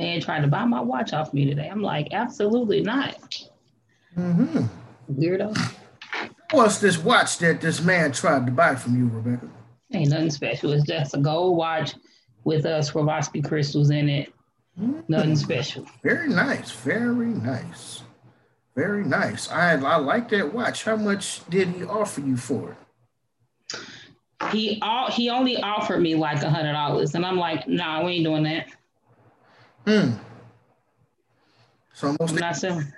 Man 0.00 0.18
tried 0.18 0.40
to 0.40 0.48
buy 0.48 0.64
my 0.64 0.80
watch 0.80 1.12
off 1.12 1.34
me 1.34 1.44
today. 1.44 1.68
I'm 1.68 1.82
like, 1.82 2.08
absolutely 2.12 2.80
not. 2.80 3.36
Mm-hmm. 4.16 4.64
Weirdo. 5.12 5.54
What's 6.52 6.78
this 6.78 6.96
watch 6.96 7.36
that 7.40 7.60
this 7.60 7.82
man 7.82 8.12
tried 8.12 8.46
to 8.46 8.52
buy 8.52 8.76
from 8.76 8.96
you, 8.96 9.10
Rebecca? 9.10 9.50
Ain't 9.92 10.08
nothing 10.08 10.30
special. 10.30 10.72
It's 10.72 10.86
just 10.86 11.14
a 11.14 11.18
gold 11.18 11.58
watch 11.58 11.96
with 12.44 12.64
uh 12.64 12.78
Swarovski 12.78 13.46
crystals 13.46 13.90
in 13.90 14.08
it. 14.08 14.32
Nothing 15.06 15.36
special. 15.36 15.86
Very 16.02 16.30
nice. 16.30 16.70
Very 16.70 17.26
nice. 17.26 18.02
Very 18.74 19.04
nice. 19.04 19.50
I 19.50 19.72
I 19.72 19.96
like 19.96 20.30
that 20.30 20.54
watch. 20.54 20.84
How 20.84 20.96
much 20.96 21.46
did 21.50 21.68
he 21.68 21.84
offer 21.84 22.22
you 22.22 22.38
for 22.38 22.70
it? 22.70 23.78
He 24.50 24.78
all 24.80 25.10
he 25.10 25.28
only 25.28 25.58
offered 25.58 26.00
me 26.00 26.14
like 26.14 26.42
a 26.42 26.48
hundred 26.48 26.72
dollars, 26.72 27.14
and 27.14 27.26
I'm 27.26 27.36
like, 27.36 27.68
nah, 27.68 28.02
we 28.02 28.12
ain't 28.12 28.24
doing 28.24 28.44
that. 28.44 28.68
Hmm. 29.86 30.10
So 31.94 32.08
almost 32.08 32.30
I'm 32.30 32.34
the, 32.34 32.40
not 32.40 32.56
selling. 32.56 32.92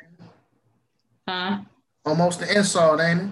Huh? 1.28 1.59
almost 2.04 2.40
the 2.40 2.56
insult, 2.56 3.00
ain't 3.00 3.20
it? 3.23 3.28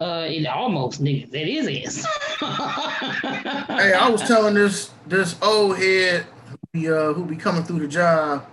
Uh, 0.00 0.26
it 0.28 0.46
almost 0.46 1.02
nigga. 1.02 1.32
It 1.32 1.48
is 1.48 1.66
is. 1.68 2.06
Hey, 2.40 3.92
I 3.92 4.08
was 4.08 4.22
telling 4.22 4.54
this 4.54 4.90
this 5.06 5.36
old 5.42 5.76
head 5.78 6.26
who 6.46 6.56
be, 6.72 6.90
uh, 6.90 7.12
who 7.12 7.24
be 7.24 7.36
coming 7.36 7.64
through 7.64 7.80
the 7.80 7.88
job. 7.88 8.46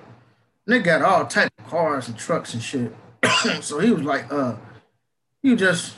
They 0.66 0.80
got 0.80 1.02
all 1.02 1.26
type 1.26 1.52
of 1.60 1.68
cars 1.68 2.08
and 2.08 2.18
trucks 2.18 2.54
and 2.54 2.64
shit. 2.64 2.96
so 3.62 3.80
he 3.80 3.92
was 3.92 4.04
like, 4.04 4.32
uh, 4.32 4.56
you 5.44 5.56
just 5.56 5.96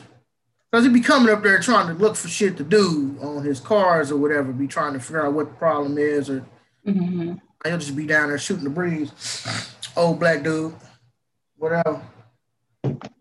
because 0.71 0.85
he 0.85 0.91
be 0.91 1.01
coming 1.01 1.31
up 1.31 1.43
there 1.43 1.59
trying 1.59 1.87
to 1.87 1.93
look 1.93 2.15
for 2.15 2.27
shit 2.27 2.57
to 2.57 2.63
do 2.63 3.15
on 3.21 3.43
his 3.43 3.59
cars 3.59 4.11
or 4.11 4.17
whatever, 4.17 4.51
be 4.51 4.67
trying 4.67 4.93
to 4.93 4.99
figure 4.99 5.25
out 5.25 5.33
what 5.33 5.49
the 5.49 5.55
problem 5.55 5.97
is, 5.97 6.29
or 6.29 6.45
Mhm. 6.87 7.39
He'll 7.65 7.77
just 7.77 7.95
be 7.95 8.05
down 8.05 8.29
there 8.29 8.37
shooting 8.37 8.63
the 8.63 8.69
breeze. 8.69 9.11
Old 9.95 10.19
black 10.19 10.43
dude, 10.43 10.73
whatever. 11.57 12.01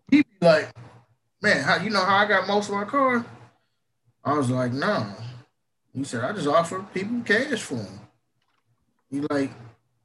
He 0.09 0.23
be 0.23 0.25
like, 0.41 0.69
man, 1.41 1.63
how 1.63 1.77
you 1.77 1.89
know 1.89 2.03
how 2.03 2.17
I 2.17 2.27
got 2.27 2.47
most 2.47 2.69
of 2.69 2.75
my 2.75 2.85
car? 2.85 3.25
I 4.23 4.33
was 4.33 4.49
like, 4.49 4.73
no. 4.73 5.13
He 5.93 6.03
said, 6.03 6.23
I 6.23 6.31
just 6.33 6.47
offer 6.47 6.85
people 6.93 7.21
cash 7.21 7.61
for 7.61 7.75
them. 7.75 7.99
He 9.09 9.21
like, 9.29 9.51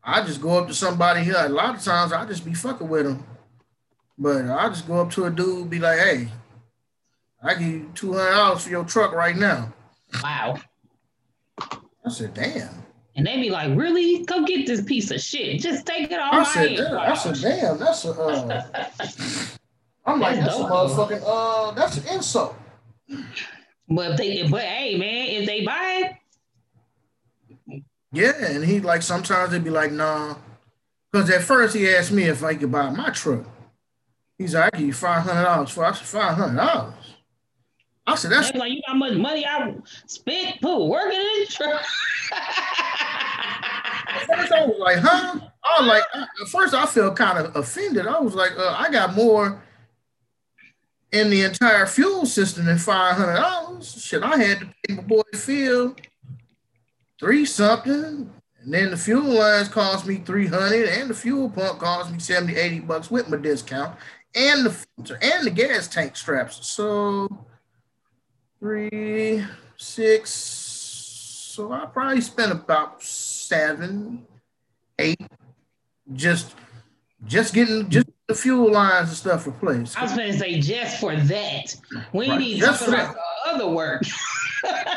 I 0.05 0.23
just 0.23 0.43
go 0.43 0.59
up 0.59 0.69
to 0.69 0.75
somebody 0.75 1.25
here. 1.25 1.37
A 1.39 1.49
lot 1.49 1.77
of 1.77 1.83
times 1.83 2.13
I 2.13 2.27
just 2.27 2.45
be 2.45 2.55
fucking 2.55 2.89
with 2.89 3.07
them. 3.07 3.25
But 4.19 4.47
I 4.47 4.69
just 4.69 4.87
go 4.87 5.01
up 5.01 5.11
to 5.13 5.25
a 5.25 5.31
dude, 5.31 5.71
be 5.71 5.79
like, 5.79 5.99
hey, 5.99 6.29
I 7.43 7.55
give 7.55 7.69
you 7.69 7.91
two 7.95 8.13
hundred 8.13 8.33
dollars 8.33 8.65
for 8.65 8.71
your 8.71 8.85
truck 8.85 9.13
right 9.13 9.37
now. 9.37 9.73
Wow. 10.23 10.59
I 11.61 12.11
said, 12.11 12.35
damn. 12.35 12.85
And 13.19 13.27
they 13.27 13.37
be 13.41 13.51
like, 13.51 13.77
really? 13.77 14.25
Come 14.27 14.45
get 14.45 14.65
this 14.65 14.81
piece 14.81 15.11
of 15.11 15.21
shit. 15.21 15.61
Just 15.61 15.85
take 15.85 16.13
it 16.13 16.21
off 16.21 16.33
I 16.33 16.45
said, 16.45 16.77
damn. 16.77 16.99
I 16.99 17.15
said, 17.15 17.35
damn, 17.35 17.77
that's 17.77 18.05
a 18.05 18.13
uh 18.13 18.65
I'm 20.07 20.21
like, 20.21 20.37
That's 20.37 20.47
that's 20.47 20.61
a 20.61 20.63
motherfucking 20.63 21.23
uh 21.27 21.73
that's 21.73 21.97
an 21.97 22.15
insult. 22.15 22.55
But 23.89 24.13
if 24.13 24.17
they, 24.19 24.49
but 24.49 24.63
hey, 24.63 24.97
man, 24.97 25.27
if 25.31 25.47
they 25.47 25.65
buy 25.65 26.13
it, 27.67 27.83
Yeah, 28.13 28.35
and 28.39 28.65
he 28.65 28.79
like 28.79 29.03
sometimes 29.03 29.51
they'd 29.51 29.65
be 29.65 29.71
like, 29.71 29.91
nah. 29.91 30.37
Because 31.11 31.29
at 31.31 31.43
first 31.43 31.75
he 31.75 31.93
asked 31.93 32.13
me 32.13 32.23
if 32.23 32.45
I 32.45 32.55
could 32.55 32.71
buy 32.71 32.89
my 32.91 33.11
truck. 33.11 33.47
He's 34.39 34.55
like, 34.55 34.73
I 34.73 34.79
give 34.79 34.87
you 34.87 34.93
five 34.93 35.25
hundred 35.25 35.43
dollars 35.43 35.71
for 35.71 35.85
I 35.85 35.91
said 35.91 36.07
five 36.07 36.37
hundred 36.37 36.59
dollars. 36.59 36.95
I 38.07 38.15
said, 38.15 38.31
that's 38.31 38.55
like, 38.55 38.71
you 38.71 38.77
know 38.77 38.83
how 38.87 38.95
much 38.95 39.15
money 39.15 39.45
I 39.45 39.75
spent 40.07 40.63
put 40.63 40.87
working 40.87 41.19
in 41.19 41.27
this 41.41 41.55
truck. 41.55 41.83
first 44.27 44.53
I 44.53 44.67
was 44.67 44.79
like, 44.79 44.99
huh? 44.99 45.41
I 45.65 45.81
was 45.81 45.89
like, 45.89 46.03
at 46.15 46.49
first 46.49 46.75
I 46.75 46.87
felt 46.87 47.17
kind 47.17 47.39
of 47.39 47.57
offended. 47.57 48.07
I 48.07 48.21
was 48.21 48.35
like, 48.35 48.53
uh, 48.59 48.75
I 48.79 48.91
got 48.91 49.15
more 49.15 49.63
in 51.13 51.31
the 51.31 51.43
entire 51.43 51.87
fuel 51.87 52.27
system 52.27 52.67
than 52.67 52.79
five 52.79 53.17
hundred 53.17 53.37
dollars. 53.37 54.03
Shit, 54.03 54.23
I 54.23 54.37
had 54.37 54.61
to 54.61 54.67
pay 54.67 54.95
my 54.95 55.03
boy 55.03 55.23
Phil 55.35 55.97
three 57.19 57.45
something, 57.45 58.31
and 58.61 58.75
then 58.75 58.91
the 58.91 58.97
fuel 58.97 59.25
lines 59.25 59.69
cost 59.69 60.07
me 60.07 60.17
three 60.17 60.47
hundred, 60.47 60.89
and 60.89 61.11
the 61.11 61.15
fuel 61.15 61.51
pump 61.51 61.81
cost 61.81 62.13
me 62.13 62.19
70, 62.19 62.57
80 62.57 62.81
bucks 62.81 63.11
with 63.11 63.29
my 63.29 63.37
discount, 63.37 63.97
and 64.35 64.67
the 64.67 64.71
filter 64.71 65.19
and 65.23 65.47
the 65.47 65.51
gas 65.51 65.89
tank 65.89 66.17
straps. 66.17 66.67
So 66.67 67.29
three, 68.61 69.45
six. 69.77 70.31
So 70.31 71.73
I 71.73 71.87
probably 71.87 72.21
spent 72.21 72.53
about 72.53 73.03
seven, 73.49 74.27
eight, 74.99 75.21
just 76.15 76.55
just 77.27 77.55
getting 77.55 77.89
just 77.89 78.07
the 78.27 78.35
fuel 78.35 78.71
lines 78.71 79.09
and 79.09 79.17
stuff 79.17 79.47
replaced. 79.47 79.99
I 79.99 80.03
was 80.03 80.15
going 80.15 80.33
to 80.33 80.39
say 80.39 80.61
just 80.61 81.01
for 81.01 81.17
that. 81.17 81.75
We 82.13 82.29
Right, 82.31 82.41
even 82.41 82.61
just 82.61 82.81
talking 82.81 82.95
for 82.95 83.01
about 83.01 83.15
the 83.15 83.51
other 83.51 83.69
work. 83.69 84.03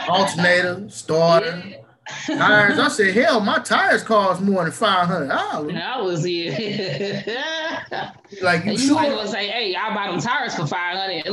Alternator, 0.08 0.90
starter, 0.90 1.64
tires. 2.08 2.80
I 2.80 2.88
said, 2.88 3.14
hell, 3.14 3.40
my 3.40 3.60
tires 3.60 4.04
cost 4.04 4.42
more 4.42 4.64
than 4.64 4.72
five 4.72 5.08
hundred 5.08 5.30
dollars. 5.30 5.74
I 5.84 6.02
was 6.02 6.24
here. 6.24 7.24
Like 8.42 8.66
you 8.66 8.72
you 8.74 8.94
might 8.96 9.08
sure? 9.08 9.16
well 9.16 9.28
say, 9.28 9.48
"Hey, 9.48 9.76
I 9.76 9.94
bought 9.94 10.12
them 10.12 10.20
tires 10.20 10.56
for 10.56 10.66
five 10.66 10.98
hundred. 10.98 11.24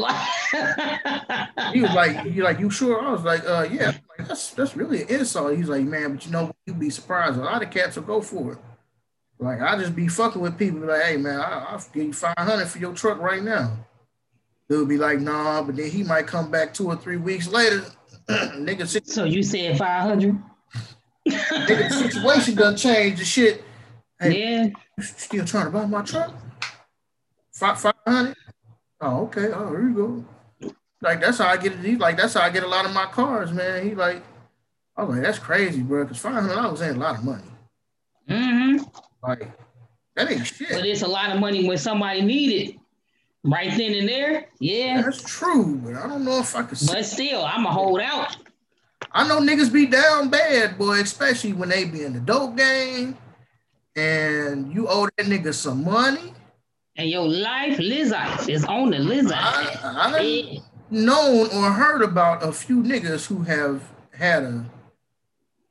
He 1.73 1.81
was 1.81 1.95
like, 1.95 2.25
you 2.35 2.43
like 2.43 2.59
you 2.59 2.71
sure? 2.71 3.01
I 3.01 3.13
was 3.13 3.25
like, 3.25 3.45
uh, 3.47 3.69
yeah. 3.71 3.93
Like, 4.19 4.29
that's 4.29 4.51
that's 4.51 4.77
really 4.77 5.03
an 5.03 5.09
insult. 5.09 5.57
He's 5.57 5.69
like, 5.69 5.85
man, 5.85 6.15
but 6.15 6.27
you 6.27 6.33
know, 6.33 6.53
you'd 6.67 6.81
be 6.81 6.91
surprised. 6.91 7.39
A 7.39 7.43
lot 7.43 7.63
of 7.63 7.71
cats 7.71 7.97
will 7.97 8.03
go 8.05 8.21
for 8.21 8.53
it. 8.53 8.59
Like 9.39 9.61
I 9.61 9.79
just 9.79 9.95
be 9.95 10.09
fucking 10.09 10.43
with 10.43 10.59
people. 10.59 10.81
Like, 10.81 11.03
hey 11.03 11.17
man, 11.17 11.41
I, 11.41 11.67
I'll 11.71 11.85
give 11.93 12.05
you 12.05 12.13
five 12.13 12.35
hundred 12.37 12.67
for 12.67 12.79
your 12.79 12.93
truck 12.95 13.19
right 13.21 13.43
now. 13.43 13.77
They'll 14.69 14.85
be 14.85 14.99
like, 14.99 15.21
nah, 15.21 15.63
but 15.63 15.77
then 15.77 15.91
he 15.91 16.03
might 16.03 16.27
come 16.27 16.51
back 16.51 16.75
two 16.75 16.89
or 16.89 16.97
three 16.97 17.17
weeks 17.17 17.49
later. 17.49 17.85
nigga, 18.29 18.87
so 19.07 19.25
you 19.25 19.43
said 19.43 19.79
five 19.79 20.03
hundred? 20.03 20.39
The 21.31 21.89
situation 21.91 22.55
done 22.55 22.77
changed. 22.77 23.21
The 23.21 23.25
shit. 23.25 23.65
Hey, 24.21 24.39
Yeah. 24.39 24.69
still 25.01 25.45
trying 25.45 25.67
to 25.67 25.71
buy 25.71 25.87
my 25.87 26.03
truck? 26.03 26.35
Five 27.53 27.81
five 27.81 27.95
hundred? 28.07 28.37
Oh, 29.01 29.25
okay. 29.25 29.49
Oh, 29.53 29.71
here 29.71 29.89
you 29.89 29.95
go. 30.61 30.73
Like 31.01 31.21
that's 31.21 31.39
how 31.39 31.49
I 31.49 31.57
get 31.57 31.73
it. 31.73 31.79
He 31.81 31.97
like 31.97 32.17
that's 32.17 32.35
how 32.35 32.41
I 32.41 32.51
get 32.51 32.65
a 32.65 32.69
lot 32.69 32.85
of 32.85 32.93
my 32.93 33.07
cars, 33.07 33.53
man. 33.53 33.85
He 33.89 33.95
like, 33.95 34.23
I 34.97 35.05
was 35.05 35.17
like, 35.17 35.25
that's 35.25 35.39
crazy, 35.39 35.81
bro. 35.83 36.07
Cause 36.07 36.19
five 36.19 36.35
hundred 36.35 36.55
dollars 36.55 36.83
ain't 36.83 36.97
a 36.97 37.01
lot 37.01 37.19
of 37.19 37.25
money. 37.25 37.43
Mm-hmm. 38.29 38.85
Like 39.23 39.51
that 40.17 40.31
ain't 40.31 40.47
shit. 40.47 40.71
But 40.71 40.85
it's 40.85 41.03
a 41.03 41.09
lot 41.09 41.31
of 41.31 41.39
money 41.41 41.67
when 41.69 41.79
somebody 41.79 42.23
need 42.23 42.69
it. 42.69 42.77
Right 43.45 43.71
then 43.77 43.95
and 43.95 44.09
there. 44.09 44.47
Yeah. 44.59 45.03
That's 45.03 45.23
true, 45.23 45.77
but 45.77 45.95
I 45.95 46.09
don't 46.09 46.25
know 46.25 46.41
if 46.41 46.57
I 46.57 46.65
could. 46.65 46.79
But 46.87 47.05
still, 47.05 47.45
I'ma 47.45 47.71
hold 47.71 48.01
out. 48.01 48.37
I 49.13 49.27
know 49.27 49.41
niggas 49.41 49.73
be 49.73 49.87
down 49.87 50.29
bad, 50.29 50.79
boy, 50.79 51.01
especially 51.01 51.53
when 51.53 51.69
they 51.69 51.85
be 51.85 52.03
in 52.05 52.13
the 52.13 52.21
dope 52.21 52.57
game, 52.57 53.17
and 53.97 54.73
you 54.73 54.87
owe 54.89 55.09
that 55.17 55.27
nigga 55.27 55.55
some 55.55 55.85
money. 55.85 56.35
And 56.97 57.09
your 57.09 57.27
life, 57.29 57.79
Lizard, 57.79 58.49
is 58.49 58.65
on 58.65 58.91
the 58.91 58.99
Lizard. 58.99 59.37
I, 59.37 59.79
I 59.83 60.21
Yeah. 60.21 60.61
known 60.91 61.49
or 61.55 61.71
heard 61.71 62.03
about 62.03 62.43
a 62.43 62.53
few 62.53 62.83
niggas 62.83 63.27
who 63.27 63.43
have 63.43 63.83
had 64.13 64.43
a 64.43 64.65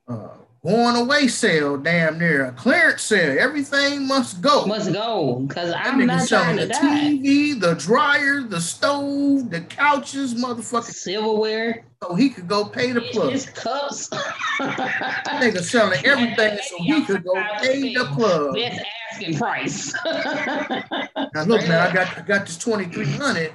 uh, 0.08 0.37
going 0.68 0.98
away 0.98 1.28
sale, 1.30 1.78
damn 1.78 2.20
near 2.20 2.46
a 2.46 2.52
clearance 2.52 3.02
sale. 3.02 3.38
Everything 3.40 4.06
must 4.06 4.42
go. 4.42 4.66
Must 4.66 4.92
go. 4.92 5.46
Because 5.48 5.74
I'm 5.74 6.06
not 6.06 6.28
trying 6.28 6.58
selling 6.58 6.58
to 6.58 6.66
the 6.68 6.74
die. 6.74 6.80
TV, 6.80 7.60
the 7.60 7.74
dryer, 7.76 8.42
the 8.42 8.60
stove, 8.60 9.50
the 9.50 9.62
couches, 9.62 10.36
motherfucker, 10.36 10.84
Silverware, 10.84 11.86
so 12.04 12.16
he 12.16 12.30
could 12.30 12.48
go 12.50 12.66
pay 12.66 12.92
the 12.92 13.02
plug. 13.02 13.32
his 13.32 13.46
cups. 13.46 14.10
Nigga 14.60 15.62
selling 15.62 16.06
everything 16.06 16.60
so 16.68 16.84
he 16.84 17.02
could 17.06 17.24
go 17.24 17.34
pay 17.62 17.94
the 17.94 18.06
plug. 18.14 18.56
Best 18.56 18.86
asking 19.12 19.38
price. 19.38 19.94
Now 21.34 21.44
look, 21.44 21.62
man, 21.68 21.88
I 21.88 21.94
got 21.94 22.18
I 22.18 22.22
got 22.22 22.46
this 22.46 22.58
twenty 22.58 22.86
three 22.86 23.06
hundred. 23.12 23.54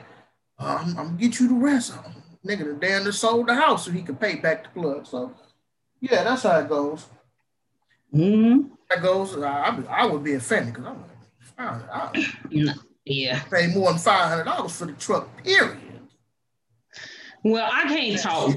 Uh, 0.58 0.78
I'm, 0.80 0.94
gonna 0.94 1.10
get 1.18 1.40
you 1.40 1.48
the 1.48 1.54
rest. 1.54 1.90
of 1.92 2.04
'em. 2.04 2.12
Nigga, 2.46 2.64
the 2.64 2.74
damn 2.74 3.02
near 3.02 3.12
sold 3.12 3.48
the 3.48 3.54
house 3.54 3.84
so 3.84 3.90
he 3.90 4.02
could 4.02 4.20
pay 4.20 4.36
back 4.36 4.64
the 4.64 4.80
plug. 4.80 5.06
So 5.06 5.32
yeah, 6.02 6.24
that's 6.24 6.42
how 6.42 6.58
it 6.58 6.68
goes. 6.68 7.06
hmm 8.10 8.62
That 8.90 9.00
goes. 9.02 9.36
I, 9.38 9.48
I, 9.48 10.02
I 10.02 10.06
would 10.06 10.22
be 10.22 10.34
offended 10.34 10.74
because 10.74 10.92
I'm 11.56 11.80
like, 11.80 11.90
I, 11.90 12.26
yeah. 13.06 13.42
Pay 13.50 13.68
more 13.68 13.90
than 13.90 13.98
five 13.98 14.28
hundred 14.28 14.44
dollars 14.44 14.76
for 14.76 14.86
the 14.86 14.92
truck. 14.92 15.42
Period. 15.42 15.78
Well, 17.44 17.68
I 17.72 17.82
can't 17.84 18.20
talk 18.20 18.56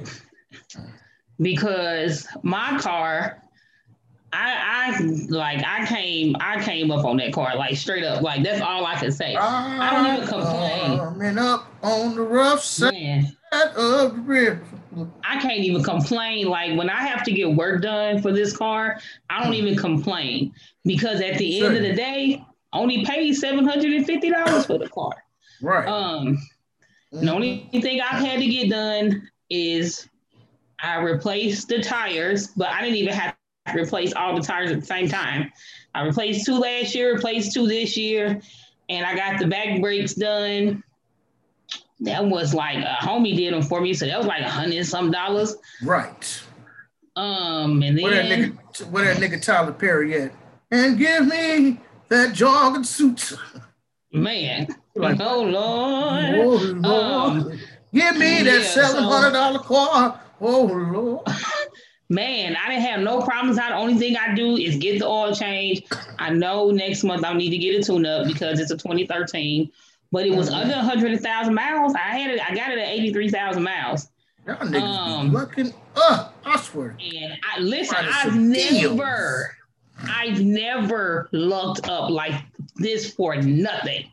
because 1.39 2.27
my 2.43 2.77
car, 2.79 3.41
I 4.33 4.93
I 4.97 5.01
like 5.29 5.63
I 5.65 5.85
came 5.85 6.35
I 6.39 6.61
came 6.63 6.91
up 6.91 7.05
on 7.05 7.17
that 7.17 7.33
car 7.33 7.55
like 7.55 7.77
straight 7.77 8.03
up 8.03 8.21
like 8.21 8.43
that's 8.43 8.61
all 8.61 8.85
I 8.85 8.95
can 8.95 9.11
say. 9.11 9.35
I 9.35 9.91
don't 9.91 10.17
even 10.17 10.27
complain. 10.27 10.99
Coming 10.99 11.37
up 11.37 11.67
on 11.81 12.15
the 12.15 12.21
rough 12.21 12.63
side 12.63 12.93
Man, 12.93 13.37
of 13.51 13.73
the 13.75 14.21
river. 14.23 14.61
I 15.23 15.39
can't 15.39 15.59
even 15.59 15.83
complain. 15.83 16.47
Like 16.47 16.77
when 16.77 16.89
I 16.89 17.01
have 17.05 17.23
to 17.23 17.31
get 17.31 17.53
work 17.53 17.81
done 17.81 18.21
for 18.21 18.31
this 18.31 18.55
car, 18.55 18.99
I 19.29 19.43
don't 19.43 19.53
even 19.53 19.75
complain 19.75 20.53
because 20.83 21.21
at 21.21 21.37
the 21.37 21.59
sure. 21.59 21.67
end 21.67 21.77
of 21.77 21.83
the 21.83 21.93
day, 21.93 22.43
I 22.73 22.79
only 22.79 23.05
paid 23.05 23.33
seven 23.33 23.65
hundred 23.65 23.93
and 23.93 24.05
fifty 24.05 24.29
dollars 24.29 24.65
for 24.65 24.77
the 24.77 24.89
car. 24.89 25.13
Right. 25.61 25.87
Um, 25.87 26.37
the 27.11 27.31
only 27.31 27.69
thing 27.71 28.01
I've 28.01 28.23
had 28.23 28.39
to 28.39 28.47
get 28.47 28.69
done 28.69 29.29
is 29.49 30.09
I 30.79 30.97
replaced 30.97 31.69
the 31.69 31.81
tires, 31.81 32.47
but 32.47 32.69
I 32.69 32.81
didn't 32.81 32.97
even 32.97 33.13
have 33.13 33.35
to 33.67 33.81
replace 33.81 34.13
all 34.13 34.35
the 34.35 34.41
tires 34.41 34.71
at 34.71 34.81
the 34.81 34.85
same 34.85 35.07
time. 35.07 35.51
I 35.93 36.03
replaced 36.03 36.45
two 36.45 36.59
last 36.59 36.93
year, 36.93 37.13
replaced 37.13 37.53
two 37.53 37.67
this 37.67 37.95
year, 37.95 38.41
and 38.89 39.05
I 39.05 39.15
got 39.15 39.39
the 39.39 39.47
back 39.47 39.79
brakes 39.81 40.13
done. 40.13 40.83
That 42.05 42.25
was 42.25 42.53
like 42.53 42.77
a 42.77 42.97
homie 43.01 43.35
did 43.35 43.53
them 43.53 43.63
for 43.63 43.81
me, 43.81 43.93
so 43.93 44.05
that 44.05 44.17
was 44.17 44.27
like 44.27 44.41
a 44.41 44.49
hundred 44.49 44.85
some 44.85 45.11
dollars. 45.11 45.55
Right. 45.83 46.41
Um, 47.15 47.81
and 47.81 47.97
then 47.97 48.03
where 48.03 48.15
that 48.15 48.25
nigga, 48.25 48.89
where 48.91 49.13
that 49.13 49.17
nigga 49.17 49.41
Tyler 49.41 49.71
Perry 49.71 50.21
at? 50.21 50.31
And 50.71 50.97
give 50.97 51.25
me 51.27 51.79
that 52.09 52.33
jogging 52.33 52.83
suit. 52.83 53.33
Man, 54.11 54.67
like, 54.95 55.19
oh 55.19 55.41
Lord, 55.41 56.35
oh 56.35 56.73
Lord, 56.75 56.85
um, 56.85 57.59
give 57.93 58.17
me 58.17 58.43
that 58.43 58.61
yeah, 58.61 58.63
seven 58.63 59.03
hundred 59.03 59.31
dollar 59.31 59.59
so, 59.59 59.63
car. 59.63 60.21
Oh 60.39 60.63
Lord. 60.63 61.27
Man, 62.07 62.55
I 62.55 62.69
didn't 62.69 62.83
have 62.83 63.01
no 63.01 63.21
problems. 63.21 63.57
How 63.57 63.69
the 63.69 63.75
only 63.77 63.95
thing 63.95 64.15
I 64.15 64.35
do 64.35 64.57
is 64.57 64.77
get 64.77 64.99
the 64.99 65.07
oil 65.07 65.33
change. 65.33 65.83
I 66.19 66.29
know 66.29 66.69
next 66.69 67.03
month 67.03 67.25
I'll 67.25 67.33
need 67.33 67.49
to 67.49 67.57
get 67.57 67.79
a 67.79 67.83
tune 67.83 68.05
up 68.05 68.27
because 68.27 68.59
it's 68.59 68.69
a 68.69 68.77
2013, 68.77 69.71
but 70.15 70.25
it 70.25 70.33
was 70.33 70.49
mm-hmm. 70.49 70.71
under 70.71 70.75
100,000 70.75 71.53
miles. 71.53 71.93
I 71.93 72.17
had 72.17 72.31
it, 72.31 72.39
I 72.39 72.55
got 72.55 72.71
it 72.71 72.79
at 72.79 72.87
83,000 72.87 73.61
miles. 73.61 74.07
Y'all 74.47 74.55
niggas 74.55 74.81
um, 74.81 75.33
looking, 75.33 75.73
up. 75.97 76.33
I 76.45 76.57
swear. 76.57 76.95
And 77.01 77.33
I 77.43 77.59
listen, 77.59 77.97
I've 77.99 78.33
never, 78.33 79.53
I've 80.07 80.39
never 80.39 81.27
looked 81.33 81.89
up 81.89 82.09
like 82.09 82.41
this 82.77 83.11
for 83.11 83.35
nothing. 83.35 84.05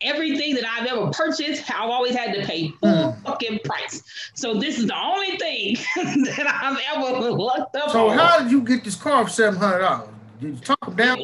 Everything 0.00 0.54
that 0.54 0.64
I've 0.66 0.86
ever 0.86 1.10
purchased, 1.10 1.70
I've 1.70 1.90
always 1.90 2.14
had 2.14 2.34
to 2.34 2.46
pay 2.46 2.68
full 2.80 3.12
mm. 3.12 3.22
fucking 3.22 3.58
price. 3.62 4.02
So 4.32 4.54
this 4.54 4.78
is 4.78 4.86
the 4.86 4.96
only 4.98 5.36
thing 5.36 5.76
that 5.96 6.46
I've 6.48 6.78
ever 6.96 7.30
looked 7.30 7.76
up. 7.76 7.90
So 7.90 8.08
on. 8.08 8.16
how 8.16 8.38
did 8.42 8.50
you 8.50 8.62
get 8.62 8.84
this 8.84 8.96
car 8.96 9.24
for 9.24 9.30
seven 9.30 9.58
hundred 9.60 9.80
dollars? 9.80 10.08
Did 10.40 10.54
you 10.54 10.60
talk 10.60 10.96
down? 10.96 11.18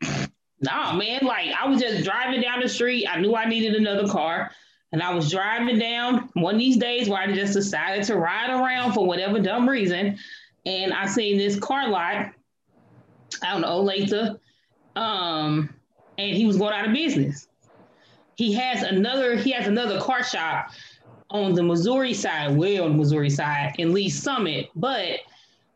Nah, 0.60 0.94
man. 0.94 1.20
Like 1.22 1.54
I 1.60 1.68
was 1.68 1.80
just 1.80 2.04
driving 2.04 2.40
down 2.40 2.60
the 2.60 2.68
street. 2.68 3.06
I 3.06 3.20
knew 3.20 3.34
I 3.34 3.46
needed 3.48 3.74
another 3.74 4.08
car. 4.08 4.50
And 4.90 5.02
I 5.02 5.14
was 5.14 5.30
driving 5.30 5.78
down 5.78 6.30
one 6.32 6.54
of 6.54 6.58
these 6.58 6.78
days 6.78 7.10
where 7.10 7.20
I 7.20 7.30
just 7.32 7.52
decided 7.52 8.04
to 8.04 8.16
ride 8.16 8.48
around 8.48 8.94
for 8.94 9.06
whatever 9.06 9.38
dumb 9.38 9.68
reason. 9.68 10.18
And 10.64 10.94
I 10.94 11.06
seen 11.06 11.36
this 11.36 11.58
car 11.58 11.88
lot 11.88 12.32
I 13.42 13.52
don't 13.52 13.62
know, 13.62 13.80
later. 13.80 14.38
Um, 14.96 15.74
and 16.16 16.36
he 16.36 16.46
was 16.46 16.56
going 16.56 16.74
out 16.74 16.86
of 16.86 16.92
business. 16.92 17.48
He 18.34 18.52
has 18.54 18.82
another, 18.82 19.36
he 19.36 19.50
has 19.52 19.66
another 19.66 20.00
car 20.00 20.22
shop 20.22 20.70
on 21.30 21.54
the 21.54 21.62
Missouri 21.62 22.14
side, 22.14 22.56
way 22.56 22.78
on 22.78 22.92
the 22.92 22.96
Missouri 22.96 23.30
side 23.30 23.74
in 23.78 23.92
Lee 23.92 24.08
Summit, 24.08 24.70
but 24.74 25.20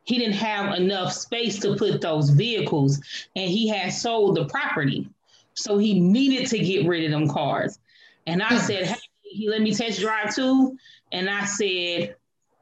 he 0.04 0.18
didn't 0.18 0.34
have 0.34 0.74
enough 0.74 1.12
space 1.12 1.58
to 1.60 1.76
put 1.76 2.00
those 2.00 2.30
vehicles 2.30 3.00
and 3.36 3.50
he 3.50 3.68
had 3.68 3.92
sold 3.92 4.36
the 4.36 4.44
property. 4.46 5.08
So 5.54 5.78
he 5.78 6.00
needed 6.00 6.48
to 6.48 6.58
get 6.58 6.86
rid 6.86 7.04
of 7.04 7.10
them 7.10 7.28
cars. 7.28 7.78
And 8.26 8.42
I 8.42 8.48
hmm. 8.48 8.58
said, 8.58 8.86
Hey, 8.86 8.98
he 9.22 9.48
let 9.48 9.62
me 9.62 9.74
test 9.74 10.00
drive 10.00 10.34
too. 10.34 10.76
And 11.12 11.28
I 11.28 11.44
said, 11.44 12.16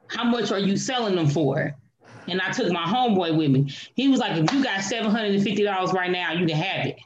How 0.07 0.23
much 0.23 0.51
are 0.51 0.59
you 0.59 0.77
selling 0.77 1.15
them 1.15 1.27
for? 1.27 1.75
and 2.27 2.41
I 2.41 2.51
took 2.51 2.71
my 2.71 2.83
homeboy 2.83 3.37
with 3.37 3.51
me. 3.51 3.73
He 3.95 4.07
was 4.07 4.19
like, 4.19 4.37
if 4.37 4.51
you 4.53 4.63
got 4.63 4.79
$750 4.79 5.93
right 5.93 6.11
now, 6.11 6.33
you 6.33 6.45
can 6.45 6.57
have 6.57 6.85
it. 6.87 6.99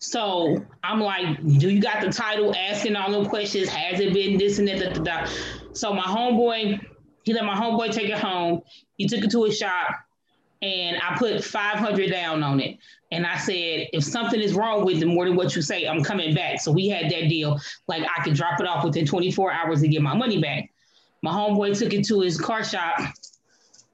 So 0.00 0.64
I'm 0.84 1.00
like, 1.00 1.42
do 1.58 1.70
you 1.70 1.80
got 1.80 2.02
the 2.02 2.12
title? 2.12 2.54
Asking 2.54 2.94
all 2.96 3.10
them 3.10 3.26
questions. 3.26 3.68
Has 3.68 3.98
it 4.00 4.12
been 4.12 4.38
this 4.38 4.58
and 4.58 4.68
that? 4.68 5.02
Da. 5.04 5.26
So 5.72 5.92
my 5.92 6.02
homeboy, 6.02 6.80
he 7.28 7.34
let 7.34 7.44
my 7.44 7.54
homeboy 7.54 7.92
take 7.92 8.08
it 8.08 8.16
home. 8.16 8.62
He 8.96 9.06
took 9.06 9.22
it 9.22 9.30
to 9.32 9.44
his 9.44 9.58
shop 9.58 9.94
and 10.62 10.96
I 11.02 11.14
put 11.18 11.44
500 11.44 12.10
down 12.10 12.42
on 12.42 12.58
it. 12.58 12.78
And 13.12 13.26
I 13.26 13.36
said, 13.36 13.88
if 13.92 14.02
something 14.02 14.40
is 14.40 14.54
wrong 14.54 14.82
with 14.86 15.02
it 15.02 15.06
more 15.06 15.26
than 15.26 15.36
what 15.36 15.54
you 15.54 15.60
say, 15.60 15.86
I'm 15.86 16.02
coming 16.02 16.34
back. 16.34 16.58
So 16.62 16.72
we 16.72 16.88
had 16.88 17.10
that 17.10 17.28
deal. 17.28 17.60
Like 17.86 18.02
I 18.04 18.22
could 18.22 18.32
drop 18.32 18.60
it 18.60 18.66
off 18.66 18.82
within 18.82 19.04
24 19.04 19.52
hours 19.52 19.82
to 19.82 19.88
get 19.88 20.00
my 20.00 20.16
money 20.16 20.40
back. 20.40 20.70
My 21.20 21.30
homeboy 21.30 21.78
took 21.78 21.92
it 21.92 22.06
to 22.06 22.22
his 22.22 22.40
car 22.40 22.64
shop 22.64 22.98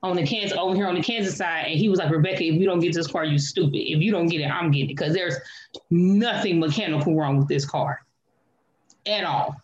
on 0.05 0.15
the 0.15 0.25
Kansas 0.25 0.57
over 0.57 0.77
here 0.77 0.87
on 0.87 0.95
the 0.95 1.03
Kansas 1.03 1.37
side, 1.37 1.65
and 1.67 1.77
he 1.77 1.89
was 1.89 1.99
like, 1.99 2.11
Rebecca, 2.11 2.45
if 2.45 2.55
you 2.55 2.67
don't 2.67 2.79
get 2.79 2.95
this 2.95 3.09
car, 3.09 3.25
you 3.25 3.39
stupid. 3.39 3.79
If 3.79 4.01
you 4.01 4.13
don't 4.13 4.29
get 4.29 4.43
it, 4.43 4.49
I'm 4.49 4.71
getting 4.71 4.91
it 4.91 4.97
because 4.97 5.13
there's 5.13 5.35
nothing 5.91 6.61
mechanical 6.61 7.17
wrong 7.17 7.39
with 7.39 7.49
this 7.49 7.65
car 7.65 8.01
at 9.07 9.25
all. 9.25 9.57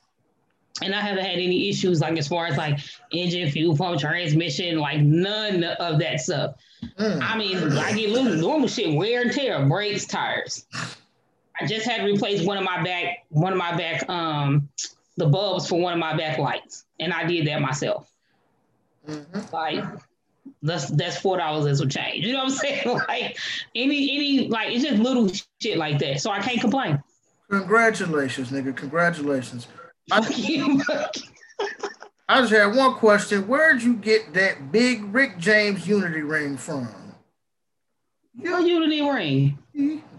And 0.82 0.94
I 0.94 1.00
haven't 1.00 1.24
had 1.24 1.34
any 1.34 1.68
issues 1.68 2.00
like 2.00 2.18
as 2.18 2.28
far 2.28 2.46
as 2.46 2.56
like 2.56 2.80
engine, 3.12 3.50
fuel 3.50 3.76
pump, 3.76 4.00
transmission, 4.00 4.78
like 4.78 5.00
none 5.00 5.64
of 5.64 5.98
that 5.98 6.20
stuff. 6.20 6.54
Mm. 6.98 7.20
I 7.22 7.36
mean, 7.36 7.72
I 7.72 7.92
get 7.92 8.10
little 8.10 8.34
normal 8.34 8.68
shit, 8.68 8.94
wear 8.96 9.22
and 9.22 9.32
tear, 9.32 9.64
brakes, 9.66 10.06
tires. 10.06 10.66
I 11.60 11.66
just 11.66 11.86
had 11.86 11.98
to 11.98 12.12
replace 12.12 12.44
one 12.44 12.56
of 12.56 12.64
my 12.64 12.82
back, 12.82 13.26
one 13.28 13.52
of 13.52 13.58
my 13.58 13.76
back, 13.76 14.08
um, 14.08 14.68
the 15.16 15.26
bulbs 15.26 15.68
for 15.68 15.78
one 15.78 15.92
of 15.92 15.98
my 15.98 16.16
back 16.16 16.38
lights, 16.38 16.86
and 16.98 17.12
I 17.12 17.24
did 17.24 17.46
that 17.46 17.60
myself. 17.60 18.10
Mm-hmm. 19.06 19.54
Like 19.54 19.84
that's 20.62 20.88
that's 20.90 21.18
four 21.18 21.36
dollars 21.36 21.66
as 21.66 21.80
a 21.80 21.86
change. 21.86 22.24
You 22.24 22.32
know 22.32 22.44
what 22.44 22.52
I'm 22.52 22.58
saying? 22.58 23.00
Like 23.08 23.38
any 23.74 24.16
any 24.16 24.48
like 24.48 24.72
it's 24.72 24.84
just 24.84 25.00
little 25.00 25.30
shit 25.60 25.76
like 25.76 25.98
that. 25.98 26.20
So 26.20 26.30
I 26.30 26.40
can't 26.40 26.60
complain. 26.60 27.02
Congratulations, 27.50 28.50
nigga. 28.50 28.76
Congratulations. 28.76 29.66
I, 30.12 31.10
I 32.28 32.40
just 32.40 32.52
had 32.52 32.74
one 32.74 32.94
question. 32.94 33.46
Where'd 33.48 33.82
you 33.82 33.94
get 33.94 34.34
that 34.34 34.70
big 34.70 35.14
Rick 35.14 35.38
James 35.38 35.86
Unity 35.86 36.22
ring 36.22 36.56
from? 36.56 36.88
Your 38.34 38.60
Unity 38.60 39.02
ring. 39.02 39.58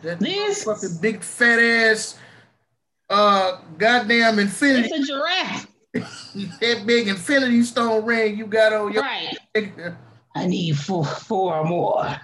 That 0.02 0.20
this 0.20 0.64
fucking 0.64 0.98
big 1.02 1.22
fat 1.22 1.60
ass 1.60 2.18
uh 3.10 3.60
goddamn 3.78 4.40
infinity. 4.40 4.90
It's 4.92 5.10
a 5.10 5.14
giraffe. 5.14 5.68
that 6.62 6.84
big 6.86 7.08
infinity 7.08 7.62
stone 7.64 8.06
ring 8.06 8.38
you 8.38 8.46
got 8.46 8.74
on 8.74 8.94
your 8.94 9.04
right. 9.04 9.38
I 10.36 10.48
need 10.48 10.78
four 10.78 11.06
four 11.06 11.64
more. 11.66 12.16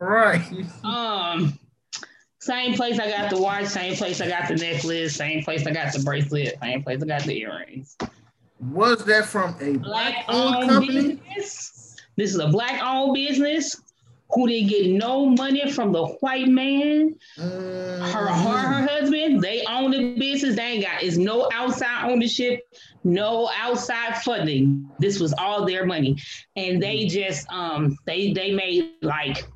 Right. 0.00 0.42
Um, 0.82 1.58
same 2.42 2.74
place 2.74 2.98
I 2.98 3.08
got 3.08 3.30
the 3.30 3.40
watch, 3.40 3.66
same 3.66 3.94
place 3.94 4.20
I 4.20 4.28
got 4.28 4.48
the 4.48 4.56
necklace, 4.56 5.14
same 5.14 5.44
place 5.44 5.64
I 5.64 5.70
got 5.70 5.92
the 5.92 6.00
bracelet, 6.00 6.58
same 6.60 6.82
place 6.82 7.00
I 7.00 7.06
got 7.06 7.22
the 7.22 7.38
earrings. 7.38 7.96
Was 8.72 9.04
that 9.04 9.26
from 9.26 9.54
a 9.60 9.76
black 9.78 10.24
owned 10.28 10.68
company? 10.68 11.14
Business. 11.14 11.96
This 12.16 12.34
is 12.34 12.40
a 12.40 12.48
black 12.48 12.82
owned 12.82 13.14
business 13.14 13.80
who 14.30 14.48
didn't 14.48 14.70
get 14.70 14.90
no 14.90 15.26
money 15.26 15.70
from 15.70 15.92
the 15.92 16.04
white 16.04 16.48
man. 16.48 17.14
Mm. 17.38 18.12
Her, 18.12 18.26
her, 18.26 18.58
her 18.58 18.88
husband, 18.88 19.40
they 19.40 19.62
own 19.66 19.92
the 19.92 20.14
business. 20.18 20.56
They 20.56 20.62
ain't 20.62 20.84
got, 20.84 21.00
it's 21.00 21.16
no 21.16 21.48
outside 21.52 22.10
ownership 22.10 22.60
no 23.04 23.50
outside 23.58 24.16
funding. 24.22 24.88
This 24.98 25.18
was 25.18 25.32
all 25.32 25.66
their 25.66 25.84
money, 25.86 26.16
and 26.56 26.82
they 26.82 27.06
just 27.06 27.50
um 27.50 27.96
they 28.06 28.32
they 28.32 28.52
made 28.52 28.92
like 29.02 29.46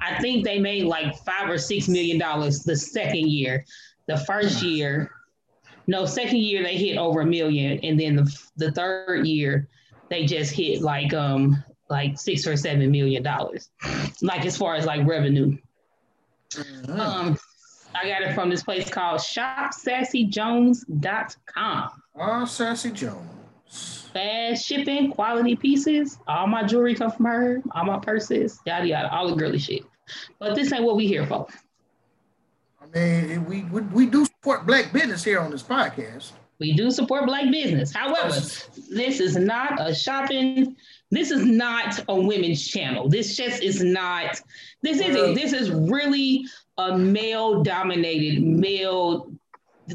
I 0.00 0.20
think 0.20 0.44
they 0.44 0.58
made 0.58 0.84
like 0.84 1.16
five 1.24 1.50
or 1.50 1.58
six 1.58 1.88
million 1.88 2.18
dollars 2.18 2.62
the 2.62 2.76
second 2.76 3.28
year. 3.28 3.64
The 4.06 4.18
first 4.18 4.62
year, 4.62 5.10
no, 5.86 6.06
second 6.06 6.38
year 6.38 6.62
they 6.62 6.76
hit 6.76 6.96
over 6.96 7.20
a 7.20 7.26
million, 7.26 7.78
and 7.82 7.98
then 7.98 8.16
the 8.16 8.38
the 8.56 8.72
third 8.72 9.26
year 9.26 9.68
they 10.08 10.26
just 10.26 10.52
hit 10.52 10.82
like 10.82 11.14
um 11.14 11.62
like 11.88 12.18
six 12.18 12.46
or 12.46 12.56
seven 12.56 12.90
million 12.90 13.22
dollars, 13.22 13.70
like 14.22 14.46
as 14.46 14.56
far 14.56 14.74
as 14.74 14.86
like 14.86 15.06
revenue. 15.06 15.56
Mm-hmm. 16.52 17.00
Um, 17.00 17.38
I 17.94 18.08
got 18.08 18.22
it 18.22 18.34
from 18.34 18.50
this 18.50 18.62
place 18.62 18.88
called 18.88 19.20
ShopSassyJones.com. 19.20 21.90
Ah, 22.18 22.44
Sassy 22.44 22.92
Jones. 22.92 24.08
Fast 24.12 24.66
shipping, 24.66 25.12
quality 25.12 25.54
pieces. 25.54 26.18
All 26.26 26.48
my 26.48 26.64
jewelry 26.64 26.94
come 26.94 27.12
from 27.12 27.26
her. 27.26 27.62
All 27.72 27.84
my 27.84 27.98
purses, 27.98 28.58
yada 28.66 28.86
yada, 28.86 29.10
all 29.10 29.28
the 29.28 29.36
girly 29.36 29.58
shit. 29.58 29.82
But 30.38 30.54
this 30.54 30.72
ain't 30.72 30.84
what 30.84 30.96
we 30.96 31.06
here 31.06 31.26
for. 31.26 31.46
I 32.80 32.98
mean, 32.98 33.44
we, 33.44 33.62
we 33.64 33.82
we 33.82 34.06
do 34.06 34.24
support 34.24 34.66
black 34.66 34.92
business 34.92 35.22
here 35.22 35.40
on 35.40 35.50
this 35.50 35.62
podcast. 35.62 36.32
We 36.58 36.74
do 36.74 36.90
support 36.90 37.26
black 37.26 37.50
business. 37.50 37.92
However, 37.92 38.34
this 38.90 39.20
is 39.20 39.36
not 39.36 39.80
a 39.80 39.94
shopping. 39.94 40.76
This 41.10 41.30
is 41.30 41.44
not 41.44 42.04
a 42.08 42.14
women's 42.14 42.66
channel. 42.66 43.08
This 43.08 43.36
just 43.36 43.62
is 43.62 43.82
not. 43.82 44.40
This 44.82 45.00
isn't. 45.00 45.34
This 45.34 45.52
is 45.52 45.70
really 45.70 46.44
a 46.78 46.96
male 46.96 47.62
dominated, 47.62 48.42
male 48.42 49.30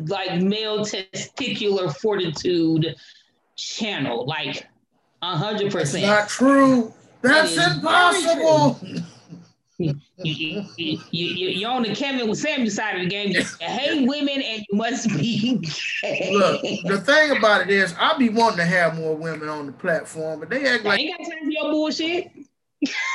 like 0.07 0.41
male 0.41 0.79
testicular 0.79 1.95
fortitude 1.97 2.95
channel. 3.55 4.25
Like, 4.25 4.67
A 5.21 5.37
hundred 5.37 5.71
percent. 5.71 6.05
Not 6.05 6.29
true. 6.29 6.93
That's 7.21 7.55
That 7.55 7.71
is 7.71 7.77
impossible. 7.77 8.79
You, 9.77 9.93
you, 10.23 10.63
you, 10.77 10.97
you, 11.11 11.49
you're 11.49 11.71
on 11.71 11.83
the 11.83 11.93
Kevin 11.93 12.33
Samuel 12.33 12.71
side 12.71 12.95
of 12.95 13.01
the 13.01 13.07
game. 13.09 13.31
You 13.31 13.43
hate 13.59 14.07
women 14.07 14.41
and 14.41 14.65
you 14.69 14.77
must 14.77 15.09
be 15.09 15.57
gay. 16.01 16.31
Look, 16.33 16.61
the 16.85 17.01
thing 17.01 17.35
about 17.37 17.61
it 17.61 17.69
is, 17.69 17.93
I 17.99 18.17
be 18.17 18.29
wanting 18.29 18.57
to 18.59 18.65
have 18.65 18.95
more 18.97 19.15
women 19.15 19.49
on 19.49 19.65
the 19.65 19.73
platform, 19.73 20.39
but 20.39 20.49
they 20.49 20.65
act 20.67 20.85
I 20.85 20.89
like 20.89 20.99
ain't 21.01 21.17
got 21.17 21.29
time 21.29 21.43
for 21.43 21.49
your 21.51 21.71
bullshit. 21.71 22.31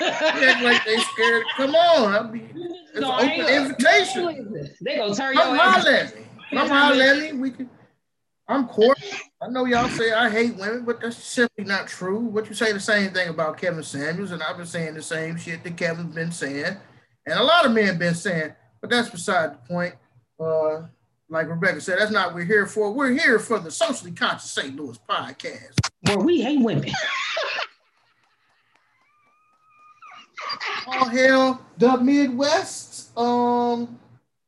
they 0.01 0.07
act 0.51 0.63
like 0.63 0.85
they 0.85 0.99
scared. 0.99 1.45
Come 1.57 1.75
on, 1.75 2.15
I 2.15 2.23
be 2.31 2.41
it's 2.41 2.97
an 2.97 3.01
No, 3.03 3.11
I 3.13 3.23
open 3.25 3.55
invitation. 3.55 4.67
They 4.83 4.97
gonna 4.97 5.15
turn 5.15 5.35
your 5.35 5.45
Come 5.45 5.61
ass. 5.61 5.85
holler 5.85 5.97
at 5.97 6.15
me. 6.15 6.23
Come 6.53 6.69
holler 6.69 7.03
at 7.03 7.17
me. 7.19 7.33
We 7.33 7.51
can. 7.53 7.71
I'm 8.51 8.67
court. 8.67 8.99
I 9.41 9.49
know 9.49 9.65
y'all 9.65 9.89
say 9.89 10.13
I 10.13 10.29
hate 10.29 10.57
women, 10.57 10.85
but 10.85 11.01
that's 11.01 11.17
simply 11.17 11.65
not 11.65 11.87
true. 11.87 12.19
What 12.19 12.49
you 12.49 12.55
say 12.55 12.73
the 12.73 12.81
same 12.81 13.13
thing 13.13 13.29
about 13.29 13.59
Kevin 13.59 13.85
Samuels, 13.85 14.33
and 14.33 14.43
I've 14.43 14.57
been 14.57 14.67
saying 14.67 14.95
the 14.95 15.03
same 15.03 15.37
shit 15.37 15.63
that 15.63 15.77
Kevin's 15.77 16.13
been 16.13 16.33
saying, 16.33 16.77
and 17.27 17.39
a 17.39 17.45
lot 17.45 17.65
of 17.65 17.71
men 17.71 17.97
been 17.97 18.17
saying. 18.17 18.53
But 18.81 18.91
that's 18.91 19.09
beside 19.09 19.53
the 19.53 19.59
point. 19.69 19.95
Uh, 20.41 20.87
like 21.29 21.49
Rebecca 21.49 21.81
said, 21.81 22.01
that's 22.01 22.11
not 22.11 22.29
what 22.29 22.37
we're 22.37 22.45
here 22.45 22.67
for. 22.67 22.93
We're 22.93 23.13
here 23.13 23.39
for 23.39 23.61
the 23.61 23.71
socially 23.71 24.11
conscious 24.11 24.51
St. 24.51 24.75
Louis 24.75 24.99
podcast. 25.09 25.79
Where 26.09 26.19
we 26.19 26.41
hate 26.41 26.61
women. 26.61 26.91
All 30.89 31.09
hail 31.09 31.61
the 31.79 31.99
Midwest. 31.99 33.17
Um, 33.17 34.01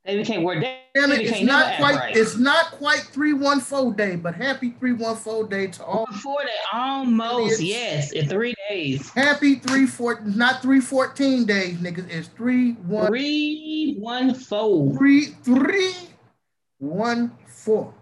They 0.04 0.16
became 0.16 0.42
where 0.42 0.58
they, 0.60 0.80
damn 0.96 1.12
it, 1.12 1.20
it's 1.20 1.42
not 1.42 1.76
quite. 1.76 1.94
right. 1.94 2.16
It's 2.16 2.36
not 2.36 2.72
quite 2.72 3.00
three 3.02 3.34
one 3.34 3.60
four 3.60 3.94
day, 3.94 4.16
but 4.16 4.34
happy 4.34 4.70
three 4.80 4.92
one 4.94 5.14
four 5.14 5.46
day 5.46 5.68
to 5.68 5.84
all. 5.84 6.06
Four 6.06 6.42
day, 6.42 6.48
almost, 6.72 7.60
Idiots. 7.60 7.62
yes, 7.62 8.12
in 8.12 8.28
three 8.28 8.54
days. 8.68 9.08
Happy 9.10 9.56
three 9.56 9.86
four, 9.86 10.20
not 10.22 10.60
three 10.60 10.80
fourteen 10.80 11.44
days, 11.44 11.76
niggas. 11.78 12.10
It's 12.10 12.26
three 12.28 12.72
one 12.72 13.06
Three, 13.06 13.94
one, 14.00 14.34
four. 14.34 14.92
three 14.96 15.26
three 15.44 15.94
one 16.78 17.30
four. 17.46 17.94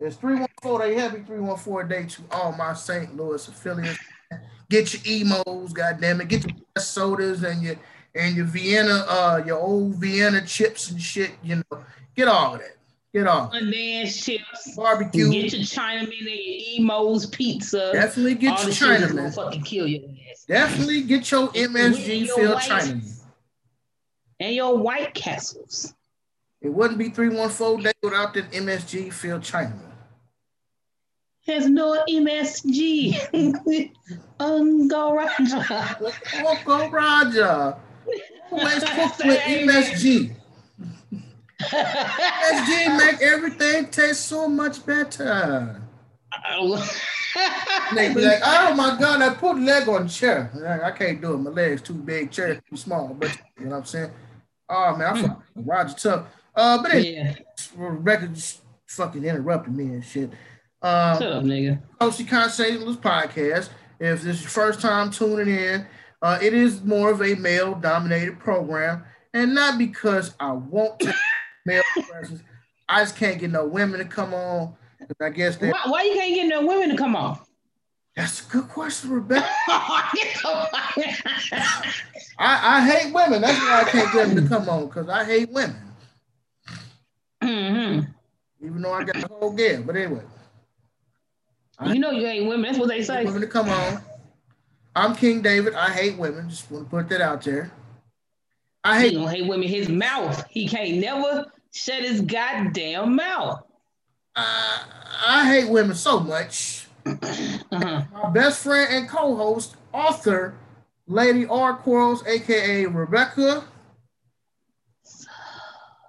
It's 0.00 0.16
three 0.16 0.34
one 0.34 0.48
four 0.62 0.80
day. 0.80 0.94
Happy 0.94 1.20
three 1.20 1.38
one 1.38 1.58
four 1.58 1.84
day 1.84 2.06
to 2.06 2.22
all 2.32 2.50
my 2.52 2.72
St. 2.72 3.16
Louis 3.16 3.46
affiliates. 3.46 4.00
Get 4.68 4.92
your 4.94 5.20
Imo's, 5.20 5.72
goddamn 5.72 6.22
it. 6.22 6.28
Get 6.28 6.44
your 6.44 6.56
sodas 6.78 7.44
and 7.44 7.62
your 7.62 7.76
and 8.14 8.36
your 8.36 8.44
Vienna, 8.46 9.04
uh, 9.08 9.42
your 9.46 9.58
old 9.58 9.94
Vienna 9.96 10.44
chips 10.46 10.90
and 10.90 11.00
shit. 11.00 11.32
You 11.42 11.56
know, 11.56 11.84
get 12.14 12.28
all 12.28 12.54
of 12.54 12.60
that. 12.60 12.76
Get 13.14 13.26
all 13.26 13.48
of 13.48 13.54
it. 13.54 13.62
Undance 13.64 14.24
chips. 14.24 14.74
barbecue. 14.74 15.30
Get 15.30 15.52
your 15.52 15.62
Chinaman 15.62 16.02
and 16.04 16.12
your 16.12 16.80
Imo's 16.80 17.26
pizza. 17.26 17.90
Definitely 17.92 18.36
get 18.36 18.52
All 18.52 18.58
your 18.58 18.66
the 18.68 18.74
shit 18.74 19.00
gonna 19.00 19.12
Chinaman. 19.22 19.34
fucking 19.34 19.62
kill 19.62 19.86
your 19.86 20.08
ass. 20.30 20.44
Definitely 20.46 21.02
get 21.02 21.30
your 21.30 21.48
MSG 21.48 22.28
filled 22.28 22.58
Chinaman. 22.58 23.18
And 24.40 24.54
your 24.54 24.76
White 24.78 25.12
Castles. 25.14 25.94
It 26.62 26.70
wouldn't 26.72 26.98
be 26.98 27.10
314 27.10 27.82
day 27.84 27.92
without 28.02 28.32
that 28.34 28.50
MSG 28.52 29.12
filled 29.12 29.42
Chinaman. 29.42 29.90
Has 31.46 31.68
no 31.68 32.04
MSG. 32.08 33.14
Ungo 34.40 35.12
Roger. 35.16 36.14
Coco 36.24 36.88
Roger. 36.88 37.76
Always 38.50 38.84
cook 38.84 39.18
with 39.24 39.40
MSG. 39.40 40.34
MSG 41.60 42.98
make 42.98 43.22
everything 43.22 43.86
taste 43.90 44.26
so 44.26 44.48
much 44.48 44.84
better. 44.84 45.80
They 47.94 48.12
be 48.12 48.20
like, 48.20 48.40
oh 48.44 48.74
my 48.74 48.96
God, 48.98 49.22
I 49.22 49.34
put 49.34 49.58
leg 49.58 49.88
on 49.88 50.06
chair. 50.06 50.50
I 50.66 50.88
I 50.88 50.90
can't 50.90 51.20
do 51.20 51.34
it. 51.34 51.38
My 51.38 51.50
leg's 51.50 51.80
too 51.80 51.94
big, 51.94 52.30
chair 52.30 52.60
too 52.68 52.76
small. 52.76 53.08
But 53.14 53.36
you 53.58 53.64
know 53.64 53.70
what 53.70 53.76
I'm 53.78 53.84
saying? 53.86 54.10
Oh 54.68 54.96
man, 54.96 55.16
I 55.16 55.22
fuck 55.22 55.42
with 55.54 55.66
Roger 55.66 55.94
tough. 55.94 56.26
Uh, 56.54 56.82
but 56.82 57.02
yeah. 57.02 57.34
Rebecca 57.76 58.28
just 58.28 58.60
fucking 58.86 59.24
interrupted 59.24 59.74
me 59.74 59.84
and 59.84 60.04
shit. 60.04 60.30
Um, 60.82 61.18
Shut 61.18 61.32
up, 61.32 61.44
nigga. 61.44 61.80
Coasty 62.00 62.28
Conversations 62.28 62.96
podcast. 62.96 63.70
If 63.98 64.22
this 64.22 64.36
is 64.36 64.42
your 64.42 64.50
first 64.50 64.80
time 64.80 65.10
tuning 65.10 65.54
in, 65.54 65.86
uh, 66.22 66.38
it 66.40 66.54
is 66.54 66.82
more 66.82 67.10
of 67.10 67.20
a 67.20 67.34
male 67.34 67.74
dominated 67.74 68.38
program. 68.38 69.04
And 69.34 69.54
not 69.54 69.76
because 69.78 70.34
I 70.40 70.52
want 70.52 71.00
to 71.00 71.12
male 71.66 71.82
presence. 72.08 72.42
I 72.88 73.02
just 73.02 73.16
can't 73.16 73.38
get 73.40 73.50
no 73.50 73.66
women 73.66 73.98
to 73.98 74.04
come 74.06 74.32
on. 74.34 74.74
I 75.20 75.30
guess 75.30 75.60
Why, 75.60 75.72
why 75.86 76.02
you 76.02 76.14
can't 76.14 76.34
get 76.34 76.46
no 76.48 76.64
women 76.66 76.90
to 76.90 76.96
come 76.96 77.16
on? 77.16 77.38
that's 78.14 78.46
a 78.46 78.50
good 78.52 78.68
question, 78.68 79.10
Rebecca. 79.10 79.48
I, 79.68 80.18
I 82.38 82.86
hate 82.86 83.12
women. 83.14 83.40
That's 83.40 83.58
why 83.58 83.80
I 83.80 83.84
can't 83.90 84.12
get 84.12 84.28
them 84.28 84.42
to 84.42 84.48
come 84.48 84.68
on 84.68 84.86
because 84.86 85.08
I 85.08 85.24
hate 85.24 85.50
women, 85.50 85.76
Mhm. 87.42 88.06
even 88.64 88.82
though 88.82 88.92
I 88.92 89.02
got 89.04 89.16
the 89.20 89.28
whole 89.28 89.52
game. 89.52 89.84
But 89.84 89.96
anyway, 89.96 90.22
You 91.86 91.98
know 92.00 92.10
you 92.10 92.26
ain't 92.26 92.46
women. 92.48 92.64
That's 92.64 92.78
what 92.78 92.88
they 92.88 93.02
say. 93.02 93.24
women 93.24 93.40
to 93.40 93.46
come 93.46 93.68
on. 93.70 94.02
I'm 94.94 95.14
King 95.16 95.42
David. 95.42 95.74
I 95.74 95.90
hate 95.90 96.18
women. 96.18 96.48
Just 96.50 96.70
want 96.70 96.84
to 96.86 96.90
put 96.90 97.08
that 97.08 97.20
out 97.20 97.42
there. 97.42 97.70
I 98.84 99.00
He 99.00 99.08
hate 99.08 99.14
don't 99.14 99.28
hate 99.28 99.46
women. 99.46 99.68
His 99.68 99.88
mouth. 99.88 100.44
He 100.50 100.68
can't 100.68 100.98
never 100.98 101.46
shut 101.72 102.02
his 102.02 102.20
goddamn 102.20 103.16
mouth. 103.16 103.62
uh, 104.36 104.78
I 105.26 105.46
hate 105.46 105.70
women 105.70 105.94
so 105.96 106.20
much. 106.20 106.86
Uh-huh. 107.72 108.02
My 108.12 108.28
best 108.30 108.62
friend 108.62 108.92
and 108.92 109.08
co-host, 109.08 109.76
author, 109.94 110.54
Lady 111.06 111.46
R. 111.46 111.74
Quarles, 111.74 112.22
aka 112.26 112.84
Rebecca. 112.86 113.64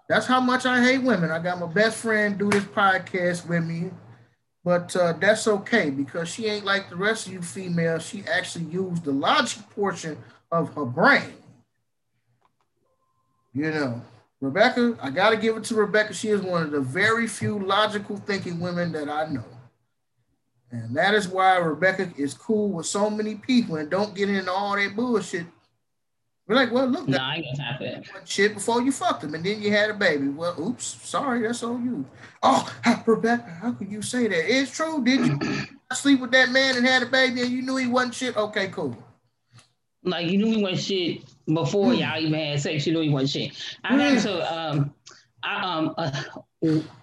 That's 0.10 0.25
how 0.25 0.42
much 0.42 0.66
I 0.66 0.84
hate 0.84 1.02
women. 1.02 1.32
I 1.32 1.40
got 1.40 1.60
my 1.60 1.68
best 1.68 1.98
friend 1.98 2.38
do 2.38 2.50
this 2.50 2.66
podcast 2.66 3.48
with 3.48 3.63
me, 3.63 3.92
but 4.63 4.96
uh, 4.96 5.13
that's 5.13 5.48
okay 5.48 5.89
because 5.89 6.29
she 6.29 6.48
ain't 6.48 6.65
like 6.65 6.89
the 6.89 6.96
rest 6.96 7.27
of 7.27 7.34
you 7.34 7.41
females. 7.41 8.05
She 8.05 8.24
actually 8.32 8.65
used 8.65 9.03
the 9.03 9.12
logic 9.12 9.70
portion 9.72 10.17
of 10.51 10.74
her 10.75 10.86
brain. 10.86 11.34
You 13.53 13.72
know, 13.72 14.01
Rebecca, 14.39 14.98
I 15.01 15.10
got 15.10 15.32
to 15.32 15.38
give 15.38 15.58
it 15.58 15.63
to 15.65 15.75
Rebecca. 15.75 16.13
She 16.13 16.29
is 16.29 16.41
one 16.41 16.63
of 16.63 16.72
the 16.72 16.82
very 16.82 17.27
few 17.27 17.60
logical 17.60 18.17
thinking 18.17 18.60
women 18.60 18.91
that 18.93 19.10
I 19.10 19.27
know. 19.27 19.46
And 20.72 20.96
that 20.96 21.13
is 21.13 21.27
why 21.27 21.58
Rebecca 21.58 22.12
is 22.17 22.34
cool 22.34 22.70
with 22.70 22.88
so 22.88 23.10
many 23.10 23.36
people 23.36 23.75
and 23.75 23.91
don't 23.91 24.15
get 24.15 24.29
into 24.29 24.51
all 24.51 24.75
that 24.75 24.96
bullshit. 24.96 25.46
We're 26.47 26.55
like, 26.55 26.71
well, 26.73 26.88
look, 26.88 27.07
No, 27.07 27.13
that 27.13 27.21
I 27.21 27.35
ain't 27.38 27.57
got 27.57 27.79
time 27.79 28.03
for 28.03 28.25
shit 28.25 28.53
before 28.53 28.81
you 28.81 28.91
fucked 28.91 29.23
him, 29.23 29.33
and 29.33 29.45
then 29.45 29.62
you 29.62 29.71
had 29.71 29.89
a 29.89 29.93
baby. 29.93 30.27
Well, 30.27 30.55
oops, 30.59 30.85
sorry, 31.01 31.41
that's 31.41 31.63
on 31.63 31.85
you. 31.85 32.05
Oh, 32.41 32.69
Rebecca, 33.05 33.50
how 33.62 33.71
could 33.71 33.89
you 33.89 34.01
say 34.01 34.27
that? 34.27 34.53
It's 34.53 34.71
true. 34.75 35.01
Did 35.03 35.25
you 35.25 35.39
sleep 35.93 36.19
with 36.19 36.31
that 36.31 36.50
man 36.50 36.75
and 36.75 36.85
had 36.85 37.03
a 37.03 37.05
baby 37.05 37.41
and 37.41 37.51
you 37.51 37.62
knew 37.62 37.77
he 37.77 37.88
wasn't 37.88 38.15
shit? 38.15 38.35
Okay, 38.35 38.67
cool. 38.67 38.97
Like 40.03 40.27
you 40.27 40.38
knew 40.38 40.57
he 40.57 40.62
wasn't 40.62 40.81
shit 40.81 41.21
before 41.45 41.93
y'all 41.93 42.19
even 42.19 42.33
had 42.33 42.59
sex. 42.59 42.85
You 42.85 42.93
knew 42.93 43.01
he 43.01 43.09
wasn't 43.09 43.29
shit. 43.29 43.77
I 43.85 43.95
had 43.95 44.21
to 44.23 44.53
um 44.53 44.93
I 45.43 45.62
um 45.62 45.95
uh, 45.97 46.23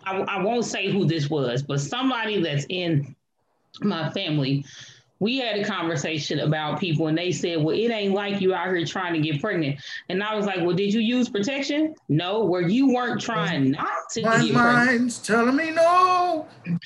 I, 0.05 0.19
I 0.21 0.43
won't 0.43 0.67
say 0.67 0.91
who 0.91 1.07
this 1.07 1.31
was, 1.31 1.63
but 1.63 1.81
somebody 1.81 2.43
that's 2.43 2.67
in 2.69 3.15
my 3.81 4.11
family, 4.11 4.65
we 5.21 5.39
had 5.39 5.57
a 5.57 5.65
conversation 5.65 6.41
about 6.41 6.81
people 6.81 7.07
and 7.07 7.17
they 7.17 7.31
said, 7.31 7.63
Well, 7.63 7.77
it 7.77 7.91
ain't 7.91 8.15
like 8.15 8.41
you 8.41 8.55
out 8.55 8.69
here 8.75 8.85
trying 8.85 9.13
to 9.13 9.21
get 9.21 9.41
pregnant. 9.41 9.79
And 10.09 10.23
I 10.23 10.35
was 10.35 10.47
like, 10.47 10.61
Well, 10.61 10.75
did 10.75 10.93
you 10.93 11.01
use 11.01 11.29
protection? 11.29 11.95
No, 12.09 12.45
where 12.45 12.63
you 12.63 12.93
weren't 12.93 13.21
trying 13.21 13.71
not 13.73 13.87
to 14.13 14.23
My 14.23 14.43
get 14.43 14.55
mind's 14.55 15.19
telling 15.19 15.57
me 15.57 15.71
no, 15.71 16.49
but 16.67 16.79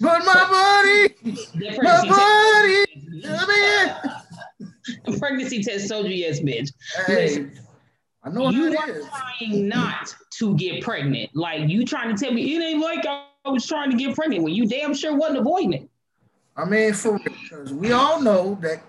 my 0.00 0.46
body, 0.48 1.14
my 1.82 2.08
body, 2.08 2.86
tell 3.22 3.46
me 3.46 5.18
pregnancy 5.18 5.62
test 5.62 5.88
told 5.88 6.06
you 6.06 6.14
yes, 6.14 6.40
bitch. 6.40 6.72
Hey, 7.06 7.46
I 8.24 8.30
know 8.30 8.50
you 8.50 8.74
are 8.76 8.90
is. 8.90 9.06
trying 9.06 9.68
not 9.68 10.14
to 10.38 10.56
get 10.56 10.82
pregnant. 10.82 11.30
Like 11.34 11.68
you 11.68 11.84
trying 11.84 12.16
to 12.16 12.24
tell 12.24 12.32
me 12.32 12.56
it 12.56 12.62
ain't 12.62 12.80
like 12.80 13.04
I 13.06 13.50
was 13.50 13.66
trying 13.66 13.90
to 13.90 13.96
get 13.96 14.14
pregnant 14.14 14.42
when 14.42 14.54
you 14.54 14.66
damn 14.66 14.94
sure 14.94 15.14
wasn't 15.14 15.40
avoiding 15.40 15.74
it. 15.74 15.90
I 16.56 16.64
mean, 16.64 16.92
for 16.92 17.12
real, 17.12 17.22
because 17.24 17.72
we 17.72 17.92
all 17.92 18.20
know 18.20 18.58
that 18.60 18.82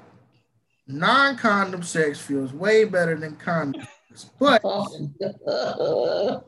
non-condom 0.87 1.83
sex 1.83 2.19
feels 2.19 2.51
way 2.53 2.83
better 2.83 3.15
than 3.15 3.35
condom. 3.37 3.87
But 4.37 4.61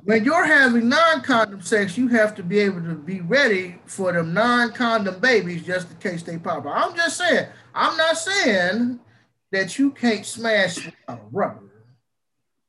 when 0.04 0.24
you're 0.24 0.46
having 0.46 0.90
non-condom 0.90 1.62
sex, 1.62 1.98
you 1.98 2.08
have 2.10 2.36
to 2.36 2.44
be 2.44 2.60
able 2.60 2.82
to 2.82 2.94
be 2.96 3.22
ready 3.22 3.80
for 3.86 4.12
them 4.12 4.34
non-condom 4.34 5.20
babies 5.20 5.64
just 5.64 5.90
in 5.90 5.98
case 5.98 6.22
they 6.22 6.38
pop 6.38 6.66
out. 6.68 6.90
I'm 6.90 6.96
just 6.96 7.18
saying, 7.18 7.48
I'm 7.74 7.98
not 7.98 8.18
saying 8.18 9.00
that 9.52 9.80
you 9.80 9.92
can't 9.92 10.26
smash 10.26 10.76
without 10.86 11.20
a 11.20 11.20
rubber. 11.32 11.62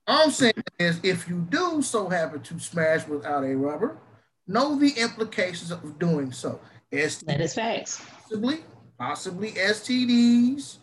All 0.07 0.25
I'm 0.25 0.31
saying 0.31 0.55
is 0.79 1.01
if 1.03 1.29
you 1.29 1.47
do 1.51 1.83
so 1.83 2.09
happen 2.09 2.41
to 2.43 2.61
smash 2.61 3.07
without 3.09 3.45
a 3.45 3.55
rubber, 3.57 3.99
know 4.47 4.79
the 4.79 4.93
implications 4.93 5.73
of 5.73 5.99
doing 5.99 6.31
so. 6.33 6.61
STDs, 6.93 7.25
that 7.27 7.41
is 7.41 7.55
facts. 7.55 8.05
Possibly, 8.23 8.59
possibly 8.99 9.53
STDs, 9.53 10.77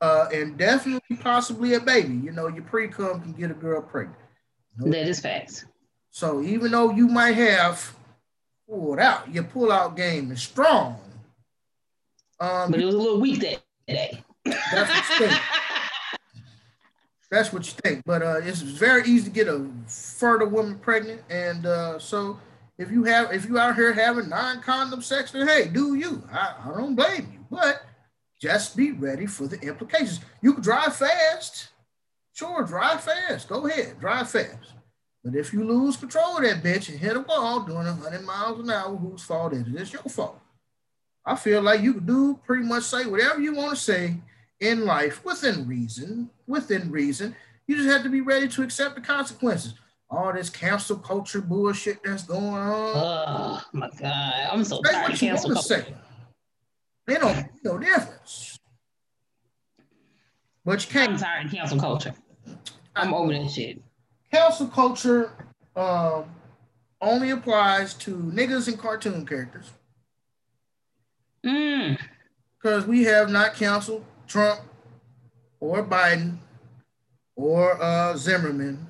uh, 0.00 0.28
and 0.32 0.56
definitely 0.56 1.16
possibly 1.16 1.74
a 1.74 1.80
baby. 1.80 2.14
You 2.14 2.32
know, 2.32 2.48
your 2.48 2.64
pre 2.64 2.88
cum 2.88 3.20
can 3.20 3.32
get 3.32 3.50
a 3.50 3.54
girl 3.54 3.82
pregnant. 3.82 4.18
That 4.78 5.08
is 5.08 5.20
facts. 5.20 5.64
So 6.10 6.42
even 6.42 6.70
though 6.70 6.90
you 6.90 7.08
might 7.08 7.36
have 7.36 7.94
pulled 8.68 8.98
out, 8.98 9.32
your 9.32 9.44
pull 9.44 9.72
out 9.72 9.96
game 9.96 10.30
is 10.32 10.42
strong. 10.42 10.98
Um, 12.40 12.70
but 12.70 12.80
it 12.80 12.84
was 12.84 12.94
a 12.94 12.98
little 12.98 13.20
weak 13.20 13.40
that 13.40 13.62
day. 13.86 14.22
That's 14.44 14.90
what 14.90 15.20
you 15.20 15.28
think. 15.28 15.40
That's 17.30 17.52
what 17.52 17.66
you 17.66 17.72
think. 17.82 18.02
But 18.04 18.22
uh, 18.22 18.40
it's 18.42 18.60
very 18.60 19.08
easy 19.08 19.24
to 19.24 19.30
get 19.30 19.48
a 19.48 19.66
fertile 19.86 20.48
woman 20.48 20.78
pregnant, 20.78 21.22
and 21.28 21.66
uh, 21.66 21.98
so 21.98 22.38
if 22.78 22.90
you 22.90 23.04
have 23.04 23.32
if 23.32 23.46
you 23.46 23.58
out 23.58 23.76
here 23.76 23.92
having 23.92 24.28
non-condom 24.28 25.02
sex, 25.02 25.32
then 25.32 25.46
hey, 25.46 25.68
do 25.68 25.94
you? 25.94 26.22
I, 26.30 26.54
I 26.64 26.76
don't 26.76 26.94
blame 26.94 27.28
you, 27.32 27.46
but 27.50 27.82
just 28.40 28.76
be 28.76 28.92
ready 28.92 29.26
for 29.26 29.46
the 29.46 29.58
implications. 29.60 30.20
You 30.42 30.52
can 30.52 30.62
drive 30.62 30.94
fast, 30.94 31.68
sure, 32.34 32.64
drive 32.64 33.02
fast. 33.02 33.48
Go 33.48 33.66
ahead, 33.66 33.98
drive 33.98 34.30
fast. 34.30 34.74
But 35.24 35.34
if 35.34 35.52
you 35.52 35.64
lose 35.64 35.96
control 35.96 36.36
of 36.36 36.44
that 36.44 36.62
bitch 36.62 36.88
and 36.88 36.98
hit 36.98 37.16
a 37.16 37.20
wall 37.20 37.60
doing 37.60 37.86
100 37.86 38.24
miles 38.24 38.60
an 38.60 38.70
hour, 38.70 38.94
whose 38.94 39.24
fault 39.24 39.54
is 39.54 39.66
it? 39.66 39.74
It's 39.74 39.92
your 39.92 40.02
fault. 40.02 40.40
I 41.24 41.34
feel 41.34 41.62
like 41.62 41.80
you 41.80 41.94
can 41.94 42.06
do 42.06 42.38
pretty 42.46 42.62
much 42.62 42.84
say 42.84 43.06
whatever 43.06 43.40
you 43.40 43.54
want 43.54 43.70
to 43.70 43.76
say 43.82 44.18
in 44.60 44.84
life 44.84 45.24
within 45.24 45.66
reason, 45.66 46.30
within 46.46 46.90
reason. 46.90 47.34
You 47.66 47.76
just 47.76 47.88
have 47.88 48.04
to 48.04 48.08
be 48.08 48.20
ready 48.20 48.46
to 48.46 48.62
accept 48.62 48.94
the 48.94 49.00
consequences. 49.00 49.74
All 50.08 50.32
this 50.32 50.50
cancel 50.50 50.96
culture 50.96 51.40
bullshit 51.40 52.02
that's 52.04 52.22
going 52.24 52.44
on. 52.44 52.92
Oh 52.94 53.62
my 53.72 53.90
god, 53.98 54.48
I'm 54.52 54.64
so 54.64 54.80
say 54.84 54.92
tired 54.92 55.12
of 55.12 55.18
cancel 55.18 55.52
culture. 55.52 55.86
They 57.06 57.14
don't 57.14 57.46
know 57.64 57.78
difference. 57.78 58.58
But 60.64 60.84
you 60.84 60.92
can't. 60.92 61.12
I'm 61.12 61.18
tired 61.18 61.46
of 61.46 61.52
cancel 61.52 61.78
culture. 61.78 62.14
I'm 62.94 63.14
over 63.14 63.32
that 63.32 63.50
shit. 63.50 63.80
Cancel 64.32 64.68
culture 64.68 65.32
um, 65.74 66.24
only 67.00 67.30
applies 67.30 67.94
to 67.94 68.16
niggas 68.16 68.68
and 68.68 68.78
cartoon 68.78 69.26
characters. 69.26 69.70
Mm. 71.44 71.98
Because 72.58 72.86
we 72.86 73.04
have 73.04 73.30
not 73.30 73.54
canceled 73.54 74.04
Trump 74.26 74.60
or 75.60 75.84
Biden 75.84 76.38
or 77.36 77.80
uh, 77.82 78.16
Zimmerman 78.16 78.86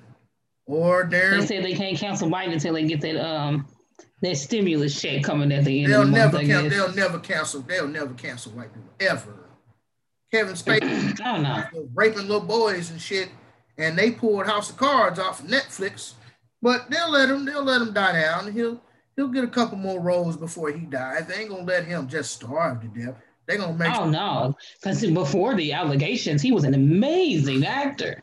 or 0.67 1.05
Darren. 1.05 1.41
They 1.41 1.47
say 1.47 1.63
they 1.63 1.75
can't 1.75 1.97
cancel 1.97 2.29
Biden 2.29 2.53
until 2.53 2.75
they 2.75 2.85
get 2.85 3.01
that 3.01 3.17
um 3.17 3.67
that 4.23 4.37
stimulus 4.37 5.01
check 5.01 5.23
coming 5.23 5.53
at 5.53 5.65
the 5.65 5.85
end. 5.85 5.93
They'll 5.93 6.05
the 6.05 6.11
never 6.11 6.39
cancel. 6.39 6.69
They'll 6.69 6.95
never 6.95 7.19
cancel. 7.19 7.61
They'll 7.63 7.89
never 7.89 8.15
cancel 8.15 8.53
white 8.53 8.73
people 8.73 8.91
ever. 9.01 9.47
Kevin 10.33 10.55
Spacey, 10.55 11.21
I 11.25 11.69
don't 11.73 11.91
raping 11.95 12.27
little 12.27 12.41
boys 12.41 12.91
and 12.91 13.01
shit, 13.01 13.31
and 13.79 13.97
they 13.97 14.11
pulled 14.11 14.47
House 14.47 14.71
of 14.71 14.77
Cards 14.77 15.19
off 15.19 15.41
of 15.41 15.47
Netflix, 15.47 16.15
but 16.61 16.91
they'll 16.91 17.11
let 17.11 17.31
him. 17.31 17.45
They'll 17.45 17.63
let 17.63 17.81
him 17.81 17.93
die 17.93 18.21
down. 18.21 18.53
He'll 18.53 18.83
he'll 19.15 19.29
get 19.29 19.45
a 19.45 19.49
couple 19.49 19.79
more 19.79 20.01
roles 20.01 20.37
before 20.37 20.71
he 20.73 20.81
dies. 20.87 21.27
They 21.27 21.43
ain't 21.43 21.51
gonna 21.51 21.65
let 21.65 21.85
him 21.85 22.09
just 22.09 22.33
starve 22.33 22.81
to 22.81 22.89
death. 22.89 23.15
They're 23.47 23.59
gonna 23.59 23.75
make. 23.75 23.93
Oh 23.93 24.03
sure. 24.03 24.07
no, 24.07 24.57
because 24.81 25.07
before 25.07 25.55
the 25.55 25.73
allegations, 25.73 26.43
he 26.43 26.53
was 26.53 26.65
an 26.65 26.75
amazing 26.75 27.65
actor. 27.65 28.23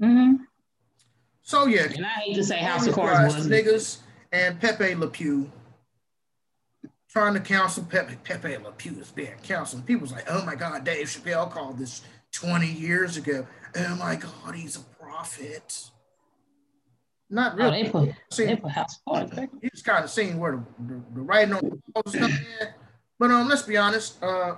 Mm-hmm. 0.00 0.42
So 1.42 1.66
yeah, 1.66 1.84
and 1.94 2.06
I 2.06 2.08
hate 2.08 2.34
to 2.36 2.44
say 2.44 2.58
House 2.58 2.86
of 2.86 2.94
Cards 2.94 3.34
was 3.34 3.48
niggas 3.48 3.98
and 4.30 4.60
Pepe 4.60 4.94
Le 4.94 5.08
Pew 5.08 5.50
trying 7.10 7.34
to 7.34 7.40
counsel 7.40 7.84
Pepe 7.84 8.16
Pepe 8.24 8.56
Le 8.58 8.72
Pew 8.72 8.92
is 8.98 9.10
being 9.10 9.34
counseled. 9.42 9.84
People's 9.84 10.12
like, 10.12 10.24
oh 10.30 10.44
my 10.44 10.54
God, 10.54 10.84
Dave 10.84 11.06
Chappelle 11.06 11.50
called 11.50 11.78
this 11.78 12.02
20 12.32 12.66
years 12.66 13.16
ago. 13.16 13.46
Oh 13.76 13.96
my 13.96 14.16
God, 14.16 14.54
he's 14.54 14.76
a 14.76 14.80
prophet. 14.80 15.90
Not 17.28 17.56
really. 17.56 17.80
Oh, 17.80 17.84
they 17.84 17.90
put, 17.90 18.14
See, 18.30 18.44
they 18.46 18.56
put 18.56 18.70
House 18.70 19.00
of 19.06 19.30
Cards. 19.30 19.50
He's 19.60 19.82
kind 19.82 20.04
of 20.04 20.10
seeing 20.10 20.38
where 20.38 20.52
the, 20.52 20.94
the, 20.94 21.02
the 21.14 21.20
writing 21.20 21.54
on 21.54 21.60
the 21.60 21.78
walls 21.94 22.14
is. 22.14 22.40
But 23.18 23.30
um, 23.30 23.48
let's 23.48 23.62
be 23.62 23.76
honest. 23.76 24.22
Uh, 24.22 24.56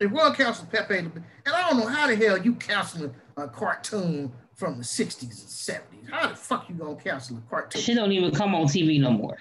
if 0.00 0.10
we're 0.10 0.32
counsel 0.34 0.66
Pepe, 0.70 0.98
and 0.98 1.24
I 1.46 1.68
don't 1.68 1.80
know 1.80 1.86
how 1.86 2.06
the 2.06 2.14
hell 2.16 2.38
you 2.38 2.54
counseling 2.54 3.14
a 3.36 3.48
cartoon 3.48 4.32
from 4.58 4.76
the 4.76 4.82
60s 4.82 5.22
and 5.22 5.30
70s. 5.30 6.10
How 6.10 6.28
the 6.28 6.34
fuck 6.34 6.68
you 6.68 6.74
gonna 6.74 6.96
cancel 6.96 7.38
a 7.38 7.40
cartoon? 7.48 7.80
She 7.80 7.94
don't 7.94 8.10
even 8.10 8.34
come 8.34 8.56
on 8.56 8.66
TV 8.66 9.00
no 9.00 9.12
more. 9.12 9.38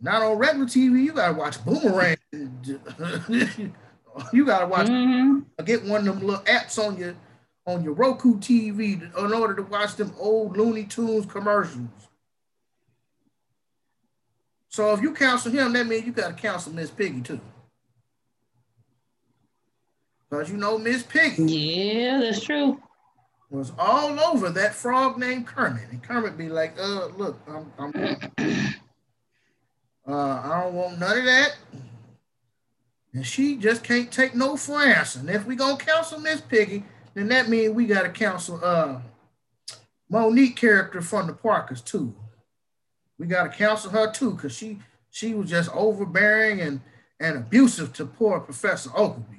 Not 0.00 0.22
on 0.22 0.36
regular 0.36 0.66
TV. 0.66 1.02
You 1.02 1.12
gotta 1.12 1.32
watch 1.32 1.64
Boomerang. 1.64 2.18
you 4.32 4.44
gotta 4.44 4.66
watch. 4.66 4.86
Mm-hmm. 4.86 5.64
Get 5.64 5.82
one 5.82 6.06
of 6.06 6.18
them 6.18 6.26
little 6.26 6.44
apps 6.44 6.78
on 6.78 6.98
your 6.98 7.14
on 7.66 7.82
your 7.82 7.94
Roku 7.94 8.36
TV 8.36 9.00
in 9.16 9.32
order 9.32 9.54
to 9.54 9.62
watch 9.62 9.96
them 9.96 10.12
old 10.18 10.56
Looney 10.58 10.84
Tunes 10.84 11.24
commercials. 11.24 11.88
So 14.68 14.92
if 14.92 15.00
you 15.00 15.14
counsel 15.14 15.50
him, 15.50 15.72
that 15.72 15.86
means 15.86 16.04
you 16.04 16.12
gotta 16.12 16.34
counsel 16.34 16.74
Miss 16.74 16.90
Piggy 16.90 17.22
too. 17.22 17.40
Because 20.28 20.50
you 20.50 20.58
know 20.58 20.76
Miss 20.76 21.02
Piggy. 21.02 21.50
Yeah, 21.50 22.20
that's 22.20 22.44
true 22.44 22.78
was 23.50 23.72
all 23.78 24.18
over 24.20 24.50
that 24.50 24.74
frog 24.74 25.18
named 25.18 25.46
Kermit. 25.46 25.90
And 25.90 26.02
Kermit 26.02 26.36
be 26.36 26.48
like, 26.48 26.74
uh, 26.78 27.06
look, 27.16 27.40
I'm, 27.48 27.72
I'm 27.78 27.92
uh, 30.06 30.40
I 30.44 30.62
don't 30.62 30.74
want 30.74 30.98
none 30.98 31.18
of 31.18 31.24
that. 31.24 31.56
And 33.14 33.26
she 33.26 33.56
just 33.56 33.82
can't 33.82 34.12
take 34.12 34.34
no 34.34 34.56
for 34.56 34.82
answer. 34.82 35.20
And 35.20 35.30
if 35.30 35.46
we 35.46 35.56
gonna 35.56 35.78
counsel 35.78 36.20
Miss 36.20 36.40
Piggy, 36.40 36.84
then 37.14 37.28
that 37.28 37.48
means 37.48 37.74
we 37.74 37.86
gotta 37.86 38.10
counsel 38.10 38.60
uh 38.62 39.00
Monique 40.10 40.56
character 40.56 41.00
from 41.00 41.26
the 41.26 41.32
Parkers 41.32 41.80
too. 41.80 42.14
We 43.18 43.26
gotta 43.26 43.48
counsel 43.48 43.90
her 43.90 44.12
too, 44.12 44.32
because 44.32 44.54
she 44.54 44.78
she 45.10 45.34
was 45.34 45.48
just 45.50 45.70
overbearing 45.74 46.60
and 46.60 46.80
and 47.18 47.36
abusive 47.36 47.92
to 47.94 48.04
poor 48.06 48.40
Professor 48.40 48.90
Oakley. 48.94 49.37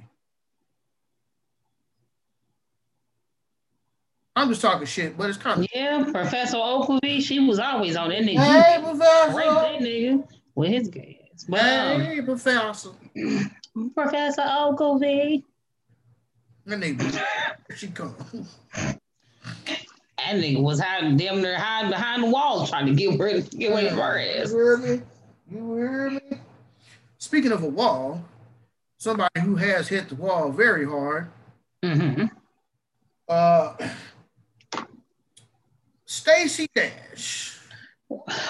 I'm 4.39 4.47
just 4.47 4.61
talking 4.61 4.87
shit, 4.87 5.17
but 5.17 5.27
it's 5.27 5.37
kind 5.37 5.59
of 5.59 5.67
yeah. 5.75 6.05
Professor 6.09 6.55
Oakley, 6.55 7.19
she 7.19 7.41
was 7.41 7.59
always 7.59 7.97
on 7.97 8.07
that 8.07 8.21
nigga. 8.21 8.37
Hey, 8.37 8.81
Professor, 8.81 9.33
that 9.33 9.81
nigga 9.81 10.25
with 10.55 10.71
his 10.71 10.87
gas. 10.87 11.45
But, 11.49 11.59
hey, 11.59 12.19
um, 12.19 12.25
Professor, 12.25 12.91
Professor 13.93 14.43
Oakley. 14.45 15.43
That 16.65 16.79
nigga, 16.79 17.21
she 17.75 17.87
come. 17.87 18.15
That 18.73 20.35
nigga 20.35 20.61
was 20.61 20.79
hiding 20.79 21.17
damn 21.17 21.41
near 21.41 21.57
hiding 21.57 21.91
behind 21.91 22.23
the 22.23 22.27
wall 22.27 22.65
trying 22.65 22.85
to 22.85 22.93
get 22.93 23.19
rid 23.19 23.35
of 23.35 23.49
get 23.51 23.75
rid 23.75 23.87
of 23.87 23.93
her 23.97 24.19
ass. 24.19 24.51
You 24.51 24.57
hear 24.57 24.77
me? 24.77 25.01
You 25.51 25.75
hear 25.75 26.09
me? 26.11 26.39
Speaking 27.17 27.51
of 27.51 27.63
a 27.63 27.67
wall, 27.67 28.23
somebody 28.99 29.41
who 29.41 29.57
has 29.57 29.89
hit 29.89 30.07
the 30.07 30.15
wall 30.15 30.49
very 30.49 30.85
hard. 30.85 31.29
Mm-hmm. 31.83 32.27
Uh 33.27 33.73
Stacey 36.19 36.67
Dash. 36.75 37.57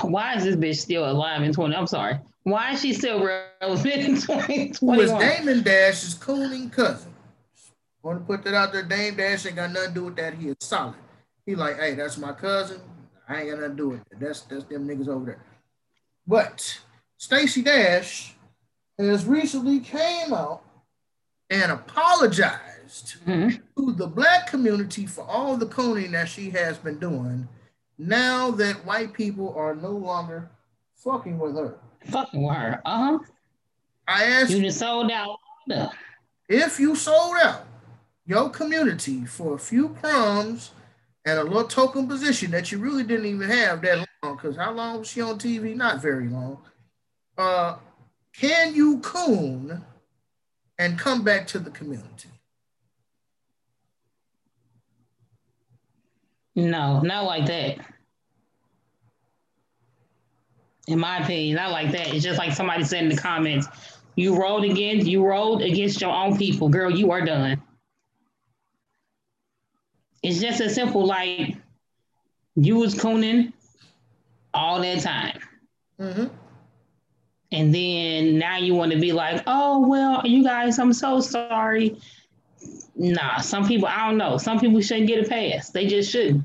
Why 0.01 0.35
is 0.35 0.43
this 0.43 0.55
bitch 0.55 0.77
still 0.77 1.09
alive 1.09 1.43
in 1.43 1.53
20? 1.53 1.75
I'm 1.75 1.85
sorry. 1.85 2.19
Why 2.41 2.73
is 2.73 2.81
she 2.81 2.93
still 2.93 3.23
relevant 3.23 3.95
in 3.95 4.15
2021? 4.15 4.79
Who 4.81 5.01
is 5.01 5.11
Damon 5.11 5.61
Dash's 5.61 6.15
cooning 6.15 6.71
cousin? 6.71 7.13
I 8.03 8.07
want 8.07 8.21
to 8.21 8.25
put 8.25 8.43
that 8.45 8.55
out 8.55 8.73
there. 8.73 8.81
Dame 8.81 9.15
Dash 9.15 9.45
ain't 9.45 9.57
got 9.57 9.71
nothing 9.71 9.89
to 9.89 9.93
do 9.93 10.05
with 10.05 10.15
that. 10.15 10.33
He 10.33 10.49
is 10.49 10.55
solid. 10.61 10.95
He 11.45 11.53
like, 11.53 11.77
hey, 11.77 11.93
that's 11.93 12.17
my 12.17 12.31
cousin. 12.31 12.81
I 13.27 13.41
ain't 13.41 13.51
got 13.51 13.59
nothing 13.59 13.77
to 13.77 13.77
do 13.77 13.89
with 13.89 13.99
it. 13.99 14.19
That's 14.19 14.41
that's 14.41 14.63
them 14.63 14.87
niggas 14.87 15.07
over 15.07 15.25
there. 15.25 15.45
But 16.25 16.79
Stacey 17.17 17.61
Dash 17.61 18.33
has 18.97 19.25
recently 19.25 19.79
came 19.79 20.33
out 20.33 20.63
and 21.51 21.71
apologized 21.71 23.17
mm-hmm. 23.27 23.49
to 23.77 23.93
the 23.93 24.07
black 24.07 24.47
community 24.47 25.05
for 25.05 25.23
all 25.25 25.55
the 25.55 25.67
cooning 25.67 26.11
that 26.13 26.29
she 26.29 26.49
has 26.49 26.79
been 26.79 26.97
doing 26.97 27.47
now 27.99 28.49
that 28.51 28.85
white 28.85 29.13
people 29.13 29.53
are 29.55 29.75
no 29.75 29.91
longer 29.91 30.49
fucking 30.95 31.37
with 31.37 31.55
her. 31.55 31.75
Fucking 32.05 32.41
with 32.41 32.55
her. 32.55 32.81
Uh-huh. 32.85 33.19
I 34.07 34.23
asked 34.23 34.51
you 34.51 34.61
just 34.61 34.79
sold 34.79 35.11
out. 35.11 35.37
If 36.47 36.79
you 36.79 36.95
sold 36.95 37.35
out 37.43 37.67
your 38.25 38.49
community 38.49 39.25
for 39.25 39.55
a 39.55 39.59
few 39.59 39.89
crumbs 39.89 40.71
and 41.25 41.37
a 41.37 41.43
little 41.43 41.65
token 41.65 42.07
position 42.07 42.51
that 42.51 42.71
you 42.71 42.79
really 42.79 43.03
didn't 43.03 43.25
even 43.25 43.49
have 43.49 43.81
that 43.81 44.07
long, 44.23 44.35
because 44.35 44.55
how 44.55 44.71
long 44.71 44.99
was 44.99 45.09
she 45.09 45.21
on 45.21 45.37
TV? 45.37 45.75
Not 45.75 46.01
very 46.01 46.27
long. 46.27 46.57
Uh, 47.37 47.75
can 48.33 48.73
you 48.73 48.99
coon 48.99 49.83
and 50.77 50.97
come 50.97 51.23
back 51.23 51.45
to 51.47 51.59
the 51.59 51.69
community? 51.69 52.28
No, 56.59 56.99
not 57.01 57.25
like 57.25 57.45
that. 57.47 57.77
In 60.87 60.99
my 60.99 61.19
opinion, 61.19 61.59
I 61.59 61.67
like 61.67 61.91
that. 61.91 62.13
It's 62.13 62.23
just 62.23 62.39
like 62.39 62.51
somebody 62.51 62.83
said 62.83 63.03
in 63.03 63.09
the 63.09 63.17
comments, 63.17 63.67
you 64.15 64.35
rolled 64.39 64.65
against 64.65 65.07
you 65.07 65.25
rolled 65.25 65.61
against 65.61 66.01
your 66.01 66.11
own 66.11 66.37
people, 66.37 66.67
girl. 66.67 66.89
You 66.89 67.11
are 67.11 67.23
done. 67.23 67.61
It's 70.21 70.39
just 70.41 70.59
as 70.59 70.75
simple 70.75 71.05
like 71.05 71.55
you 72.55 72.77
was 72.77 72.95
cooning 72.95 73.53
all 74.53 74.81
that 74.81 75.01
time. 75.01 75.39
Mm-hmm. 75.99 76.25
And 77.51 77.73
then 77.73 78.37
now 78.37 78.57
you 78.57 78.75
want 78.75 78.91
to 78.91 78.99
be 78.99 79.11
like, 79.11 79.41
oh, 79.47 79.87
well, 79.87 80.21
you 80.25 80.43
guys, 80.43 80.77
I'm 80.77 80.93
so 80.93 81.19
sorry. 81.19 81.97
Nah, 82.95 83.39
some 83.39 83.67
people, 83.67 83.87
I 83.87 84.07
don't 84.07 84.17
know. 84.17 84.37
Some 84.37 84.59
people 84.59 84.81
shouldn't 84.81 85.07
get 85.07 85.25
a 85.25 85.29
pass. 85.29 85.69
They 85.69 85.87
just 85.87 86.11
shouldn't. 86.11 86.43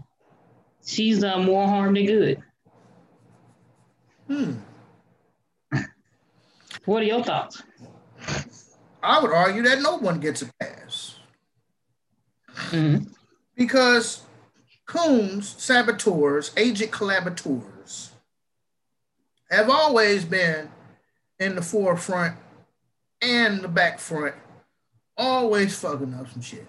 She's 0.86 1.20
done 1.20 1.44
more 1.44 1.66
harm 1.66 1.94
than 1.94 2.06
good. 2.06 2.42
Hmm. 4.28 4.52
What 6.84 7.02
are 7.02 7.06
your 7.06 7.24
thoughts? 7.24 7.62
I 9.02 9.20
would 9.20 9.32
argue 9.32 9.62
that 9.62 9.82
no 9.82 9.96
one 9.96 10.20
gets 10.20 10.42
a 10.42 10.50
pass. 10.60 11.16
Mm-hmm. 12.70 13.04
Because 13.56 14.22
coons, 14.86 15.54
saboteurs, 15.58 16.52
agent 16.56 16.92
collaborators 16.92 18.10
have 19.50 19.70
always 19.70 20.24
been 20.24 20.70
in 21.38 21.54
the 21.54 21.62
forefront 21.62 22.36
and 23.20 23.62
the 23.62 23.68
back 23.68 23.98
front, 23.98 24.34
always 25.16 25.78
fucking 25.78 26.14
up 26.14 26.30
some 26.30 26.42
shit. 26.42 26.66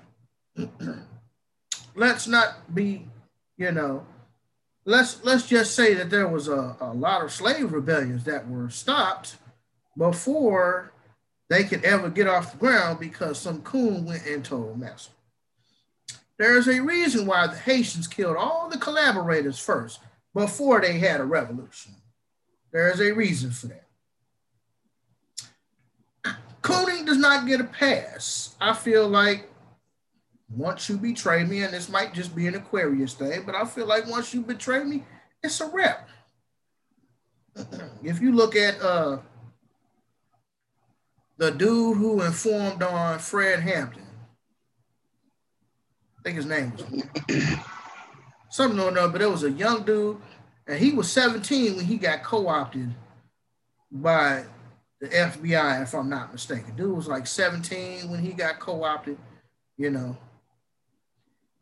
let's 1.95 2.27
not 2.27 2.73
be, 2.73 3.08
you 3.58 3.71
know, 3.71 4.05
let's 4.86 5.23
let's 5.23 5.47
just 5.47 5.75
say 5.75 5.93
that 5.95 6.10
there 6.10 6.27
was 6.27 6.47
a, 6.47 6.77
a 6.79 6.93
lot 6.93 7.23
of 7.23 7.31
slave 7.31 7.71
rebellions 7.71 8.23
that 8.25 8.47
were 8.47 8.69
stopped 8.69 9.38
before 9.97 10.91
they 11.49 11.63
could 11.63 11.84
ever 11.84 12.10
get 12.10 12.27
off 12.27 12.51
the 12.51 12.58
ground 12.58 12.99
because 12.99 13.39
some 13.39 13.62
coon 13.62 14.05
went 14.05 14.25
and 14.25 14.43
told 14.43 14.79
Massa. 14.79 15.12
There's 16.38 16.67
a 16.67 16.81
reason 16.81 17.25
why 17.25 17.47
the 17.47 17.55
Haitians 17.55 18.08
killed 18.08 18.36
all 18.36 18.67
the 18.69 18.77
collaborators 18.77 19.60
first 19.60 19.99
before 20.34 20.81
they 20.81 20.99
had 20.99 21.21
a 21.21 21.25
revolution. 21.25 21.93
There's 22.71 22.99
a 22.99 23.13
reason 23.13 23.51
for 23.51 23.67
that. 23.67 23.85
Cooning 26.65 27.06
does 27.06 27.17
not 27.17 27.45
get 27.45 27.62
a 27.62 27.65
pass. 27.65 28.56
I 28.60 28.73
feel 28.73 29.08
like 29.08 29.47
once 30.49 30.89
you 30.89 30.97
betray 30.97 31.43
me, 31.43 31.62
and 31.62 31.71
this 31.71 31.89
might 31.89 32.12
just 32.12 32.36
be 32.36 32.47
an 32.47 32.56
Aquarius 32.56 33.13
thing, 33.13 33.43
but 33.45 33.54
I 33.54 33.65
feel 33.65 33.86
like 33.86 34.08
once 34.08 34.34
you 34.34 34.41
betray 34.41 34.84
me, 34.84 35.04
it's 35.43 35.62
a 35.62 35.67
wrap. 35.67 36.10
if 38.04 38.19
you 38.19 38.32
look 38.32 38.56
at 38.56 38.82
uh, 38.82 39.19
the 41.38 41.51
dude 41.51 41.97
who 41.97 42.23
informed 42.23 42.82
on 42.82 43.19
Fred 43.19 43.60
Hampton, 43.60 44.08
I 46.17 46.23
think 46.23 46.38
his 46.38 46.47
name 46.47 46.73
was 46.75 47.45
something 48.49 48.80
or 48.80 48.89
another, 48.89 49.12
but 49.12 49.21
it 49.21 49.30
was 49.30 49.43
a 49.43 49.51
young 49.51 49.84
dude, 49.84 50.17
and 50.65 50.80
he 50.80 50.93
was 50.93 51.12
17 51.12 51.75
when 51.75 51.86
he 51.86 51.97
got 51.97 52.23
co-opted 52.23 52.91
by 53.91 54.45
the 55.09 55.15
FBI, 55.15 55.83
if 55.83 55.93
I'm 55.93 56.09
not 56.09 56.31
mistaken. 56.31 56.75
Dude 56.75 56.95
was 56.95 57.07
like 57.07 57.27
17 57.27 58.09
when 58.09 58.19
he 58.19 58.33
got 58.33 58.59
co-opted, 58.59 59.17
you 59.77 59.91
know. 59.91 60.17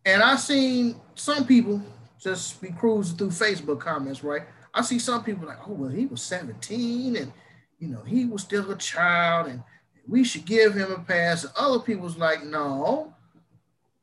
And 0.05 0.21
I 0.21 0.35
seen 0.35 0.95
some 1.15 1.45
people 1.45 1.81
just 2.19 2.61
be 2.61 2.69
cruising 2.69 3.17
through 3.17 3.29
Facebook 3.29 3.79
comments, 3.79 4.23
right? 4.23 4.43
I 4.73 4.81
see 4.81 4.99
some 4.99 5.23
people 5.23 5.47
like, 5.47 5.59
oh, 5.67 5.73
well, 5.73 5.89
he 5.89 6.05
was 6.05 6.21
17 6.21 7.15
and, 7.15 7.31
you 7.79 7.89
know, 7.89 8.01
he 8.01 8.25
was 8.25 8.41
still 8.41 8.69
a 8.71 8.77
child 8.77 9.47
and 9.47 9.63
we 10.07 10.23
should 10.23 10.45
give 10.45 10.73
him 10.73 10.91
a 10.91 10.99
pass. 10.99 11.43
And 11.43 11.53
other 11.57 11.79
people's 11.79 12.17
like, 12.17 12.43
no, 12.43 13.13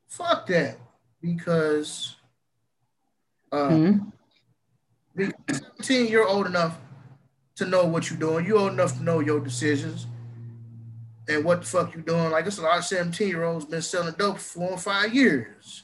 fuck 0.07 0.47
that. 0.47 0.77
Because, 1.21 2.15
uh, 3.51 3.69
mm-hmm. 3.69 4.09
because 5.15 5.61
17, 5.77 6.07
you're 6.07 6.27
old 6.27 6.47
enough 6.47 6.77
to 7.55 7.65
know 7.65 7.85
what 7.85 8.09
you're 8.09 8.19
doing. 8.19 8.45
You're 8.45 8.59
old 8.59 8.73
enough 8.73 8.97
to 8.97 9.03
know 9.03 9.19
your 9.19 9.39
decisions 9.39 10.07
and 11.27 11.43
what 11.43 11.61
the 11.61 11.67
fuck 11.67 11.95
you 11.95 12.01
doing. 12.01 12.31
Like, 12.31 12.45
it's 12.45 12.57
a 12.57 12.61
lot 12.61 12.77
of 12.77 12.85
17 12.85 13.27
year 13.27 13.43
olds 13.43 13.65
been 13.65 13.81
selling 13.81 14.15
dope 14.17 14.37
for 14.37 14.59
four 14.59 14.71
or 14.71 14.77
five 14.77 15.13
years. 15.13 15.83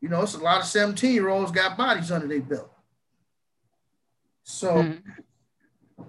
You 0.00 0.08
know, 0.08 0.22
it's 0.22 0.34
a 0.34 0.38
lot 0.38 0.60
of 0.60 0.66
17 0.66 1.12
year 1.12 1.28
olds 1.28 1.52
got 1.52 1.76
bodies 1.76 2.10
under 2.10 2.26
their 2.26 2.40
belt. 2.40 2.72
So, 4.42 4.74
mm-hmm. 4.74 6.02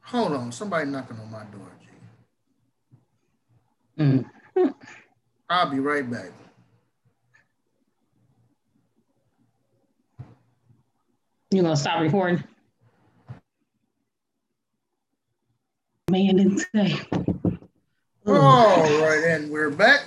hold 0.00 0.32
on, 0.32 0.52
somebody 0.52 0.88
knocking 0.88 1.18
on 1.18 1.30
my 1.30 1.44
door, 1.44 1.72
G. 1.80 1.88
Mm-hmm. 4.02 4.68
I'll 5.50 5.70
be 5.70 5.80
right 5.80 6.08
back. 6.10 6.30
You 11.50 11.62
gonna 11.62 11.76
stop 11.76 12.00
recording? 12.00 12.42
Man 16.08 16.36
didn't 16.36 16.64
say. 16.72 17.00
All 18.28 18.82
right, 19.02 19.24
and 19.26 19.50
we're 19.50 19.70
back. 19.70 20.04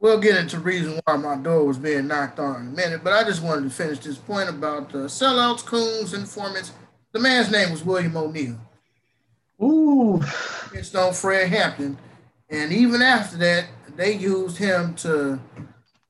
we'll 0.00 0.20
get 0.20 0.36
into 0.36 0.60
reason 0.60 1.00
why 1.04 1.16
my 1.16 1.34
door 1.34 1.64
was 1.64 1.76
being 1.76 2.06
knocked 2.06 2.38
on 2.38 2.60
in 2.60 2.68
a 2.68 2.70
minute, 2.70 3.00
but 3.02 3.12
I 3.12 3.24
just 3.24 3.42
wanted 3.42 3.64
to 3.64 3.70
finish 3.70 3.98
this 3.98 4.16
point 4.16 4.48
about 4.48 4.92
the 4.92 4.98
sellouts, 5.08 5.64
coons, 5.64 6.14
informants. 6.14 6.70
The 7.10 7.18
man's 7.18 7.50
name 7.50 7.72
was 7.72 7.84
William 7.84 8.16
O'Neal. 8.16 8.60
Ooh. 9.60 10.22
It's 10.72 10.94
on 10.94 11.12
Fred 11.12 11.48
Hampton. 11.48 11.98
And 12.48 12.72
even 12.72 13.02
after 13.02 13.38
that, 13.38 13.66
they 13.96 14.12
used 14.12 14.56
him 14.56 14.94
to 14.96 15.40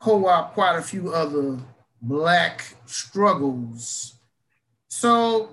co-opt 0.01 0.53
quite 0.53 0.77
a 0.77 0.83
few 0.83 1.15
other 1.15 1.59
black 2.03 2.75
struggles. 2.85 4.17
So 4.89 5.49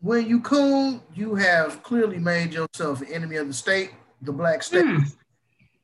when 0.00 0.26
you 0.28 0.40
coon, 0.40 1.00
you 1.14 1.34
have 1.34 1.82
clearly 1.82 2.18
made 2.18 2.52
yourself 2.52 3.00
an 3.00 3.08
enemy 3.12 3.36
of 3.36 3.48
the 3.48 3.54
state, 3.54 3.90
the 4.22 4.32
black 4.32 4.62
state. 4.62 4.84
Mm 4.84 5.12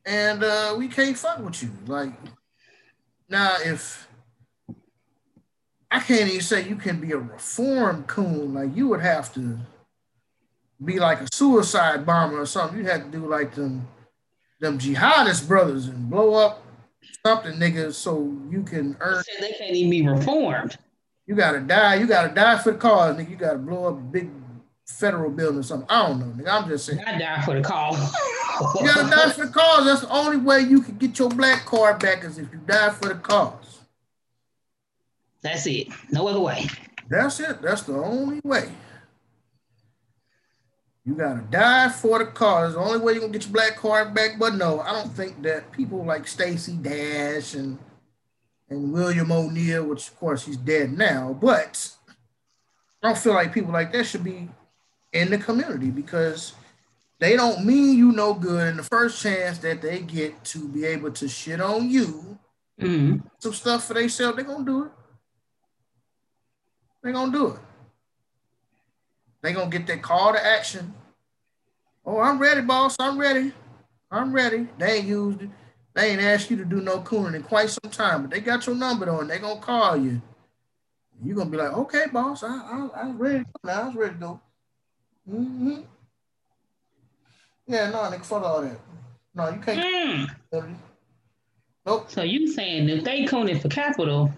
and 0.04 0.42
uh, 0.42 0.74
we 0.76 0.88
can't 0.88 1.16
fuck 1.16 1.38
with 1.38 1.62
you. 1.62 1.70
Like 1.86 2.12
now, 3.28 3.56
if 3.64 4.08
I 5.90 6.00
can't 6.00 6.28
even 6.28 6.40
say 6.40 6.68
you 6.68 6.76
can 6.76 7.00
be 7.00 7.12
a 7.12 7.18
reformed 7.18 8.06
coon, 8.06 8.54
like 8.54 8.76
you 8.76 8.88
would 8.88 9.00
have 9.00 9.32
to 9.34 9.58
be 10.84 10.98
like 10.98 11.20
a 11.20 11.28
suicide 11.32 12.04
bomber 12.04 12.40
or 12.40 12.46
something. 12.46 12.78
You'd 12.78 12.88
have 12.88 13.04
to 13.04 13.10
do 13.10 13.28
like 13.28 13.54
them 13.54 13.88
them 14.60 14.78
jihadist 14.78 15.48
brothers 15.48 15.86
and 15.86 16.08
blow 16.08 16.34
up 16.34 16.64
something, 17.24 17.54
nigga, 17.54 17.92
so 17.92 18.32
you 18.48 18.62
can 18.62 18.96
earn. 19.00 19.22
They 19.40 19.52
can't 19.52 19.74
even 19.74 19.90
be 19.90 20.06
reformed. 20.06 20.78
You 21.26 21.34
gotta 21.34 21.60
die. 21.60 21.96
You 21.96 22.06
gotta 22.06 22.34
die 22.34 22.58
for 22.58 22.72
the 22.72 22.78
cause, 22.78 23.16
nigga. 23.16 23.30
You 23.30 23.36
gotta 23.36 23.58
blow 23.58 23.86
up 23.86 23.94
a 23.94 24.00
big 24.00 24.30
federal 24.86 25.30
building 25.30 25.60
or 25.60 25.62
something. 25.62 25.88
I 25.88 26.06
don't 26.06 26.18
know, 26.18 26.44
nigga. 26.44 26.48
I'm 26.48 26.68
just 26.68 26.86
saying. 26.86 27.02
I 27.06 27.18
die 27.18 27.42
for 27.42 27.54
the 27.54 27.62
cause. 27.62 28.14
you 28.80 28.86
gotta 28.86 29.08
die 29.08 29.30
for 29.30 29.46
the 29.46 29.52
cause. 29.52 29.84
That's 29.84 30.00
the 30.02 30.10
only 30.10 30.38
way 30.38 30.60
you 30.60 30.80
can 30.80 30.96
get 30.96 31.18
your 31.18 31.28
black 31.28 31.64
card 31.64 32.00
back 32.00 32.24
is 32.24 32.38
if 32.38 32.52
you 32.52 32.60
die 32.66 32.90
for 32.90 33.08
the 33.08 33.14
cause. 33.14 33.80
That's 35.42 35.66
it. 35.66 35.88
No 36.10 36.28
other 36.28 36.40
way. 36.40 36.68
That's 37.08 37.40
it. 37.40 37.62
That's 37.62 37.82
the 37.82 37.94
only 37.94 38.40
way. 38.44 38.72
You 41.04 41.14
gotta 41.14 41.42
die 41.50 41.88
for 41.88 42.20
the 42.20 42.26
cause. 42.26 42.74
The 42.74 42.80
only 42.80 43.00
way 43.00 43.14
you 43.14 43.20
gonna 43.20 43.32
get 43.32 43.44
your 43.44 43.52
black 43.52 43.76
card 43.76 44.14
back. 44.14 44.38
But 44.38 44.54
no, 44.54 44.80
I 44.80 44.92
don't 44.92 45.12
think 45.12 45.42
that 45.42 45.72
people 45.72 46.04
like 46.04 46.28
Stacey 46.28 46.76
Dash 46.76 47.54
and 47.54 47.78
and 48.72 48.92
William 48.92 49.30
O'Neal, 49.30 49.84
which 49.84 50.08
of 50.08 50.18
course 50.18 50.44
he's 50.44 50.56
dead 50.56 50.96
now, 50.96 51.36
but 51.40 51.92
I 53.02 53.08
don't 53.08 53.18
feel 53.18 53.34
like 53.34 53.52
people 53.52 53.72
like 53.72 53.92
that 53.92 54.04
should 54.04 54.24
be 54.24 54.48
in 55.12 55.30
the 55.30 55.38
community 55.38 55.90
because 55.90 56.54
they 57.18 57.36
don't 57.36 57.64
mean 57.64 57.96
you 57.96 58.12
no 58.12 58.34
good. 58.34 58.68
And 58.68 58.78
the 58.78 58.84
first 58.84 59.22
chance 59.22 59.58
that 59.58 59.82
they 59.82 60.00
get 60.00 60.42
to 60.46 60.66
be 60.68 60.84
able 60.84 61.10
to 61.12 61.28
shit 61.28 61.60
on 61.60 61.90
you, 61.90 62.38
mm-hmm. 62.80 63.26
some 63.38 63.52
stuff 63.52 63.84
for 63.86 63.94
themselves, 63.94 64.36
they're 64.36 64.44
gonna 64.44 64.64
do 64.64 64.84
it. 64.84 64.90
They're 67.02 67.12
gonna 67.12 67.32
do 67.32 67.48
it. 67.48 67.60
They're 69.42 69.52
gonna 69.52 69.70
get 69.70 69.86
that 69.88 70.02
call 70.02 70.32
to 70.32 70.44
action. 70.44 70.94
Oh, 72.06 72.18
I'm 72.18 72.38
ready, 72.38 72.62
boss. 72.62 72.96
I'm 72.98 73.18
ready. 73.18 73.52
I'm 74.10 74.32
ready. 74.32 74.68
They 74.78 74.98
ain't 74.98 75.06
used 75.06 75.42
it. 75.42 75.50
They 75.94 76.10
ain't 76.10 76.22
asked 76.22 76.50
you 76.50 76.56
to 76.56 76.64
do 76.64 76.80
no 76.80 77.00
cooling 77.00 77.34
in 77.34 77.42
quite 77.42 77.70
some 77.70 77.90
time, 77.90 78.22
but 78.22 78.30
they 78.30 78.40
got 78.40 78.66
your 78.66 78.76
number 78.76 79.10
on. 79.10 79.28
They 79.28 79.38
gonna 79.38 79.60
call 79.60 79.96
you. 79.96 80.22
You're 81.22 81.36
gonna 81.36 81.50
be 81.50 81.58
like, 81.58 81.72
okay, 81.72 82.06
boss, 82.12 82.42
I, 82.42 82.48
I, 82.48 82.88
I 83.02 83.06
was 83.08 83.16
ready. 83.16 83.44
Now 83.62 83.82
I 83.82 83.86
was 83.86 83.94
ready 83.94 84.14
to 84.14 84.20
go. 84.20 84.40
Mm-hmm. 85.30 85.80
Yeah, 87.66 87.90
no, 87.90 87.98
nigga, 87.98 88.24
fuck 88.24 88.42
all 88.42 88.62
that. 88.62 88.80
No, 89.34 89.48
you 89.50 89.60
can't. 89.60 90.28
Mm. 90.52 90.76
Nope. 91.86 92.10
So 92.10 92.22
you 92.22 92.48
saying 92.48 92.88
if 92.88 93.04
they 93.04 93.24
cooning 93.24 93.60
for 93.60 93.68
capital, 93.68 94.32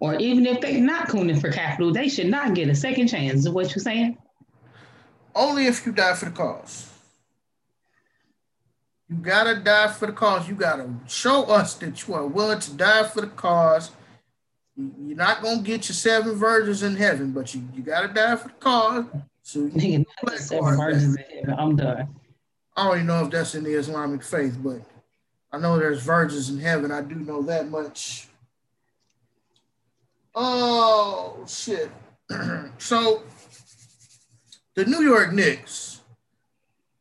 or 0.00 0.14
even 0.16 0.46
if 0.46 0.60
they're 0.60 0.80
not 0.80 1.08
cooning 1.08 1.40
for 1.40 1.50
capital, 1.50 1.92
they 1.92 2.08
should 2.08 2.28
not 2.28 2.54
get 2.54 2.68
a 2.68 2.74
second 2.74 3.08
chance. 3.08 3.40
Is 3.40 3.50
what 3.50 3.74
you're 3.74 3.82
saying? 3.82 4.18
Only 5.34 5.66
if 5.66 5.84
you 5.86 5.92
die 5.92 6.14
for 6.14 6.26
the 6.26 6.30
cause. 6.30 6.87
You 9.08 9.16
gotta 9.16 9.56
die 9.56 9.88
for 9.88 10.06
the 10.06 10.12
cause. 10.12 10.48
You 10.48 10.54
gotta 10.54 10.90
show 11.06 11.44
us 11.44 11.74
that 11.74 12.06
you 12.06 12.14
are 12.14 12.26
willing 12.26 12.60
to 12.60 12.72
die 12.74 13.04
for 13.04 13.22
the 13.22 13.28
cause. 13.28 13.90
You're 14.76 15.16
not 15.16 15.42
gonna 15.42 15.62
get 15.62 15.88
your 15.88 15.94
seven 15.94 16.34
virgins 16.34 16.82
in 16.82 16.94
heaven, 16.94 17.32
but 17.32 17.54
you, 17.54 17.66
you 17.74 17.82
gotta 17.82 18.08
die 18.08 18.36
for 18.36 18.48
the 18.48 18.54
cause. 18.54 19.04
So 19.42 19.60
you 19.60 19.70
Nigga, 19.70 20.04
not 20.24 20.38
seven 20.38 20.76
virgins 20.76 21.16
in 21.16 21.24
heaven. 21.38 21.54
I'm 21.58 21.76
done. 21.76 22.14
I 22.76 22.86
don't 22.86 22.96
even 22.96 23.06
know 23.06 23.24
if 23.24 23.30
that's 23.30 23.54
in 23.54 23.64
the 23.64 23.72
Islamic 23.72 24.22
faith, 24.22 24.58
but 24.62 24.82
I 25.50 25.58
know 25.58 25.78
there's 25.78 26.02
virgins 26.02 26.50
in 26.50 26.58
heaven. 26.58 26.92
I 26.92 27.00
do 27.00 27.14
know 27.14 27.40
that 27.42 27.68
much. 27.68 28.28
Oh 30.34 31.44
shit. 31.48 31.90
so 32.78 33.22
the 34.74 34.84
New 34.84 35.00
York 35.00 35.32
Knicks 35.32 35.87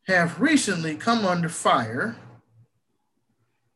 have 0.07 0.39
recently 0.39 0.95
come 0.95 1.25
under 1.25 1.49
fire. 1.49 2.15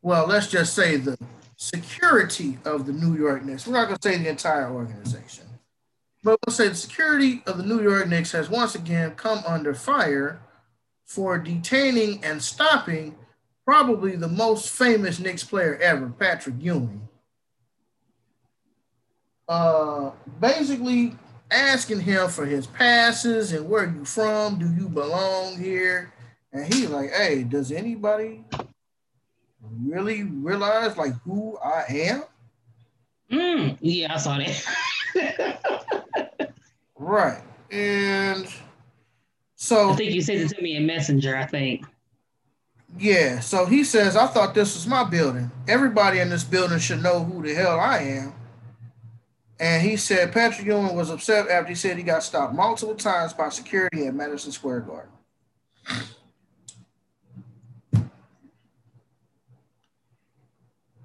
Well, 0.01 0.27
let's 0.27 0.47
just 0.47 0.73
say 0.73 0.95
the 0.95 1.17
security 1.57 2.57
of 2.65 2.85
the 2.85 2.93
New 2.93 3.15
York 3.15 3.43
Knicks. 3.43 3.67
We're 3.67 3.73
not 3.73 3.85
going 3.85 3.97
to 3.97 4.09
say 4.09 4.17
the 4.17 4.29
entire 4.29 4.71
organization, 4.71 5.45
but 6.23 6.39
we'll 6.45 6.55
say 6.55 6.69
the 6.69 6.75
security 6.75 7.43
of 7.45 7.57
the 7.57 7.65
New 7.65 7.83
York 7.83 8.07
Knicks 8.07 8.31
has 8.31 8.49
once 8.49 8.75
again 8.75 9.11
come 9.15 9.43
under 9.45 9.73
fire 9.73 10.39
for 11.05 11.37
detaining 11.37 12.23
and 12.23 12.41
stopping 12.41 13.15
probably 13.65 14.15
the 14.15 14.27
most 14.27 14.69
famous 14.69 15.19
Knicks 15.19 15.43
player 15.43 15.77
ever, 15.81 16.09
Patrick 16.09 16.55
Ewing. 16.59 17.07
Uh, 19.47 20.11
basically 20.39 21.15
asking 21.51 21.99
him 21.99 22.29
for 22.29 22.45
his 22.45 22.65
passes 22.65 23.51
and 23.51 23.69
where 23.69 23.85
you 23.85 24.05
from, 24.05 24.57
do 24.57 24.73
you 24.81 24.87
belong 24.87 25.57
here? 25.57 26.11
And 26.53 26.73
he's 26.73 26.89
like, 26.89 27.11
hey, 27.11 27.43
does 27.43 27.71
anybody 27.71 28.43
really 29.61 30.23
realize 30.23 30.97
like 30.97 31.13
who 31.21 31.57
I 31.57 31.85
am? 31.89 32.23
Mm, 33.31 33.77
yeah, 33.79 34.13
I 34.13 34.17
saw 34.17 34.37
that. 34.37 35.61
right. 36.97 37.41
And 37.71 38.47
so 39.55 39.91
I 39.91 39.95
think 39.95 40.11
you 40.13 40.21
sent 40.21 40.41
it 40.41 40.49
to 40.55 40.61
me 40.61 40.75
in 40.75 40.85
Messenger, 40.85 41.37
I 41.37 41.45
think. 41.45 41.85
Yeah, 42.99 43.39
so 43.39 43.65
he 43.65 43.85
says, 43.85 44.17
I 44.17 44.27
thought 44.27 44.53
this 44.53 44.75
was 44.75 44.85
my 44.85 45.05
building. 45.05 45.49
Everybody 45.67 46.19
in 46.19 46.29
this 46.29 46.43
building 46.43 46.79
should 46.79 47.01
know 47.01 47.23
who 47.23 47.41
the 47.41 47.53
hell 47.53 47.79
I 47.79 47.99
am. 47.99 48.33
And 49.61 49.81
he 49.81 49.95
said 49.95 50.33
Patrick 50.33 50.67
Ewing 50.67 50.95
was 50.95 51.09
upset 51.09 51.47
after 51.47 51.69
he 51.69 51.75
said 51.75 51.95
he 51.95 52.03
got 52.03 52.23
stopped 52.23 52.53
multiple 52.53 52.95
times 52.95 53.31
by 53.31 53.47
security 53.49 54.07
at 54.07 54.15
Madison 54.15 54.51
Square 54.51 54.81
Garden. 54.81 55.11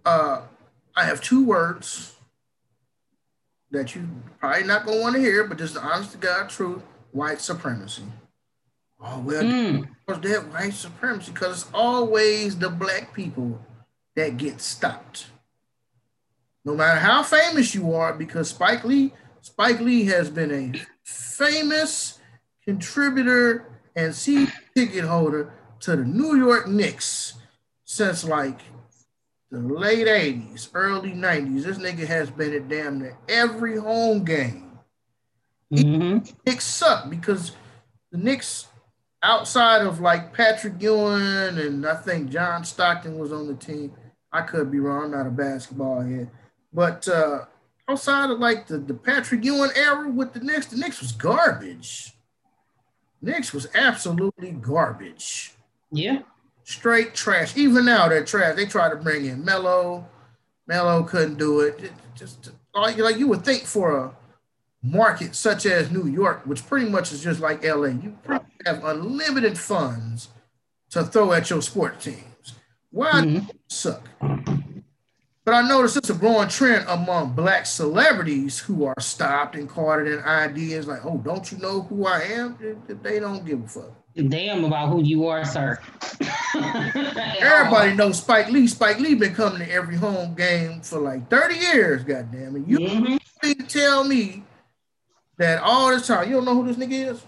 Uh, 0.07 0.43
I 0.95 1.05
have 1.05 1.21
two 1.21 1.45
words 1.45 2.15
that 3.73 3.95
you 3.95 4.09
probably 4.39 4.63
not 4.63 4.87
gonna 4.87 5.01
want 5.01 5.17
to 5.17 5.21
hear, 5.21 5.45
but 5.45 5.59
just 5.59 5.75
the 5.75 5.81
honest 5.81 6.13
to 6.13 6.19
God 6.19 6.49
truth: 6.49 6.83
white 7.11 7.41
supremacy. 7.41 8.05
Oh 9.01 9.19
well, 9.19 9.43
mm. 9.43 9.89
that 10.07 10.49
white 10.53 10.73
supremacy 10.73 11.33
because 11.33 11.63
it's 11.63 11.71
always 11.75 12.57
the 12.57 12.71
black 12.71 13.13
people 13.13 13.61
that 14.15 14.37
get 14.37 14.61
stopped. 14.61 15.27
No 16.65 16.75
matter 16.75 17.01
how 17.01 17.23
famous 17.23 17.75
you 17.75 17.93
are, 17.93 18.15
because 18.15 18.51
Spike 18.51 18.85
Lee, 18.85 19.13
Spike 19.41 19.81
Lee 19.81 20.05
has 20.05 20.31
been 20.31 20.53
a 20.53 20.81
famous 21.05 22.19
contributor 22.65 23.67
and 23.97 24.15
season 24.15 24.53
ticket 24.75 25.05
holder 25.05 25.53
to 25.81 25.97
the 25.97 26.05
New 26.05 26.37
York 26.37 26.69
Knicks 26.69 27.35
since 27.85 28.25
like 28.25 28.61
the 29.51 29.59
late 29.59 30.07
80s, 30.07 30.69
early 30.75 31.13
90s. 31.13 31.63
This 31.65 31.79
nigga 31.79 32.07
has 32.07 32.31
been 32.31 32.55
at 32.55 32.69
damn 32.69 32.99
near 32.99 33.17
every 33.29 33.79
home 33.79 34.25
game. 34.25 34.79
Mm-hmm. 35.73 36.31
Knicks 36.47 36.65
suck 36.65 37.11
because 37.11 37.53
the 38.13 38.19
Knicks 38.19 38.69
outside 39.23 39.83
of 39.83 40.01
like 40.01 40.33
Patrick 40.33 40.75
Ewing 40.81 41.59
and 41.59 41.87
I 41.87 41.97
think 41.97 42.31
John 42.31 42.65
Stockton 42.65 43.19
was 43.19 43.33
on 43.33 43.47
the 43.47 43.55
team. 43.55 43.93
I 44.33 44.43
could 44.43 44.71
be 44.71 44.79
wrong. 44.79 45.05
I'm 45.05 45.11
not 45.13 45.27
a 45.27 45.31
basketball 45.31 46.01
head. 46.01 46.31
But 46.73 47.09
uh, 47.09 47.47
outside 47.89 48.31
of 48.31 48.39
like 48.39 48.67
the, 48.67 48.79
the 48.79 48.95
Patrick 48.95 49.45
Ewing 49.45 49.71
era 49.75 50.09
with 50.09 50.33
the 50.33 50.41
Knicks, 50.41 50.67
the 50.67 50.77
Knicks 50.77 51.01
was 51.01 51.13
garbage. 51.13 52.13
Knicks 53.23 53.53
was 53.53 53.67
absolutely 53.75 54.53
garbage. 54.53 55.55
Yeah. 55.91 56.23
Straight 56.67 57.15
trash. 57.15 57.57
Even 57.57 57.85
now 57.85 58.09
they're 58.09 58.25
trash. 58.25 58.57
They 58.57 58.67
try 58.67 58.91
to 58.91 58.97
bring 58.97 59.25
in 59.27 59.45
Melo. 59.45 60.05
Melo 60.67 61.05
couldn't 61.05 61.39
do 61.39 61.61
it. 61.61 61.93
just 62.17 62.51
like, 62.75 62.99
like 62.99 63.19
you 63.19 63.29
would 63.29 63.45
think 63.45 63.63
for 63.63 63.97
a 63.97 64.17
market 64.83 65.37
such 65.37 65.65
as 65.65 65.93
New 65.93 66.09
York, 66.09 66.45
which 66.45 66.67
pretty 66.67 66.91
much 66.91 67.13
is 67.13 67.23
just 67.23 67.39
like 67.39 67.65
LA, 67.65 67.91
you 67.91 68.19
have 68.65 68.85
unlimited 68.85 69.57
funds 69.57 70.31
to 70.91 71.05
throw 71.05 71.33
at 71.33 71.51
your 71.51 71.63
sports 71.63 72.05
teams. 72.05 72.55
Why 72.91 73.13
mm-hmm. 73.13 73.47
suck? 73.69 74.09
But 75.45 75.55
I 75.55 75.69
noticed 75.69 75.97
it's 75.97 76.11
a 76.11 76.15
growing 76.15 76.49
trend 76.49 76.85
among 76.89 77.35
black 77.35 77.67
celebrities 77.67 78.59
who 78.59 78.87
are 78.87 78.99
stopped 78.99 79.55
and 79.55 79.69
carded 79.69 80.13
in 80.13 80.25
ideas 80.25 80.89
like, 80.89 81.07
oh, 81.07 81.19
don't 81.19 81.53
you 81.53 81.59
know 81.59 81.83
who 81.83 82.07
I 82.07 82.23
am? 82.23 82.59
They 82.89 83.21
don't 83.21 83.47
give 83.47 83.63
a 83.63 83.69
fuck. 83.69 84.06
Damn 84.17 84.65
about 84.65 84.89
who 84.89 85.03
you 85.03 85.27
are, 85.27 85.45
sir. 85.45 85.79
Everybody 86.55 87.95
knows 87.95 88.19
Spike 88.19 88.49
Lee. 88.49 88.67
Spike 88.67 88.99
Lee 88.99 89.15
been 89.15 89.35
coming 89.35 89.59
to 89.59 89.71
every 89.71 89.97
home 89.97 90.35
game 90.35 90.81
for 90.81 90.99
like 90.99 91.29
30 91.29 91.55
years, 91.55 92.03
goddamn 92.03 92.57
it. 92.57 92.67
You 92.67 92.79
mm-hmm. 92.79 93.67
tell 93.67 94.05
me 94.05 94.43
that 95.37 95.61
all 95.61 95.91
this 95.91 96.07
time, 96.07 96.29
you 96.29 96.37
don't 96.37 96.47
know 96.47 96.55
who 96.55 96.73
this 96.73 96.77
nigga 96.77 97.13
is? 97.13 97.23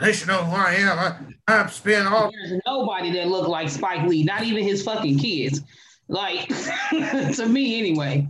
They 0.00 0.12
should 0.12 0.28
know 0.28 0.44
who 0.44 0.54
I 0.54 0.74
am. 0.74 0.98
I, 0.98 1.16
I've 1.48 1.72
spent 1.72 2.06
all. 2.06 2.30
There's 2.30 2.60
nobody 2.66 3.12
that 3.12 3.28
look 3.28 3.48
like 3.48 3.68
Spike 3.68 4.06
Lee, 4.06 4.24
not 4.24 4.44
even 4.44 4.62
his 4.62 4.82
fucking 4.82 5.18
kids. 5.18 5.62
Like, 6.08 6.48
to 6.90 7.46
me, 7.48 7.78
anyway. 7.78 8.28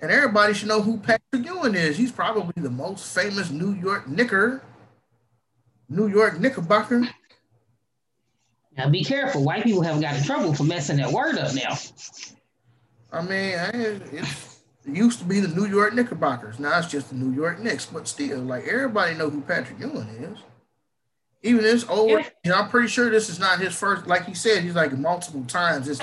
And 0.00 0.12
everybody 0.12 0.54
should 0.54 0.68
know 0.68 0.80
who 0.80 0.98
Patrick 0.98 1.44
Ewing 1.44 1.74
is. 1.74 1.96
He's 1.96 2.12
probably 2.12 2.62
the 2.62 2.70
most 2.70 3.12
famous 3.14 3.50
New 3.50 3.74
York 3.74 4.08
Knicker, 4.08 4.62
New 5.88 6.08
York 6.08 6.38
Knickerbocker. 6.38 7.08
Now 8.76 8.88
be 8.88 9.02
careful. 9.02 9.44
White 9.44 9.64
people 9.64 9.82
haven't 9.82 10.02
got 10.02 10.16
in 10.16 10.22
trouble 10.22 10.54
for 10.54 10.64
messing 10.64 10.98
that 10.98 11.10
word 11.10 11.36
up 11.38 11.54
now. 11.54 11.76
I 13.10 13.22
mean, 13.22 13.54
it's 14.12 14.60
it 14.88 14.96
used 14.96 15.18
to 15.18 15.24
be 15.24 15.40
the 15.40 15.48
New 15.48 15.66
York 15.66 15.94
Knickerbockers. 15.94 16.58
Now 16.58 16.78
it's 16.78 16.88
just 16.88 17.10
the 17.10 17.16
New 17.16 17.34
York 17.34 17.60
Knicks, 17.60 17.86
but 17.86 18.08
still, 18.08 18.38
like 18.40 18.66
everybody 18.66 19.14
know 19.14 19.28
who 19.28 19.40
Patrick 19.40 19.78
Ewing 19.80 20.08
is. 20.08 20.38
Even 21.42 21.62
this 21.62 21.88
old, 21.88 22.10
yeah. 22.10 22.28
you 22.44 22.50
know, 22.50 22.58
I'm 22.58 22.68
pretty 22.68 22.88
sure 22.88 23.10
this 23.10 23.28
is 23.28 23.38
not 23.38 23.60
his 23.60 23.74
first. 23.74 24.06
Like 24.06 24.24
he 24.24 24.34
said, 24.34 24.62
he's 24.62 24.74
like 24.74 24.92
multiple 24.92 25.44
times. 25.44 25.86
This, 25.86 26.00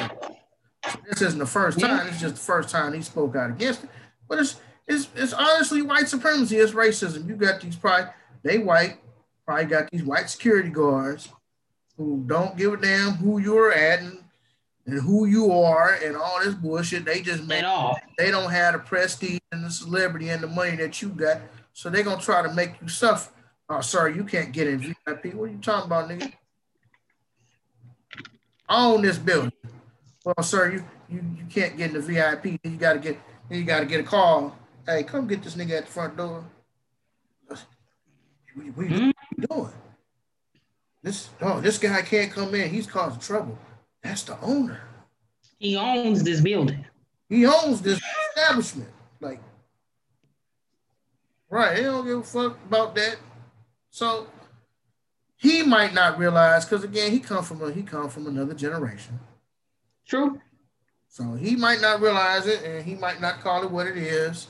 this 1.10 1.22
isn't 1.22 1.40
the 1.40 1.46
first 1.46 1.80
time. 1.80 2.06
Yeah. 2.06 2.08
It's 2.08 2.22
just 2.22 2.36
the 2.36 2.42
first 2.42 2.70
time 2.70 2.94
he 2.94 3.02
spoke 3.02 3.36
out 3.36 3.50
against 3.50 3.84
it. 3.84 3.90
But 4.30 4.40
it's 4.40 4.60
it's 4.88 5.10
it's 5.16 5.34
honestly 5.34 5.82
white 5.82 6.08
supremacy. 6.08 6.58
It's 6.58 6.74
racism. 6.74 7.28
You 7.28 7.36
got 7.36 7.62
these 7.62 7.76
probably 7.76 8.12
they 8.44 8.60
white, 8.60 8.98
probably 9.46 9.66
got 9.66 9.90
these 9.92 10.04
white 10.04 10.30
security 10.30 10.70
guards 10.70 11.30
who 11.98 12.24
don't 12.26 12.58
give 12.58 12.74
a 12.74 12.78
damn 12.78 13.12
who 13.14 13.40
you're 13.40 13.72
at 13.72 14.00
and 14.00 14.20
and 14.88 15.02
who 15.02 15.26
you 15.26 15.52
are 15.52 15.98
and 16.04 16.16
all 16.16 16.40
this 16.44 16.54
bullshit. 16.54 17.06
They 17.06 17.22
just 17.22 17.44
make 17.44 17.64
they 18.18 18.32
don't 18.32 18.52
have 18.52 18.74
the 18.74 18.80
prestige 18.80 19.40
and 19.52 19.64
the 19.64 19.72
celebrity 19.72 20.30
and 20.30 20.44
the 20.44 20.48
money 20.48 20.76
that 20.78 21.02
you 21.02 21.10
got. 21.10 21.42
So 21.74 21.90
they're 21.90 22.04
gonna 22.04 22.22
try 22.22 22.42
to 22.42 22.54
make 22.54 22.74
you 22.82 22.88
suffer. 22.88 23.32
Oh, 23.68 23.82
sorry, 23.82 24.16
you 24.16 24.24
can't 24.24 24.52
get 24.52 24.68
in 24.68 24.80
VIP. 24.80 25.34
What 25.34 25.46
are 25.46 25.48
you 25.48 25.58
talking 25.58 25.88
about, 25.88 26.10
nigga? 26.10 26.32
Own 28.70 29.02
this 29.02 29.18
building. 29.18 29.52
Well, 30.24 30.36
sir, 30.42 30.72
you 30.72 30.86
you, 31.10 31.24
you 31.38 31.46
can't 31.50 31.78
get 31.78 31.90
in 31.90 31.94
the 31.94 32.02
VIP. 32.02 32.60
You 32.64 32.78
gotta 32.78 33.00
get 33.00 33.18
you 33.50 33.64
gotta 33.64 33.86
get 33.86 34.02
a 34.02 34.04
call. 34.04 34.56
Hey, 34.86 35.04
come 35.04 35.28
get 35.28 35.44
this 35.44 35.56
nigga 35.56 35.78
at 35.78 35.86
the 35.88 35.92
front 35.92 36.16
door. 36.16 36.44
What, 37.48 37.66
what, 38.76 38.88
mm-hmm. 38.88 39.10
You 39.38 39.48
doing? 39.48 39.74
This 41.04 41.30
oh, 41.42 41.62
this 41.62 41.78
guy 41.78 42.02
can't 42.02 42.32
come 42.32 42.56
in. 42.56 42.70
He's 42.70 42.88
causing 42.88 43.20
trouble. 43.20 43.58
That's 44.02 44.24
the 44.24 44.40
owner. 44.42 44.82
He 45.60 45.76
owns 45.76 46.24
this 46.24 46.42
building. 46.42 46.86
He 47.30 47.46
owns 47.46 47.82
this 47.82 48.02
establishment. 48.30 48.90
Like, 49.20 49.40
right? 51.50 51.78
He 51.78 51.84
don't 51.84 52.06
give 52.06 52.20
a 52.20 52.24
fuck 52.24 52.58
about 52.66 52.96
that. 52.96 53.18
So 53.92 54.28
he 55.36 55.64
might 55.64 55.94
not 55.94 56.18
realize 56.18 56.66
because 56.66 56.84
again, 56.84 57.12
he 57.12 57.20
come 57.20 57.44
from 57.44 57.62
a 57.62 57.72
he 57.72 57.84
come 57.84 58.10
from 58.10 58.28
another 58.28 58.54
generation. 58.54 59.20
True. 60.08 60.42
So 61.08 61.34
he 61.36 61.56
might 61.56 61.82
not 61.82 62.02
realize 62.02 62.48
it 62.48 62.64
and 62.64 62.84
he 62.84 62.96
might 62.96 63.22
not 63.22 63.42
call 63.42 63.64
it 63.64 63.72
what 63.72 63.88
it 63.88 63.96
is. 63.96 64.48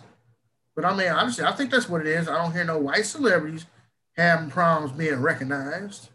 But 0.75 0.85
I 0.85 0.95
mean, 0.95 1.09
honestly, 1.09 1.43
I 1.43 1.51
think 1.51 1.69
that's 1.69 1.87
what 1.89 2.01
it 2.01 2.07
is. 2.07 2.27
I 2.27 2.41
don't 2.41 2.53
hear 2.53 2.63
no 2.63 2.77
white 2.79 3.05
celebrities 3.05 3.65
having 4.17 4.49
problems 4.49 4.91
being 4.91 5.21
recognized. 5.21 6.09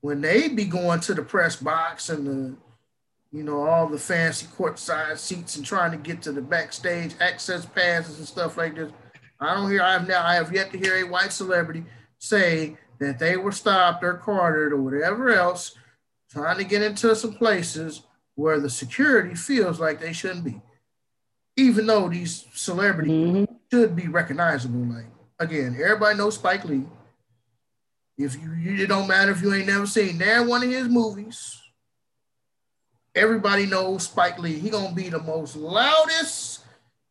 When 0.00 0.20
they 0.20 0.48
be 0.48 0.64
going 0.64 1.00
to 1.00 1.14
the 1.14 1.22
press 1.22 1.56
box 1.56 2.10
and 2.10 2.26
the, 2.26 2.56
you 3.36 3.42
know, 3.42 3.62
all 3.62 3.88
the 3.88 3.98
fancy 3.98 4.46
courtside 4.46 5.18
seats 5.18 5.56
and 5.56 5.64
trying 5.64 5.92
to 5.92 5.96
get 5.96 6.22
to 6.22 6.32
the 6.32 6.42
backstage 6.42 7.14
access 7.20 7.64
passes 7.64 8.18
and 8.18 8.28
stuff 8.28 8.56
like 8.56 8.76
this, 8.76 8.92
I 9.40 9.54
don't 9.54 9.70
hear. 9.70 9.82
I 9.82 9.92
have 9.92 10.06
now. 10.06 10.24
I 10.24 10.34
have 10.34 10.52
yet 10.52 10.70
to 10.72 10.78
hear 10.78 10.96
a 10.96 11.08
white 11.08 11.32
celebrity 11.32 11.84
say 12.18 12.76
that 12.98 13.18
they 13.18 13.36
were 13.36 13.52
stopped 13.52 14.04
or 14.04 14.14
carted 14.14 14.72
or 14.72 14.80
whatever 14.80 15.30
else, 15.30 15.76
trying 16.30 16.58
to 16.58 16.64
get 16.64 16.82
into 16.82 17.14
some 17.16 17.34
places 17.34 18.02
where 18.34 18.60
the 18.60 18.70
security 18.70 19.34
feels 19.34 19.80
like 19.80 20.00
they 20.00 20.12
shouldn't 20.12 20.44
be, 20.44 20.60
even 21.56 21.86
though 21.86 22.08
these 22.08 22.46
celebrities 22.52 23.12
mm-hmm. 23.12 23.44
should 23.70 23.96
be 23.96 24.08
recognizable. 24.08 24.80
Like 24.80 25.06
again, 25.44 25.76
everybody 25.82 26.16
knows 26.18 26.34
Spike 26.34 26.64
Lee. 26.64 26.84
If 28.16 28.36
you, 28.40 28.52
it 28.82 28.88
don't 28.88 29.08
matter 29.08 29.32
if 29.32 29.42
you 29.42 29.52
ain't 29.52 29.66
never 29.66 29.86
seen 29.86 30.18
that 30.18 30.46
one 30.46 30.62
of 30.62 30.70
his 30.70 30.88
movies. 30.88 31.60
Everybody 33.14 33.66
knows 33.66 34.04
Spike 34.04 34.38
Lee. 34.38 34.58
He 34.58 34.70
gonna 34.70 34.94
be 34.94 35.08
the 35.08 35.20
most 35.20 35.56
loudest, 35.56 36.64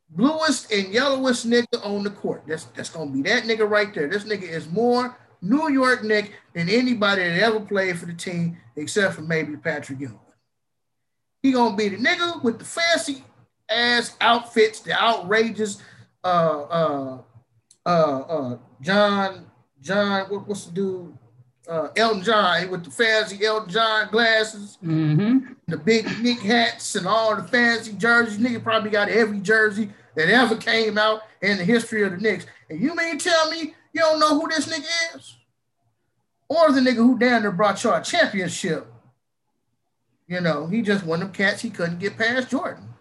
bluest, 0.10 0.72
and 0.72 0.94
yellowest 0.94 1.50
nigga 1.50 1.86
on 1.86 2.04
the 2.04 2.10
court. 2.10 2.44
That's 2.48 2.66
that's 2.66 2.90
gonna 2.90 3.12
be 3.12 3.22
that 3.24 3.44
nigga 3.44 3.70
right 3.70 3.94
there. 3.94 4.08
This 4.08 4.24
nigga 4.24 4.44
is 4.44 4.70
more 4.70 5.18
New 5.42 5.70
York 5.70 6.04
Knick 6.04 6.34
than 6.54 6.70
anybody 6.70 7.24
that 7.24 7.40
ever 7.40 7.60
played 7.60 7.98
for 7.98 8.06
the 8.06 8.14
team, 8.14 8.58
except 8.76 9.16
for 9.16 9.22
maybe 9.22 9.56
Patrick 9.58 10.00
Ewing. 10.00 10.20
He 11.42 11.52
gonna 11.52 11.76
be 11.76 11.90
the 11.90 11.98
nigga 11.98 12.42
with 12.44 12.60
the 12.60 12.66
fancy 12.66 13.24
ass 13.70 14.16
outfits, 14.22 14.80
the 14.80 14.94
outrageous 14.94 15.82
uh 16.24 16.62
uh 16.64 17.18
uh 17.86 18.20
uh 18.22 18.58
John 18.82 19.46
John 19.82 20.30
what, 20.30 20.48
what's 20.48 20.66
the 20.66 20.72
dude 20.72 21.18
uh, 21.68 21.90
Elton 21.96 22.24
John 22.24 22.70
with 22.70 22.84
the 22.84 22.92
fancy 22.92 23.44
Elton 23.46 23.70
John 23.70 24.10
glasses, 24.12 24.78
mm-hmm. 24.84 25.54
the 25.68 25.78
big 25.78 26.06
Knick 26.22 26.40
hats, 26.40 26.96
and 26.96 27.08
all 27.08 27.36
the 27.36 27.44
fancy 27.44 27.94
jerseys. 27.94 28.38
Nigga 28.38 28.62
probably 28.62 28.90
got 28.90 29.10
every 29.10 29.40
jersey 29.40 29.90
that 30.16 30.30
ever 30.30 30.58
came 30.58 30.98
out 30.98 31.22
in 31.42 31.58
the 31.58 31.64
history 31.64 32.04
of 32.04 32.12
the 32.12 32.18
Knicks. 32.18 32.46
And 32.70 32.82
you 32.82 32.96
mean 32.96 33.18
tell 33.18 33.50
me 33.50 33.74
you 33.94 34.02
don't 34.02 34.20
know 34.20 34.40
who 34.40 34.50
this 34.50 34.68
nigga 34.68 35.16
is? 35.16 35.36
Or 36.50 36.72
the 36.72 36.82
nigga 36.82 36.96
who 36.96 37.18
down 37.18 37.44
there 37.44 37.52
brought 37.52 37.84
y'all 37.84 37.96
a 37.96 38.04
championship. 38.04 38.88
You 40.28 40.42
know, 40.42 40.68
he 40.68 40.82
just 40.82 41.06
one 41.06 41.22
of 41.22 41.28
them 41.28 41.34
cats 41.34 41.62
he 41.62 41.70
couldn't 41.70 42.00
get 42.00 42.18
past 42.18 42.50
Jordan. 42.50 42.93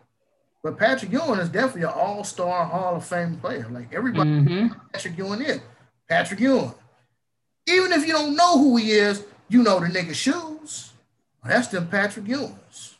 But 0.62 0.78
Patrick 0.78 1.10
Ewing 1.10 1.40
is 1.40 1.48
definitely 1.48 1.82
an 1.82 1.94
all-star 1.94 2.64
Hall 2.64 2.96
of 2.96 3.04
Fame 3.04 3.36
player. 3.36 3.66
Like 3.70 3.92
everybody 3.92 4.30
mm-hmm. 4.30 4.78
Patrick 4.92 5.18
Ewing 5.18 5.42
is. 5.42 5.60
Patrick 6.08 6.40
Ewing. 6.40 6.74
Even 7.66 7.92
if 7.92 8.06
you 8.06 8.12
don't 8.12 8.36
know 8.36 8.58
who 8.58 8.76
he 8.76 8.92
is, 8.92 9.24
you 9.48 9.62
know 9.62 9.80
the 9.80 9.86
nigga 9.86 10.14
shoes. 10.14 10.92
that's 11.44 11.68
them 11.68 11.88
Patrick 11.88 12.26
Ewings. 12.26 12.94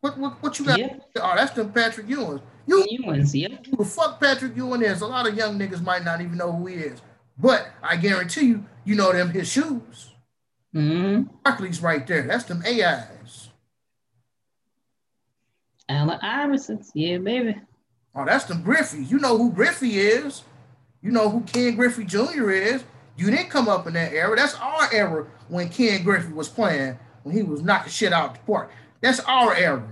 What, 0.00 0.16
what, 0.18 0.42
what 0.42 0.58
you 0.58 0.64
got? 0.64 0.78
Yep. 0.78 1.08
Oh, 1.16 1.32
that's 1.36 1.52
them 1.52 1.72
Patrick 1.72 2.06
Ewings. 2.06 2.42
You, 2.66 2.86
Ewings, 2.90 3.34
yep. 3.34 3.66
Who 3.66 3.76
the 3.78 3.84
fuck 3.84 4.20
Patrick 4.20 4.56
Ewing 4.56 4.82
is? 4.82 5.00
A 5.00 5.06
lot 5.06 5.26
of 5.26 5.34
young 5.34 5.58
niggas 5.58 5.82
might 5.82 6.04
not 6.04 6.20
even 6.20 6.36
know 6.36 6.52
who 6.52 6.66
he 6.66 6.76
is. 6.76 7.00
But 7.38 7.68
I 7.82 7.96
guarantee 7.96 8.46
you, 8.46 8.64
you 8.84 8.94
know 8.94 9.12
them 9.12 9.30
his 9.30 9.50
shoes. 9.50 10.10
Mm-hmm. 10.74 11.22
Barkley's 11.44 11.82
right 11.82 12.06
there. 12.06 12.22
That's 12.22 12.44
them 12.44 12.62
AIs. 12.66 13.19
Allen 15.90 16.20
Iversons, 16.22 16.90
yeah, 16.94 17.18
baby. 17.18 17.60
Oh, 18.14 18.24
that's 18.24 18.44
the 18.44 18.54
Griffey. 18.54 19.02
You 19.02 19.18
know 19.18 19.36
who 19.36 19.50
Griffey 19.50 19.98
is. 19.98 20.44
You 21.02 21.10
know 21.10 21.28
who 21.28 21.40
Ken 21.40 21.74
Griffey 21.74 22.04
Jr. 22.04 22.50
is. 22.50 22.84
You 23.16 23.30
didn't 23.30 23.50
come 23.50 23.68
up 23.68 23.86
in 23.88 23.94
that 23.94 24.12
era. 24.12 24.36
That's 24.36 24.54
our 24.54 24.92
era 24.92 25.26
when 25.48 25.68
Ken 25.68 26.04
Griffey 26.04 26.32
was 26.32 26.48
playing, 26.48 26.98
when 27.24 27.34
he 27.34 27.42
was 27.42 27.62
knocking 27.62 27.90
shit 27.90 28.12
out 28.12 28.34
the 28.34 28.40
park. 28.40 28.70
That's 29.00 29.20
our 29.20 29.54
era. 29.54 29.82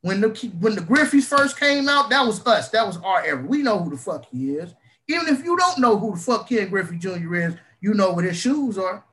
When 0.00 0.20
the 0.20 0.28
when 0.58 0.74
the 0.74 0.80
Griffeys 0.80 1.24
first 1.24 1.58
came 1.58 1.88
out, 1.88 2.10
that 2.10 2.26
was 2.26 2.44
us. 2.44 2.70
That 2.70 2.86
was 2.86 2.96
our 2.98 3.24
era. 3.24 3.42
We 3.46 3.62
know 3.62 3.78
who 3.78 3.90
the 3.90 3.96
fuck 3.96 4.26
he 4.26 4.56
is. 4.56 4.74
Even 5.08 5.28
if 5.28 5.44
you 5.44 5.56
don't 5.56 5.78
know 5.78 5.96
who 5.98 6.16
the 6.16 6.20
fuck 6.20 6.48
Ken 6.48 6.68
Griffey 6.68 6.98
Jr. 6.98 7.34
is, 7.36 7.54
you 7.80 7.94
know 7.94 8.12
what 8.12 8.24
his 8.24 8.36
shoes 8.36 8.76
are. 8.76 9.04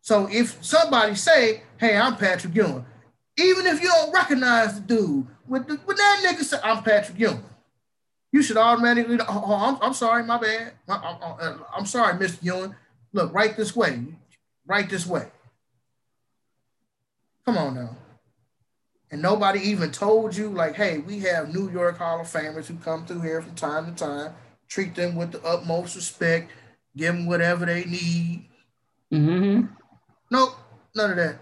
So 0.00 0.28
if 0.30 0.64
somebody 0.64 1.14
say, 1.14 1.62
"Hey, 1.76 1.96
I'm 1.96 2.16
Patrick 2.16 2.54
Ewing," 2.54 2.86
even 3.36 3.66
if 3.66 3.80
you 3.80 3.88
don't 3.88 4.12
recognize 4.12 4.74
the 4.74 4.80
dude, 4.80 5.26
with, 5.46 5.66
the, 5.66 5.80
with 5.86 5.96
that 5.96 6.22
nigga 6.24 6.44
say, 6.44 6.58
"I'm 6.62 6.82
Patrick 6.82 7.18
Ewing," 7.18 7.42
you 8.32 8.42
should 8.42 8.56
automatically. 8.56 9.18
Oh, 9.20 9.44
oh 9.46 9.54
I'm, 9.54 9.78
I'm 9.82 9.94
sorry, 9.94 10.22
my 10.24 10.38
bad. 10.38 10.72
I, 10.88 10.94
I, 10.94 11.56
I'm 11.76 11.86
sorry, 11.86 12.14
Mr. 12.14 12.42
Ewing. 12.42 12.74
Look, 13.12 13.34
right 13.34 13.56
this 13.56 13.74
way. 13.74 14.04
Right 14.66 14.88
this 14.88 15.06
way. 15.06 15.26
Come 17.44 17.58
on 17.58 17.74
now. 17.74 17.96
And 19.10 19.20
nobody 19.20 19.58
even 19.60 19.90
told 19.90 20.36
you, 20.36 20.50
like, 20.50 20.76
hey, 20.76 20.98
we 20.98 21.18
have 21.20 21.52
New 21.52 21.68
York 21.70 21.98
Hall 21.98 22.20
of 22.20 22.28
Famers 22.28 22.66
who 22.66 22.76
come 22.76 23.04
through 23.04 23.22
here 23.22 23.42
from 23.42 23.56
time 23.56 23.86
to 23.86 24.04
time. 24.04 24.34
Treat 24.68 24.94
them 24.94 25.16
with 25.16 25.32
the 25.32 25.42
utmost 25.42 25.96
respect. 25.96 26.52
Give 26.96 27.12
them 27.14 27.26
whatever 27.26 27.66
they 27.66 27.84
need. 27.84 28.48
Mm-hmm. 29.12 29.66
Nope, 30.30 30.56
none 30.94 31.10
of 31.10 31.16
that. 31.16 31.38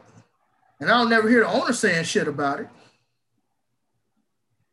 And 0.80 0.90
I'll 0.90 1.08
never 1.08 1.28
hear 1.28 1.40
the 1.40 1.48
owner 1.48 1.72
saying 1.72 2.04
shit 2.04 2.28
about 2.28 2.60
it. 2.60 2.68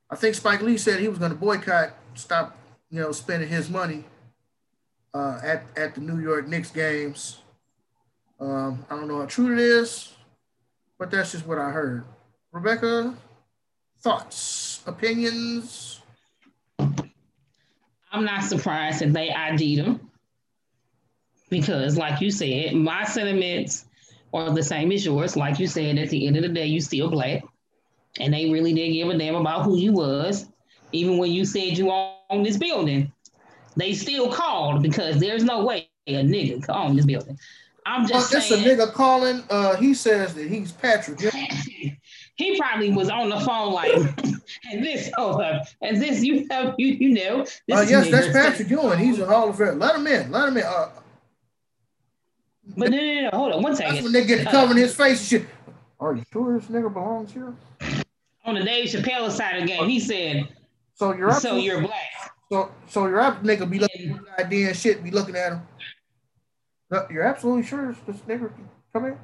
I 0.10 0.16
think 0.16 0.36
Spike 0.36 0.62
Lee 0.62 0.78
said 0.78 1.00
he 1.00 1.08
was 1.08 1.18
going 1.18 1.32
to 1.32 1.38
boycott, 1.38 1.94
stop, 2.14 2.58
you 2.92 3.02
know, 3.02 3.12
spending 3.12 3.50
his 3.50 3.70
money 3.70 4.04
uh, 5.14 5.40
at 5.44 5.64
at 5.76 5.96
the 5.96 6.02
New 6.02 6.20
York 6.20 6.48
Knicks 6.48 6.70
games. 6.70 7.40
Um, 8.40 8.86
I 8.90 8.96
don't 8.96 9.08
know 9.08 9.20
how 9.20 9.26
true 9.26 9.54
it 9.54 9.60
is, 9.60 10.14
but 11.00 11.10
that's 11.10 11.32
just 11.32 11.48
what 11.48 11.58
I 11.58 11.72
heard. 11.72 12.04
Rebecca, 12.52 13.16
thoughts, 14.00 14.84
opinions? 14.86 16.02
I'm 16.80 18.24
not 18.24 18.44
surprised 18.44 19.00
that 19.02 19.14
they 19.14 19.32
ID'd 19.32 19.86
him 19.86 20.12
because, 21.50 21.98
like 21.98 22.22
you 22.22 22.32
said, 22.32 22.76
my 22.76 23.04
sentiments 23.06 23.85
are 24.36 24.54
the 24.54 24.64
same 24.64 24.92
as 24.92 25.06
yours. 25.06 25.36
Like 25.36 25.60
you 25.60 25.68
said, 25.68 25.98
at 25.98 26.10
the 26.10 26.28
end 26.28 26.38
of 26.38 26.44
the 26.44 26.50
day, 26.50 26.66
you 26.66 26.82
still 26.82 27.10
black, 27.10 27.44
and 28.20 28.34
they 28.34 28.50
really 28.50 28.74
didn't 28.74 28.94
give 28.94 29.10
a 29.10 29.18
damn 29.18 29.36
about 29.36 29.64
who 29.64 29.78
you 29.78 29.94
was, 29.94 30.48
even 30.92 31.18
when 31.18 31.32
you 31.32 31.46
said 31.46 31.78
you 31.78 31.92
own 31.92 32.44
this 32.44 32.58
building. 32.58 33.12
They 33.78 33.94
still 33.94 34.32
called 34.32 34.82
because 34.82 35.20
there's 35.20 35.44
no 35.44 35.66
way 35.66 35.90
a 36.08 36.24
nigga 36.24 36.64
could 36.64 36.76
own 36.76 36.96
this 36.96 37.06
building. 37.06 37.38
I'm 37.86 38.08
just 38.08 38.34
well, 38.34 38.42
saying. 38.42 38.64
It's 38.64 38.82
a 38.82 38.86
nigga 38.86 38.94
calling. 38.94 39.44
Uh, 39.50 39.76
he 39.76 39.94
says 39.94 40.34
that 40.34 40.48
he's 40.48 40.72
Patrick. 40.72 41.20
he 42.36 42.58
probably 42.58 42.92
was 42.92 43.10
on 43.10 43.30
the 43.30 43.40
phone 43.42 43.74
like, 43.74 43.94
and 44.72 44.84
this, 44.84 45.12
oh, 45.18 45.40
and 45.82 46.02
this, 46.02 46.24
you 46.24 46.48
have, 46.50 46.74
you, 46.78 46.88
you 46.88 47.14
know. 47.14 47.42
Uh, 47.42 47.86
yes, 47.88 48.10
that's 48.10 48.28
Patrick 48.32 48.70
Ewing. 48.70 49.00
He's 49.00 49.20
a 49.20 49.26
Hall 49.26 49.50
of 49.50 49.58
Fame. 49.58 49.78
Let 49.78 49.96
him 49.96 50.08
in. 50.08 50.32
Let 50.32 50.50
him 50.50 50.58
in. 50.58 50.64
Uh, 50.64 50.90
but 52.78 52.92
no, 52.92 52.98
no, 52.98 53.22
no, 53.22 53.30
hold 53.34 53.54
on 53.54 53.64
one 53.64 53.76
second. 53.76 53.96
That's 53.96 54.04
when 54.04 54.14
they 54.14 54.26
get 54.26 54.44
to 54.44 54.52
covering 54.52 54.78
his 54.78 54.96
face 54.96 55.20
and 55.20 55.42
shit. 55.42 55.50
Are 56.00 56.16
you 56.16 56.24
sure 56.32 56.60
this 56.60 56.70
nigga 56.70 56.92
belongs 56.92 57.32
here? 57.32 57.54
On 58.46 58.56
the 58.56 58.64
Dave 58.64 58.90
Chappelle 58.90 59.32
side 59.32 59.56
of 59.56 59.62
the 59.62 59.68
game, 59.68 59.90
he 59.90 60.00
said, 60.00 60.48
"So 60.94 61.14
you're 61.14 61.32
up 61.32 61.42
so 61.42 61.56
you're 61.56 61.82
black." 61.82 62.34
So 62.52 62.72
so 62.88 63.08
you're 63.08 63.22
up, 63.22 63.44
nigga. 63.44 63.70
Be 63.70 63.80
looking 63.80 64.12
at 64.12 64.38
the 64.38 64.46
idea 64.46 64.68
and 64.68 64.78
shit. 64.78 65.04
Be 65.04 65.12
looking 65.12 65.36
at 65.36 65.54
him. 65.54 65.62
You're 67.10 67.24
absolutely 67.24 67.64
sure 67.64 67.96
this 68.06 68.18
nigga 68.28 68.52
come 68.94 69.06
in? 69.06 69.18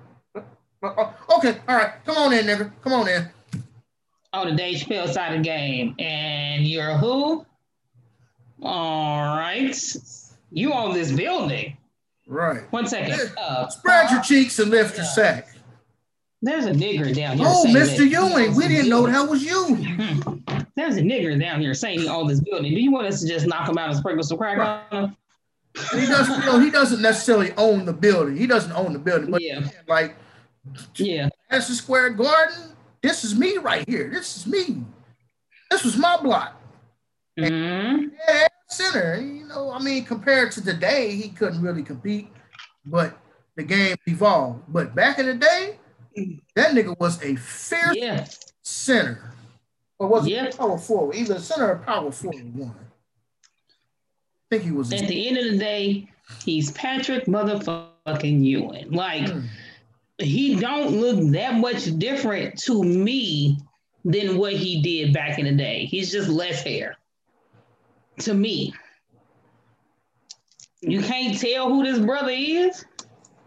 Uh, 0.84 1.14
okay, 1.38 1.60
all 1.68 1.78
right. 1.78 1.94
Come 2.06 2.18
on 2.18 2.34
in, 2.34 2.46
nigga. 2.46 2.72
Come 2.84 2.94
on 2.94 3.08
in. 3.08 3.30
On 4.34 4.48
the 4.48 4.56
Dave 4.56 4.80
Chappelle 4.80 5.08
side 5.08 5.34
of 5.34 5.40
the 5.40 5.44
game. 5.44 5.96
And 6.00 6.68
you're 6.68 6.98
who? 6.98 7.46
All 8.64 9.38
right. 9.38 9.78
You 10.50 10.74
own 10.74 10.94
this 10.94 11.12
building. 11.12 11.78
Right. 12.32 12.72
One 12.72 12.88
second. 12.88 13.34
Uh, 13.38 13.68
Spread 13.68 14.10
your 14.10 14.22
cheeks 14.22 14.58
and 14.60 14.72
lift 14.72 14.96
your 14.96 15.06
sack. 15.06 15.50
There's 16.42 16.66
a 16.66 16.72
nigger 16.72 17.14
down 17.14 17.38
here. 17.38 17.46
Oh, 17.48 17.66
Mr. 17.68 18.10
Ewing, 18.10 18.56
we 18.56 18.70
didn't 18.70 18.90
know 18.90 19.06
that 19.06 19.30
was 19.30 19.44
you. 19.44 19.76
There's 20.78 20.96
a 20.96 21.02
nigger 21.02 21.38
down 21.38 21.60
here 21.60 21.74
saying 21.74 22.00
he 22.00 22.08
owns 22.08 22.30
this 22.30 22.40
building. 22.40 22.74
Do 22.74 22.80
you 22.80 22.90
want 22.90 23.08
us 23.08 23.20
to 23.22 23.28
just 23.28 23.48
knock 23.48 23.68
him 23.68 23.78
out 23.78 23.90
and 23.90 23.98
sprinkle 23.98 24.24
some 24.24 24.38
crack 24.38 24.58
right. 24.58 24.82
on 24.92 25.04
him? 25.04 25.18
he 25.92 26.06
doesn't, 26.06 26.40
you 26.40 26.46
know, 26.46 26.60
he 26.60 26.72
doesn't 26.72 27.02
necessarily 27.02 27.52
own 27.58 27.84
the 27.84 27.94
building. 27.94 28.38
He 28.38 28.48
doesn't 28.48 28.72
own 28.72 28.94
the 28.94 29.00
building, 29.00 29.30
but 29.30 29.42
yeah. 29.42 29.68
like 29.90 30.16
yeah. 30.96 31.28
Madison 31.52 31.76
Square 31.76 32.12
Garden, 32.12 32.72
this 33.02 33.26
is 33.26 33.38
me 33.38 33.58
right 33.58 33.88
here. 33.88 34.10
This 34.10 34.38
is 34.38 34.48
me. 34.48 34.86
This 35.70 35.84
was 35.84 35.98
my 35.98 36.16
block. 36.16 36.56
Mm-hmm. 37.38 38.08
Yeah, 38.30 38.48
center. 38.72 39.20
You 39.22 39.48
know, 39.48 39.72
I 39.72 39.80
mean, 39.80 40.06
compared 40.06 40.52
to 40.54 40.64
today, 40.64 41.16
he 41.16 41.30
couldn't 41.30 41.62
really 41.62 41.84
compete, 41.84 42.30
but 42.86 43.18
the 43.56 43.64
game 43.64 43.96
evolved. 44.08 44.64
But 44.68 44.96
back 44.96 45.20
in 45.20 45.26
the 45.26 45.36
day, 45.36 45.78
That 46.56 46.76
nigga 46.76 47.00
was 47.00 47.24
a 47.24 47.38
fierce 47.38 47.96
Yeah. 47.96 48.28
center. 48.64 49.34
Or 49.98 50.10
was 50.10 50.28
Yeah. 50.28 50.44
it 50.44 50.58
power 50.58 50.78
forward? 50.78 51.16
Either 51.16 51.40
center 51.40 51.72
or 51.72 51.78
power 51.78 52.12
forward 52.12 52.54
one. 52.54 52.76
I 52.76 54.50
think 54.50 54.64
he 54.64 54.72
was. 54.72 54.92
At 54.92 55.08
the 55.08 55.28
end 55.30 55.38
of 55.38 55.46
the 55.46 55.58
day, 55.58 56.10
he's 56.44 56.72
Patrick 56.74 57.28
motherfucking 57.28 58.44
Ewing. 58.44 58.92
Like 58.92 59.30
Hmm. 59.30 59.46
he 60.20 60.56
don't 60.56 61.00
look 61.00 61.32
that 61.32 61.54
much 61.56 61.98
different 61.98 62.58
to 62.64 62.84
me 62.84 63.58
than 64.04 64.38
what 64.38 64.54
he 64.54 64.82
did 64.82 65.14
back 65.14 65.40
in 65.40 65.46
the 65.46 65.54
day. 65.54 65.86
He's 65.86 66.12
just 66.12 66.28
less 66.28 66.62
hair. 66.62 66.98
To 68.22 68.34
me. 68.34 68.74
You 70.82 71.02
can't 71.02 71.38
tell 71.40 71.70
who 71.70 71.84
this 71.84 72.00
brother 72.00 72.32
is. 72.32 72.86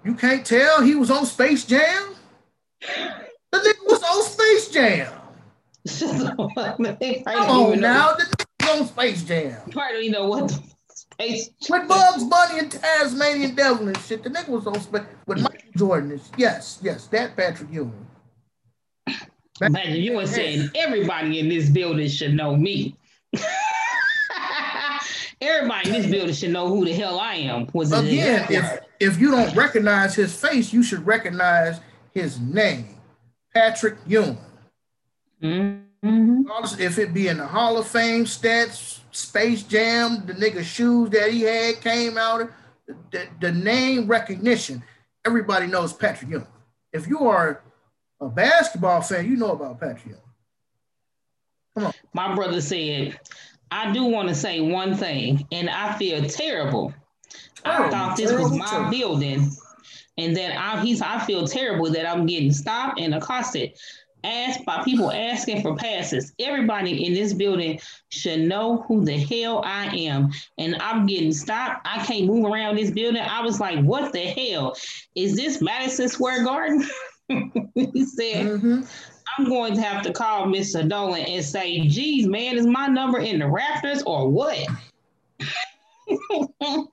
You 0.04 0.14
can't 0.14 0.44
tell 0.44 0.82
he 0.82 0.94
was 0.94 1.10
on 1.10 1.26
Space 1.26 1.64
Jam? 1.64 2.14
The 2.80 3.58
nigga 3.58 3.86
was 3.86 4.02
on 4.02 4.22
Space 4.24 4.68
Jam. 4.70 5.12
Come 7.24 7.50
on 7.50 7.80
now. 7.80 8.14
The 8.14 8.24
nigga 8.24 8.44
was 8.60 8.80
on 8.80 8.86
Space 8.88 9.22
Jam. 9.22 9.60
Probably 9.70 10.10
don't 10.10 10.12
know 10.12 10.28
what 10.28 10.48
the 10.48 10.62
space. 10.88 11.50
With 11.70 11.88
Bugs 11.88 12.24
Bunny 12.24 12.58
and 12.60 12.70
Tasmanian 12.72 13.54
Devil 13.54 13.88
and 13.88 13.98
shit. 13.98 14.22
The 14.22 14.30
nigga 14.30 14.48
was 14.48 14.66
on 14.66 14.80
Space 14.80 15.02
with 15.26 15.38
Michael 15.40 15.70
Jordan. 15.76 16.10
and- 16.12 16.20
Yes, 16.36 16.78
yes, 16.82 17.06
that 17.08 17.36
Patrick 17.36 17.70
Ewing. 17.72 18.06
Imagine 19.60 19.94
you 20.02 20.14
were 20.16 20.26
saying 20.26 20.68
everybody 20.74 21.38
in 21.38 21.48
this 21.48 21.68
building 21.70 22.08
should 22.08 22.34
know 22.34 22.56
me. 22.56 22.96
everybody 25.40 25.88
in 25.88 25.94
this 25.94 26.10
building 26.10 26.34
should 26.34 26.50
know 26.50 26.68
who 26.68 26.84
the 26.84 26.92
hell 26.92 27.18
I 27.18 27.34
am. 27.34 27.68
Was 27.72 27.92
Again, 27.92 28.46
if 28.48 28.80
if 29.00 29.20
you 29.20 29.30
don't 29.30 29.54
recognize 29.54 30.14
his 30.14 30.34
face, 30.34 30.72
you 30.72 30.82
should 30.82 31.04
recognize 31.06 31.80
his 32.12 32.40
name. 32.40 32.96
Patrick 33.52 33.96
Ewing. 34.06 34.38
Mhm. 35.42 35.84
If 36.78 36.98
it 36.98 37.14
be 37.14 37.28
in 37.28 37.38
the 37.38 37.46
Hall 37.46 37.78
of 37.78 37.86
Fame 37.86 38.24
stats, 38.24 39.00
Space 39.10 39.62
Jam, 39.62 40.26
the 40.26 40.34
nigga 40.34 40.62
shoes 40.62 41.10
that 41.10 41.30
he 41.30 41.42
had 41.42 41.80
came 41.80 42.18
out, 42.18 42.50
the, 43.10 43.26
the, 43.40 43.52
name 43.52 44.06
recognition, 44.06 44.82
everybody 45.24 45.66
knows 45.66 45.92
Patrick 45.92 46.30
Ewing. 46.30 46.46
If 46.92 47.06
you 47.06 47.20
are 47.20 47.62
a 48.20 48.28
basketball 48.28 49.00
fan, 49.00 49.26
you 49.26 49.36
know 49.36 49.52
about 49.52 49.80
Patrick 49.80 50.16
Ewing. 51.76 51.92
My 52.12 52.34
brother 52.34 52.60
said, 52.60 53.18
I 53.74 53.90
do 53.92 54.04
want 54.04 54.28
to 54.28 54.36
say 54.36 54.60
one 54.60 54.94
thing, 54.94 55.44
and 55.50 55.68
I 55.68 55.98
feel 55.98 56.24
terrible. 56.26 56.94
I 57.64 57.90
thought 57.90 58.16
this 58.16 58.30
was 58.30 58.56
my 58.56 58.66
terrible. 58.66 58.90
building, 58.90 59.50
and 60.16 60.36
then 60.36 60.56
I, 60.56 60.80
he's, 60.80 61.02
I 61.02 61.18
feel 61.24 61.44
terrible 61.44 61.90
that 61.90 62.08
I'm 62.08 62.24
getting 62.24 62.52
stopped 62.52 63.00
and 63.00 63.12
accosted, 63.16 63.72
asked 64.22 64.64
by 64.64 64.84
people 64.84 65.10
asking 65.10 65.62
for 65.62 65.74
passes. 65.74 66.32
Everybody 66.38 67.04
in 67.04 67.14
this 67.14 67.32
building 67.32 67.80
should 68.10 68.42
know 68.42 68.82
who 68.86 69.04
the 69.04 69.18
hell 69.18 69.60
I 69.64 69.86
am, 69.86 70.30
and 70.56 70.76
I'm 70.80 71.04
getting 71.06 71.32
stopped. 71.32 71.84
I 71.84 72.04
can't 72.06 72.26
move 72.26 72.44
around 72.44 72.76
this 72.76 72.92
building. 72.92 73.22
I 73.22 73.42
was 73.42 73.58
like, 73.58 73.80
what 73.80 74.12
the 74.12 74.20
hell? 74.20 74.76
Is 75.16 75.34
this 75.34 75.60
Madison 75.60 76.08
Square 76.08 76.44
Garden? 76.44 76.84
he 77.74 78.04
said, 78.04 78.46
Mhm. 78.46 78.86
I'm 79.36 79.44
going 79.46 79.74
to 79.74 79.82
have 79.82 80.02
to 80.02 80.12
call 80.12 80.46
Mr. 80.46 80.88
Dolan 80.88 81.22
and 81.22 81.44
say, 81.44 81.86
geez, 81.86 82.26
man, 82.26 82.56
is 82.56 82.66
my 82.66 82.86
number 82.86 83.18
in 83.18 83.38
the 83.38 83.48
rafters 83.48 84.02
or 84.02 84.28
what? 84.28 84.58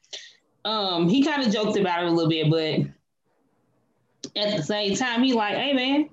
um, 0.66 1.10
he 1.10 1.24
kind 1.24 1.46
of 1.46 1.54
joked 1.54 1.78
about 1.78 2.04
it 2.04 2.08
a 2.08 2.12
little 2.12 2.30
bit, 2.30 2.50
but 2.50 4.42
at 4.42 4.56
the 4.58 4.64
same 4.64 4.96
time, 4.96 5.24
he 5.24 5.34
like, 5.34 5.56
hey 5.56 5.74
man, 5.74 6.10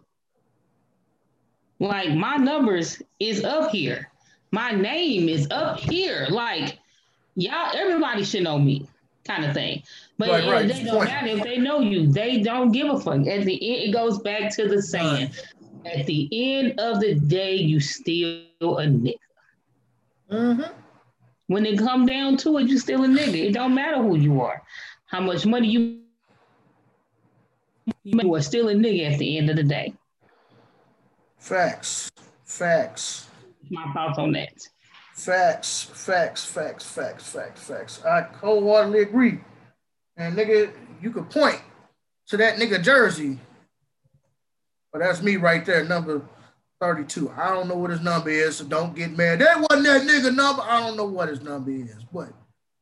like 1.79 2.11
my 2.11 2.37
numbers 2.37 3.01
is 3.21 3.45
up 3.45 3.71
here. 3.71 4.11
My 4.51 4.73
name 4.73 5.29
is 5.29 5.47
up 5.51 5.79
here. 5.79 6.27
Like, 6.31 6.79
y'all, 7.37 7.77
everybody 7.77 8.25
should 8.25 8.43
know 8.43 8.59
me, 8.59 8.89
kind 9.25 9.45
of 9.45 9.55
thing. 9.55 9.83
But 10.17 10.31
Right, 10.31 10.49
right. 10.49 10.69
they 10.69 10.85
don't 10.85 11.05
matter 11.05 11.29
if 11.29 11.43
they 11.45 11.59
know 11.59 11.81
you. 11.81 12.07
They 12.07 12.41
don't 12.41 12.73
give 12.73 12.89
a 12.89 12.99
fuck. 12.99 13.27
At 13.27 13.45
the 13.45 13.75
end, 13.75 13.89
it 13.89 13.93
goes 13.93 14.19
back 14.19 14.55
to 14.57 14.67
the 14.67 14.83
saying. 14.83 15.31
At 15.85 16.07
the 16.07 16.29
end 16.33 16.79
of 16.79 17.01
the 17.01 17.15
day, 17.15 17.57
you 17.57 17.81
still 17.81 18.79
a 18.79 18.87
nigga. 18.87 19.19
Mhm. 20.31 20.73
When 21.47 21.65
it 21.65 21.79
come 21.79 22.05
down 22.05 22.37
to 22.39 22.59
it, 22.59 22.69
you 22.69 22.79
still 22.79 23.05
a 23.05 23.09
nigga. 23.09 23.49
It 23.49 23.53
don't 23.53 23.75
matter 23.75 24.03
who 24.03 24.17
you 24.17 24.41
are, 24.43 24.63
how 25.07 25.21
much 25.21 25.47
money 25.47 25.69
you. 25.69 26.03
You 28.05 28.35
are 28.35 28.43
still 28.43 28.69
a 28.69 28.75
nigga 28.75 29.13
at 29.13 29.19
the 29.19 29.39
end 29.39 29.49
of 29.49 29.57
the 29.57 29.63
day. 29.63 29.95
Facts. 31.39 32.11
Facts. 32.45 33.29
My 33.71 33.91
thoughts 33.93 34.19
on 34.19 34.33
that. 34.33 34.69
Facts, 35.15 35.83
facts, 35.83 36.45
facts, 36.45 36.85
facts, 36.85 37.33
facts, 37.33 37.67
facts. 37.67 38.05
I 38.05 38.23
wholeheartedly 38.23 39.01
agree. 39.01 39.41
And 40.17 40.37
nigga, 40.37 40.73
you 41.01 41.11
could 41.11 41.31
point 41.31 41.61
to 42.29 42.37
that 42.37 42.57
nigga 42.57 42.83
jersey. 42.83 43.39
But 44.99 45.05
that's 45.05 45.23
me 45.23 45.37
right 45.37 45.65
there, 45.65 45.85
number 45.85 46.23
32. 46.81 47.31
I 47.37 47.51
don't 47.51 47.69
know 47.69 47.77
what 47.77 47.91
his 47.91 48.01
number 48.01 48.31
is, 48.31 48.57
so 48.57 48.65
don't 48.65 48.97
get 48.97 49.17
mad. 49.17 49.39
That 49.39 49.59
wasn't 49.59 49.87
that 49.87 50.03
nigga 50.03 50.35
number. 50.35 50.61
I 50.63 50.81
don't 50.81 50.97
know 50.97 51.05
what 51.05 51.29
his 51.29 51.41
number 51.41 51.71
is, 51.71 51.95
but 52.13 52.31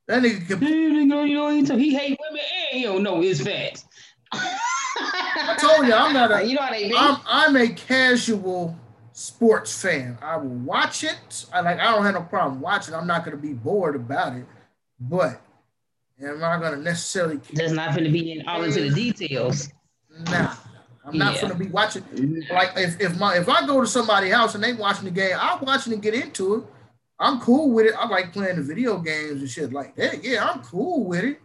that 0.09 0.23
nigga 0.23 0.47
can 0.47 0.63
You 0.63 1.05
know, 1.05 1.25
you 1.25 1.35
know, 1.35 1.51
he 1.51 1.63
he 1.63 1.95
hate 1.95 2.19
women 2.19 2.41
and 2.73 2.81
he 2.81 2.85
don't 2.85 3.03
know 3.03 3.21
his 3.21 3.43
facts. 3.43 3.85
I 4.33 5.57
told 5.61 5.87
you 5.87 5.93
I'm 5.93 6.15
not 6.15 6.33
a 6.33 6.43
You 6.47 6.55
know 6.55 6.63
what 6.63 6.73
they 6.73 6.89
be. 6.89 6.95
I'm 6.97 7.19
I'm 7.27 7.55
a 7.55 7.69
casual 7.69 8.75
sports 9.13 9.83
fan. 9.83 10.17
I 10.23 10.39
will 10.39 10.49
watch 10.49 11.05
it. 11.05 11.45
I 11.53 11.61
like 11.61 11.79
I 11.81 11.93
don't 11.93 12.03
have 12.03 12.15
no 12.15 12.23
problem 12.23 12.63
watching. 12.63 12.95
I'm 12.95 13.07
not 13.07 13.27
gonna 13.27 13.37
be 13.37 13.53
bored 13.53 13.95
about 13.95 14.35
it, 14.37 14.47
but 14.99 15.39
am 16.23 16.43
I 16.43 16.59
gonna 16.61 16.79
necessarily 16.79 17.41
Just 17.55 17.75
not 17.75 17.91
going 17.91 18.05
to 18.05 18.11
be 18.11 18.33
in 18.33 18.49
all 18.49 18.63
into 18.65 18.89
the 18.89 18.91
details. 18.91 19.69
Nah, 20.31 20.55
I'm 21.07 21.17
not 21.19 21.35
Yeah. 21.37 21.43
gonna 21.43 21.55
be 21.55 21.69
watching. 21.69 22.05
Like 22.51 22.73
if, 22.77 23.01
if 23.01 23.19
my 23.19 23.37
if 23.39 23.49
I 23.49 23.67
go 23.67 23.81
to 23.81 23.87
somebody's 23.87 24.33
house 24.35 24.55
and 24.55 24.65
they 24.65 24.73
watching 24.73 25.05
the 25.05 25.11
game, 25.11 25.37
I'm 25.39 25.61
watching 25.65 25.93
and 25.93 26.03
get 26.03 26.15
into 26.15 26.55
it. 26.57 26.65
I'm 27.19 27.41
cool 27.41 27.71
with 27.71 27.87
it. 27.87 27.95
I 27.97 28.07
like 28.09 28.33
playing 28.33 28.57
the 28.57 28.63
video 28.63 28.99
games 28.99 29.41
and 29.41 29.49
shit 29.49 29.73
like 29.73 29.95
that. 29.97 30.23
Yeah, 30.23 30.47
I'm 30.49 30.61
cool 30.63 31.05
with 31.05 31.25
it. 31.25 31.41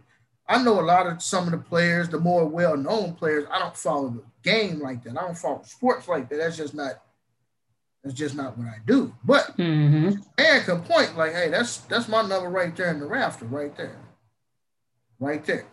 I 0.48 0.62
know 0.62 0.80
a 0.80 0.82
lot 0.82 1.06
of 1.06 1.22
some 1.22 1.44
of 1.44 1.52
the 1.52 1.58
players, 1.58 2.08
the 2.10 2.18
more 2.18 2.46
well-known 2.46 3.14
players. 3.14 3.46
I 3.50 3.58
don't 3.60 3.76
follow 3.76 4.10
the 4.10 4.22
game 4.42 4.80
like 4.80 5.02
that. 5.04 5.16
I 5.16 5.22
don't 5.22 5.38
follow 5.38 5.62
sports 5.64 6.08
like 6.08 6.28
that. 6.28 6.36
That's 6.38 6.56
just 6.56 6.74
not. 6.74 7.00
That's 8.02 8.16
just 8.16 8.34
not 8.34 8.58
what 8.58 8.66
I 8.66 8.78
do. 8.84 9.14
But 9.24 9.50
hmm 9.56 10.10
man 10.36 10.64
can 10.64 10.82
point 10.82 11.16
like, 11.16 11.32
hey, 11.32 11.48
that's 11.50 11.78
that's 11.78 12.08
my 12.08 12.22
number 12.22 12.48
right 12.50 12.74
there 12.74 12.90
in 12.90 12.98
the 12.98 13.06
rafter, 13.06 13.44
right 13.46 13.74
there, 13.76 13.96
right 15.20 15.44
there. 15.44 15.66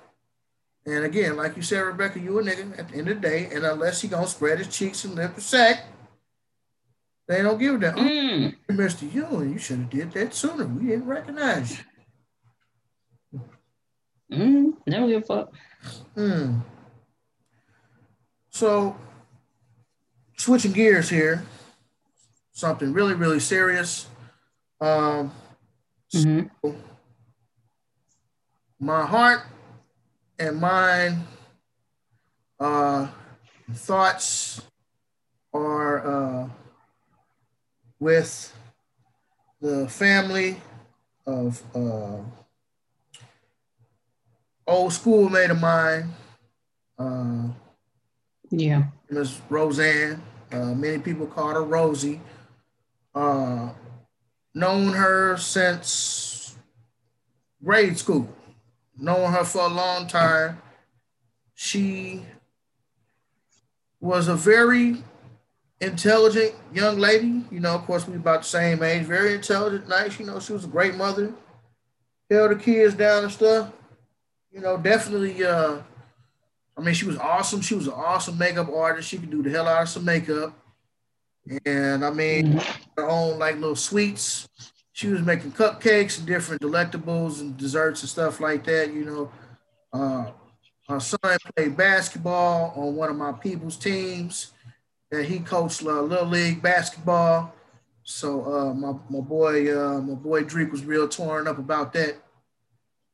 And 0.89 1.05
again, 1.05 1.35
like 1.37 1.55
you 1.55 1.61
said, 1.61 1.81
Rebecca, 1.81 2.19
you 2.19 2.39
a 2.39 2.43
nigga 2.43 2.79
at 2.79 2.89
the 2.89 2.97
end 2.97 3.09
of 3.09 3.21
the 3.21 3.27
day, 3.27 3.49
and 3.53 3.63
unless 3.63 4.01
he 4.01 4.07
gonna 4.07 4.25
spread 4.25 4.57
his 4.57 4.75
cheeks 4.75 5.05
and 5.05 5.13
lift 5.13 5.37
a 5.37 5.41
sack, 5.41 5.85
they 7.27 7.43
don't 7.43 7.59
give 7.59 7.75
a 7.75 7.77
damn. 7.77 7.95
Mm. 7.95 8.55
Oh, 8.69 8.73
Mr. 8.73 9.13
Ewing, 9.13 9.53
you 9.53 9.59
should 9.59 9.79
have 9.79 9.89
did 9.91 10.11
that 10.13 10.33
sooner. 10.33 10.65
We 10.65 10.87
didn't 10.87 11.05
recognize 11.05 11.77
you. 13.31 13.41
Mm. 14.33 14.73
Never 14.87 15.07
give 15.07 15.21
a 15.21 15.25
fuck. 15.25 15.53
Hmm. 16.15 16.59
So, 18.49 18.97
switching 20.37 20.71
gears 20.71 21.07
here, 21.07 21.43
something 22.51 22.93
really, 22.93 23.13
really 23.13 23.39
serious. 23.39 24.07
Um, 24.81 25.31
hmm 26.11 26.41
my 28.79 29.05
heart 29.05 29.41
and 30.39 30.59
mind 30.59 31.17
uh 32.59 33.07
thoughts 33.73 34.61
are 35.53 36.07
uh 36.07 36.49
with 37.99 38.53
the 39.61 39.87
family 39.89 40.57
of 41.25 41.61
uh 41.75 42.17
old 44.67 44.93
schoolmate 44.93 45.49
of 45.49 45.59
mine 45.59 46.09
uh 46.97 47.47
Yeah. 48.51 48.83
Miss 49.09 49.41
Roseanne. 49.49 50.21
Uh, 50.51 50.73
many 50.73 50.97
people 50.99 51.27
call 51.27 51.49
her 51.53 51.63
Rosie. 51.63 52.21
Uh, 53.13 53.69
known 54.53 54.93
her 54.93 55.37
since 55.37 56.55
grade 57.63 57.97
school. 57.97 58.27
Known 58.99 59.31
her 59.31 59.43
for 59.43 59.61
a 59.61 59.67
long 59.67 60.07
time. 60.07 60.61
She 61.55 62.25
was 63.99 64.27
a 64.27 64.35
very 64.35 65.03
intelligent 65.81 66.53
young 66.73 66.97
lady. 66.97 67.45
You 67.51 67.59
know, 67.59 67.75
of 67.75 67.85
course, 67.85 68.07
we 68.07 68.15
about 68.15 68.41
the 68.41 68.47
same 68.47 68.83
age. 68.83 69.03
Very 69.03 69.33
intelligent, 69.35 69.87
nice. 69.87 70.19
You 70.19 70.25
know, 70.25 70.39
she 70.39 70.53
was 70.53 70.65
a 70.65 70.67
great 70.67 70.95
mother. 70.95 71.33
Held 72.29 72.51
the 72.51 72.55
kids 72.55 72.93
down 72.93 73.23
and 73.23 73.31
stuff. 73.31 73.71
You 74.51 74.61
know, 74.61 74.77
definitely 74.77 75.43
uh, 75.45 75.79
I 76.79 76.81
mean, 76.81 76.93
she 76.93 77.05
was 77.05 77.17
awesome. 77.17 77.59
She 77.59 77.75
was 77.75 77.87
an 77.87 77.93
awesome 77.93 78.37
makeup 78.37 78.69
artist. 78.73 79.09
She 79.09 79.17
could 79.17 79.29
do 79.29 79.43
the 79.43 79.49
hell 79.49 79.67
out 79.67 79.83
of 79.83 79.89
some 79.89 80.05
makeup. 80.05 80.57
And 81.65 82.05
I 82.05 82.09
mean, 82.09 82.53
mm-hmm. 82.53 82.81
her 82.95 83.09
own 83.09 83.37
like 83.37 83.55
little 83.55 83.75
sweets. 83.75 84.47
She 84.99 85.07
was 85.07 85.21
making 85.21 85.53
cupcakes 85.53 86.17
and 86.17 86.27
different 86.27 86.61
delectables 86.61 87.39
and 87.39 87.55
desserts 87.55 88.01
and 88.01 88.09
stuff 88.09 88.41
like 88.41 88.65
that. 88.65 88.91
You 88.91 89.05
know, 89.05 89.31
uh, 89.93 90.31
her 90.89 90.99
son 90.99 91.37
played 91.55 91.77
basketball 91.77 92.73
on 92.75 92.97
one 92.97 93.09
of 93.09 93.15
my 93.15 93.31
people's 93.31 93.77
teams, 93.77 94.51
and 95.09 95.25
he 95.25 95.39
coached 95.39 95.83
uh, 95.83 96.01
little 96.01 96.27
league 96.27 96.61
basketball. 96.61 97.55
So 98.03 98.43
uh, 98.43 98.73
my 98.73 98.91
my 99.09 99.21
boy 99.21 99.73
uh, 99.73 100.01
my 100.01 100.15
boy 100.15 100.43
Drake 100.43 100.69
was 100.69 100.83
real 100.83 101.07
torn 101.07 101.47
up 101.47 101.59
about 101.59 101.93
that 101.93 102.17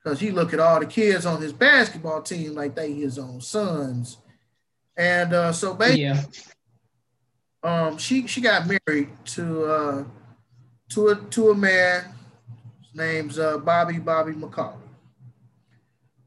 because 0.04 0.20
he 0.20 0.32
look 0.32 0.56
at 0.56 0.60
all 0.60 0.80
the 0.80 0.88
kids 0.88 1.24
on 1.28 1.40
his 1.40 1.54
basketball 1.54 2.24
team 2.24 2.56
like 2.56 2.74
they 2.74 2.94
his 2.94 3.20
own 3.20 3.42
sons, 3.42 4.18
and 4.98 5.34
uh, 5.34 5.54
so 5.54 5.76
basically, 5.76 6.02
yeah. 6.02 6.24
um, 7.62 8.00
she 8.00 8.26
she 8.26 8.42
got 8.42 8.66
married 8.66 9.10
to 9.26 9.66
uh, 9.66 10.04
to 10.90 11.10
a 11.10 11.16
to 11.16 11.50
a 11.50 11.56
man. 11.56 12.06
His 12.82 12.96
name's 12.96 13.40
uh, 13.40 13.58
Bobby 13.58 14.00
Bobby 14.00 14.34
McCauley. 14.34 14.78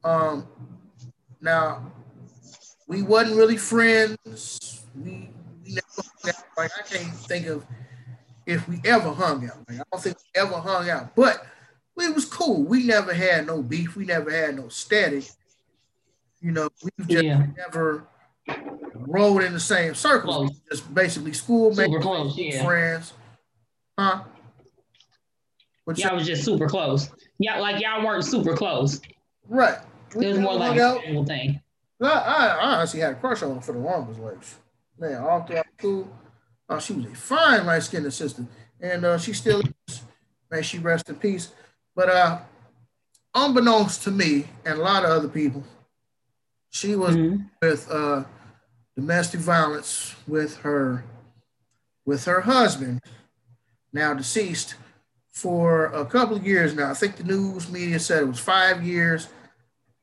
Um, 0.05 0.47
now 1.41 1.93
we 2.87 3.03
wasn't 3.03 3.37
really 3.37 3.57
friends. 3.57 4.83
We, 4.97 5.31
we 5.65 5.75
never, 5.75 6.43
like 6.57 6.71
I 6.79 6.83
can't 6.83 7.15
think 7.15 7.47
of 7.47 7.65
if 8.47 8.67
we 8.69 8.81
ever 8.85 9.13
hung 9.13 9.45
out. 9.45 9.59
Like 9.69 9.81
I 9.81 9.83
don't 9.93 10.03
think 10.03 10.17
we 10.17 10.41
ever 10.41 10.57
hung 10.57 10.89
out, 10.89 11.15
but 11.15 11.45
we 11.97 12.11
was 12.11 12.25
cool. 12.25 12.63
We 12.63 12.85
never 12.85 13.13
had 13.13 13.47
no 13.47 13.63
beef. 13.63 13.97
We 13.97 14.05
never 14.05 14.31
had 14.31 14.57
no 14.57 14.69
static. 14.69 15.25
You 16.41 16.53
know, 16.53 16.69
we 16.83 16.91
just 17.07 17.25
yeah. 17.25 17.47
never 17.57 18.07
rode 18.95 19.43
in 19.43 19.53
the 19.53 19.61
same 19.61 19.95
circles. 19.95 20.53
Just 20.71 20.93
basically 20.95 21.33
schoolmates, 21.33 22.37
yeah. 22.37 22.65
friends. 22.65 23.13
Huh? 23.99 24.23
What 25.89 25.97
y'all 25.97 26.17
was 26.17 26.27
just 26.27 26.45
super 26.45 26.69
close. 26.69 27.09
Yeah, 27.39 27.61
like 27.61 27.81
y'all 27.81 28.05
weren't 28.05 28.23
super 28.23 28.55
close. 28.55 29.01
Right. 29.49 29.79
We 30.15 30.27
it 30.27 30.29
was 30.33 30.39
more 30.39 30.53
like 30.53 30.79
a 30.79 31.01
single 31.03 31.25
thing. 31.25 31.63
I, 32.03 32.07
I, 32.07 32.47
I 32.47 32.67
honestly 32.75 33.01
had 33.01 33.13
a 33.13 33.15
crush 33.15 33.43
on 33.43 33.55
her 33.55 33.63
for 33.63 33.73
the 33.73 33.79
longest. 33.79 34.21
Like, 34.21 34.37
man, 34.99 35.23
all 35.23 35.45
throughout 35.45 35.65
school, 35.79 36.15
uh, 36.69 36.79
she 36.79 36.93
was 36.93 37.07
a 37.07 37.15
fine 37.15 37.65
light 37.65 37.85
skinned 37.85 38.05
assistant, 38.05 38.51
and 38.79 39.03
uh, 39.07 39.17
she 39.17 39.33
still 39.33 39.63
is. 39.89 40.03
May 40.51 40.61
she 40.61 40.79
rest 40.79 41.09
in 41.09 41.15
peace. 41.15 41.53
But 41.97 42.11
uh, 42.11 42.41
unbeknownst 43.35 44.03
to 44.03 44.11
me 44.11 44.45
and 44.67 44.79
a 44.79 44.83
lot 44.83 45.07
of 45.07 45.11
other 45.11 45.29
people, 45.29 45.65
she 46.69 46.97
was 46.97 47.17
mm-hmm. 47.17 47.45
with 47.63 47.91
uh, 47.91 48.25
domestic 48.95 49.41
violence 49.41 50.15
with 50.27 50.59
her 50.59 51.03
with 52.05 52.27
her 52.27 52.43
husband, 52.43 53.01
now 53.95 54.13
deceased, 54.13 54.75
for 55.41 55.87
a 55.87 56.05
couple 56.05 56.37
of 56.37 56.47
years 56.47 56.75
now. 56.75 56.91
I 56.91 56.95
think 56.95 57.17
the 57.17 57.25
news 57.25 57.71
media 57.71 57.99
said 57.99 58.23
it 58.23 58.27
was 58.27 58.41
five 58.41 58.85
years. 58.85 59.29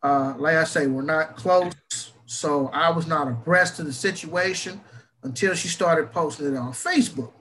Uh, 0.02 0.34
like 0.38 0.56
I 0.56 0.64
say, 0.64 0.88
we're 0.88 1.02
not 1.02 1.36
close, 1.36 1.74
so 2.26 2.68
I 2.68 2.90
was 2.92 3.08
not 3.08 3.28
abreast 3.28 3.80
of 3.80 3.86
the 3.86 3.94
situation 3.94 4.80
until 5.24 5.56
she 5.56 5.68
started 5.68 6.12
posting 6.12 6.54
it 6.54 6.58
on 6.58 6.72
Facebook 6.72 7.34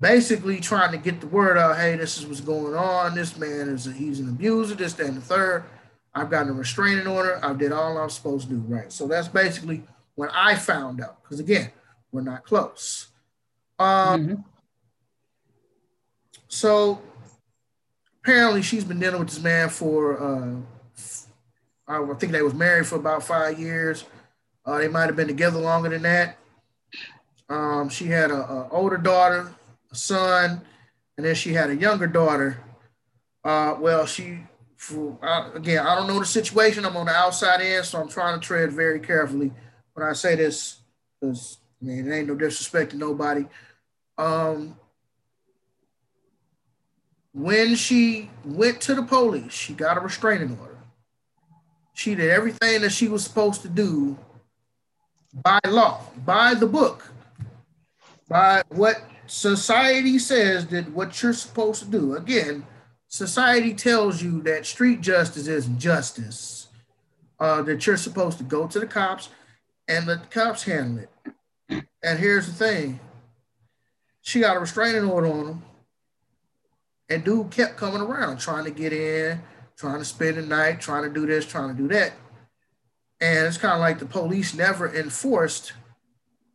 basically 0.00 0.60
trying 0.60 0.92
to 0.92 0.98
get 0.98 1.20
the 1.20 1.26
word 1.26 1.56
out 1.56 1.76
hey 1.76 1.96
this 1.96 2.18
is 2.18 2.26
what's 2.26 2.40
going 2.40 2.74
on 2.74 3.14
this 3.14 3.36
man 3.38 3.68
is 3.68 3.86
a, 3.86 3.92
he's 3.92 4.20
an 4.20 4.28
abuser 4.28 4.74
this 4.74 4.92
that, 4.92 5.06
and 5.06 5.16
the 5.16 5.20
third 5.20 5.64
i've 6.14 6.30
gotten 6.30 6.50
a 6.50 6.52
restraining 6.52 7.06
order 7.06 7.40
i 7.42 7.52
did 7.54 7.72
all 7.72 7.96
i'm 7.96 8.10
supposed 8.10 8.48
to 8.48 8.54
do 8.54 8.60
right 8.68 8.92
so 8.92 9.06
that's 9.06 9.28
basically 9.28 9.82
when 10.14 10.28
i 10.30 10.54
found 10.54 11.00
out 11.00 11.22
because 11.22 11.40
again 11.40 11.70
we're 12.12 12.20
not 12.20 12.44
close 12.44 13.08
um, 13.78 14.26
mm-hmm. 14.26 14.40
So 16.48 17.00
apparently 18.22 18.62
she's 18.62 18.84
been 18.84 19.00
dealing 19.00 19.20
with 19.20 19.28
this 19.28 19.42
man 19.42 19.68
for 19.68 20.20
uh, 20.20 20.56
i 21.88 22.14
think 22.14 22.32
they 22.32 22.42
was 22.42 22.54
married 22.54 22.86
for 22.86 22.96
about 22.96 23.22
five 23.22 23.58
years 23.58 24.04
uh, 24.64 24.78
they 24.78 24.88
might 24.88 25.06
have 25.06 25.16
been 25.16 25.28
together 25.28 25.58
longer 25.58 25.88
than 25.88 26.02
that 26.02 26.38
um, 27.48 27.88
she 27.88 28.06
had 28.06 28.30
a, 28.30 28.38
a 28.38 28.68
older 28.70 28.96
daughter 28.96 29.52
a 29.90 29.94
son, 29.94 30.60
and 31.16 31.26
then 31.26 31.34
she 31.34 31.52
had 31.52 31.70
a 31.70 31.76
younger 31.76 32.06
daughter. 32.06 32.58
Uh, 33.44 33.76
well, 33.78 34.06
she, 34.06 34.40
for, 34.76 35.18
uh, 35.22 35.52
again, 35.54 35.86
I 35.86 35.94
don't 35.94 36.08
know 36.08 36.18
the 36.18 36.26
situation. 36.26 36.84
I'm 36.84 36.96
on 36.96 37.06
the 37.06 37.12
outside 37.12 37.60
end, 37.60 37.84
so 37.84 38.00
I'm 38.00 38.08
trying 38.08 38.38
to 38.38 38.46
tread 38.46 38.72
very 38.72 39.00
carefully 39.00 39.52
when 39.94 40.06
I 40.06 40.12
say 40.12 40.34
this, 40.34 40.80
because 41.20 41.58
I 41.80 41.86
mean, 41.86 42.10
it 42.10 42.14
ain't 42.14 42.28
no 42.28 42.34
disrespect 42.34 42.90
to 42.90 42.96
nobody. 42.96 43.46
Um, 44.18 44.76
when 47.36 47.74
she 47.74 48.30
went 48.46 48.80
to 48.80 48.94
the 48.94 49.02
police, 49.02 49.52
she 49.52 49.74
got 49.74 49.98
a 49.98 50.00
restraining 50.00 50.56
order. 50.58 50.78
She 51.92 52.14
did 52.14 52.30
everything 52.30 52.80
that 52.80 52.92
she 52.92 53.08
was 53.08 53.24
supposed 53.24 53.60
to 53.60 53.68
do 53.68 54.18
by 55.44 55.60
law, 55.68 56.00
by 56.24 56.54
the 56.54 56.66
book, 56.66 57.12
by 58.26 58.62
what 58.70 59.02
society 59.26 60.18
says 60.18 60.66
that 60.68 60.90
what 60.92 61.22
you're 61.22 61.34
supposed 61.34 61.82
to 61.82 61.90
do, 61.90 62.16
again, 62.16 62.64
society 63.08 63.74
tells 63.74 64.22
you 64.22 64.40
that 64.42 64.64
street 64.64 65.02
justice 65.02 65.46
isn't 65.46 65.78
justice, 65.78 66.68
uh, 67.38 67.60
that 67.62 67.86
you're 67.86 67.98
supposed 67.98 68.38
to 68.38 68.44
go 68.44 68.66
to 68.66 68.80
the 68.80 68.86
cops 68.86 69.28
and 69.88 70.06
let 70.06 70.22
the 70.22 70.28
cops 70.28 70.62
handle 70.62 71.04
it. 71.04 71.84
And 72.02 72.18
here's 72.18 72.46
the 72.46 72.54
thing 72.54 72.98
she 74.22 74.40
got 74.40 74.56
a 74.56 74.60
restraining 74.60 75.04
order 75.04 75.26
on 75.26 75.46
him, 75.46 75.62
and 77.08 77.24
dude 77.24 77.50
kept 77.50 77.76
coming 77.76 78.00
around 78.00 78.38
trying 78.38 78.64
to 78.64 78.70
get 78.70 78.92
in, 78.92 79.40
trying 79.76 79.98
to 79.98 80.04
spend 80.04 80.36
the 80.36 80.42
night, 80.42 80.80
trying 80.80 81.04
to 81.04 81.10
do 81.10 81.26
this, 81.26 81.46
trying 81.46 81.74
to 81.74 81.82
do 81.82 81.88
that. 81.88 82.12
And 83.20 83.46
it's 83.46 83.58
kind 83.58 83.74
of 83.74 83.80
like 83.80 83.98
the 83.98 84.06
police 84.06 84.54
never 84.54 84.94
enforced 84.94 85.72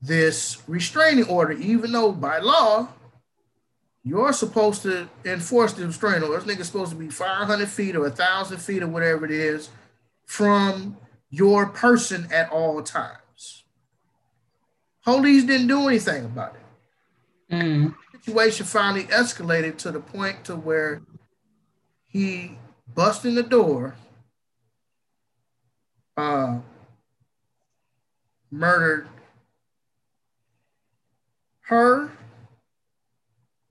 this 0.01 0.61
restraining 0.67 1.25
order, 1.25 1.53
even 1.53 1.91
though 1.91 2.11
by 2.11 2.39
law, 2.39 2.89
you're 4.03 4.33
supposed 4.33 4.81
to 4.83 5.07
enforce 5.25 5.73
the 5.73 5.85
restraining 5.85 6.23
order. 6.23 6.41
This 6.41 6.55
nigga's 6.55 6.67
supposed 6.67 6.91
to 6.91 6.97
be 6.97 7.09
500 7.09 7.69
feet 7.69 7.95
or 7.95 8.01
1,000 8.01 8.57
feet 8.57 8.81
or 8.81 8.87
whatever 8.87 9.25
it 9.25 9.31
is 9.31 9.69
from 10.25 10.97
your 11.29 11.67
person 11.67 12.27
at 12.31 12.49
all 12.49 12.81
times. 12.81 13.63
Police 15.03 15.43
didn't 15.43 15.67
do 15.67 15.87
anything 15.87 16.25
about 16.25 16.55
it. 16.55 17.55
Mm. 17.55 17.95
The 18.23 18.31
situation 18.31 18.65
finally 18.65 19.03
escalated 19.05 19.77
to 19.77 19.91
the 19.91 19.99
point 19.99 20.45
to 20.45 20.55
where 20.55 21.01
he 22.05 22.57
busted 22.93 23.33
the 23.35 23.43
door, 23.43 23.95
uh, 26.15 26.59
murdered 28.51 29.07
her, 31.61 32.11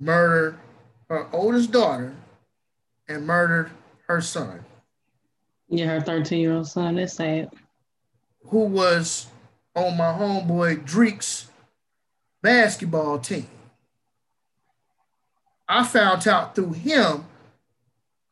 murdered 0.00 0.58
her 1.08 1.28
oldest 1.32 1.70
daughter, 1.70 2.14
and 3.06 3.26
murdered 3.26 3.70
her 4.08 4.20
son. 4.20 4.64
Yeah, 5.68 5.86
her 5.86 6.00
13 6.00 6.40
year 6.40 6.54
old 6.54 6.66
son. 6.66 6.96
That's 6.96 7.12
sad. 7.12 7.50
Who 8.46 8.64
was 8.64 9.26
on 9.76 9.96
my 9.96 10.12
homeboy 10.12 10.84
Drake's 10.84 11.48
basketball 12.42 13.20
team. 13.20 13.46
I 15.70 15.84
found 15.84 16.26
out 16.26 16.54
through 16.54 16.72
him 16.72 17.26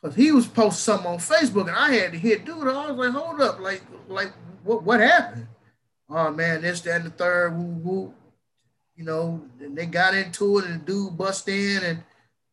because 0.02 0.16
he 0.16 0.32
was 0.32 0.46
posting 0.46 0.94
something 0.94 1.12
on 1.12 1.18
Facebook 1.18 1.68
and 1.68 1.76
I 1.76 1.92
had 1.92 2.12
to 2.12 2.18
hit 2.18 2.44
dude. 2.44 2.68
I 2.68 2.90
was 2.90 2.96
like, 2.96 3.12
hold 3.12 3.40
up, 3.40 3.60
like, 3.60 3.82
like 4.08 4.32
what 4.64 4.82
what 4.82 5.00
happened? 5.00 5.46
Oh 6.10 6.30
man, 6.30 6.62
this, 6.62 6.80
that, 6.82 6.96
and 6.96 7.06
the 7.06 7.10
third, 7.10 7.56
woo, 7.56 7.64
woo 7.64 8.14
you 8.98 9.04
know, 9.04 9.40
and 9.60 9.78
they 9.78 9.86
got 9.86 10.14
into 10.14 10.58
it, 10.58 10.64
and 10.64 10.80
the 10.80 10.84
dude 10.84 11.16
bust 11.16 11.48
in 11.48 11.84
and 11.84 12.02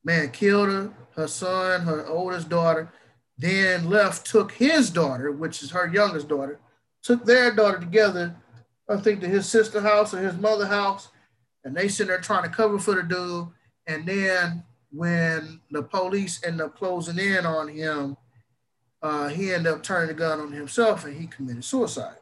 man 0.04 0.30
killed 0.30 0.70
her, 0.70 0.94
her 1.16 1.28
son, 1.28 1.82
her 1.82 2.06
oldest 2.06 2.50
daughter, 2.50 2.92
then 3.36 3.90
left, 3.90 4.28
took 4.28 4.52
his 4.52 4.92
daughter, 4.92 5.32
which 5.32 5.64
is 5.64 5.72
her 5.72 5.92
youngest 5.92 6.28
daughter, 6.28 6.60
took 7.02 7.26
their 7.26 7.54
daughter 7.54 7.80
together, 7.80 8.36
I 8.88 8.98
think 8.98 9.22
to 9.22 9.28
his 9.28 9.50
sister 9.50 9.82
house 9.82 10.14
or 10.14 10.20
his 10.20 10.38
mother 10.38 10.68
house, 10.68 11.10
and 11.64 11.76
they 11.76 11.88
sit 11.88 12.08
there 12.08 12.22
trying 12.22 12.44
to 12.44 12.56
cover 12.56 12.78
for 12.78 12.94
the 12.94 13.02
dude. 13.02 13.48
And 13.88 14.06
then 14.06 14.64
when 14.96 15.60
the 15.72 15.84
police 15.84 16.41
end 16.43 16.62
up 16.62 16.78
closing 16.78 17.20
in 17.20 17.46
on 17.46 17.68
him, 17.68 18.16
uh, 19.02 19.28
he 19.28 19.54
ended 19.54 19.72
up 19.72 19.84
turning 19.84 20.08
the 20.08 20.14
gun 20.14 20.39
on 20.39 20.52
himself 20.52 21.06
and 21.06 21.16
he 21.16 21.28
committed 21.28 21.64
suicide. 21.64 22.18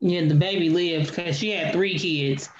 Yeah, 0.00 0.26
the 0.26 0.34
baby 0.34 0.68
lived 0.68 1.08
because 1.08 1.38
she 1.38 1.50
had 1.50 1.72
three 1.72 1.98
kids. 1.98 2.50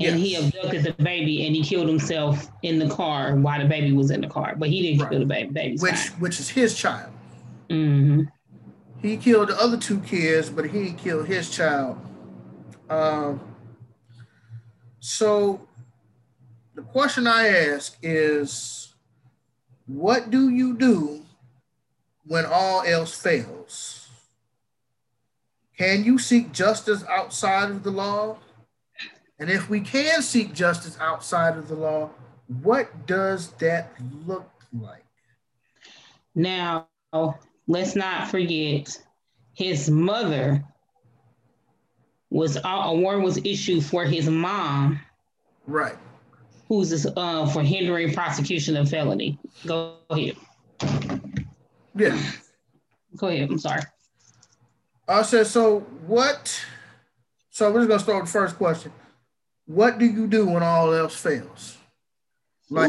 And 0.00 0.18
yes. 0.18 0.40
he 0.40 0.46
abducted 0.46 0.84
the 0.84 1.02
baby 1.02 1.46
and 1.46 1.54
he 1.54 1.62
killed 1.62 1.88
himself 1.88 2.50
in 2.62 2.78
the 2.78 2.88
car 2.88 3.36
while 3.36 3.60
the 3.60 3.68
baby 3.68 3.92
was 3.92 4.10
in 4.10 4.22
the 4.22 4.28
car. 4.28 4.54
But 4.56 4.70
he 4.70 4.82
didn't 4.82 5.02
right. 5.02 5.10
kill 5.10 5.20
the 5.20 5.26
baby. 5.26 5.52
Baby's 5.52 5.82
which 5.82 5.94
fine. 5.94 6.20
which 6.20 6.40
is 6.40 6.48
his 6.48 6.74
child. 6.74 7.12
Mm-hmm. 7.68 8.22
he 9.00 9.16
killed 9.16 9.48
the 9.48 9.60
other 9.60 9.76
two 9.76 10.00
kids, 10.00 10.50
but 10.50 10.66
he 10.66 10.92
killed 10.92 11.26
his 11.26 11.50
child. 11.50 12.00
Um, 12.88 13.40
so 14.98 15.68
the 16.80 16.86
question 16.86 17.26
I 17.26 17.48
ask 17.48 17.98
is, 18.02 18.94
what 19.86 20.30
do 20.30 20.48
you 20.48 20.78
do 20.78 21.20
when 22.24 22.46
all 22.46 22.82
else 22.82 23.14
fails? 23.14 24.08
Can 25.76 26.04
you 26.04 26.18
seek 26.18 26.52
justice 26.52 27.04
outside 27.04 27.70
of 27.70 27.82
the 27.82 27.90
law? 27.90 28.38
And 29.38 29.50
if 29.50 29.68
we 29.68 29.80
can 29.80 30.22
seek 30.22 30.54
justice 30.54 30.96
outside 31.00 31.58
of 31.58 31.68
the 31.68 31.74
law, 31.74 32.10
what 32.62 33.06
does 33.06 33.52
that 33.58 33.92
look 34.26 34.50
like? 34.72 35.04
Now, 36.34 36.88
let's 37.66 37.94
not 37.94 38.30
forget 38.30 38.96
his 39.52 39.90
mother 39.90 40.64
was 42.30 42.56
a 42.56 42.94
warrant 42.94 43.24
was 43.24 43.38
issued 43.44 43.84
for 43.84 44.06
his 44.06 44.30
mom. 44.30 44.98
Right. 45.66 45.96
Who's 46.70 47.04
uh, 47.04 47.46
for 47.46 47.64
hindering 47.64 48.14
prosecution 48.14 48.76
of 48.76 48.88
felony. 48.88 49.36
Go 49.66 49.96
ahead. 50.08 50.36
Yeah. 51.96 52.16
Go 53.16 53.26
ahead. 53.26 53.50
I'm 53.50 53.58
sorry. 53.58 53.82
I 55.08 55.22
said, 55.22 55.48
so 55.48 55.80
what? 56.06 56.64
So 57.50 57.72
we're 57.72 57.80
just 57.80 57.88
gonna 57.88 58.00
start 58.00 58.22
with 58.22 58.32
the 58.32 58.38
first 58.38 58.56
question. 58.56 58.92
What 59.66 59.98
do 59.98 60.04
you 60.04 60.28
do 60.28 60.46
when 60.46 60.62
all 60.62 60.94
else 60.94 61.16
fails? 61.16 61.76
Like 62.70 62.88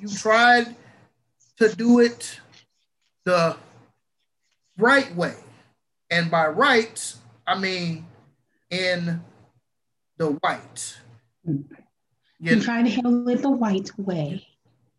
you 0.00 0.08
tried 0.08 0.74
to 1.58 1.76
do 1.76 2.00
it 2.00 2.40
the 3.26 3.58
right 4.78 5.14
way. 5.14 5.34
And 6.10 6.30
by 6.30 6.46
rights, 6.46 7.18
I 7.46 7.58
mean 7.58 8.06
in 8.70 9.22
the 10.16 10.30
white. 10.30 10.96
You 12.40 12.54
You're 12.54 12.64
trying 12.64 12.86
to 12.86 12.90
handle 12.90 13.28
it 13.28 13.42
the 13.42 13.50
white 13.50 13.90
way. 13.98 14.46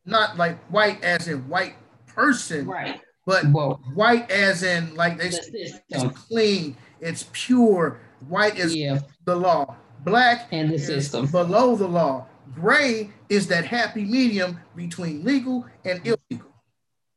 Not 0.06 0.38
like 0.38 0.60
white 0.72 1.04
as 1.04 1.28
in 1.28 1.48
white 1.48 1.76
person. 2.06 2.68
Right. 2.68 3.02
But 3.26 3.46
Whoa. 3.46 3.80
white 3.94 4.30
as 4.30 4.64
in 4.64 4.96
like 4.96 5.18
they 5.18 5.30
the 5.30 5.80
it's 5.90 6.20
clean, 6.28 6.76
it's 7.00 7.28
pure. 7.32 8.00
White 8.28 8.58
is 8.58 8.76
yeah. 8.76 9.00
the 9.26 9.36
law. 9.36 9.76
Black 10.04 10.48
and 10.52 10.72
the 10.72 10.80
system 10.80 11.28
below 11.28 11.76
the 11.76 11.88
law. 11.88 12.26
Gray 12.54 13.12
is 13.30 13.48
that 13.48 13.66
happy 13.66 14.04
medium 14.04 14.60
between 14.76 15.24
legal 15.24 15.66
and 15.86 16.00
illegal. 16.06 16.52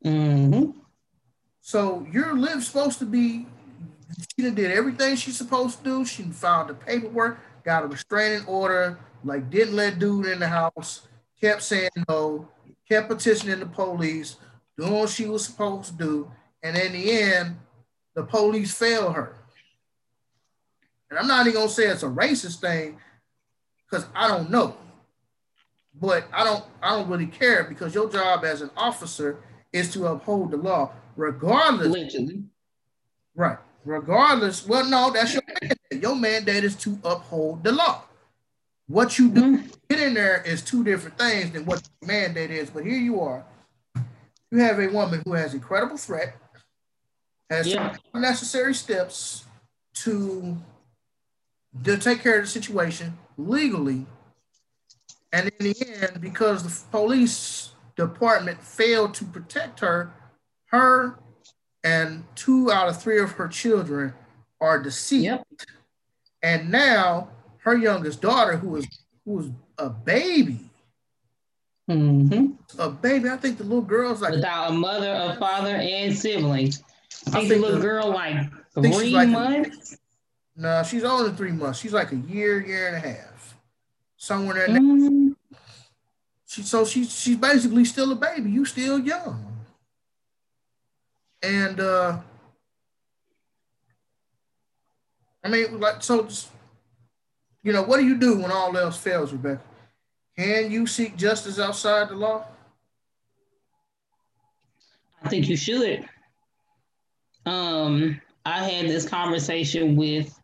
Mm-hmm. 0.05 0.79
So 1.61 2.07
your 2.11 2.37
live 2.37 2.63
supposed 2.65 2.99
to 2.99 3.07
be. 3.07 3.47
She 4.37 4.51
did 4.51 4.71
everything 4.71 5.17
she's 5.17 5.37
supposed 5.37 5.79
to 5.79 5.85
do. 5.85 6.05
She 6.05 6.23
filed 6.25 6.69
the 6.69 6.75
paperwork, 6.75 7.41
got 7.65 7.83
a 7.83 7.87
restraining 7.87 8.47
order, 8.47 8.99
like 9.25 9.51
didn't 9.51 9.77
let 9.77 9.99
dude 9.99 10.27
in 10.27 10.39
the 10.39 10.49
house, 10.49 11.09
kept 11.41 11.63
saying 11.63 11.91
no, 12.09 12.49
kept 12.89 13.09
petitioning 13.09 13.61
the 13.61 13.67
police, 13.67 14.37
doing 14.77 14.93
what 14.93 15.11
she 15.11 15.27
was 15.27 15.47
supposed 15.47 15.91
to 15.91 15.95
do, 15.95 16.31
and 16.63 16.77
in 16.77 16.93
the 16.93 17.11
end, 17.11 17.57
the 18.15 18.23
police 18.23 18.75
failed 18.75 19.15
her. 19.15 19.37
And 21.11 21.19
I'm 21.19 21.27
not 21.27 21.47
even 21.47 21.61
gonna 21.61 21.69
say 21.69 21.87
it's 21.87 22.03
a 22.03 22.07
racist 22.07 22.61
thing, 22.61 22.99
because 23.89 24.07
I 24.15 24.29
don't 24.29 24.51
know. 24.51 24.77
But 26.01 26.27
I 26.33 26.43
don't 26.45 26.65
I 26.83 26.91
don't 26.97 27.09
really 27.09 27.27
care 27.27 27.65
because 27.65 27.95
your 27.95 28.11
job 28.11 28.45
as 28.45 28.63
an 28.63 28.71
officer 28.77 29.39
is 29.73 29.93
to 29.93 30.07
uphold 30.09 30.51
the 30.51 30.57
law, 30.57 30.93
regardless. 31.17 31.87
Allegedly. 31.87 32.45
Right. 33.35 33.59
Regardless. 33.85 34.67
Well, 34.67 34.89
no, 34.89 35.11
that's 35.13 35.35
your 35.35 35.43
mandate. 35.47 36.03
Your 36.03 36.17
mandate 36.17 36.65
is 36.65 36.75
to 36.77 36.99
uphold 37.05 37.63
the 37.63 37.73
law. 37.73 38.05
What 38.87 39.19
you 39.19 39.31
do 39.31 39.59
mm-hmm. 39.59 39.67
get 39.89 40.01
in 40.01 40.15
there 40.15 40.43
is 40.43 40.63
two 40.63 40.85
different 40.85 41.19
things 41.19 41.53
than 41.53 41.65
what 41.65 41.83
the 42.01 42.07
mandate 42.07 42.51
is. 42.51 42.71
But 42.71 42.85
here 42.85 42.99
you 42.99 43.21
are. 43.21 43.45
You 44.51 44.59
have 44.59 44.79
a 44.79 44.89
woman 44.89 45.23
who 45.25 45.33
has 45.33 45.55
incredible 45.55 45.97
threat, 45.97 46.37
has 47.51 47.67
yeah. 47.67 47.97
necessary 48.15 48.75
steps 48.75 49.45
to 49.95 50.57
to 51.83 51.97
take 51.97 52.23
care 52.23 52.39
of 52.39 52.45
the 52.45 52.51
situation 52.51 53.19
legally. 53.37 54.07
And 55.33 55.51
in 55.59 55.73
the 55.73 55.87
end, 56.01 56.21
because 56.21 56.63
the 56.63 56.91
police 56.91 57.73
department 57.97 58.63
failed 58.63 59.15
to 59.15 59.25
protect 59.25 59.81
her, 59.81 60.13
her 60.67 61.19
and 61.83 62.25
two 62.37 62.71
out 62.71 62.89
of 62.89 63.03
three 63.03 63.21
of 63.21 63.33
her 63.33 63.49
children 63.49 64.15
are 64.61 64.81
deceased. 64.81 65.25
Yep. 65.25 65.47
And 66.43 66.71
now 66.71 67.31
her 67.65 67.77
youngest 67.77 68.21
daughter, 68.21 68.57
who 68.57 68.69
was 68.69 68.87
who 69.25 69.33
was 69.33 69.51
a 69.79 69.89
baby, 69.89 70.61
mm-hmm. 71.91 72.53
a 72.79 72.91
baby. 72.91 73.31
I 73.31 73.39
think 73.39 73.57
the 73.57 73.65
little 73.65 73.81
girl's 73.81 74.21
like 74.21 74.35
without 74.35 74.71
a 74.71 74.75
mother, 74.75 75.11
a 75.11 75.37
father, 75.37 75.75
and 75.75 76.15
siblings. 76.15 76.83
I 77.27 77.31
think, 77.31 77.37
I 77.37 77.39
think 77.39 77.49
the 77.49 77.59
little 77.59 77.77
the, 77.79 77.87
girl 77.87 78.11
like 78.11 78.37
three 78.75 79.11
like 79.11 79.31
months. 79.31 79.97
No, 80.57 80.83
she's 80.83 81.05
older 81.05 81.25
than 81.25 81.37
three 81.37 81.53
months. 81.53 81.81
She's 81.81 81.95
like 81.95 82.13
a 82.13 82.17
year, 82.17 82.65
year 82.65 82.89
and 82.89 82.97
a 82.97 83.01
half, 83.01 83.57
somewhere 84.19 84.67
in 84.67 84.73
there. 84.73 84.83
Mm. 84.83 85.35
She 86.47 86.63
so 86.63 86.85
she's 86.85 87.19
she's 87.19 87.37
basically 87.37 87.87
still 87.87 88.13
a 88.13 88.15
baby. 88.15 88.51
You 88.51 88.67
still 88.67 88.99
young, 89.01 89.57
and 91.43 91.81
uh, 91.81 92.19
I 95.43 95.49
mean, 95.49 95.81
like 95.81 96.03
so. 96.03 96.25
Just, 96.25 96.51
you 97.65 97.73
know, 97.73 97.83
what 97.83 97.97
do 97.97 98.05
you 98.05 98.17
do 98.17 98.37
when 98.39 98.53
all 98.53 98.77
else 98.77 98.99
fails, 98.99 99.33
Rebecca? 99.33 99.63
Can 100.37 100.71
you 100.71 100.87
seek 100.87 101.17
justice 101.17 101.59
outside 101.59 102.11
the 102.11 102.15
law? 102.15 102.45
I 105.23 105.29
think 105.31 105.49
you 105.49 105.57
should. 105.57 106.07
Um, 107.47 108.21
I 108.45 108.63
had 108.63 108.87
this 108.87 109.09
conversation 109.09 109.97
with 109.97 110.39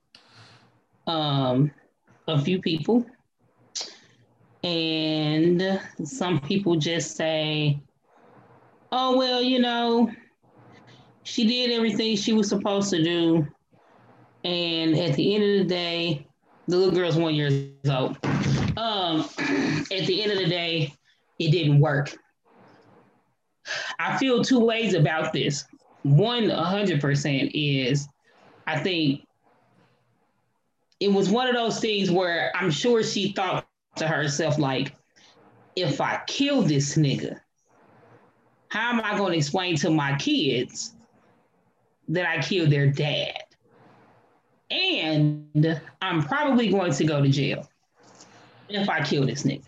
um, 1.07 1.71
a 2.27 2.41
few 2.41 2.61
people. 2.63 3.05
And 4.65 5.81
some 6.05 6.41
people 6.41 6.77
just 6.77 7.17
say, 7.17 7.83
oh, 8.93 9.19
well, 9.19 9.43
you 9.43 9.59
know, 9.59 10.11
she 11.25 11.47
did 11.47 11.71
everything 11.73 12.17
she 12.17 12.33
was 12.33 12.49
supposed 12.49 12.89
to 12.91 13.03
do. 13.03 13.47
And 14.43 14.97
at 14.97 15.17
the 15.17 15.35
end 15.35 15.45
of 15.45 15.59
the 15.59 15.75
day, 15.75 16.27
the 16.71 16.77
little 16.77 16.95
girl's 16.95 17.17
one 17.17 17.35
years 17.35 17.73
old. 17.91 18.17
Um, 18.77 19.29
at 19.91 20.07
the 20.07 20.23
end 20.23 20.33
of 20.33 20.39
the 20.39 20.47
day, 20.47 20.95
it 21.39 21.51
didn't 21.51 21.81
work. 21.81 22.17
I 23.99 24.17
feel 24.19 24.43
two 24.43 24.61
ways 24.61 24.95
about 24.95 25.33
this. 25.33 25.65
One, 26.03 26.45
100% 26.45 27.51
is 27.53 28.09
I 28.67 28.79
think 28.79 29.27
it 31.01 31.09
was 31.09 31.29
one 31.29 31.49
of 31.49 31.55
those 31.55 31.81
things 31.81 32.11
where 32.11 32.53
I'm 32.55 32.71
sure 32.71 33.03
she 33.03 33.33
thought 33.33 33.67
to 33.97 34.07
herself, 34.07 34.59
like, 34.59 34.95
if 35.77 36.01
I 36.01 36.21
kill 36.27 36.63
this 36.63 36.97
nigga, 36.97 37.41
how 38.69 38.91
am 38.91 39.01
I 39.01 39.17
going 39.17 39.33
to 39.33 39.39
explain 39.39 39.77
to 39.77 39.91
my 39.91 40.17
kids 40.17 40.95
that 42.09 42.29
I 42.29 42.41
killed 42.41 42.71
their 42.71 42.87
dad? 42.87 43.43
And 44.71 45.81
I'm 46.01 46.23
probably 46.23 46.71
going 46.71 46.93
to 46.93 47.05
go 47.05 47.21
to 47.21 47.29
jail 47.29 47.69
if 48.69 48.89
I 48.89 49.03
kill 49.03 49.27
this 49.27 49.43
nigga. 49.43 49.65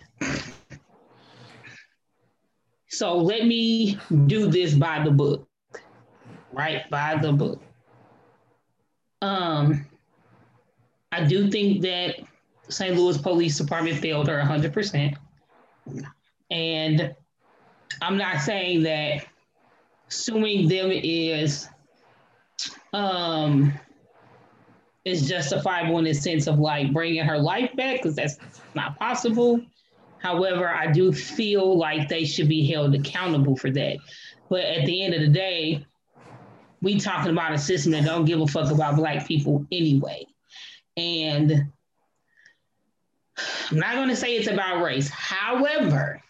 So 2.88 3.16
let 3.16 3.46
me 3.46 3.98
do 4.26 4.48
this 4.48 4.74
by 4.74 5.02
the 5.02 5.10
book, 5.10 5.48
right? 6.52 6.88
By 6.90 7.16
the 7.16 7.32
book. 7.32 7.60
Um, 9.22 9.86
I 11.10 11.24
do 11.24 11.50
think 11.50 11.82
that 11.82 12.16
St. 12.68 12.96
Louis 12.96 13.18
Police 13.18 13.58
Department 13.58 13.98
failed 13.98 14.28
her 14.28 14.38
100%. 14.40 15.16
And 16.50 17.14
I'm 18.00 18.16
not 18.16 18.40
saying 18.40 18.82
that 18.82 19.24
suing 20.08 20.68
them 20.68 20.90
is 20.92 21.68
um 22.92 23.72
is 25.04 25.28
justifiable 25.28 25.98
in 25.98 26.04
the 26.04 26.14
sense 26.14 26.46
of 26.46 26.58
like 26.58 26.92
bringing 26.92 27.24
her 27.24 27.38
life 27.38 27.74
back 27.76 27.96
because 27.96 28.14
that's 28.14 28.38
not 28.74 28.98
possible. 28.98 29.60
However, 30.18 30.68
I 30.68 30.90
do 30.92 31.12
feel 31.12 31.76
like 31.76 32.08
they 32.08 32.24
should 32.24 32.48
be 32.48 32.66
held 32.70 32.94
accountable 32.94 33.56
for 33.56 33.70
that. 33.72 33.96
But 34.48 34.60
at 34.60 34.86
the 34.86 35.02
end 35.02 35.14
of 35.14 35.20
the 35.20 35.28
day, 35.28 35.84
we 36.80 37.00
talking 37.00 37.32
about 37.32 37.52
a 37.52 37.58
system 37.58 37.92
that 37.92 38.04
don't 38.04 38.24
give 38.24 38.40
a 38.40 38.46
fuck 38.46 38.70
about 38.70 38.96
black 38.96 39.26
people 39.26 39.66
anyway. 39.72 40.24
And 40.96 41.72
I'm 43.70 43.78
not 43.78 43.94
going 43.94 44.08
to 44.08 44.16
say 44.16 44.36
it's 44.36 44.48
about 44.48 44.82
race. 44.82 45.08
However, 45.08 46.22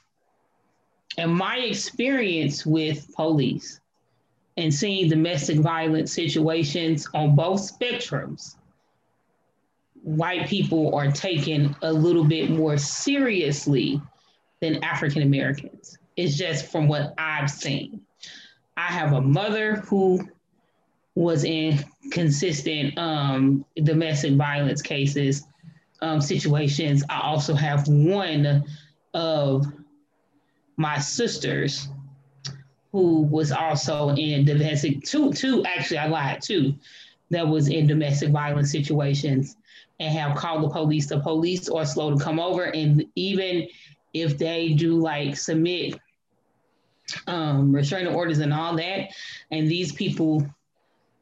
in 1.18 1.30
my 1.30 1.58
experience 1.58 2.64
with 2.64 3.12
police, 3.14 3.80
and 4.56 4.72
seeing 4.72 5.08
domestic 5.08 5.58
violence 5.58 6.12
situations 6.12 7.08
on 7.14 7.34
both 7.34 7.60
spectrums, 7.60 8.56
white 10.02 10.48
people 10.48 10.94
are 10.94 11.10
taken 11.10 11.74
a 11.82 11.92
little 11.92 12.24
bit 12.24 12.50
more 12.50 12.76
seriously 12.76 14.00
than 14.60 14.82
African 14.82 15.22
Americans. 15.22 15.96
It's 16.16 16.36
just 16.36 16.70
from 16.70 16.88
what 16.88 17.14
I've 17.18 17.50
seen. 17.50 18.00
I 18.76 18.86
have 18.86 19.12
a 19.12 19.20
mother 19.20 19.76
who 19.76 20.28
was 21.14 21.44
in 21.44 21.84
consistent 22.10 22.96
um, 22.98 23.64
domestic 23.82 24.34
violence 24.34 24.82
cases, 24.82 25.44
um, 26.00 26.20
situations. 26.20 27.04
I 27.08 27.20
also 27.20 27.54
have 27.54 27.86
one 27.86 28.64
of 29.14 29.66
my 30.76 30.98
sisters 30.98 31.88
who 32.92 33.22
was 33.22 33.52
also 33.52 34.10
in 34.10 34.44
domestic 34.44 35.02
two 35.02 35.32
two 35.32 35.64
actually 35.64 35.98
I 35.98 36.08
lied 36.08 36.42
two 36.42 36.74
that 37.30 37.46
was 37.46 37.68
in 37.68 37.86
domestic 37.86 38.30
violence 38.30 38.70
situations 38.70 39.56
and 40.02 40.18
have 40.18 40.36
called 40.36 40.64
the 40.64 40.68
police. 40.68 41.06
The 41.06 41.20
police 41.20 41.68
are 41.68 41.86
slow 41.86 42.16
to 42.16 42.22
come 42.22 42.40
over, 42.40 42.64
and 42.64 43.04
even 43.14 43.68
if 44.12 44.36
they 44.36 44.72
do 44.72 44.98
like 44.98 45.36
submit 45.36 45.98
um, 47.28 47.72
restraining 47.72 48.14
orders 48.14 48.38
and 48.38 48.52
all 48.52 48.76
that, 48.76 49.10
and 49.50 49.68
these 49.68 49.92
people 49.92 50.44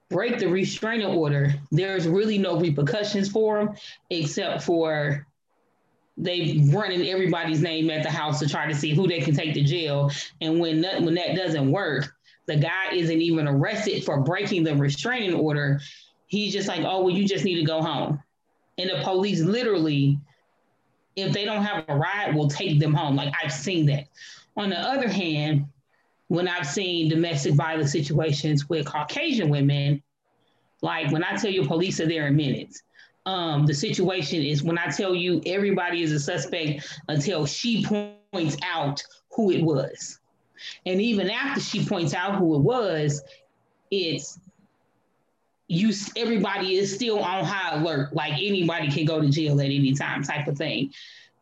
break 0.09 0.39
the 0.39 0.49
restraining 0.49 1.07
order, 1.07 1.55
there's 1.71 2.09
really 2.09 2.39
no 2.39 2.59
repercussions 2.59 3.31
for 3.31 3.59
them 3.59 3.77
except 4.09 4.63
for 4.63 5.27
they 6.17 6.63
running 6.73 7.07
everybody's 7.07 7.63
name 7.63 7.91
at 7.91 8.03
the 8.03 8.11
house 8.11 8.41
to 8.41 8.49
try 8.49 8.67
to 8.67 8.75
see 8.75 8.95
who 8.95 9.07
they 9.07 9.21
can 9.21 9.35
take 9.35 9.55
to 9.55 9.63
jail. 9.63 10.11
And 10.41 10.59
when 10.59 10.81
that, 10.81 11.03
when 11.03 11.15
that 11.15 11.37
doesn't 11.37 11.71
work, 11.71 12.13
the 12.47 12.57
guy 12.57 12.93
isn't 12.93 13.21
even 13.21 13.47
arrested 13.47 14.05
for 14.05 14.21
breaking 14.21 14.65
the 14.65 14.75
restraining 14.75 15.35
order. 15.35 15.81
He's 16.27 16.53
just 16.53 16.69
like, 16.69 16.81
oh, 16.81 17.03
well, 17.03 17.15
you 17.15 17.27
just 17.27 17.45
need 17.45 17.57
to 17.57 17.65
go 17.65 17.81
home. 17.81 18.21
And 18.81 18.89
the 18.89 19.03
police 19.03 19.41
literally, 19.41 20.19
if 21.15 21.33
they 21.33 21.45
don't 21.45 21.63
have 21.63 21.85
a 21.89 21.97
ride, 21.97 22.35
will 22.35 22.49
take 22.49 22.81
them 22.81 22.95
home. 22.95 23.15
Like 23.15 23.33
I've 23.43 23.53
seen 23.53 23.85
that. 23.87 24.05
On 24.57 24.71
the 24.71 24.79
other 24.79 25.09
hand, 25.09 25.67
when 26.29 26.49
I've 26.49 26.67
seen 26.67 27.09
domestic 27.09 27.55
violence 27.55 27.93
situations 27.93 28.69
with 28.69 28.87
Caucasian 28.87 29.51
women, 29.51 30.03
like 30.81 31.11
when 31.13 31.23
I 31.23 31.37
tell 31.37 31.51
you 31.51 31.67
police 31.67 32.01
are 32.01 32.07
there 32.07 32.29
in 32.29 32.37
minutes, 32.37 32.83
um, 33.27 33.67
the 33.67 33.75
situation 33.75 34.43
is 34.43 34.63
when 34.63 34.79
I 34.79 34.87
tell 34.87 35.15
you 35.15 35.43
everybody 35.45 36.03
is 36.03 36.13
a 36.13 36.19
suspect 36.19 37.01
until 37.09 37.45
she 37.45 37.85
points 37.85 38.57
out 38.65 39.03
who 39.33 39.51
it 39.51 39.63
was. 39.63 40.21
And 40.87 41.01
even 41.03 41.29
after 41.29 41.61
she 41.61 41.85
points 41.85 42.15
out 42.15 42.37
who 42.37 42.55
it 42.55 42.61
was, 42.61 43.23
it's 43.91 44.39
you 45.71 45.93
everybody 46.17 46.75
is 46.75 46.93
still 46.93 47.21
on 47.21 47.45
high 47.45 47.77
alert, 47.77 48.13
like 48.13 48.33
anybody 48.33 48.91
can 48.91 49.05
go 49.05 49.21
to 49.21 49.31
jail 49.31 49.61
at 49.61 49.67
any 49.67 49.95
time, 49.95 50.21
type 50.21 50.49
of 50.49 50.59
thing. 50.59 50.93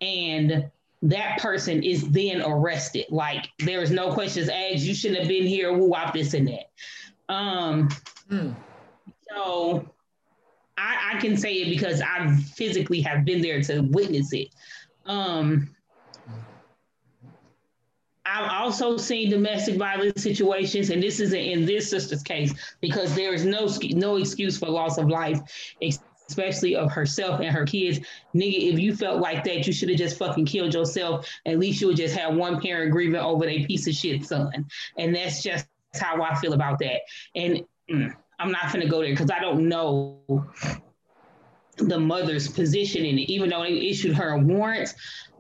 And 0.03 0.70
that 1.01 1.39
person 1.39 1.83
is 1.83 2.11
then 2.11 2.43
arrested. 2.43 3.07
Like 3.09 3.49
there 3.61 3.81
is 3.81 3.91
no 3.91 4.12
questions 4.12 4.51
asked. 4.51 4.81
You 4.81 4.95
shouldn't 4.95 5.20
have 5.20 5.29
been 5.29 5.47
here. 5.47 5.74
Who 5.74 5.95
out 5.97 6.12
this 6.12 6.35
and 6.35 6.47
that. 6.47 6.70
Um, 7.33 7.89
mm. 8.31 8.55
So 9.31 9.91
I, 10.76 11.14
I, 11.14 11.20
can 11.20 11.37
say 11.37 11.55
it 11.55 11.70
because 11.70 12.03
I 12.03 12.35
physically 12.55 13.01
have 13.01 13.24
been 13.24 13.41
there 13.41 13.62
to 13.62 13.81
witness 13.81 14.33
it. 14.35 14.49
Um, 15.07 15.74
I've 18.29 18.51
also 18.51 18.97
seen 18.97 19.31
domestic 19.31 19.76
violence 19.76 20.22
situations, 20.22 20.91
and 20.91 21.03
this 21.03 21.20
isn't 21.20 21.39
in 21.39 21.64
this 21.64 21.89
sister's 21.89 22.22
case 22.22 22.53
because 22.81 23.14
there 23.14 23.33
is 23.33 23.45
no 23.45 23.68
no 23.91 24.16
excuse 24.16 24.59
for 24.59 24.68
loss 24.68 24.99
of 24.99 25.09
life, 25.09 25.41
especially 26.29 26.76
of 26.76 26.93
herself 26.93 27.41
and 27.41 27.49
her 27.49 27.64
kids. 27.64 28.01
Nigga, 28.35 28.72
if 28.72 28.79
you 28.79 28.95
felt 28.95 29.20
like 29.20 29.45
that, 29.45 29.66
you 29.66 29.72
should 29.72 29.89
have 29.89 29.99
just 29.99 30.18
fucking 30.18 30.47
killed 30.47 30.74
yourself. 30.74 31.26
At 31.47 31.59
least 31.59 31.81
you 31.81 31.87
would 31.87 31.97
just 31.97 32.14
have 32.16 32.35
one 32.35 32.61
parent 32.61 32.93
grieving 32.93 33.16
over 33.16 33.47
a 33.47 33.64
piece 33.64 33.87
of 33.87 33.95
shit 33.95 34.24
son, 34.24 34.66
and 34.97 35.14
that's 35.14 35.43
just 35.43 35.66
how 35.95 36.22
I 36.22 36.35
feel 36.37 36.53
about 36.53 36.79
that. 36.81 37.01
And 37.35 37.64
mm, 37.91 38.14
I'm 38.39 38.53
not 38.53 38.72
gonna 38.72 38.89
go 38.89 39.01
there 39.01 39.11
because 39.12 39.31
I 39.31 39.41
don't 39.41 39.68
know 39.68 40.20
the 41.79 41.99
mother's 41.99 42.49
position 42.49 43.05
it. 43.05 43.18
Even 43.31 43.51
though 43.51 43.62
they 43.62 43.72
issued 43.72 44.14
her 44.16 44.31
a 44.31 44.39
warrant, 44.39 44.95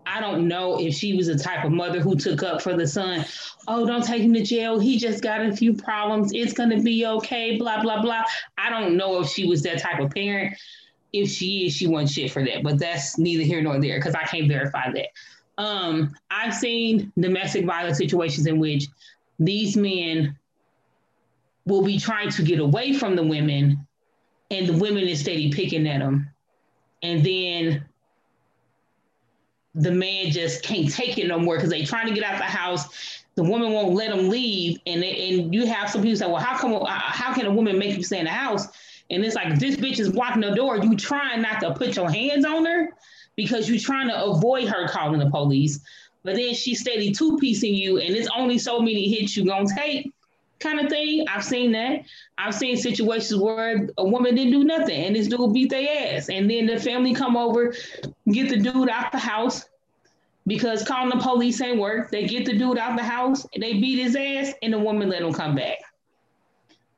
I 0.08 0.20
don't 0.20 0.48
know 0.48 0.80
if 0.80 0.94
she 0.94 1.14
was 1.14 1.26
the 1.26 1.36
type 1.36 1.64
of 1.64 1.70
mother 1.70 2.00
who 2.00 2.16
took 2.16 2.42
up 2.42 2.62
for 2.62 2.74
the 2.74 2.86
son. 2.86 3.26
Oh, 3.68 3.86
don't 3.86 4.02
take 4.02 4.22
him 4.22 4.32
to 4.32 4.42
jail. 4.42 4.78
He 4.78 4.98
just 4.98 5.22
got 5.22 5.44
a 5.44 5.54
few 5.54 5.74
problems. 5.74 6.32
It's 6.32 6.54
gonna 6.54 6.80
be 6.80 7.04
okay. 7.04 7.58
Blah 7.58 7.82
blah 7.82 8.00
blah. 8.00 8.24
I 8.56 8.70
don't 8.70 8.96
know 8.96 9.20
if 9.20 9.28
she 9.28 9.46
was 9.46 9.62
that 9.62 9.80
type 9.80 10.00
of 10.00 10.10
parent. 10.10 10.56
If 11.12 11.30
she 11.30 11.66
is, 11.66 11.74
she 11.74 11.86
wants 11.86 12.12
shit 12.12 12.32
for 12.32 12.42
that. 12.44 12.62
But 12.62 12.78
that's 12.78 13.18
neither 13.18 13.42
here 13.42 13.60
nor 13.60 13.80
there 13.80 13.98
because 13.98 14.14
I 14.14 14.24
can't 14.24 14.48
verify 14.48 14.90
that. 14.92 15.08
Um, 15.58 16.14
I've 16.30 16.54
seen 16.54 17.12
domestic 17.18 17.66
violence 17.66 17.98
situations 17.98 18.46
in 18.46 18.58
which 18.58 18.86
these 19.38 19.76
men 19.76 20.38
will 21.66 21.82
be 21.82 21.98
trying 21.98 22.30
to 22.30 22.42
get 22.42 22.60
away 22.60 22.94
from 22.94 23.14
the 23.14 23.22
women 23.22 23.86
and 24.50 24.66
the 24.66 24.72
women 24.72 25.04
is 25.04 25.20
steady 25.20 25.52
picking 25.52 25.86
at 25.86 26.00
them. 26.00 26.30
And 27.02 27.24
then 27.24 27.84
the 29.78 29.92
man 29.92 30.30
just 30.30 30.62
can't 30.62 30.90
take 30.90 31.18
it 31.18 31.28
no 31.28 31.38
more 31.38 31.56
because 31.56 31.70
they 31.70 31.84
trying 31.84 32.08
to 32.08 32.14
get 32.14 32.24
out 32.24 32.38
the 32.38 32.44
house. 32.44 33.22
The 33.36 33.44
woman 33.44 33.72
won't 33.72 33.94
let 33.94 34.10
them 34.10 34.28
leave, 34.28 34.80
and 34.86 35.02
and 35.04 35.54
you 35.54 35.66
have 35.66 35.90
some 35.90 36.02
people 36.02 36.16
say, 36.16 36.26
"Well, 36.26 36.36
how 36.36 36.58
come? 36.58 36.74
Uh, 36.74 36.86
how 36.86 37.32
can 37.32 37.46
a 37.46 37.52
woman 37.52 37.78
make 37.78 37.96
you 37.96 38.02
stay 38.02 38.18
in 38.18 38.24
the 38.24 38.30
house?" 38.30 38.66
And 39.10 39.24
it's 39.24 39.36
like 39.36 39.58
this 39.58 39.76
bitch 39.76 40.00
is 40.00 40.10
blocking 40.10 40.42
the 40.42 40.54
door. 40.54 40.76
You 40.76 40.96
trying 40.96 41.42
not 41.42 41.60
to 41.60 41.74
put 41.74 41.96
your 41.96 42.10
hands 42.10 42.44
on 42.44 42.64
her 42.66 42.90
because 43.36 43.68
you're 43.68 43.78
trying 43.78 44.08
to 44.08 44.24
avoid 44.24 44.68
her 44.68 44.88
calling 44.88 45.20
the 45.20 45.30
police. 45.30 45.80
But 46.24 46.34
then 46.34 46.54
she's 46.54 46.80
steady 46.80 47.12
two 47.12 47.38
piecing 47.38 47.74
you, 47.74 47.98
and 47.98 48.14
it's 48.16 48.28
only 48.36 48.58
so 48.58 48.80
many 48.80 49.08
hits 49.08 49.36
you 49.36 49.44
gonna 49.44 49.68
take 49.72 50.12
kind 50.58 50.80
of 50.80 50.88
thing. 50.88 51.24
I've 51.28 51.44
seen 51.44 51.72
that. 51.72 52.02
I've 52.36 52.54
seen 52.54 52.76
situations 52.76 53.40
where 53.40 53.88
a 53.96 54.04
woman 54.04 54.34
didn't 54.34 54.52
do 54.52 54.64
nothing 54.64 55.04
and 55.04 55.16
this 55.16 55.28
dude 55.28 55.52
beat 55.52 55.70
their 55.70 56.16
ass. 56.16 56.28
And 56.28 56.50
then 56.50 56.66
the 56.66 56.78
family 56.78 57.14
come 57.14 57.36
over, 57.36 57.74
get 58.30 58.48
the 58.48 58.58
dude 58.58 58.88
out 58.88 59.12
the 59.12 59.18
house 59.18 59.64
because 60.46 60.82
calling 60.82 61.10
the 61.10 61.22
police 61.22 61.60
ain't 61.60 61.78
work. 61.78 62.10
They 62.10 62.26
get 62.26 62.46
the 62.46 62.56
dude 62.56 62.78
out 62.78 62.96
the 62.96 63.04
house, 63.04 63.46
they 63.58 63.74
beat 63.74 63.98
his 63.98 64.16
ass, 64.16 64.54
and 64.62 64.72
the 64.72 64.78
woman 64.78 65.08
let 65.08 65.22
him 65.22 65.32
come 65.32 65.54
back. 65.54 65.78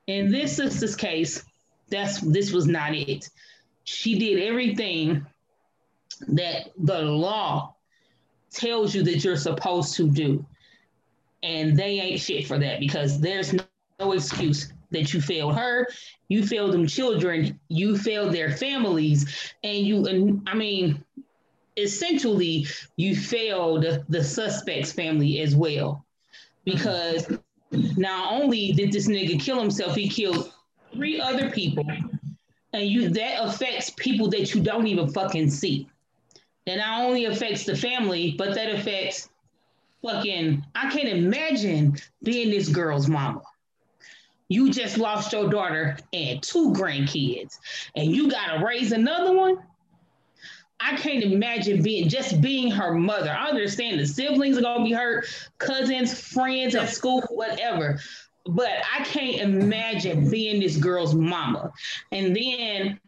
In 0.06 0.30
this 0.30 0.56
sister's 0.56 0.96
case, 0.96 1.44
that's 1.88 2.20
this 2.20 2.52
was 2.52 2.66
not 2.66 2.94
it. 2.94 3.28
She 3.84 4.18
did 4.18 4.40
everything 4.40 5.26
that 6.28 6.70
the 6.78 7.00
law 7.02 7.74
tells 8.52 8.94
you 8.94 9.02
that 9.04 9.24
you're 9.24 9.36
supposed 9.36 9.94
to 9.96 10.08
do 10.08 10.44
and 11.42 11.76
they 11.76 12.00
ain't 12.00 12.20
shit 12.20 12.46
for 12.46 12.58
that 12.58 12.80
because 12.80 13.20
there's 13.20 13.52
no, 13.52 13.62
no 13.98 14.12
excuse 14.12 14.72
that 14.90 15.14
you 15.14 15.20
failed 15.20 15.56
her, 15.56 15.86
you 16.28 16.46
failed 16.46 16.72
them 16.72 16.86
children, 16.86 17.58
you 17.68 17.96
failed 17.96 18.32
their 18.32 18.50
families, 18.50 19.52
and 19.62 19.78
you 19.78 20.06
and 20.06 20.48
I 20.48 20.54
mean, 20.54 21.04
essentially 21.76 22.66
you 22.96 23.16
failed 23.16 24.04
the 24.08 24.24
suspect's 24.24 24.92
family 24.92 25.40
as 25.40 25.54
well. 25.54 26.04
Because 26.64 27.38
not 27.70 28.32
only 28.32 28.72
did 28.72 28.92
this 28.92 29.08
nigga 29.08 29.40
kill 29.40 29.60
himself, 29.60 29.94
he 29.94 30.08
killed 30.08 30.52
three 30.92 31.20
other 31.20 31.50
people. 31.50 31.86
And 32.72 32.86
you 32.86 33.08
that 33.10 33.42
affects 33.42 33.90
people 33.90 34.28
that 34.30 34.54
you 34.54 34.62
don't 34.62 34.86
even 34.86 35.12
fucking 35.12 35.50
see. 35.50 35.88
That 36.66 36.76
not 36.76 37.00
only 37.00 37.24
affects 37.24 37.64
the 37.64 37.76
family, 37.76 38.34
but 38.36 38.54
that 38.54 38.72
affects 38.72 39.30
fucking, 40.02 40.64
I 40.74 40.90
can't 40.90 41.08
imagine 41.08 41.96
being 42.22 42.50
this 42.50 42.68
girl's 42.68 43.08
mama. 43.08 43.42
You 44.48 44.70
just 44.72 44.98
lost 44.98 45.32
your 45.32 45.48
daughter 45.48 45.96
and 46.12 46.42
two 46.42 46.72
grandkids, 46.72 47.58
and 47.94 48.10
you 48.10 48.28
gotta 48.30 48.64
raise 48.64 48.92
another 48.92 49.32
one. 49.32 49.58
I 50.80 50.96
can't 50.96 51.22
imagine 51.22 51.82
being 51.82 52.08
just 52.08 52.40
being 52.40 52.70
her 52.70 52.94
mother. 52.94 53.30
I 53.30 53.48
understand 53.48 54.00
the 54.00 54.06
siblings 54.06 54.58
are 54.58 54.62
gonna 54.62 54.82
be 54.82 54.92
hurt, 54.92 55.26
cousins, 55.58 56.18
friends 56.18 56.74
at 56.74 56.88
school, 56.88 57.20
whatever. 57.28 58.00
But 58.46 58.70
I 58.98 59.04
can't 59.04 59.40
imagine 59.42 60.30
being 60.30 60.60
this 60.60 60.78
girl's 60.78 61.14
mama. 61.14 61.70
And 62.10 62.34
then 62.34 62.98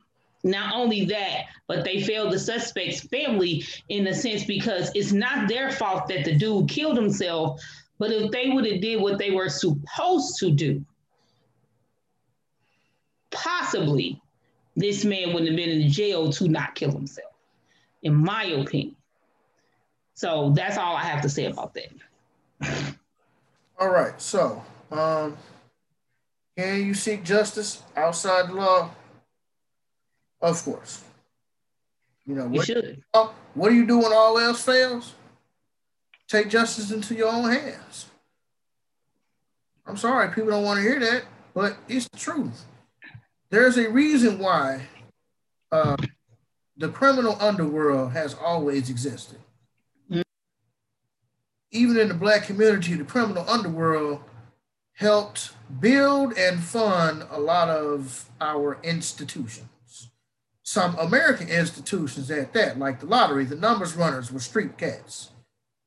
not 0.45 0.74
only 0.74 1.05
that, 1.07 1.45
but 1.68 1.84
they 1.84 2.03
failed 2.03 2.32
the 2.32 2.38
suspect's 2.38 3.01
family 3.01 3.64
in 3.88 4.07
a 4.07 4.14
sense 4.14 4.45
because 4.45 4.90
it's 4.95 5.12
not 5.12 5.49
their 5.49 5.70
fault 5.70 6.09
that 6.09 6.24
the 6.24 6.34
dude 6.34 6.68
killed 6.68 6.97
himself. 6.97 7.61
But 7.99 8.11
if 8.11 8.30
they 8.32 8.51
would 8.51 8.66
have 8.66 8.80
did 8.80 9.01
what 9.01 9.18
they 9.18 9.30
were 9.30 9.49
supposed 9.49 10.38
to 10.40 10.51
do, 10.51 10.84
possibly 13.30 14.20
this 14.74 15.05
man 15.05 15.28
wouldn't 15.28 15.49
have 15.49 15.57
been 15.57 15.80
in 15.80 15.88
jail 15.90 16.32
to 16.32 16.49
not 16.49 16.74
kill 16.74 16.90
himself, 16.90 17.32
in 18.03 18.14
my 18.14 18.45
opinion. 18.45 18.97
So 20.14 20.53
that's 20.55 20.76
all 20.76 20.97
I 20.97 21.05
have 21.05 21.22
to 21.22 21.28
say 21.28 21.47
about 21.47 21.74
that. 21.74 22.95
All 23.78 23.88
right. 23.90 24.20
So 24.20 24.62
um 24.90 25.36
Can 26.57 26.84
you 26.86 26.95
seek 26.95 27.24
justice 27.24 27.82
outside 27.97 28.49
the 28.49 28.55
law? 28.55 28.90
Of 30.43 30.62
course. 30.64 31.03
You 32.26 32.34
know, 32.34 32.49
what, 32.49 32.66
should. 32.66 33.03
what 33.55 33.70
do 33.70 33.74
you 33.74 33.86
do 33.86 33.99
when 33.99 34.12
all 34.12 34.38
else 34.38 34.62
fails? 34.64 35.14
Take 36.28 36.49
justice 36.49 36.90
into 36.90 37.14
your 37.14 37.28
own 37.28 37.51
hands. 37.51 38.07
I'm 39.86 39.97
sorry, 39.97 40.28
people 40.28 40.51
don't 40.51 40.64
want 40.64 40.78
to 40.78 40.82
hear 40.82 41.01
that, 41.01 41.24
but 41.55 41.76
it's 41.88 42.09
the 42.09 42.18
truth. 42.18 42.64
There's 43.51 43.76
a 43.76 43.90
reason 43.90 44.38
why 44.38 44.82
uh, 45.70 45.97
the 46.76 46.88
criminal 46.88 47.36
underworld 47.40 48.12
has 48.12 48.34
always 48.34 48.88
existed. 48.88 49.38
Mm-hmm. 50.11 50.22
Even 51.72 51.99
in 51.99 52.09
the 52.09 52.14
black 52.14 52.45
community, 52.45 52.95
the 52.95 53.05
criminal 53.05 53.45
underworld 53.49 54.20
helped 54.95 55.51
build 55.80 56.32
and 56.38 56.62
fund 56.62 57.24
a 57.30 57.40
lot 57.40 57.68
of 57.68 58.30
our 58.40 58.78
institutions. 58.82 59.66
Some 60.72 60.98
American 60.98 61.50
institutions 61.50 62.30
at 62.30 62.54
that, 62.54 62.78
like 62.78 62.98
the 62.98 63.04
lottery, 63.04 63.44
the 63.44 63.56
numbers 63.56 63.94
runners 63.94 64.32
were 64.32 64.40
street 64.40 64.78
cats. 64.78 65.30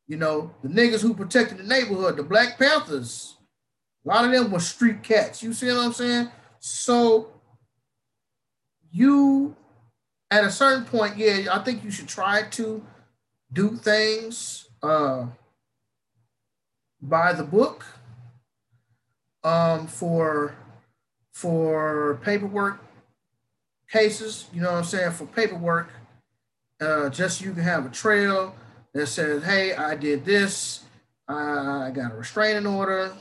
You 0.05 0.15
know, 0.15 0.53
the 0.61 0.69
niggas 0.69 1.01
who 1.01 1.15
protected 1.15 1.57
the 1.57 1.63
neighborhood, 1.63 2.17
the 2.17 2.21
Black 2.21 2.59
Panthers, 2.59 3.37
a 4.05 4.09
lot 4.09 4.25
of 4.25 4.31
them 4.31 4.51
were 4.51 4.59
street 4.59 5.01
cats. 5.01 5.41
You 5.41 5.53
see 5.53 5.65
what 5.69 5.77
I'm 5.77 5.91
saying? 5.91 6.29
So 6.59 7.31
you 8.91 9.55
at 10.29 10.43
a 10.43 10.51
certain 10.51 10.85
point, 10.85 11.17
yeah, 11.17 11.47
I 11.51 11.63
think 11.63 11.83
you 11.83 11.89
should 11.89 12.07
try 12.07 12.43
to 12.51 12.85
do 13.51 13.77
things 13.77 14.69
uh, 14.83 15.25
by 17.01 17.33
the 17.33 17.43
book 17.43 17.83
um, 19.43 19.87
for 19.87 20.55
for 21.33 22.19
paperwork 22.23 22.84
cases. 23.95 24.47
You 24.53 24.61
know 24.61 24.71
what 24.71 24.79
I'm 24.79 24.83
saying? 24.83 25.11
For 25.11 25.25
paperwork, 25.25 25.89
uh, 26.81 27.09
just 27.09 27.39
you 27.39 27.53
can 27.53 27.63
have 27.63 27.85
a 27.85 27.89
trail 27.89 28.53
that 28.93 29.07
says, 29.07 29.43
"Hey, 29.43 29.73
I 29.73 29.95
did 29.95 30.25
this. 30.25 30.83
I 31.27 31.91
got 31.95 32.11
a 32.11 32.15
restraining 32.15 32.67
order. 32.67 33.13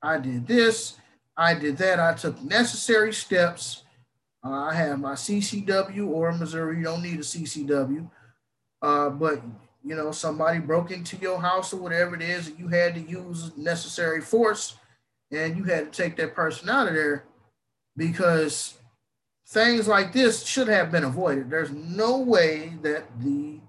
I 0.00 0.18
did 0.18 0.46
this. 0.46 0.96
I 1.36 1.54
did 1.54 1.76
that. 1.78 2.00
I 2.00 2.14
took 2.14 2.42
necessary 2.42 3.12
steps." 3.12 3.84
Uh, 4.44 4.64
I 4.70 4.74
have 4.74 4.98
my 4.98 5.14
CCW 5.14 6.08
or 6.08 6.32
Missouri. 6.32 6.78
You 6.78 6.84
don't 6.84 7.02
need 7.02 7.20
a 7.20 7.22
CCW, 7.22 8.10
uh, 8.80 9.10
but 9.10 9.42
you 9.84 9.94
know 9.94 10.12
somebody 10.12 10.58
broke 10.58 10.90
into 10.90 11.16
your 11.18 11.40
house 11.40 11.74
or 11.74 11.76
whatever 11.76 12.16
it 12.16 12.22
is, 12.22 12.48
and 12.48 12.58
you 12.58 12.68
had 12.68 12.94
to 12.94 13.00
use 13.00 13.56
necessary 13.56 14.22
force, 14.22 14.76
and 15.30 15.56
you 15.58 15.64
had 15.64 15.92
to 15.92 16.02
take 16.02 16.16
that 16.16 16.34
person 16.34 16.70
out 16.70 16.88
of 16.88 16.94
there 16.94 17.24
because 17.96 18.78
things 19.46 19.88
like 19.88 20.12
this 20.12 20.44
should 20.44 20.68
have 20.68 20.90
been 20.90 21.04
avoided. 21.04 21.50
There's 21.50 21.72
no 21.72 22.18
way 22.18 22.72
that 22.82 23.04
the 23.20 23.60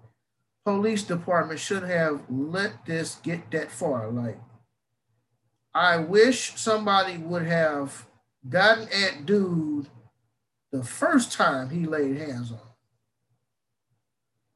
police 0.66 1.04
department 1.04 1.60
should 1.60 1.84
have 1.84 2.22
let 2.30 2.86
this 2.86 3.16
get 3.24 3.52
that 3.52 3.72
far. 3.72 4.10
Like, 4.10 4.40
I 5.74 5.98
wish 5.98 6.54
somebody 6.56 7.18
would 7.18 7.46
have 7.46 8.08
gotten 8.48 8.88
at 8.90 9.26
dude 9.26 9.88
the 10.72 10.84
first 10.84 11.32
time 11.32 11.70
he 11.70 11.86
laid 11.86 12.18
hands 12.18 12.52
on. 12.52 12.60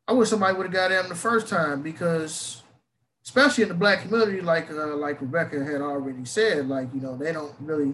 I 0.08 0.14
wish 0.14 0.30
somebody 0.30 0.56
would 0.56 0.68
have 0.68 0.74
got 0.74 0.92
him 0.92 1.10
the 1.10 1.16
first 1.16 1.48
time 1.48 1.82
because, 1.82 2.64
especially 3.26 3.64
in 3.64 3.70
the 3.70 3.76
black 3.76 4.04
community, 4.04 4.40
like 4.40 4.72
uh, 4.72 4.96
like 4.96 5.20
Rebecca 5.20 5.64
had 5.64 5.82
already 5.82 6.24
said, 6.24 6.70
like 6.70 6.88
you 6.94 7.02
know 7.02 7.18
they 7.18 7.34
don't 7.34 7.54
really 7.60 7.94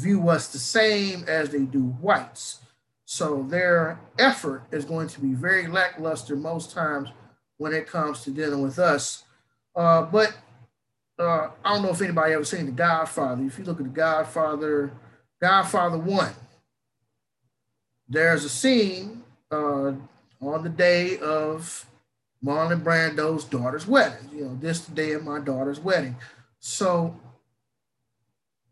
view 0.00 0.28
us 0.28 0.48
the 0.48 0.58
same 0.58 1.24
as 1.28 1.50
they 1.50 1.60
do 1.60 1.82
whites. 2.00 2.60
So 3.04 3.42
their 3.48 4.00
effort 4.18 4.62
is 4.70 4.84
going 4.84 5.08
to 5.08 5.20
be 5.20 5.34
very 5.34 5.66
lackluster 5.66 6.36
most 6.36 6.72
times 6.72 7.08
when 7.58 7.74
it 7.74 7.86
comes 7.86 8.22
to 8.22 8.30
dealing 8.30 8.62
with 8.62 8.78
us. 8.78 9.24
Uh, 9.74 10.02
but 10.02 10.34
uh, 11.18 11.50
I 11.64 11.74
don't 11.74 11.82
know 11.82 11.90
if 11.90 12.00
anybody 12.00 12.32
ever 12.32 12.44
seen 12.44 12.66
The 12.66 12.72
Godfather. 12.72 13.44
If 13.44 13.58
you 13.58 13.64
look 13.64 13.78
at 13.78 13.84
The 13.84 13.90
Godfather, 13.90 14.92
Godfather 15.40 15.98
One, 15.98 16.32
there's 18.08 18.44
a 18.44 18.48
scene 18.48 19.22
uh, 19.50 19.92
on 20.40 20.62
the 20.62 20.70
day 20.70 21.18
of 21.18 21.84
Marlon 22.44 22.82
Brando's 22.82 23.44
daughter's 23.44 23.86
wedding. 23.86 24.30
You 24.32 24.44
know, 24.46 24.58
this 24.60 24.80
the 24.80 24.94
day 24.94 25.12
of 25.12 25.24
my 25.24 25.40
daughter's 25.40 25.80
wedding. 25.80 26.16
So 26.58 27.14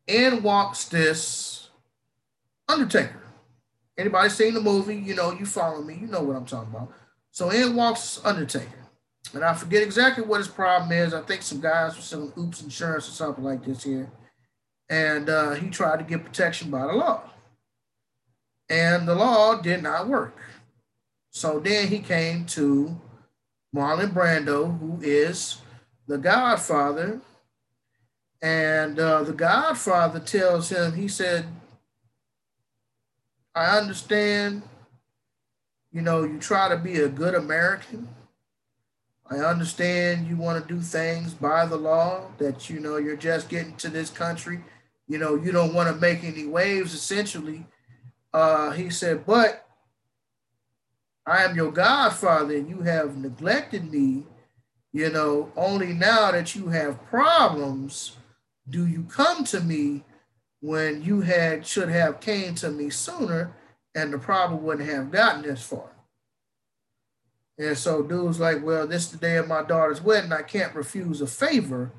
in 0.09 0.43
walks 0.43 0.87
this 0.87 1.71
Undertaker. 2.69 3.23
Anybody 3.97 4.29
seen 4.29 4.55
the 4.55 4.61
movie? 4.61 4.97
You 4.97 5.15
know, 5.15 5.33
you 5.33 5.47
follow 5.47 5.83
me. 5.83 5.99
You 6.01 6.07
know 6.07 6.23
what 6.23 6.37
I'm 6.37 6.45
talking 6.45 6.75
about. 6.75 6.93
So 7.31 7.51
in 7.51 7.75
walks 7.75 8.21
Undertaker. 8.25 8.67
And 9.35 9.45
I 9.45 9.55
forget 9.55 9.83
exactly 9.83 10.25
what 10.25 10.39
his 10.39 10.49
problem 10.49 10.93
is. 10.93 11.15
I 11.15 11.23
think 11.23 11.43
some 11.43 11.61
guys 11.61 11.97
were 11.97 12.03
selling 12.03 12.33
oops 12.39 12.63
insurance 12.63 13.09
or 13.09 13.13
something 13.13 13.45
like 13.45 13.65
this 13.65 13.85
here. 13.85 14.11
And 14.89 15.29
uh, 15.29 15.53
he 15.53 15.69
tried 15.69 15.99
to 15.99 16.05
get 16.05 16.25
protection 16.25 16.71
by 16.71 16.87
the 16.87 16.93
law 16.93 17.23
and 18.69 19.09
the 19.09 19.15
law 19.15 19.61
did 19.61 19.83
not 19.83 20.09
work. 20.09 20.37
So 21.31 21.61
then 21.61 21.89
he 21.89 22.01
came 22.01 22.45
to 22.47 23.01
Marlon 23.75 24.13
Brando, 24.13 24.79
who 24.79 24.99
is 25.03 25.59
the 26.07 26.19
Godfather, 26.19 27.21
and 28.41 28.99
uh, 28.99 29.23
the 29.23 29.33
Godfather 29.33 30.21
tells 30.21 30.71
him, 30.71 30.95
he 30.95 31.09
said, 31.09 31.47
I 33.55 33.79
understand, 33.79 34.63
you 35.93 36.03
know, 36.03 36.23
you 36.23 36.39
try 36.39 36.69
to 36.69 36.77
be 36.77 37.01
a 37.01 37.09
good 37.09 37.35
American. 37.35 38.09
I 39.31 39.37
understand 39.37 40.29
you 40.29 40.37
want 40.37 40.63
to 40.63 40.75
do 40.75 40.81
things 40.81 41.35
by 41.35 41.67
the 41.67 41.77
law, 41.77 42.27
that, 42.39 42.71
you 42.71 42.81
know, 42.81 42.97
you're 42.97 43.17
just 43.17 43.49
getting 43.49 43.77
to 43.77 43.89
this 43.89 44.11
country. 44.11 44.61
You 45.09 45.19
know, 45.19 45.35
you 45.35 45.53
don't 45.53 45.75
want 45.75 45.93
to 45.93 46.01
make 46.01 46.23
any 46.25 46.47
waves, 46.47 46.95
essentially 46.95 47.67
uh, 48.33 48.71
he 48.71 48.91
said, 48.91 49.27
But 49.27 49.67
I 51.27 51.45
am 51.45 51.57
your 51.57 51.73
godfather, 51.73 52.57
and 52.57 52.69
you 52.69 52.83
have 52.83 53.17
neglected 53.17 53.91
me. 53.91 54.25
You 54.93 55.11
know, 55.11 55.53
only 55.57 55.93
now 55.93 56.33
that 56.33 56.55
you 56.55 56.69
have 56.69 57.05
problems 57.07 58.17
do 58.71 58.87
you 58.87 59.05
come 59.05 59.45
to 59.45 59.61
me 59.61 60.05
when 60.61 61.03
you 61.03 61.21
had 61.21 61.67
should 61.67 61.89
have 61.89 62.21
came 62.21 62.55
to 62.57 62.71
me 62.71 62.91
sooner 62.91 63.55
and 63.95 64.13
the 64.13 64.19
problem 64.19 64.63
wouldn't 64.63 64.89
have 64.89 65.11
gotten 65.11 65.43
this 65.43 65.63
far. 65.63 65.91
And 67.59 67.77
so 67.77 68.03
dude's 68.03 68.39
like, 68.39 68.65
well, 68.65 68.87
this 68.87 69.05
is 69.05 69.11
the 69.13 69.19
day 69.19 69.37
of 69.37 69.49
my 69.49 69.63
daughter's 69.63 70.01
wedding. 70.01 70.33
I 70.33 70.43
can't 70.43 70.75
refuse 70.75 71.21
a 71.21 71.27
favor, 71.27 71.91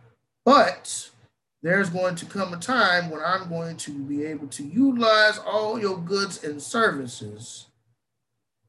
but 0.45 1.09
there's 1.61 1.89
going 1.89 2.15
to 2.15 2.26
come 2.26 2.53
a 2.53 2.57
time 2.57 3.09
when 3.09 3.22
I'm 3.22 3.49
going 3.49 3.76
to 3.78 3.91
be 3.91 4.24
able 4.26 4.47
to 4.47 4.63
utilize 4.63 5.38
all 5.38 5.78
your 5.78 5.97
goods 5.97 6.43
and 6.43 6.61
services 6.61 7.65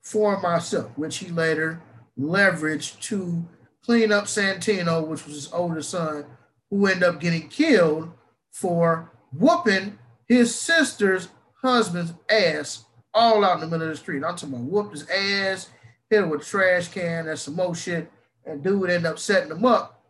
for 0.03 0.40
myself, 0.40 0.90
which 0.96 1.18
he 1.18 1.28
later 1.28 1.80
leveraged 2.18 3.01
to 3.03 3.44
clean 3.84 4.11
up 4.11 4.24
Santino, 4.24 5.07
which 5.07 5.24
was 5.24 5.34
his 5.34 5.53
older 5.53 5.82
son, 5.82 6.24
who 6.71 6.87
end 6.87 7.03
up 7.03 7.21
getting 7.21 7.49
killed 7.49 8.11
for 8.51 9.11
whooping 9.33 9.99
his 10.27 10.55
sister's 10.55 11.29
husband's 11.62 12.12
ass 12.31 12.85
all 13.12 13.45
out 13.45 13.55
in 13.57 13.61
the 13.61 13.66
middle 13.66 13.89
of 13.89 13.93
the 13.93 13.97
street. 13.97 14.25
I'm 14.25 14.37
talking 14.37 14.55
about 14.55 14.71
whooped 14.71 14.93
his 14.93 15.09
ass, 15.11 15.68
hit 16.09 16.23
him 16.23 16.31
with 16.31 16.43
a 16.43 16.45
trash 16.45 16.89
can, 16.89 17.27
that's 17.27 17.43
some 17.43 17.57
more 17.57 17.75
shit, 17.75 18.11
and 18.45 18.62
dude 18.62 18.91
ended 18.91 19.07
up 19.07 19.18
setting 19.18 19.51
him 19.51 19.64
up, 19.64 20.05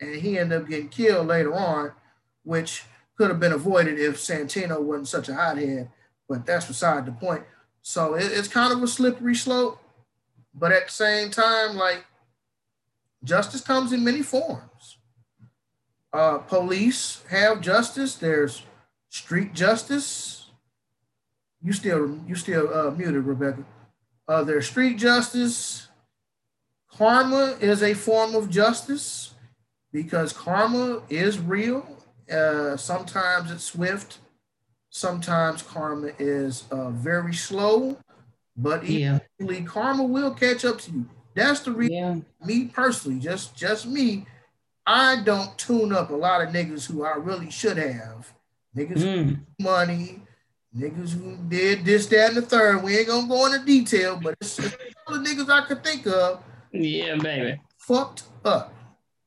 and 0.00 0.14
he 0.14 0.38
ended 0.38 0.62
up 0.62 0.68
getting 0.68 0.88
killed 0.88 1.26
later 1.26 1.54
on 1.54 1.92
which 2.48 2.84
could 3.18 3.28
have 3.28 3.40
been 3.40 3.52
avoided 3.52 3.98
if 3.98 4.16
Santino 4.16 4.80
wasn't 4.80 5.08
such 5.08 5.28
a 5.28 5.34
hothead, 5.34 5.90
but 6.28 6.46
that's 6.46 6.64
beside 6.64 7.04
the 7.04 7.12
point. 7.12 7.42
So 7.82 8.14
it, 8.14 8.24
it's 8.32 8.48
kind 8.48 8.72
of 8.72 8.82
a 8.82 8.88
slippery 8.88 9.34
slope, 9.34 9.78
but 10.54 10.72
at 10.72 10.86
the 10.86 10.92
same 10.92 11.30
time, 11.30 11.76
like 11.76 12.06
justice 13.22 13.60
comes 13.60 13.92
in 13.92 14.02
many 14.02 14.22
forms. 14.22 14.97
Uh, 16.12 16.38
police 16.38 17.22
have 17.30 17.60
justice. 17.60 18.14
There's 18.14 18.62
street 19.08 19.54
justice. 19.54 20.50
You 21.62 21.72
still 21.72 22.18
you 22.26 22.34
still 22.34 22.72
uh, 22.72 22.90
muted, 22.90 23.24
Rebecca. 23.24 23.64
Uh, 24.26 24.44
there's 24.44 24.68
street 24.68 24.98
justice. 24.98 25.88
Karma 26.90 27.56
is 27.60 27.82
a 27.82 27.94
form 27.94 28.34
of 28.34 28.50
justice 28.50 29.34
because 29.92 30.32
karma 30.32 31.02
is 31.08 31.38
real 31.38 31.86
uh, 32.30 32.76
sometimes 32.76 33.50
it's 33.50 33.64
swift. 33.64 34.18
Sometimes 34.90 35.62
karma 35.62 36.10
is 36.18 36.64
uh, 36.70 36.90
very 36.90 37.34
slow, 37.34 37.98
but 38.56 38.84
eventually 38.84 39.58
yeah. 39.58 39.64
karma 39.66 40.04
will 40.04 40.32
catch 40.32 40.64
up 40.64 40.80
to 40.80 40.90
you. 40.90 41.06
That's 41.34 41.60
the 41.60 41.72
reason. 41.72 41.94
Yeah. 42.40 42.46
Me 42.46 42.64
personally, 42.66 43.20
just 43.20 43.54
just 43.54 43.86
me, 43.86 44.26
I 44.88 45.20
don't 45.22 45.56
tune 45.58 45.92
up 45.92 46.08
a 46.08 46.14
lot 46.14 46.40
of 46.40 46.48
niggas 46.48 46.90
who 46.90 47.04
I 47.04 47.16
really 47.16 47.50
should 47.50 47.76
have. 47.76 48.32
niggas 48.74 49.02
mm. 49.02 49.38
money, 49.60 50.22
niggas 50.74 51.10
who 51.10 51.36
did 51.46 51.84
this, 51.84 52.06
that, 52.06 52.28
and 52.28 52.38
the 52.38 52.42
third. 52.42 52.82
We 52.82 52.96
ain't 52.96 53.08
gonna 53.08 53.28
go 53.28 53.44
into 53.44 53.66
detail, 53.66 54.18
but 54.20 54.36
it's 54.40 54.58
all 54.58 55.18
the 55.18 55.28
niggas 55.28 55.50
I 55.50 55.66
could 55.66 55.84
think 55.84 56.06
of. 56.06 56.42
Yeah, 56.72 57.16
baby. 57.16 57.60
Fucked 57.76 58.22
up. 58.46 58.72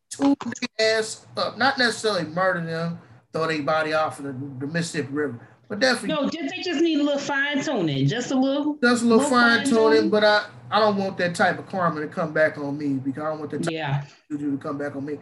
Two 0.09 0.35
ass 0.79 1.27
up. 1.37 1.59
Not 1.59 1.77
necessarily 1.77 2.25
murder 2.25 2.65
them, 2.65 2.99
throw 3.31 3.45
their 3.45 3.61
body 3.61 3.93
off 3.93 4.17
of 4.17 4.25
the, 4.25 4.65
the 4.65 4.65
Mississippi 4.65 5.13
River. 5.13 5.47
But 5.69 5.79
definitely. 5.79 6.15
No, 6.15 6.27
just, 6.27 6.55
they 6.55 6.63
just 6.63 6.81
need 6.81 7.01
a 7.01 7.03
little 7.03 7.19
fine 7.19 7.63
tuning. 7.63 8.07
Just 8.07 8.31
a 8.31 8.35
little. 8.35 8.79
Just 8.81 9.03
a 9.03 9.05
little, 9.05 9.23
little 9.23 9.29
fine 9.29 9.63
tuning, 9.63 10.09
but 10.09 10.23
I, 10.23 10.47
I 10.71 10.79
don't 10.79 10.97
want 10.97 11.19
that 11.19 11.35
type 11.35 11.59
of 11.59 11.67
karma 11.67 12.01
to 12.01 12.07
come 12.07 12.33
back 12.33 12.57
on 12.57 12.79
me 12.79 12.93
because 12.93 13.21
I 13.21 13.29
don't 13.29 13.39
want 13.39 13.51
that 13.51 13.63
type 13.63 13.71
yeah. 13.71 14.03
of 14.31 14.39
to 14.39 14.57
come 14.57 14.79
back 14.79 14.95
on 14.95 15.05
me. 15.05 15.19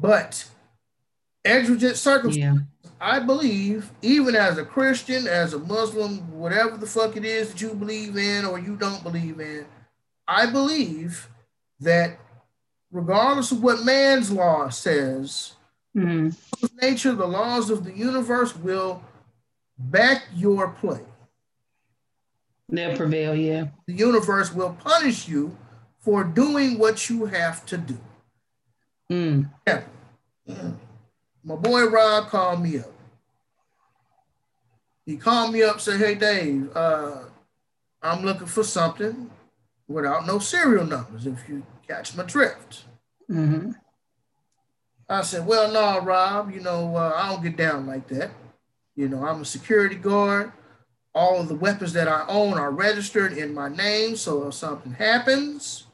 But 0.00 0.48
exigent 1.44 1.96
circumstances, 1.96 2.62
yeah. 2.82 2.90
I 3.00 3.18
believe, 3.18 3.90
even 4.02 4.34
as 4.34 4.58
a 4.58 4.64
Christian, 4.64 5.26
as 5.26 5.54
a 5.54 5.58
Muslim, 5.58 6.30
whatever 6.32 6.76
the 6.76 6.86
fuck 6.86 7.16
it 7.16 7.24
is 7.24 7.50
that 7.50 7.60
you 7.60 7.74
believe 7.74 8.16
in 8.16 8.44
or 8.44 8.58
you 8.58 8.76
don't 8.76 9.02
believe 9.02 9.40
in, 9.40 9.66
I 10.26 10.50
believe 10.50 11.28
that 11.80 12.18
regardless 12.90 13.52
of 13.52 13.62
what 13.62 13.84
man's 13.84 14.30
law 14.30 14.68
says, 14.68 15.54
mm-hmm. 15.96 16.28
nature, 16.80 17.14
the 17.14 17.26
laws 17.26 17.70
of 17.70 17.84
the 17.84 17.92
universe 17.92 18.56
will 18.56 19.02
back 19.78 20.24
your 20.34 20.68
play. 20.68 21.00
They'll 22.68 22.96
prevail, 22.96 23.34
yeah. 23.34 23.68
The 23.86 23.94
universe 23.94 24.54
will 24.54 24.76
punish 24.84 25.26
you 25.28 25.56
for 25.98 26.22
doing 26.22 26.78
what 26.78 27.10
you 27.10 27.24
have 27.26 27.66
to 27.66 27.76
do. 27.76 27.98
Mm. 29.10 29.50
Yeah. 29.66 29.82
My 31.42 31.56
boy 31.56 31.86
Rob 31.86 32.28
called 32.28 32.62
me 32.62 32.78
up. 32.78 32.92
He 35.06 35.16
called 35.16 35.52
me 35.52 35.62
up, 35.62 35.80
said, 35.80 35.98
Hey 36.00 36.14
Dave, 36.14 36.70
uh, 36.76 37.24
I'm 38.02 38.24
looking 38.24 38.46
for 38.46 38.62
something 38.62 39.30
without 39.88 40.26
no 40.26 40.38
serial 40.38 40.86
numbers, 40.86 41.26
if 41.26 41.48
you 41.48 41.64
catch 41.88 42.16
my 42.16 42.22
drift. 42.22 42.84
Mm-hmm. 43.28 43.72
I 45.08 45.22
said, 45.22 45.46
Well, 45.46 45.72
no, 45.72 46.04
Rob, 46.04 46.52
you 46.52 46.60
know, 46.60 46.94
uh, 46.96 47.12
I 47.16 47.30
don't 47.30 47.42
get 47.42 47.56
down 47.56 47.86
like 47.86 48.06
that. 48.08 48.30
You 48.94 49.08
know, 49.08 49.24
I'm 49.24 49.40
a 49.40 49.44
security 49.44 49.96
guard. 49.96 50.52
All 51.12 51.40
of 51.40 51.48
the 51.48 51.56
weapons 51.56 51.92
that 51.94 52.06
I 52.06 52.24
own 52.28 52.54
are 52.54 52.70
registered 52.70 53.32
in 53.32 53.52
my 53.52 53.68
name. 53.68 54.14
So 54.14 54.46
if 54.46 54.54
something 54.54 54.92
happens, 54.92 55.86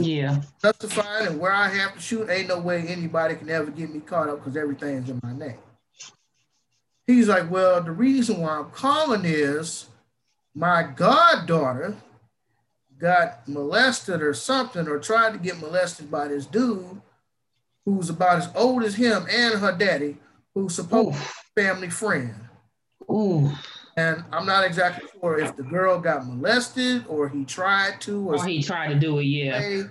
yeah, 0.00 0.40
justified 0.60 1.26
and 1.28 1.38
where 1.38 1.52
I 1.52 1.68
have 1.68 1.94
to 1.94 2.00
shoot, 2.00 2.30
ain't 2.30 2.48
no 2.48 2.58
way 2.58 2.86
anybody 2.86 3.34
can 3.34 3.50
ever 3.50 3.70
get 3.70 3.92
me 3.92 4.00
caught 4.00 4.28
up 4.28 4.38
because 4.38 4.56
everything's 4.56 5.10
in 5.10 5.20
my 5.22 5.32
name. 5.32 5.58
He's 7.06 7.28
like, 7.28 7.50
Well, 7.50 7.82
the 7.82 7.92
reason 7.92 8.40
why 8.40 8.56
I'm 8.56 8.70
calling 8.70 9.22
is 9.24 9.86
my 10.54 10.82
goddaughter 10.82 11.96
got 12.98 13.46
molested 13.48 14.22
or 14.22 14.32
something, 14.32 14.86
or 14.86 14.98
tried 14.98 15.32
to 15.32 15.38
get 15.38 15.60
molested 15.60 16.10
by 16.10 16.28
this 16.28 16.46
dude 16.46 17.00
who's 17.84 18.08
about 18.08 18.38
as 18.38 18.48
old 18.54 18.84
as 18.84 18.94
him 18.94 19.26
and 19.28 19.58
her 19.58 19.76
daddy, 19.76 20.16
who's 20.54 20.76
supposed 20.76 21.18
family 21.56 21.90
friend. 21.90 22.34
Ooh. 23.10 23.50
And 23.96 24.24
I'm 24.32 24.46
not 24.46 24.64
exactly 24.64 25.08
sure 25.20 25.38
if 25.38 25.54
the 25.56 25.62
girl 25.62 26.00
got 26.00 26.26
molested 26.26 27.04
or 27.08 27.28
he 27.28 27.44
tried 27.44 28.00
to, 28.02 28.28
or, 28.28 28.36
or 28.36 28.46
he 28.46 28.62
tried 28.62 28.88
to 28.88 28.94
do 28.94 29.18
it. 29.18 29.24
Yeah. 29.24 29.58
They, 29.58 29.82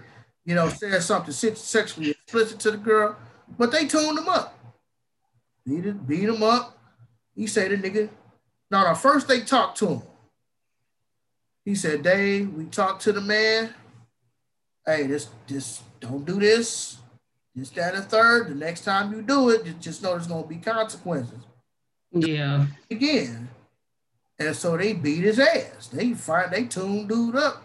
you 0.45 0.56
know, 0.56 0.70
said 0.70 1.04
something 1.04 1.34
sexually 1.34 2.12
explicit 2.12 2.60
to 2.62 2.72
the 2.72 2.78
girl, 2.78 3.16
but 3.58 3.72
they 3.72 3.86
tuned 3.86 4.18
him 4.18 4.28
up. 4.28 4.58
Beat, 5.66 5.86
it, 5.86 6.08
beat 6.08 6.28
him 6.28 6.41
up. 6.41 6.78
He 7.36 7.45
said, 7.45 7.72
the 7.72 7.78
nigga. 7.78 8.10
Now, 8.72 8.86
no, 8.86 8.95
first 8.95 9.28
they 9.28 9.41
talked 9.41 9.78
to 9.80 9.88
him. 9.88 10.02
He 11.64 11.76
said, 11.76 12.02
Dave, 12.02 12.52
we 12.54 12.66
talked 12.66 13.04
to 13.04 13.12
the 13.12 13.22
man. 13.22 13.74
Hey, 14.84 15.06
this, 15.06 15.30
this, 15.47 15.84
don't 15.99 16.26
do 16.26 16.39
this. 16.39 16.97
This, 17.54 17.70
that, 17.72 17.93
and 17.93 18.06
third. 18.06 18.49
The 18.49 18.56
next 18.56 18.82
time 18.82 19.14
you 19.14 19.22
do 19.22 19.49
it, 19.49 19.80
just 19.80 20.02
know 20.02 20.12
there's 20.12 20.26
gonna 20.26 20.47
be 20.47 20.58
consequences. 20.58 21.38
Yeah. 22.12 22.66
Again. 22.89 23.49
And 24.48 24.56
so 24.56 24.78
they 24.78 24.94
beat 24.94 25.24
his 25.24 25.39
ass. 25.39 25.88
They 25.88 26.14
find 26.14 26.52
they 26.52 26.66
tuned 26.66 27.10
dude 27.10 27.36
up 27.36 27.64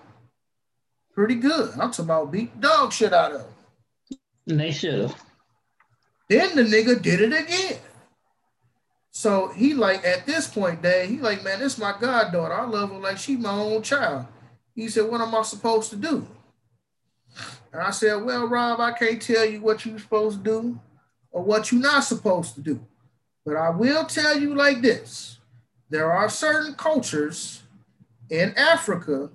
pretty 1.16 1.36
good. 1.36 1.70
I'm 1.72 1.90
talking 1.90 2.04
about 2.04 2.30
beat 2.30 2.60
dog 2.60 2.92
shit 2.92 3.12
out 3.12 3.32
of 3.32 3.40
him. 3.40 4.18
And 4.46 4.60
they 4.60 4.70
should 4.70 5.00
have. 5.00 5.22
Then 6.28 6.54
the 6.54 6.62
nigga 6.62 7.00
did 7.00 7.20
it 7.20 7.32
again. 7.32 7.78
So 9.10 9.48
he 9.48 9.72
like 9.72 10.04
at 10.04 10.26
this 10.26 10.46
point, 10.46 10.82
Dave, 10.82 11.08
he 11.08 11.16
like, 11.16 11.42
man, 11.42 11.58
this 11.60 11.72
is 11.72 11.78
my 11.78 11.94
goddaughter. 11.98 12.52
I 12.52 12.66
love 12.66 12.90
her 12.90 12.98
like 12.98 13.16
she 13.16 13.36
my 13.36 13.50
own 13.50 13.82
child. 13.82 14.26
He 14.74 14.88
said, 14.88 15.10
what 15.10 15.22
am 15.22 15.34
I 15.34 15.42
supposed 15.42 15.88
to 15.90 15.96
do? 15.96 16.26
And 17.72 17.82
I 17.82 17.90
said, 17.90 18.22
well, 18.22 18.46
Rob, 18.46 18.78
I 18.78 18.92
can't 18.92 19.20
tell 19.20 19.44
you 19.44 19.62
what 19.62 19.86
you're 19.86 19.98
supposed 19.98 20.44
to 20.44 20.44
do 20.44 20.80
or 21.30 21.42
what 21.42 21.72
you're 21.72 21.80
not 21.80 22.04
supposed 22.04 22.54
to 22.56 22.60
do. 22.60 22.80
But 23.44 23.56
I 23.56 23.70
will 23.70 24.04
tell 24.04 24.38
you 24.38 24.54
like 24.54 24.82
this 24.82 25.35
there 25.88 26.12
are 26.12 26.28
certain 26.28 26.74
cultures 26.74 27.62
in 28.30 28.52
Africa 28.56 29.30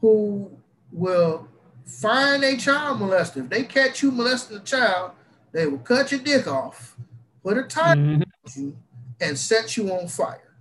who 0.00 0.50
will 0.92 1.48
find 1.86 2.44
a 2.44 2.56
child 2.56 3.00
molester. 3.00 3.38
If 3.38 3.50
they 3.50 3.62
catch 3.64 4.02
you 4.02 4.10
molesting 4.10 4.58
a 4.58 4.60
child, 4.60 5.12
they 5.52 5.66
will 5.66 5.78
cut 5.78 6.10
your 6.12 6.20
dick 6.20 6.46
off, 6.46 6.96
put 7.42 7.58
a 7.58 7.62
tie 7.62 7.94
mm-hmm. 7.94 8.60
you, 8.60 8.76
and 9.20 9.38
set 9.38 9.76
you 9.76 9.90
on 9.92 10.08
fire. 10.08 10.54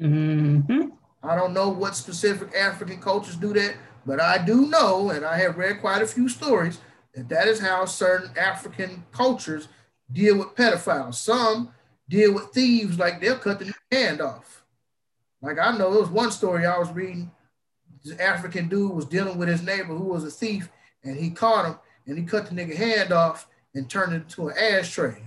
Mm-hmm. 0.00 0.90
I 1.22 1.36
don't 1.36 1.54
know 1.54 1.68
what 1.68 1.94
specific 1.96 2.54
African 2.54 3.00
cultures 3.00 3.36
do 3.36 3.52
that, 3.54 3.76
but 4.04 4.20
I 4.20 4.38
do 4.44 4.66
know, 4.66 5.10
and 5.10 5.24
I 5.24 5.38
have 5.38 5.56
read 5.56 5.80
quite 5.80 6.02
a 6.02 6.06
few 6.06 6.28
stories, 6.28 6.78
that 7.14 7.28
that 7.28 7.46
is 7.46 7.60
how 7.60 7.84
certain 7.84 8.36
African 8.36 9.04
cultures 9.12 9.68
deal 10.10 10.38
with 10.38 10.54
pedophiles. 10.54 11.14
Some 11.14 11.72
deal 12.08 12.34
with 12.34 12.52
thieves 12.52 12.98
like 12.98 13.20
they'll 13.20 13.38
cut 13.38 13.58
the 13.58 13.72
hand 13.90 14.20
off. 14.20 14.64
Like 15.40 15.58
I 15.58 15.76
know 15.76 15.90
there 15.90 16.00
was 16.00 16.10
one 16.10 16.30
story 16.30 16.66
I 16.66 16.78
was 16.78 16.92
reading. 16.92 17.30
This 18.04 18.18
African 18.18 18.68
dude 18.68 18.92
was 18.92 19.04
dealing 19.04 19.38
with 19.38 19.48
his 19.48 19.62
neighbor 19.62 19.94
who 19.94 20.04
was 20.04 20.24
a 20.24 20.30
thief, 20.30 20.68
and 21.04 21.16
he 21.16 21.30
caught 21.30 21.66
him 21.66 21.78
and 22.06 22.18
he 22.18 22.24
cut 22.24 22.46
the 22.46 22.54
nigga 22.54 22.76
hand 22.76 23.12
off 23.12 23.46
and 23.74 23.88
turned 23.88 24.12
it 24.12 24.16
into 24.16 24.48
an 24.48 24.58
ashtray. 24.58 25.22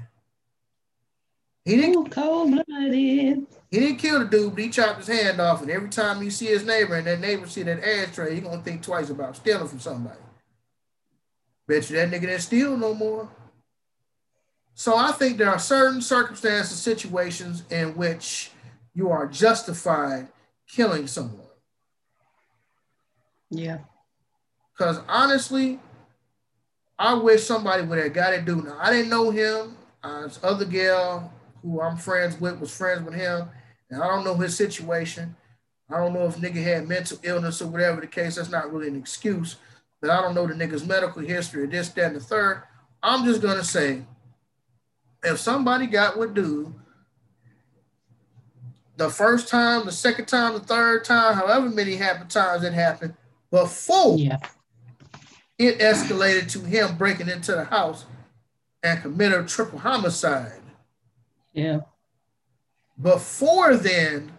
He 1.64 1.78
didn't 1.78 2.12
cold 2.12 2.52
blooded. 2.52 3.48
He 3.72 3.80
didn't 3.80 3.98
kill 3.98 4.20
the 4.20 4.26
dude, 4.26 4.54
but 4.54 4.64
he 4.64 4.70
chopped 4.70 5.00
his 5.00 5.08
hand 5.08 5.42
off. 5.42 5.64
And 5.64 5.72
every 5.72 5.90
time 5.90 6.22
you 6.22 6.30
see 6.30 6.46
his 6.46 6.64
neighbor 6.64 6.96
and 6.96 7.08
that 7.08 7.20
neighbor 7.20 7.48
see 7.48 7.64
that 7.64 7.84
ashtray, 7.84 8.36
he 8.36 8.42
gonna 8.42 8.62
think 8.62 8.84
twice 8.84 9.10
about 9.10 9.36
stealing 9.36 9.68
from 9.68 9.80
somebody. 9.80 10.20
Bet 11.68 11.90
you 11.90 11.96
that 11.96 12.12
nigga 12.12 12.22
didn't 12.22 12.42
steal 12.42 12.78
no 12.78 12.94
more. 12.94 13.28
So 14.76 14.98
I 14.98 15.14
think 15.14 15.38
there 15.38 15.50
are 15.50 15.58
certain 15.58 16.02
circumstances, 16.02 16.78
situations 16.78 17.64
in 17.72 17.96
which 17.96 18.52
you 18.94 19.10
are 19.10 19.26
justified 19.26 20.28
killing 20.68 21.08
someone. 21.08 21.48
Yeah. 23.50 23.80
Because 24.78 25.00
honestly, 25.08 25.80
I 27.00 27.14
wish 27.14 27.44
somebody 27.44 27.84
would 27.84 28.00
have 28.00 28.14
got 28.14 28.34
it 28.34 28.44
do. 28.44 28.62
Now 28.62 28.78
I 28.80 28.92
didn't 28.92 29.10
know 29.10 29.32
him. 29.32 29.78
Uh, 30.04 30.24
this 30.24 30.40
other 30.44 30.66
gal 30.66 31.34
who 31.62 31.82
I'm 31.82 31.96
friends 31.96 32.40
with 32.40 32.60
was 32.60 32.76
friends 32.76 33.04
with 33.04 33.16
him, 33.16 33.48
and 33.90 34.04
I 34.04 34.08
don't 34.08 34.26
know 34.26 34.36
his 34.36 34.58
situation. 34.58 35.36
I 35.90 35.98
don't 35.98 36.14
know 36.14 36.26
if 36.26 36.36
nigga 36.36 36.62
had 36.62 36.88
mental 36.88 37.18
illness 37.24 37.62
or 37.62 37.68
whatever 37.68 38.02
the 38.02 38.08
case. 38.08 38.36
That's 38.36 38.52
not 38.52 38.72
really 38.74 38.90
an 38.90 38.98
excuse, 38.98 39.56
but 40.02 40.10
I 40.10 40.22
don't 40.22 40.36
know 40.36 40.46
the 40.46 40.54
nigga's 40.54 40.86
medical 40.86 41.22
history 41.22 41.64
or 41.64 41.68
this, 41.68 41.90
that, 41.90 42.08
and 42.08 42.16
the 42.18 42.20
third. 42.20 42.64
I'm 43.02 43.24
just 43.24 43.42
gonna 43.42 43.64
say 43.64 44.04
if 45.26 45.40
somebody 45.40 45.88
got 45.88 46.18
with 46.18 46.34
dude 46.34 46.74
the 48.98 49.10
first 49.10 49.48
time, 49.48 49.86
the 49.86 49.92
second 49.92 50.26
time, 50.26 50.54
the 50.54 50.60
third 50.60 51.04
time, 51.04 51.36
however 51.36 51.70
many 51.70 51.96
happen 51.96 52.28
times 52.28 52.64
it 52.64 52.74
happened, 52.74 53.14
before 53.52 54.18
yeah. 54.18 54.38
it 55.58 55.80
escalated 55.80 56.50
to 56.52 56.60
him 56.62 56.98
breaking 56.98 57.30
into 57.30 57.52
the 57.52 57.66
house 57.66 58.06
and 58.84 59.02
committed 59.02 59.40
a 59.40 59.48
triple 59.48 59.80
homicide. 59.80 60.62
Yeah. 61.54 61.80
Before 63.02 63.76
then, 63.76 64.32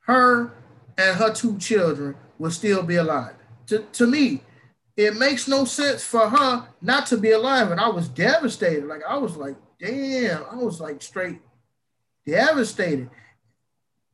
her 0.00 0.52
and 0.96 1.16
her 1.16 1.32
two 1.32 1.58
children 1.58 2.16
would 2.38 2.52
still 2.52 2.82
be 2.82 2.96
alive. 2.96 3.34
To, 3.66 3.80
to 3.80 4.06
me, 4.06 4.42
it 4.96 5.16
makes 5.16 5.46
no 5.46 5.64
sense 5.64 6.02
for 6.02 6.28
her 6.28 6.66
not 6.80 7.06
to 7.06 7.16
be 7.16 7.30
alive. 7.30 7.70
And 7.70 7.80
I 7.80 7.88
was 7.88 8.08
devastated. 8.08 8.86
Like 8.86 9.02
I 9.08 9.16
was 9.16 9.36
like, 9.36 9.54
damn, 9.80 10.44
I 10.50 10.56
was 10.56 10.80
like 10.80 11.02
straight 11.02 11.40
devastated. 12.26 13.10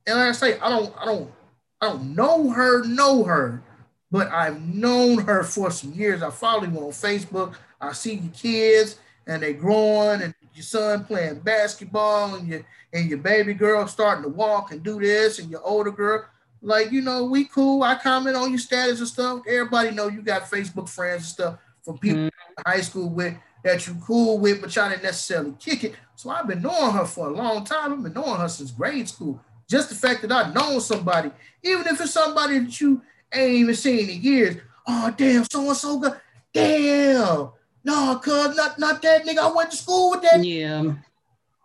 And 0.06 0.18
like 0.18 0.28
I 0.28 0.32
say, 0.32 0.58
I 0.58 0.68
don't, 0.68 0.94
I 0.98 1.04
don't, 1.04 1.32
I 1.80 1.88
don't 1.88 2.14
know 2.14 2.50
her, 2.50 2.84
know 2.84 3.24
her, 3.24 3.62
but 4.10 4.28
I've 4.28 4.60
known 4.60 5.18
her 5.18 5.42
for 5.42 5.70
some 5.70 5.92
years. 5.92 6.22
I 6.22 6.30
follow 6.30 6.64
you 6.64 6.78
on 6.78 6.90
Facebook. 6.90 7.54
I 7.80 7.92
see 7.92 8.14
your 8.14 8.32
kids 8.32 8.98
and 9.26 9.42
they 9.42 9.52
growing 9.52 10.22
and 10.22 10.34
your 10.54 10.62
son 10.62 11.04
playing 11.04 11.40
basketball 11.40 12.36
and 12.36 12.46
your 12.46 12.64
and 12.92 13.08
your 13.08 13.18
baby 13.18 13.54
girl 13.54 13.86
starting 13.86 14.22
to 14.22 14.28
walk 14.28 14.72
and 14.72 14.82
do 14.82 15.00
this 15.00 15.38
and 15.38 15.50
your 15.50 15.62
older 15.62 15.90
girl 15.90 16.24
like 16.62 16.92
you 16.92 17.00
know 17.00 17.24
we 17.24 17.44
cool 17.46 17.82
i 17.82 17.94
comment 17.94 18.36
on 18.36 18.50
your 18.50 18.58
status 18.58 19.00
and 19.00 19.08
stuff 19.08 19.40
everybody 19.48 19.90
know 19.90 20.08
you 20.08 20.22
got 20.22 20.42
facebook 20.42 20.88
friends 20.88 21.22
and 21.22 21.24
stuff 21.24 21.58
from 21.82 21.98
people 21.98 22.20
mm-hmm. 22.20 22.70
high 22.70 22.80
school 22.80 23.08
with 23.08 23.34
that 23.64 23.86
you 23.86 23.96
cool 24.06 24.38
with 24.38 24.60
but 24.60 24.74
y'all 24.76 24.88
didn't 24.88 25.02
necessarily 25.02 25.54
kick 25.58 25.82
it 25.82 25.94
so 26.14 26.30
i've 26.30 26.46
been 26.46 26.62
knowing 26.62 26.92
her 26.92 27.04
for 27.04 27.28
a 27.28 27.32
long 27.32 27.64
time 27.64 27.92
i've 27.92 28.02
been 28.02 28.12
knowing 28.12 28.40
her 28.40 28.48
since 28.48 28.70
grade 28.70 29.08
school 29.08 29.40
just 29.68 29.88
the 29.88 29.94
fact 29.94 30.22
that 30.22 30.30
i've 30.30 30.54
known 30.54 30.80
somebody 30.80 31.30
even 31.64 31.86
if 31.86 32.00
it's 32.00 32.12
somebody 32.12 32.60
that 32.60 32.80
you 32.80 33.02
ain't 33.32 33.54
even 33.54 33.74
seen 33.74 34.08
in 34.08 34.22
years 34.22 34.56
oh 34.86 35.12
damn 35.16 35.44
so 35.50 35.66
and 35.66 35.76
so 35.76 35.98
good 35.98 36.14
damn 36.52 37.48
no, 37.84 38.18
cuz 38.18 38.56
not 38.56 38.78
not 38.78 39.02
that 39.02 39.24
nigga. 39.24 39.38
I 39.38 39.52
went 39.52 39.70
to 39.70 39.76
school 39.76 40.10
with 40.10 40.22
that. 40.22 40.42
Yeah. 40.42 40.94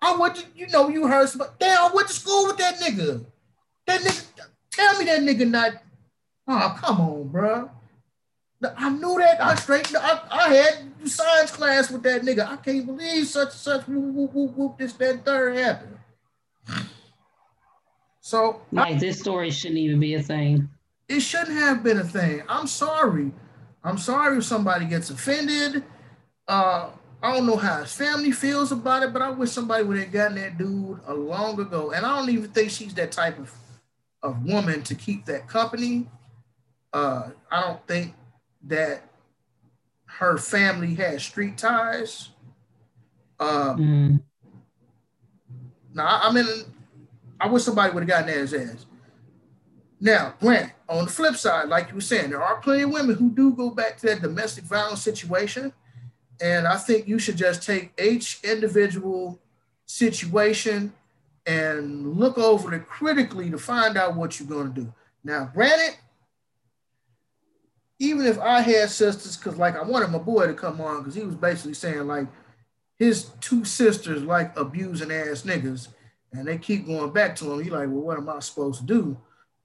I 0.02 0.16
went 0.16 0.36
to, 0.36 0.46
you 0.56 0.68
know, 0.68 0.90
you 0.90 1.08
heard 1.08 1.30
some 1.30 1.48
damn, 1.58 1.92
I 1.92 1.94
went 1.94 2.10
to 2.10 2.14
school 2.14 2.48
with 2.48 2.58
that 2.58 2.76
nigga. 2.80 3.26
That 3.88 4.02
nigga, 4.02 4.26
tell 4.72 5.00
me 5.00 5.06
that 5.06 5.22
nigga 5.22 5.50
not. 5.50 5.74
Oh, 6.48 6.78
come 6.80 7.02
on, 7.02 7.28
bro. 7.30 7.72
I 8.78 8.90
knew 8.90 9.18
that. 9.20 9.42
I 9.42 9.56
straight. 9.56 9.94
I, 9.96 10.22
I 10.30 10.54
had 10.54 11.10
science 11.10 11.52
class 11.52 11.90
with 11.90 12.04
that 12.04 12.24
nigga. 12.24 12.46
I 12.46 12.58
can't 12.58 12.86
believe 12.86 13.28
such 13.28 13.54
such 13.54 13.88
whoop 13.88 14.14
whoop 14.14 14.34
whoop 14.34 14.58
whoop 14.58 14.78
this 14.78 14.94
that 14.94 15.24
third 15.24 15.58
happened. 15.58 15.98
So 18.20 18.62
like 18.72 18.96
I, 18.96 19.00
this 19.00 19.20
story 19.20 19.50
shouldn't 19.50 19.80
even 19.80 20.00
be 20.00 20.16
a 20.16 20.22
thing. 20.22 20.70
It 21.08 21.22
shouldn't 21.22 21.58
have 21.58 21.84
been 21.84 22.00
a 22.00 22.04
thing. 22.04 22.44
I'm 22.50 22.68
sorry. 22.68 23.32
I'm 23.84 23.98
sorry 23.98 24.38
if 24.38 24.44
somebody 24.44 24.86
gets 24.86 25.10
offended. 25.10 25.84
Uh, 26.48 26.90
I 27.24 27.34
don't 27.34 27.46
know 27.46 27.56
how 27.56 27.82
his 27.82 27.94
family 27.94 28.32
feels 28.32 28.72
about 28.72 29.04
it, 29.04 29.14
but 29.14 29.22
I 29.22 29.30
wish 29.30 29.52
somebody 29.52 29.84
would 29.84 29.98
have 29.98 30.12
gotten 30.12 30.36
that 30.36 30.58
dude 30.58 31.00
a 31.08 31.14
long 31.14 31.60
ago. 31.60 31.92
And 31.92 32.06
I 32.06 32.18
don't 32.18 32.30
even 32.30 32.52
think 32.52 32.72
she's 32.72 32.94
that 32.96 33.12
type 33.12 33.40
of, 33.40 33.54
of 34.22 34.44
woman 34.44 34.84
to 34.84 34.96
keep 34.96 35.26
that 35.26 35.48
company. 35.48 36.08
Uh, 36.94 37.30
I 37.52 37.62
don't 37.62 37.88
think 37.88 38.14
that 38.64 39.02
her 40.06 40.38
family 40.38 40.96
has 40.96 41.24
street 41.24 41.58
ties. 41.58 42.30
Um, 43.40 43.78
mm. 43.78 44.22
Now, 45.94 46.20
I 46.24 46.32
mean, 46.32 46.46
I 47.40 47.48
wish 47.48 47.64
somebody 47.64 47.94
would 47.94 48.04
have 48.04 48.10
gotten 48.10 48.28
his 48.28 48.54
ass. 48.54 48.86
Now, 50.02 50.34
Grant, 50.40 50.72
on 50.88 51.06
the 51.06 51.12
flip 51.12 51.36
side, 51.36 51.68
like 51.68 51.90
you 51.90 51.96
were 51.96 52.02
saying, 52.02 52.30
there 52.30 52.42
are 52.44 52.62
plenty 52.62 52.84
of 52.84 52.92
women 52.92 53.16
who 53.16 53.30
do 53.30 53.54
go 53.54 53.70
back 53.70 53.98
to 53.98 54.08
that 54.08 54.22
domestic 54.22 54.64
violence 54.64 55.02
situation 55.02 55.74
and 56.42 56.68
I 56.68 56.78
think 56.78 57.08
you 57.08 57.20
should 57.20 57.38
just 57.38 57.64
take 57.64 57.92
each 58.02 58.40
individual 58.44 59.40
situation 59.86 60.94
and 61.46 62.16
look 62.16 62.38
over 62.38 62.74
it 62.74 62.88
critically 62.88 63.50
to 63.50 63.58
find 63.58 63.98
out 63.98 64.16
what 64.16 64.40
you're 64.40 64.48
going 64.48 64.74
to 64.74 64.82
do. 64.82 64.94
Now, 65.24 65.50
granted, 65.54 65.98
even 68.00 68.26
if 68.26 68.40
I 68.40 68.62
had 68.62 68.90
sisters, 68.90 69.38
because 69.38 69.58
like 69.58 69.76
I 69.76 69.84
wanted 69.84 70.10
my 70.10 70.18
boy 70.18 70.48
to 70.48 70.54
come 70.54 70.80
on, 70.82 71.00
because 71.00 71.16
he 71.16 71.24
was 71.24 71.36
basically 71.36 71.74
saying 71.74 72.08
like 72.08 72.28
his 72.98 73.26
two 73.42 73.66
sisters 73.66 74.24
like 74.24 74.58
abusing 74.58 75.12
ass 75.12 75.44
niggas, 75.44 75.90
and 76.32 76.48
they 76.48 76.58
keep 76.58 76.88
going 76.88 77.12
back 77.12 77.36
to 77.38 77.52
him. 77.52 77.64
He 77.64 77.70
like, 77.70 77.90
well, 77.90 78.02
what 78.02 78.18
am 78.18 78.30
I 78.30 78.40
supposed 78.40 78.80
to 78.82 78.86
do? 78.86 79.18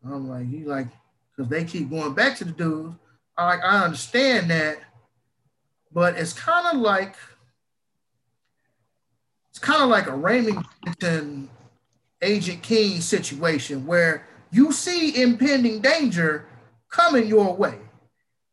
I'm 0.05 0.29
like, 0.29 0.47
he 0.47 0.65
like, 0.65 0.89
because 1.35 1.49
they 1.49 1.65
keep 1.65 1.91
going 1.91 2.15
back 2.15 2.37
to 2.39 2.45
the 2.45 2.53
dudes. 2.53 2.97
I 3.37 3.47
like, 3.47 3.65
I 3.65 3.85
understand 3.85 4.51
that, 4.51 4.79
but 5.93 6.17
it's 6.17 6.33
kind 6.33 6.67
of 6.67 6.81
like 6.81 7.17
it's 9.51 9.59
kind 9.61 9.83
of 9.83 9.89
like 9.89 10.09
a 10.09 10.17
Remington 10.17 11.49
Agent 12.21 12.63
King 12.63 13.01
situation 13.01 13.87
where 13.87 14.27
you 14.51 14.73
see 14.73 15.23
impending 15.23 15.81
danger 15.81 16.47
coming 16.91 17.27
your 17.27 17.55
way, 17.55 17.79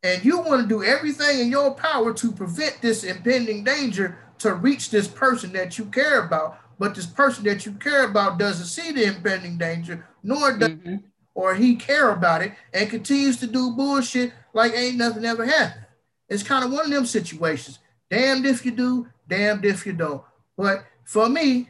and 0.03 0.23
you 0.25 0.39
want 0.39 0.61
to 0.61 0.67
do 0.67 0.83
everything 0.83 1.39
in 1.39 1.51
your 1.51 1.73
power 1.75 2.13
to 2.13 2.31
prevent 2.31 2.81
this 2.81 3.03
impending 3.03 3.63
danger 3.63 4.17
to 4.39 4.55
reach 4.55 4.89
this 4.89 5.07
person 5.07 5.53
that 5.53 5.77
you 5.77 5.85
care 5.85 6.23
about. 6.23 6.57
But 6.79 6.95
this 6.95 7.05
person 7.05 7.43
that 7.43 7.65
you 7.65 7.73
care 7.73 8.05
about 8.05 8.39
doesn't 8.39 8.65
see 8.65 8.91
the 8.91 9.03
impending 9.03 9.57
danger, 9.57 10.07
nor 10.23 10.57
does 10.57 10.69
mm-hmm. 10.69 10.95
or 11.35 11.53
he 11.53 11.75
care 11.75 12.09
about 12.09 12.41
it, 12.41 12.53
and 12.73 12.89
continues 12.89 13.37
to 13.37 13.47
do 13.47 13.71
bullshit 13.71 14.33
like 14.53 14.73
ain't 14.73 14.97
nothing 14.97 15.25
ever 15.25 15.45
happened. 15.45 15.85
It's 16.27 16.41
kind 16.41 16.65
of 16.65 16.71
one 16.71 16.85
of 16.85 16.91
them 16.91 17.05
situations. 17.05 17.77
Damned 18.09 18.47
if 18.47 18.65
you 18.65 18.71
do, 18.71 19.07
damned 19.27 19.63
if 19.63 19.85
you 19.85 19.93
don't. 19.93 20.23
But 20.57 20.85
for 21.03 21.29
me, 21.29 21.69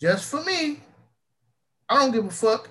just 0.00 0.28
for 0.28 0.42
me, 0.42 0.80
I 1.88 1.96
don't 1.96 2.12
give 2.12 2.26
a 2.26 2.30
fuck 2.30 2.68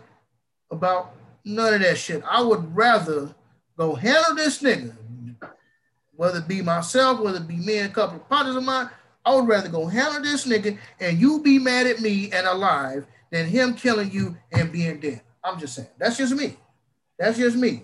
about 0.69 1.13
none 1.45 1.75
of 1.75 1.81
that 1.81 1.97
shit. 1.97 2.21
I 2.29 2.41
would 2.41 2.75
rather 2.75 3.33
go 3.77 3.95
handle 3.95 4.35
this 4.35 4.61
nigga, 4.61 4.95
whether 6.15 6.39
it 6.39 6.47
be 6.47 6.61
myself, 6.61 7.19
whether 7.19 7.37
it 7.37 7.47
be 7.47 7.57
me 7.57 7.77
and 7.77 7.91
a 7.91 7.93
couple 7.93 8.17
of 8.17 8.27
partners 8.27 8.55
of 8.55 8.63
mine. 8.63 8.89
I 9.23 9.35
would 9.35 9.47
rather 9.47 9.69
go 9.69 9.85
handle 9.85 10.21
this 10.21 10.47
nigga 10.47 10.77
and 10.99 11.19
you 11.19 11.41
be 11.41 11.59
mad 11.59 11.85
at 11.85 11.99
me 11.99 12.31
and 12.31 12.47
alive 12.47 13.05
than 13.29 13.45
him 13.45 13.73
killing 13.73 14.11
you 14.11 14.37
and 14.51 14.71
being 14.71 14.99
dead. 14.99 15.21
I'm 15.43 15.59
just 15.59 15.75
saying. 15.75 15.89
That's 15.97 16.17
just 16.17 16.33
me. 16.33 16.57
That's 17.19 17.37
just 17.37 17.57
me. 17.57 17.83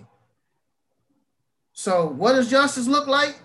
So, 1.72 2.06
what 2.06 2.32
does 2.34 2.50
justice 2.50 2.86
look 2.86 3.06
like? 3.06 3.36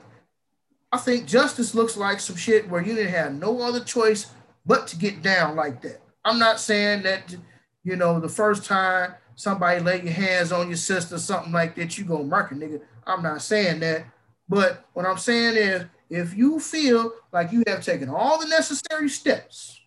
I 0.92 0.98
think 0.98 1.26
justice 1.26 1.76
looks 1.76 1.98
like 1.98 2.20
some 2.20 2.36
shit 2.36 2.70
where 2.70 2.82
you 2.82 2.96
didn't 2.96 3.12
have 3.12 3.34
no 3.34 3.62
other 3.62 3.84
choice 3.84 4.32
but 4.66 4.88
to 4.88 4.98
get 4.98 5.22
down 5.22 5.56
like 5.56 5.82
that. 5.82 6.02
I'm 6.24 6.40
not 6.40 6.60
saying 6.60 7.04
that, 7.04 7.36
you 7.84 7.96
know, 7.96 8.20
the 8.20 8.30
first 8.30 8.66
time 8.66 9.14
somebody 9.40 9.80
lay 9.80 10.02
your 10.02 10.12
hands 10.12 10.52
on 10.52 10.68
your 10.68 10.76
sister, 10.76 11.18
something 11.18 11.54
like 11.54 11.74
that, 11.74 11.98
you 11.98 12.04
go 12.04 12.22
murk 12.24 12.52
a 12.52 12.56
nigga. 12.56 12.82
I'm 13.08 13.24
not 13.24 13.42
saying 13.42 13.80
that. 13.80 14.04
But 14.50 14.86
what 14.92 15.06
I'm 15.06 15.18
saying 15.18 15.56
is, 15.56 15.86
if 16.10 16.36
you 16.36 16.60
feel 16.60 17.14
like 17.32 17.54
you 17.54 17.64
have 17.66 17.82
taken 17.82 18.10
all 18.10 18.38
the 18.38 18.48
necessary 18.48 19.08
steps 19.08 19.80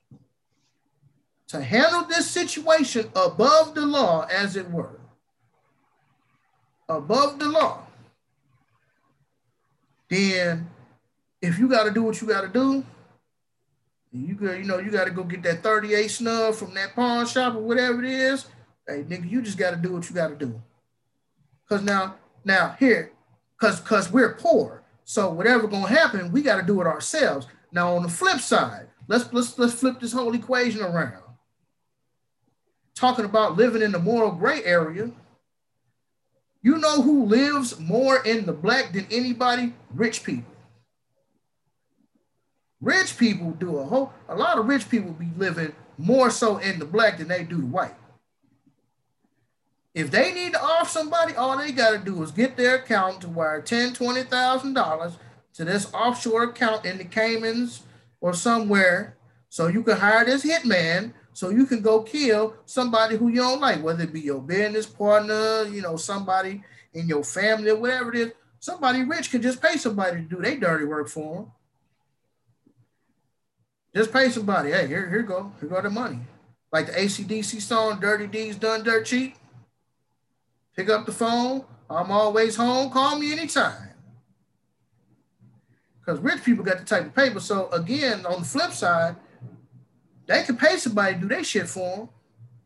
to 1.49 1.63
handle 1.63 2.05
this 2.05 2.31
situation 2.31 3.11
above 3.15 3.75
the 3.75 3.85
law, 3.85 4.23
as 4.33 4.57
it 4.57 4.71
were, 4.71 4.99
above 6.89 7.39
the 7.39 7.49
law, 7.49 7.83
then 10.09 10.67
if 11.43 11.59
you 11.59 11.69
got 11.69 11.85
to 11.85 11.91
do 11.91 12.03
what 12.05 12.19
you 12.23 12.27
got 12.27 12.41
to 12.41 12.49
do, 12.49 12.83
you 14.13 14.35
go, 14.35 14.51
you 14.53 14.65
know, 14.65 14.79
you 14.79 14.91
got 14.91 15.05
to 15.05 15.11
go 15.11 15.25
get 15.25 15.43
that 15.43 15.63
38 15.63 16.09
snub 16.09 16.55
from 16.55 16.73
that 16.73 16.95
pawn 16.95 17.27
shop 17.27 17.55
or 17.55 17.61
whatever 17.61 18.03
it 18.03 18.11
is. 18.11 18.47
Hey, 18.93 19.05
nigga, 19.05 19.31
you 19.31 19.41
just 19.41 19.57
got 19.57 19.71
to 19.71 19.77
do 19.77 19.95
what 19.95 20.07
you 20.07 20.15
got 20.15 20.29
to 20.29 20.37
do. 20.37 20.61
Cause 21.67 21.81
now, 21.81 22.17
now 22.45 22.77
here, 22.79 23.13
cause 23.57 23.81
cause 23.81 24.13
we're 24.13 24.35
poor, 24.35 24.83
so 25.05 25.33
whatever 25.33 25.67
gonna 25.67 25.89
happen, 25.89 26.31
we 26.31 26.43
got 26.43 26.61
to 26.61 26.67
do 26.67 26.83
it 26.83 26.87
ourselves. 26.87 27.47
Now 27.71 27.97
on 27.97 28.03
the 28.03 28.11
flip 28.11 28.41
side, 28.41 28.89
let's 29.09 29.33
let's 29.33 29.59
let's 29.59 29.73
flip 29.73 29.99
this 29.99 30.13
whole 30.13 30.35
equation 30.35 30.83
around. 30.83 31.23
Talking 32.95 33.25
about 33.25 33.57
living 33.57 33.81
in 33.81 33.93
the 33.93 33.99
moral 33.99 34.33
gray 34.33 34.63
area. 34.65 35.11
You 36.61 36.77
know 36.77 37.01
who 37.01 37.25
lives 37.25 37.81
more 37.81 38.23
in 38.23 38.45
the 38.45 38.53
black 38.53 38.93
than 38.93 39.07
anybody? 39.11 39.73
Rich 39.95 40.25
people. 40.25 40.53
Rich 42.83 43.17
people 43.17 43.53
do 43.53 43.79
a 43.79 43.85
whole, 43.85 44.13
a 44.29 44.37
lot 44.37 44.59
of 44.59 44.67
rich 44.67 44.91
people 44.91 45.13
be 45.13 45.31
living 45.39 45.73
more 45.97 46.29
so 46.31 46.59
in 46.59 46.79
the 46.79 46.85
black 46.85 47.17
than 47.17 47.29
they 47.29 47.45
do 47.45 47.57
the 47.57 47.67
white. 47.67 47.95
If 49.95 50.11
they 50.11 50.33
need 50.33 50.55
to 50.55 50.63
off 50.63 50.89
somebody, 50.89 51.35
all 51.35 51.59
they 51.59 51.73
got 51.73 51.91
to 51.91 51.99
do 51.99 52.23
is 52.23 52.31
get 52.31 52.57
their 52.57 52.77
account 52.77 53.21
to 53.21 53.29
wire 53.29 53.61
ten, 53.61 53.93
twenty 53.93 54.23
thousand 54.23 54.75
dollars 54.75 55.19
to 55.55 55.65
this 55.65 55.93
offshore 55.93 56.45
account 56.45 56.87
in 56.87 56.97
the 56.97 57.05
Caymans 57.05 57.83
or 58.21 58.33
somewhere, 58.33 59.17
so 59.51 59.67
you 59.67 59.83
can 59.83 59.99
hire 59.99 60.25
this 60.25 60.45
hitman, 60.45 61.13
so 61.35 61.51
you 61.51 61.67
can 61.67 61.83
go 61.83 62.03
kill 62.03 62.55
somebody 62.65 63.17
who 63.17 63.29
you 63.29 63.37
don't 63.37 63.61
like, 63.61 63.83
whether 63.83 64.05
it 64.05 64.13
be 64.13 64.21
your 64.21 64.41
business 64.41 64.87
partner, 64.87 65.65
you 65.65 65.83
know, 65.83 65.97
somebody 65.97 66.63
in 66.95 67.07
your 67.07 67.25
family 67.25 67.71
or 67.71 67.77
whatever 67.77 68.15
it 68.15 68.21
is. 68.21 68.33
Somebody 68.61 69.03
rich 69.03 69.31
can 69.31 69.43
just 69.43 69.61
pay 69.61 69.77
somebody 69.77 70.19
to 70.19 70.23
do 70.23 70.41
their 70.41 70.57
dirty 70.57 70.85
work 70.85 71.09
for 71.09 71.35
them. 71.35 71.53
Just 73.95 74.13
pay 74.13 74.31
somebody. 74.31 74.71
Hey, 74.71 74.87
here, 74.87 75.11
here 75.11 75.23
go. 75.23 75.53
Here 75.61 75.69
go 75.69 75.83
the 75.83 75.91
money. 75.91 76.21
Like 76.71 76.87
the 76.87 76.99
AC/DC 76.99 77.61
song, 77.61 78.01
Dirty 78.01 78.27
Deeds 78.27 78.57
Done 78.57 78.85
Dirt 78.85 79.05
Cheap. 79.05 79.35
Pick 80.77 80.89
up 80.89 81.07
the 81.07 81.13
phone. 81.13 81.65
I'm 81.91 82.11
always 82.11 82.57
home. 82.57 82.91
Call 82.91 83.19
me 83.19 83.33
anytime. 83.33 83.91
Because 86.01 86.21
rich 86.21 86.43
people 86.43 86.65
got 86.65 86.79
the 86.79 86.85
type 86.85 87.07
of 87.07 87.15
paper. 87.15 87.41
So 87.41 87.69
again, 87.71 88.27
on 88.27 88.41
the 88.41 88.47
flip 88.47 88.73
side, 88.73 89.17
they 90.27 90.43
can 90.43 90.57
pay 90.57 90.77
somebody 90.77 91.15
to 91.15 91.21
do 91.21 91.29
their 91.29 91.45
shit 91.45 91.69
for 91.69 91.97
them. 91.97 92.09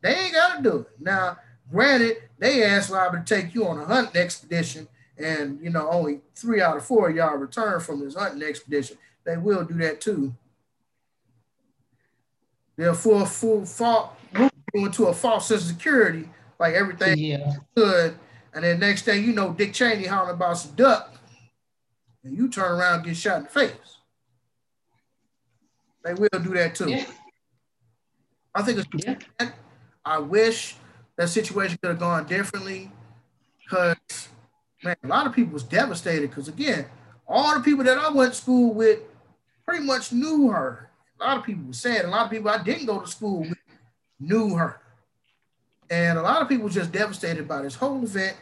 They 0.03 0.15
ain't 0.15 0.35
got 0.35 0.57
to 0.57 0.63
do 0.63 0.77
it. 0.79 0.87
Now, 1.01 1.39
granted, 1.71 2.19
they 2.39 2.65
asked 2.65 2.91
liable 2.91 3.19
to 3.19 3.25
take 3.25 3.55
you 3.55 3.67
on 3.67 3.79
a 3.79 3.85
hunting 3.85 4.21
expedition, 4.21 4.89
and 5.19 5.59
you 5.61 5.71
know 5.71 5.89
only 5.91 6.21
three 6.35 6.61
out 6.61 6.77
of 6.77 6.85
four 6.85 7.09
of 7.09 7.17
y'all 7.17 7.37
return 7.37 7.81
from 7.81 8.01
this 8.01 8.15
hunting 8.15 8.43
expedition. 8.43 8.99
They 9.25 9.37
will 9.37 9.65
do 9.65 9.75
that 9.79 10.01
too. 10.01 10.35
They're 12.77 12.95
full 12.95 13.25
full 13.25 13.65
fault 13.65 14.13
into 14.75 15.07
a 15.07 15.15
false 15.15 15.49
sense 15.49 15.63
of 15.63 15.69
security, 15.69 16.29
like 16.59 16.75
everything 16.75 17.19
Yeah. 17.19 17.53
good. 17.77 18.19
And 18.55 18.65
then 18.65 18.81
next 18.81 19.03
thing 19.03 19.23
you 19.25 19.33
know, 19.33 19.53
Dick 19.53 19.75
Cheney 19.75 20.07
hollering 20.07 20.35
about 20.35 20.59
some 20.59 20.75
duck, 20.75 21.15
and 22.25 22.37
you 22.37 22.49
turn 22.49 22.73
around 22.73 22.95
and 22.97 23.05
get 23.05 23.17
shot 23.17 23.39
in 23.39 23.43
the 23.45 23.49
face. 23.51 23.99
They 26.05 26.15
will 26.15 26.29
do 26.43 26.55
that 26.55 26.75
too. 26.75 26.91
Yeah. 26.91 27.05
I 28.55 28.63
think 28.63 28.79
it's 28.79 29.05
Yeah. 29.05 29.51
I 30.05 30.19
wish 30.19 30.77
that 31.17 31.29
situation 31.29 31.79
could 31.83 31.91
have 31.91 31.99
gone 31.99 32.27
differently 32.27 32.91
because 33.63 33.97
man, 34.83 34.97
a 35.03 35.07
lot 35.09 35.27
of 35.27 35.35
people 35.35 35.53
was 35.53 35.65
devastated 35.65 36.31
because 36.31 36.49
again, 36.49 36.87
all 37.27 37.55
the 37.55 37.61
people 37.61 37.85
that 37.85 37.99
I 37.99 38.11
went 38.11 38.33
to 38.35 38.41
school 38.41 38.73
with 38.73 39.01
pretty 39.67 39.85
much 39.85 40.13
knew 40.13 40.49
her. 40.51 40.91
A 41.21 41.25
lot 41.25 41.39
of 41.39 41.45
people 41.45 41.65
were 41.67 41.73
sad. 41.73 42.05
A 42.05 42.09
lot 42.09 42.27
of 42.27 42.31
people 42.31 42.49
I 42.49 42.63
didn't 42.63 42.87
go 42.87 43.01
to 43.01 43.07
school 43.09 43.41
with 43.41 43.55
knew 44.21 44.55
her. 44.55 44.81
And 45.91 46.19
a 46.19 46.23
lot 46.23 46.43
of 46.43 46.49
people 46.49 46.69
just 46.69 46.93
devastated 46.93 47.47
by 47.47 47.63
this 47.63 47.75
whole 47.75 48.03
event. 48.03 48.37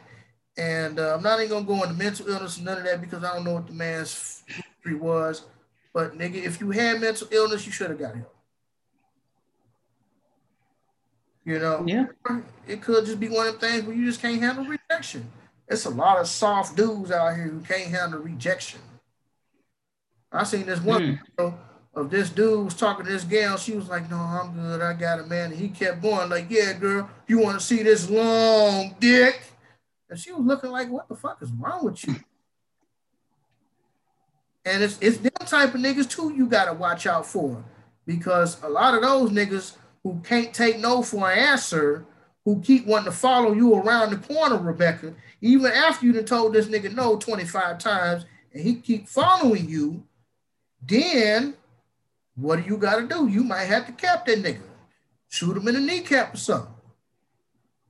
And 0.57 0.99
uh, 1.01 1.15
I'm 1.17 1.23
not 1.23 1.41
even 1.41 1.51
gonna 1.51 1.67
go 1.67 1.83
into 1.83 1.95
mental 1.95 2.29
illness 2.29 2.57
and 2.57 2.67
none 2.67 2.79
of 2.79 2.85
that 2.85 3.01
because 3.01 3.25
I 3.25 3.35
don't 3.35 3.45
know 3.45 3.55
what 3.55 3.67
the 3.67 3.73
man's 3.73 4.43
history 4.47 4.95
was. 4.95 5.43
But 5.93 6.17
nigga, 6.17 6.37
if 6.37 6.61
you 6.61 6.71
had 6.71 7.01
mental 7.01 7.29
illness, 7.31 7.67
you 7.67 7.73
should 7.73 7.91
have 7.91 7.99
got 7.99 8.15
help. 8.17 8.35
You 11.45 11.59
know, 11.59 11.85
Yeah. 11.87 12.07
it 12.67 12.81
could 12.81 13.05
just 13.05 13.21
be 13.21 13.29
one 13.29 13.47
of 13.47 13.61
them 13.61 13.71
things 13.71 13.85
where 13.85 13.95
you 13.95 14.07
just 14.07 14.23
can't 14.23 14.41
handle 14.41 14.65
rejection. 14.65 15.31
It's 15.69 15.85
a 15.85 15.91
lot 15.91 16.19
of 16.19 16.27
soft 16.27 16.77
dudes 16.77 17.11
out 17.11 17.35
here 17.35 17.45
who 17.45 17.61
can't 17.61 17.91
handle 17.91 18.21
rejection. 18.21 18.81
I 20.33 20.45
seen 20.45 20.67
this 20.67 20.81
one 20.81 21.03
Mm. 21.03 21.19
video 21.37 21.59
of 21.97 22.11
this 22.11 22.31
dude 22.31 22.65
was 22.65 22.75
talking 22.75 23.07
to 23.07 23.13
this 23.13 23.25
gal. 23.25 23.57
She 23.57 23.73
was 23.73 23.89
like, 23.89 24.11
"No, 24.11 24.17
I'm 24.17 24.55
good. 24.55 24.81
I 24.81 24.95
got 24.95 25.21
a 25.21 25.25
man." 25.25 25.53
And 25.53 25.61
he 25.61 25.69
kept 25.69 26.03
going 26.03 26.29
like, 26.29 26.47
"Yeah, 26.51 26.73
girl, 26.73 27.09
you 27.27 27.39
want 27.39 27.59
to 27.59 27.65
see 27.65 27.83
this 27.83 28.11
long 28.11 28.97
dick?" 28.99 29.41
And 30.11 30.19
she 30.19 30.33
was 30.33 30.45
looking 30.45 30.71
like, 30.71 30.91
"What 30.91 31.09
the 31.09 31.17
fuck 31.17 31.41
is 31.43 31.51
wrong 31.53 31.85
with 31.85 32.07
you?" 32.07 32.17
And 34.65 34.83
it's 34.83 34.99
it's 35.01 35.19
them 35.19 35.33
type 35.47 35.75
of 35.75 35.81
niggas 35.81 36.09
too. 36.09 36.33
You 36.35 36.47
gotta 36.47 36.73
watch 36.73 37.07
out 37.07 37.27
for 37.27 37.65
because 38.07 38.63
a 38.63 38.69
lot 38.69 38.95
of 38.95 39.03
those 39.03 39.31
niggas 39.31 39.77
who 40.03 40.21
can't 40.25 40.53
take 40.53 40.79
no 40.79 41.03
for 41.03 41.31
an 41.31 41.39
answer, 41.39 42.05
who 42.45 42.61
keep 42.61 42.87
wanting 42.87 43.07
to 43.07 43.13
follow 43.13 43.53
you 43.53 43.75
around 43.75 44.11
the 44.11 44.35
corner, 44.35 44.57
Rebecca, 44.57 45.15
even 45.41 45.71
after 45.73 46.07
you 46.07 46.13
done 46.13 46.25
told 46.25 46.53
this 46.53 46.67
nigga 46.67 46.95
no 46.95 47.17
25 47.17 47.79
times, 47.79 48.27
and 48.53 48.63
he 48.63 48.75
keep 48.75 49.09
following 49.09 49.69
you, 49.69 50.05
then 50.83 51.55
what 52.37 52.57
do 52.57 52.69
you 52.69 52.77
gotta 52.77 53.07
do? 53.07 53.29
You 53.29 53.45
might 53.45 53.65
have 53.65 53.87
to 53.87 53.93
cap 53.93 54.27
that 54.27 54.39
nigga. 54.43 54.63
Shoot 55.29 55.57
him 55.57 55.69
in 55.69 55.75
the 55.75 55.81
kneecap 55.81 56.35
or 56.35 56.37
something. 56.37 56.75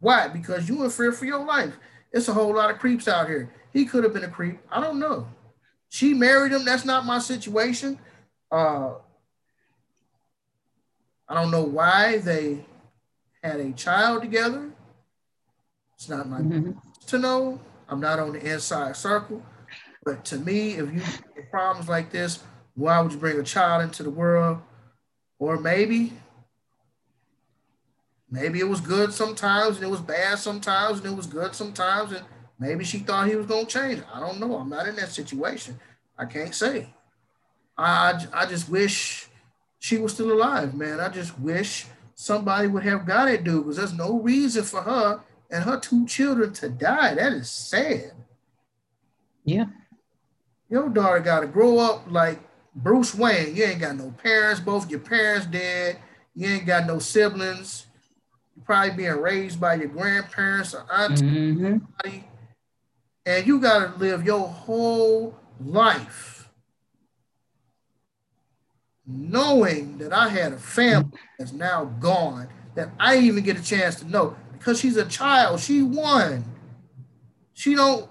Why? 0.01 0.29
Because 0.29 0.69
you 0.69 0.83
in 0.85 0.91
fear 0.91 1.13
for 1.13 1.25
your 1.25 1.45
life. 1.45 1.75
It's 2.13 2.29
a 2.29 2.33
whole 2.35 2.55
lot 2.55 2.71
of 2.71 2.79
creeps 2.79 3.09
out 3.09 3.29
here. 3.29 3.51
He 3.73 3.85
could 3.85 4.05
have 4.05 4.13
been 4.13 4.25
a 4.25 4.29
creep. 4.29 4.59
I 4.71 4.81
don't 4.81 4.99
know. 4.99 5.27
She 5.89 6.15
married 6.15 6.53
him. 6.53 6.65
That's 6.65 6.85
not 6.85 7.07
my 7.07 7.19
situation. 7.19 7.99
Uh, 8.51 8.95
I 11.29 11.35
don't 11.35 11.51
know 11.51 11.65
why 11.65 12.19
they 12.19 12.67
had 13.43 13.61
a 13.61 13.73
child 13.73 14.23
together. 14.23 14.71
It's 15.97 16.09
not 16.09 16.29
my 16.29 16.41
Mhm. 16.41 16.77
to 17.07 17.19
know. 17.19 17.61
I'm 17.89 18.01
not 18.01 18.19
on 18.19 18.33
the 18.33 18.53
inside 18.53 18.97
circle. 18.97 19.45
But 20.05 20.25
to 20.27 20.39
me, 20.39 20.75
if 20.75 20.93
you 20.93 21.01
have 21.01 21.23
problems 21.51 21.89
like 21.89 22.11
this, 22.11 22.43
why 22.75 23.01
would 23.01 23.13
you 23.13 23.19
bring 23.19 23.39
a 23.39 23.45
child 23.45 23.83
into 23.83 24.03
the 24.03 24.11
world? 24.11 24.59
Or 25.39 25.59
maybe, 25.59 26.13
maybe 28.31 28.61
it 28.61 28.69
was 28.69 28.81
good 28.81 29.13
sometimes 29.13 29.77
and 29.77 29.85
it 29.85 29.91
was 29.91 30.01
bad 30.01 30.39
sometimes 30.39 30.99
and 30.99 31.07
it 31.07 31.17
was 31.17 31.27
good 31.27 31.55
sometimes 31.55 32.13
and 32.13 32.25
maybe 32.59 32.85
she 32.85 32.99
thought 32.99 33.29
he 33.29 33.37
was 33.37 33.47
gonna 33.47 33.67
change. 33.67 34.03
I 34.13 34.21
don't 34.21 34.41
know. 34.41 34.57
I'm 34.57 34.69
not 34.69 34.89
in 34.89 34.97
that 34.97 35.11
situation. 35.11 35.79
I 36.19 36.25
can't 36.25 36.55
say. 36.55 36.89
I 37.77 38.25
I 38.33 38.47
just 38.47 38.69
wish 38.69 39.29
she 39.79 39.99
was 39.99 40.15
still 40.15 40.33
alive, 40.33 40.75
man. 40.75 41.01
I 41.01 41.09
just 41.09 41.39
wish 41.39 41.87
somebody 42.15 42.69
would 42.69 42.85
have 42.85 43.07
got 43.07 43.29
it, 43.29 43.45
dude, 43.45 43.65
because 43.65 43.77
there's 43.77 43.93
no 43.93 44.19
reason 44.21 44.65
for 44.65 44.81
her 44.81 45.21
and 45.51 45.65
her 45.65 45.79
two 45.79 46.07
children 46.07 46.53
to 46.55 46.69
die. 46.69 47.15
That 47.15 47.33
is 47.33 47.51
sad. 47.51 48.13
Yeah. 49.45 49.67
Your 50.71 50.89
daughter 50.89 51.21
got 51.21 51.41
to 51.41 51.47
grow 51.47 51.79
up 51.79 52.05
like 52.09 52.41
Bruce 52.75 53.15
Wayne. 53.15 53.55
You 53.55 53.65
ain't 53.65 53.81
got 53.81 53.97
no 53.97 54.11
parents, 54.23 54.61
both 54.61 54.91
your 54.91 55.01
parents 55.01 55.47
dead. 55.47 55.99
You 56.35 56.49
ain't 56.49 56.67
got 56.67 56.87
no 56.87 56.99
siblings. 56.99 57.87
You're 58.57 58.65
probably 58.65 58.97
being 58.97 59.13
raised 59.21 59.61
by 59.61 59.75
your 59.75 59.89
grandparents 59.89 60.75
or 60.75 60.87
auntie, 60.93 61.23
Mhm. 61.25 62.25
and 63.27 63.47
you 63.47 63.61
got 63.61 63.93
to 63.93 63.99
live 63.99 64.25
your 64.25 64.49
whole 64.49 65.39
life 65.61 66.35
knowing 69.07 69.99
that 69.99 70.13
I 70.13 70.29
had 70.29 70.53
a 70.53 70.59
family 70.59 71.19
that's 71.39 71.53
now 71.53 71.85
gone 71.85 72.49
that 72.75 72.91
I 72.99 73.15
didn't 73.15 73.29
even 73.29 73.45
get 73.45 73.59
a 73.59 73.63
chance 73.63 73.97
to 73.97 74.09
know 74.09 74.37
because 74.53 74.81
she's 74.81 74.97
a 74.97 75.05
child. 75.05 75.61
She 75.61 75.83
won. 75.83 76.45
She 77.53 77.75
don't 77.75 78.09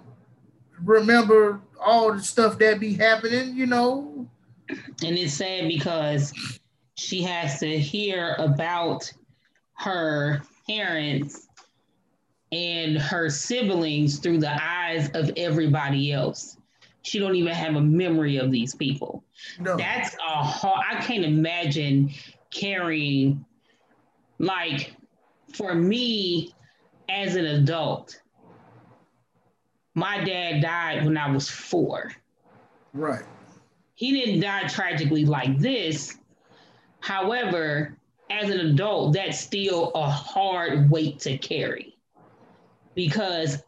remember 0.81 1.59
all 1.83 2.13
the 2.13 2.21
stuff 2.21 2.57
that 2.59 2.79
be 2.79 2.93
happening, 2.93 3.55
you 3.55 3.65
know. 3.65 4.29
And 4.69 5.17
it's 5.17 5.33
sad 5.33 5.67
because 5.67 6.33
she 6.95 7.21
has 7.23 7.59
to 7.59 7.79
hear 7.79 8.35
about 8.39 9.11
her 9.75 10.41
parents 10.67 11.47
and 12.51 12.97
her 12.97 13.29
siblings 13.29 14.19
through 14.19 14.37
the 14.37 14.63
eyes 14.63 15.09
of 15.13 15.31
everybody 15.35 16.11
else. 16.11 16.57
She 17.01 17.19
don't 17.19 17.35
even 17.35 17.53
have 17.53 17.75
a 17.75 17.81
memory 17.81 18.37
of 18.37 18.51
these 18.51 18.75
people. 18.75 19.23
No. 19.59 19.75
That's 19.75 20.15
a 20.15 20.43
hard. 20.43 20.85
I 20.89 21.01
can't 21.01 21.25
imagine 21.25 22.11
carrying, 22.51 23.43
like, 24.37 24.95
for 25.53 25.75
me 25.75 26.53
as 27.09 27.35
an 27.35 27.45
adult. 27.45 28.21
My 29.95 30.23
dad 30.23 30.61
died 30.61 31.05
when 31.05 31.17
I 31.17 31.29
was 31.29 31.49
four. 31.49 32.13
Right. 32.93 33.23
He 33.95 34.11
didn't 34.11 34.41
die 34.41 34.67
tragically 34.67 35.25
like 35.25 35.59
this. 35.59 36.17
However, 36.99 37.97
as 38.29 38.49
an 38.49 38.59
adult, 38.59 39.13
that's 39.13 39.39
still 39.39 39.91
a 39.93 40.09
hard 40.09 40.89
weight 40.89 41.19
to 41.21 41.37
carry 41.37 41.97
because 42.95 43.61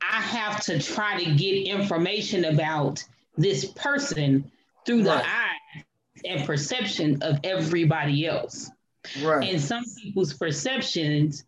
I 0.00 0.20
have 0.20 0.62
to 0.64 0.78
try 0.78 1.22
to 1.22 1.34
get 1.34 1.66
information 1.66 2.44
about 2.46 3.02
this 3.36 3.66
person 3.72 4.50
through 4.86 5.02
the 5.02 5.10
Right. 5.10 5.24
eyes 5.24 5.84
and 6.24 6.46
perception 6.46 7.22
of 7.22 7.40
everybody 7.44 8.26
else. 8.26 8.70
Right. 9.22 9.50
And 9.50 9.60
some 9.60 9.84
people's 10.02 10.34
perceptions 10.34 11.44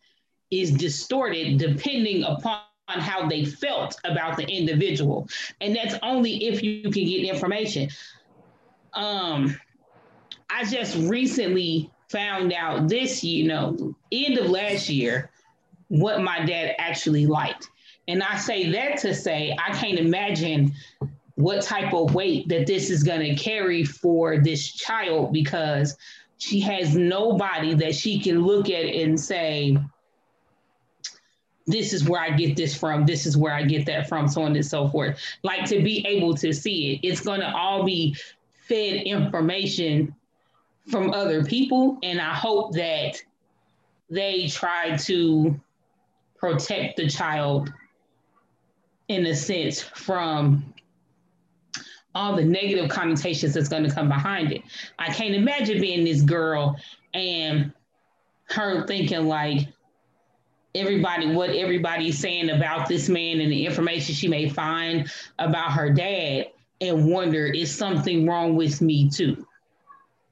is 0.50 0.70
distorted 0.72 1.58
depending 1.58 2.24
upon 2.24 2.60
how 2.88 3.28
they 3.28 3.44
felt 3.44 3.96
about 4.04 4.36
the 4.36 4.44
individual. 4.44 5.28
And 5.60 5.74
that's 5.74 5.96
only 6.02 6.46
if 6.46 6.62
you 6.62 6.82
can 6.82 7.04
get 7.04 7.24
information. 7.24 7.90
Um, 8.94 9.58
I 10.48 10.64
just 10.64 10.96
recently 10.96 11.90
found 12.08 12.52
out 12.52 12.88
this, 12.88 13.22
you 13.24 13.48
know, 13.48 13.94
end 14.12 14.38
of 14.38 14.50
last 14.50 14.88
year, 14.88 15.30
what 15.88 16.20
my 16.22 16.44
dad 16.44 16.74
actually 16.78 17.26
liked. 17.26 17.68
And 18.08 18.22
I 18.22 18.36
say 18.36 18.70
that 18.72 18.98
to 18.98 19.14
say 19.14 19.56
I 19.58 19.72
can't 19.72 19.98
imagine 19.98 20.72
what 21.34 21.62
type 21.62 21.92
of 21.92 22.14
weight 22.14 22.48
that 22.48 22.66
this 22.66 22.88
is 22.90 23.02
going 23.02 23.20
to 23.20 23.34
carry 23.34 23.84
for 23.84 24.38
this 24.38 24.72
child 24.72 25.32
because 25.32 25.96
she 26.38 26.60
has 26.60 26.96
nobody 26.96 27.74
that 27.74 27.94
she 27.94 28.18
can 28.20 28.42
look 28.42 28.68
at 28.70 28.84
and 28.84 29.18
say, 29.18 29.76
this 31.66 31.92
is 31.92 32.08
where 32.08 32.20
I 32.20 32.30
get 32.30 32.56
this 32.56 32.76
from, 32.76 33.06
this 33.06 33.26
is 33.26 33.36
where 33.36 33.52
I 33.52 33.62
get 33.62 33.86
that 33.86 34.08
from, 34.08 34.28
so 34.28 34.42
on 34.42 34.54
and 34.54 34.64
so 34.64 34.88
forth. 34.88 35.18
Like 35.42 35.68
to 35.68 35.82
be 35.82 36.06
able 36.06 36.34
to 36.36 36.52
see 36.52 36.94
it, 36.94 37.06
it's 37.06 37.20
going 37.20 37.40
to 37.40 37.52
all 37.54 37.84
be 37.84 38.16
fed 38.68 39.02
information 39.02 40.14
from 40.90 41.12
other 41.12 41.44
people. 41.44 41.98
And 42.02 42.20
I 42.20 42.34
hope 42.34 42.72
that 42.74 43.20
they 44.08 44.46
try 44.48 44.96
to 44.96 45.60
protect 46.38 46.96
the 46.96 47.08
child 47.08 47.72
in 49.08 49.26
a 49.26 49.34
sense 49.34 49.80
from 49.80 50.72
all 52.14 52.34
the 52.34 52.44
negative 52.44 52.88
connotations 52.88 53.54
that's 53.54 53.68
going 53.68 53.84
to 53.84 53.90
come 53.90 54.08
behind 54.08 54.52
it. 54.52 54.62
I 54.98 55.12
can't 55.12 55.34
imagine 55.34 55.80
being 55.80 56.04
this 56.04 56.22
girl 56.22 56.76
and 57.12 57.72
her 58.48 58.86
thinking 58.86 59.26
like 59.26 59.68
everybody 60.76 61.32
what 61.34 61.50
everybody's 61.50 62.18
saying 62.18 62.50
about 62.50 62.88
this 62.88 63.08
man 63.08 63.40
and 63.40 63.50
the 63.50 63.66
information 63.66 64.14
she 64.14 64.28
may 64.28 64.48
find 64.48 65.10
about 65.38 65.72
her 65.72 65.90
dad 65.90 66.46
and 66.80 67.10
wonder 67.10 67.46
is 67.46 67.74
something 67.74 68.26
wrong 68.26 68.54
with 68.56 68.80
me 68.80 69.08
too 69.10 69.46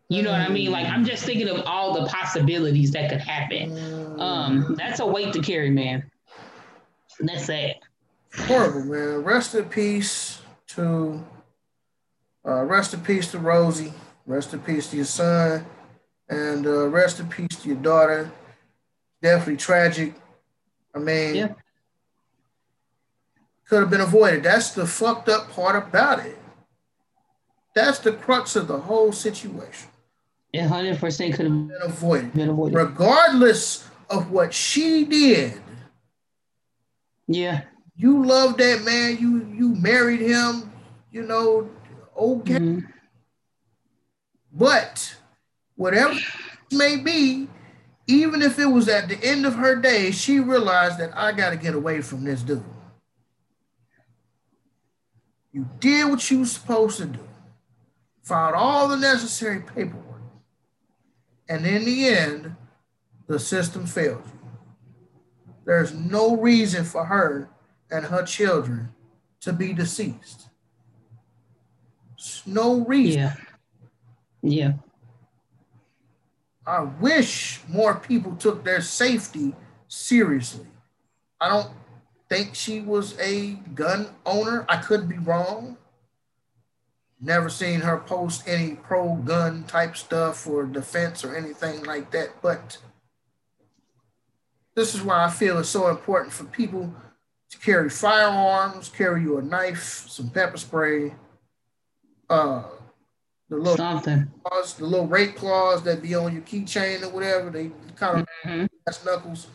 You 0.08 0.22
know 0.22 0.30
what 0.30 0.40
I 0.40 0.48
mean? 0.48 0.70
Like 0.70 0.86
I'm 0.86 1.04
just 1.04 1.24
thinking 1.24 1.48
of 1.48 1.62
all 1.66 1.94
the 2.00 2.06
possibilities 2.08 2.92
that 2.92 3.10
could 3.10 3.20
happen. 3.20 4.20
Um, 4.20 4.74
that's 4.76 5.00
a 5.00 5.06
weight 5.06 5.32
to 5.32 5.40
carry, 5.40 5.70
man. 5.70 6.10
That's 7.20 7.46
sad. 7.46 7.76
Horrible, 8.36 8.84
man. 8.84 9.24
Rest 9.24 9.54
in 9.54 9.64
peace 9.64 10.40
to 10.68 11.24
uh, 12.46 12.64
rest 12.64 12.92
in 12.92 13.00
peace 13.00 13.30
to 13.30 13.38
Rosie. 13.38 13.92
Rest 14.26 14.52
in 14.52 14.60
peace 14.60 14.90
to 14.90 14.96
your 14.96 15.04
son. 15.06 15.64
And 16.28 16.66
uh, 16.66 16.88
rest 16.88 17.20
in 17.20 17.28
peace 17.28 17.56
to 17.62 17.68
your 17.68 17.78
daughter. 17.78 18.30
Definitely 19.22 19.56
tragic. 19.56 20.14
I 20.94 20.98
mean, 20.98 21.34
yeah. 21.34 21.52
could 23.68 23.80
have 23.80 23.90
been 23.90 24.00
avoided. 24.00 24.44
That's 24.44 24.70
the 24.70 24.86
fucked 24.86 25.28
up 25.28 25.50
part 25.50 25.76
about 25.76 26.24
it. 26.24 26.38
That's 27.74 27.98
the 27.98 28.12
crux 28.12 28.54
of 28.54 28.68
the 28.68 28.78
whole 28.78 29.12
situation. 29.12 29.88
It 30.52 30.70
100% 30.70 31.34
could 31.34 31.46
have 31.46 31.68
been 31.68 31.72
avoided. 31.82 32.32
been 32.34 32.50
avoided. 32.50 32.76
Regardless 32.76 33.88
of 34.08 34.30
what 34.30 34.54
she 34.54 35.04
did. 35.04 35.60
Yeah. 37.26 37.62
You 37.96 38.24
love 38.24 38.56
that 38.58 38.82
man. 38.84 39.18
You 39.18 39.46
you 39.52 39.74
married 39.74 40.20
him. 40.20 40.70
You 41.10 41.22
know, 41.22 41.70
okay. 42.16 42.54
Mm-hmm. 42.54 42.90
But 44.52 45.16
whatever 45.76 46.14
may 46.72 46.96
be, 46.96 47.48
even 48.06 48.42
if 48.42 48.58
it 48.58 48.66
was 48.66 48.88
at 48.88 49.08
the 49.08 49.18
end 49.22 49.46
of 49.46 49.54
her 49.54 49.76
day, 49.76 50.10
she 50.10 50.40
realized 50.40 50.98
that 50.98 51.16
I 51.16 51.32
got 51.32 51.50
to 51.50 51.56
get 51.56 51.74
away 51.74 52.00
from 52.02 52.24
this 52.24 52.42
dude. 52.42 52.62
You 55.52 55.68
did 55.78 56.10
what 56.10 56.30
you 56.30 56.40
were 56.40 56.46
supposed 56.46 56.98
to 56.98 57.06
do, 57.06 57.20
filed 58.22 58.54
all 58.54 58.88
the 58.88 58.96
necessary 58.96 59.60
paperwork, 59.60 60.22
and 61.48 61.64
in 61.64 61.84
the 61.84 62.08
end, 62.08 62.56
the 63.26 63.38
system 63.38 63.86
failed 63.86 64.22
you. 64.26 64.40
There's 65.64 65.94
no 65.94 66.36
reason 66.36 66.84
for 66.84 67.04
her 67.04 67.48
and 67.90 68.04
her 68.04 68.24
children 68.24 68.92
to 69.40 69.52
be 69.52 69.72
deceased. 69.72 70.48
no 72.46 72.84
reason. 72.84 73.20
Yeah. 73.20 73.34
Yeah. 74.42 74.72
I 76.66 76.80
wish 76.80 77.60
more 77.68 77.94
people 77.94 78.36
took 78.36 78.64
their 78.64 78.80
safety 78.80 79.54
seriously. 79.88 80.66
I 81.40 81.48
don't 81.48 81.70
think 82.28 82.54
she 82.54 82.80
was 82.80 83.18
a 83.20 83.52
gun 83.74 84.08
owner. 84.24 84.64
I 84.68 84.78
could 84.78 85.08
be 85.08 85.18
wrong. 85.18 85.76
Never 87.20 87.48
seen 87.48 87.80
her 87.80 87.98
post 87.98 88.44
any 88.46 88.76
pro 88.76 89.14
gun 89.16 89.64
type 89.64 89.96
stuff 89.96 90.46
or 90.46 90.64
defense 90.64 91.24
or 91.24 91.36
anything 91.36 91.82
like 91.84 92.10
that. 92.12 92.30
But 92.42 92.78
this 94.74 94.94
is 94.94 95.02
why 95.02 95.24
I 95.24 95.30
feel 95.30 95.58
it's 95.58 95.68
so 95.68 95.88
important 95.88 96.32
for 96.32 96.44
people 96.44 96.94
to 97.50 97.58
carry 97.58 97.90
firearms, 97.90 98.88
carry 98.88 99.22
you 99.22 99.38
a 99.38 99.42
knife, 99.42 100.06
some 100.08 100.30
pepper 100.30 100.56
spray, 100.56 101.14
uh, 102.28 102.64
the 103.48 103.56
little 103.56 103.76
something, 103.76 104.30
claws, 104.42 104.74
the 104.74 104.86
little 104.86 105.06
rape 105.06 105.36
claws 105.36 105.82
that 105.82 106.02
be 106.02 106.14
on 106.14 106.32
your 106.32 106.42
keychain 106.42 107.02
or 107.02 107.10
whatever. 107.10 107.50
They 107.50 107.70
kind 107.96 108.20
of 108.20 108.26
mm-hmm. 108.44 108.66
that's 108.86 109.04
knuckles. 109.04 109.48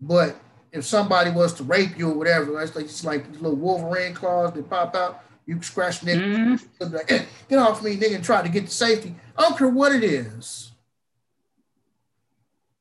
But 0.00 0.36
if 0.72 0.84
somebody 0.84 1.30
was 1.30 1.52
to 1.54 1.64
rape 1.64 1.98
you 1.98 2.10
or 2.10 2.14
whatever, 2.14 2.52
that's 2.52 2.74
like 2.74 2.86
it's 2.86 3.04
like 3.04 3.30
little 3.32 3.56
Wolverine 3.56 4.14
claws 4.14 4.52
that 4.52 4.70
pop 4.70 4.94
out. 4.94 5.24
You 5.46 5.54
can 5.54 5.62
scratch 5.62 6.00
the 6.00 6.12
mm-hmm. 6.12 6.94
like, 6.94 7.10
hey, 7.10 7.26
get 7.48 7.58
off 7.58 7.82
me, 7.82 7.96
nigga, 7.96 8.14
and 8.14 8.24
try 8.24 8.42
to 8.42 8.48
get 8.48 8.66
to 8.66 8.70
safety. 8.70 9.14
I 9.36 9.42
don't 9.42 9.58
care 9.58 9.68
what 9.68 9.92
it 9.92 10.04
is. 10.04 10.70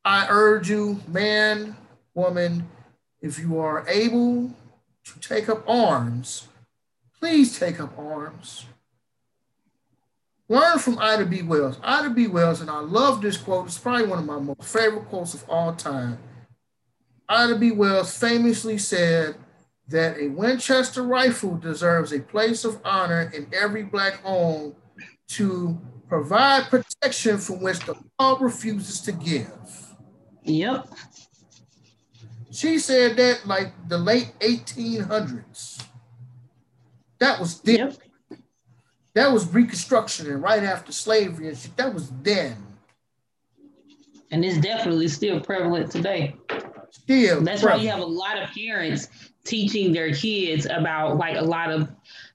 I 0.05 0.27
urge 0.29 0.69
you, 0.69 0.99
man, 1.07 1.75
woman, 2.13 2.67
if 3.21 3.39
you 3.39 3.59
are 3.59 3.85
able 3.87 4.51
to 5.05 5.19
take 5.19 5.49
up 5.49 5.63
arms, 5.67 6.47
please 7.19 7.57
take 7.57 7.79
up 7.79 7.97
arms. 7.97 8.65
Learn 10.51 10.79
from 10.79 10.99
Ida 10.99 11.25
B. 11.27 11.43
Wells. 11.43 11.79
Ida 11.81 12.09
B. 12.09 12.27
Wells, 12.27 12.59
and 12.59 12.69
I 12.69 12.79
love 12.79 13.21
this 13.21 13.37
quote, 13.37 13.67
it's 13.67 13.77
probably 13.77 14.05
one 14.05 14.19
of 14.19 14.25
my 14.25 14.37
most 14.37 14.61
favorite 14.61 15.05
quotes 15.05 15.33
of 15.33 15.49
all 15.49 15.73
time. 15.73 16.17
Ida 17.29 17.55
B. 17.55 17.71
Wells 17.71 18.17
famously 18.17 18.77
said 18.77 19.35
that 19.87 20.17
a 20.17 20.27
Winchester 20.27 21.03
rifle 21.03 21.55
deserves 21.55 22.11
a 22.11 22.19
place 22.19 22.65
of 22.65 22.81
honor 22.83 23.31
in 23.33 23.47
every 23.53 23.83
Black 23.83 24.15
home 24.23 24.75
to 25.29 25.79
provide 26.09 26.65
protection 26.65 27.37
from 27.37 27.61
which 27.61 27.79
the 27.85 27.95
law 28.19 28.37
refuses 28.37 28.99
to 29.03 29.13
give. 29.13 29.95
Yep. 30.43 30.85
She 32.51 32.77
said 32.77 33.15
that 33.15 33.47
like 33.47 33.71
the 33.87 33.97
late 33.97 34.33
1800s. 34.41 35.81
That 37.19 37.39
was 37.39 37.61
then. 37.61 37.77
Yep. 37.77 37.97
That 39.13 39.31
was 39.31 39.51
Reconstruction 39.53 40.27
and 40.27 40.41
right 40.41 40.63
after 40.63 40.91
slavery 40.91 41.49
and 41.49 41.57
shit. 41.57 41.75
That 41.77 41.93
was 41.93 42.09
then. 42.21 42.57
And 44.31 44.45
it's 44.45 44.57
definitely 44.59 45.09
still 45.09 45.41
prevalent 45.41 45.91
today. 45.91 46.35
Still. 46.91 47.41
That's 47.41 47.61
prevalent. 47.61 47.79
why 47.79 47.83
you 47.83 47.89
have 47.89 47.99
a 47.99 48.05
lot 48.05 48.41
of 48.41 48.49
parents 48.51 49.07
teaching 49.43 49.91
their 49.91 50.13
kids 50.13 50.65
about 50.65 51.17
like 51.17 51.37
a 51.37 51.41
lot 51.41 51.71
of 51.71 51.89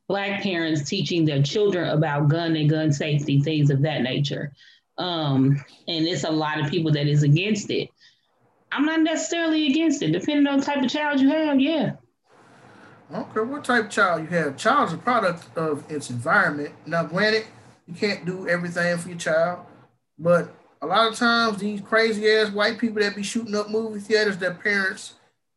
black 0.09 0.43
parents 0.43 0.89
teaching 0.89 1.25
their 1.25 1.43
children 1.43 1.89
about 1.89 2.29
gun 2.29 2.55
and 2.57 2.69
gun 2.69 2.93
safety, 2.93 3.41
things 3.41 3.71
of 3.71 3.83
that 3.83 4.03
nature. 4.03 4.53
Um, 4.99 5.65
and 5.89 6.07
it's 6.07 6.25
a 6.25 6.31
lot 6.31 6.61
of 6.61 6.71
people 6.71 6.93
that 6.93 7.07
is 7.07 7.23
against 7.23 7.71
it. 7.71 7.89
I'm 8.73 8.85
not 8.85 9.01
necessarily 9.01 9.69
against 9.69 10.03
it, 10.03 10.13
depending 10.13 10.47
on 10.47 10.59
the 10.59 10.65
type 10.65 10.83
of 10.83 10.91
child 10.91 11.21
you 11.21 11.29
have, 11.31 11.61
yeah. 11.61 11.93
I 13.11 13.15
don't 13.15 13.33
care 13.33 13.45
what 13.45 13.65
type 13.65 13.85
of 13.85 13.91
child 13.91 14.23
you 14.23 14.29
have. 14.29 14.57
Child's 14.57 14.93
a 14.93 14.99
product 14.99 15.57
of 15.57 15.89
its 15.91 16.11
environment. 16.11 16.75
Now, 16.87 17.05
granted, 17.05 17.45
you 17.87 17.95
can't 17.95 18.25
do 18.25 18.49
everything 18.49 18.99
for 18.99 19.09
your 19.09 19.19
child, 19.19 19.61
but 20.19 20.55
a 20.83 20.87
lot 20.87 21.11
of 21.11 21.17
times 21.17 21.59
these 21.59 21.81
crazy 21.81 22.29
ass 22.29 22.51
white 22.51 22.79
people 22.79 23.01
that 23.03 23.15
be 23.15 23.23
shooting 23.23 23.55
up 23.55 23.71
movie 23.71 24.01
theaters, 24.01 24.39
their 24.39 24.55
parents 24.55 25.15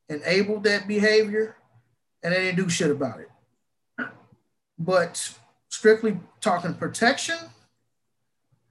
enabled 0.10 0.64
that 0.64 0.88
behavior 0.88 1.56
and 2.24 2.34
they 2.34 2.42
didn't 2.42 2.64
do 2.64 2.70
shit 2.70 2.92
about 2.92 3.20
it. 3.20 3.30
But 4.78 5.36
strictly 5.70 6.20
talking 6.42 6.76
protection, 6.76 7.38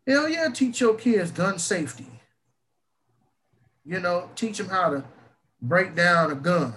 hell 0.07 0.29
yeah, 0.29 0.49
teach 0.51 0.81
your 0.81 0.95
kids 0.95 1.33
gun 1.33 1.59
safety. 1.59 2.07
You 3.85 4.01
know, 4.01 4.31
teach 4.37 4.59
them 4.59 4.69
how 4.69 4.91
to 4.91 5.05
break 5.61 5.95
down 5.97 6.31
a 6.31 6.35
gun 6.35 6.75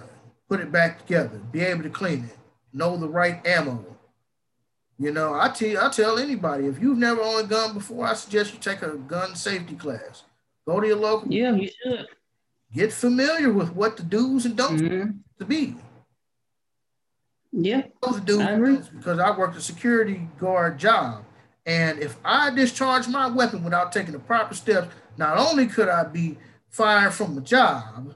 put 0.52 0.60
it 0.60 0.70
back 0.70 0.98
together, 0.98 1.40
be 1.50 1.62
able 1.62 1.82
to 1.82 1.88
clean 1.88 2.24
it, 2.24 2.36
know 2.74 2.98
the 2.98 3.08
right 3.08 3.44
ammo. 3.46 3.82
You 4.98 5.10
know, 5.10 5.32
I 5.32 5.48
tell 5.48 5.82
I 5.82 5.88
tell 5.88 6.18
anybody 6.18 6.66
if 6.66 6.78
you've 6.78 6.98
never 6.98 7.22
owned 7.22 7.46
a 7.46 7.48
gun 7.48 7.72
before, 7.72 8.04
I 8.04 8.12
suggest 8.12 8.52
you 8.52 8.58
take 8.58 8.82
a 8.82 8.98
gun 8.98 9.34
safety 9.34 9.74
class. 9.74 10.24
Go 10.68 10.78
to 10.78 10.86
your 10.86 10.98
local. 10.98 11.32
Yeah, 11.32 11.54
you 11.54 11.70
should. 11.82 12.06
Get 12.74 12.92
familiar 12.92 13.50
with 13.50 13.72
what 13.72 13.96
the 13.96 14.02
do's 14.02 14.44
and 14.44 14.54
don'ts 14.54 14.82
mm-hmm. 14.82 15.12
to 15.38 15.44
be. 15.46 15.74
Yeah, 17.50 17.84
those 18.02 18.18
agree. 18.18 18.76
because 18.94 19.18
I 19.18 19.34
worked 19.34 19.56
a 19.56 19.60
security 19.62 20.28
guard 20.38 20.78
job, 20.78 21.24
and 21.64 21.98
if 21.98 22.18
I 22.26 22.50
discharge 22.50 23.08
my 23.08 23.26
weapon 23.26 23.64
without 23.64 23.90
taking 23.90 24.12
the 24.12 24.18
proper 24.18 24.54
steps, 24.54 24.88
not 25.16 25.38
only 25.38 25.66
could 25.66 25.88
I 25.88 26.04
be 26.04 26.36
fired 26.68 27.14
from 27.14 27.36
the 27.36 27.40
job, 27.40 28.14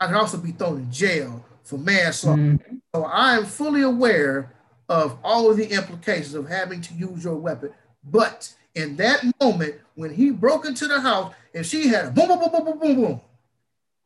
I 0.00 0.06
could 0.06 0.16
also 0.16 0.38
be 0.38 0.52
thrown 0.52 0.78
in 0.78 0.90
jail 0.90 1.44
for 1.66 1.78
manslaughter. 1.78 2.40
Mm-hmm. 2.40 2.76
So 2.94 3.04
I 3.04 3.36
am 3.36 3.44
fully 3.44 3.82
aware 3.82 4.54
of 4.88 5.18
all 5.24 5.50
of 5.50 5.56
the 5.56 5.66
implications 5.66 6.34
of 6.34 6.48
having 6.48 6.80
to 6.80 6.94
use 6.94 7.24
your 7.24 7.34
weapon. 7.34 7.72
But 8.04 8.54
in 8.74 8.96
that 8.96 9.24
moment, 9.40 9.74
when 9.96 10.14
he 10.14 10.30
broke 10.30 10.64
into 10.64 10.86
the 10.86 11.00
house 11.00 11.34
and 11.54 11.66
she 11.66 11.88
had 11.88 12.06
a 12.06 12.10
boom, 12.10 12.28
boom, 12.28 12.38
boom, 12.38 12.50
boom, 12.52 12.64
boom, 12.64 12.78
boom, 12.78 12.94
boom, 12.94 13.20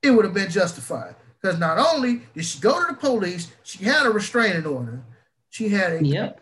it 0.03 0.11
would 0.11 0.25
have 0.25 0.35
been 0.35 0.51
justified. 0.51 1.15
Because 1.41 1.59
not 1.59 1.79
only 1.79 2.23
did 2.35 2.45
she 2.45 2.61
go 2.61 2.81
to 2.81 2.93
the 2.93 2.99
police, 2.99 3.53
she 3.63 3.85
had 3.85 4.07
a 4.07 4.11
restraining 4.11 4.67
order. 4.67 5.03
She 5.51 5.69
had 5.69 5.93
a. 5.93 6.05
Yep. 6.05 6.41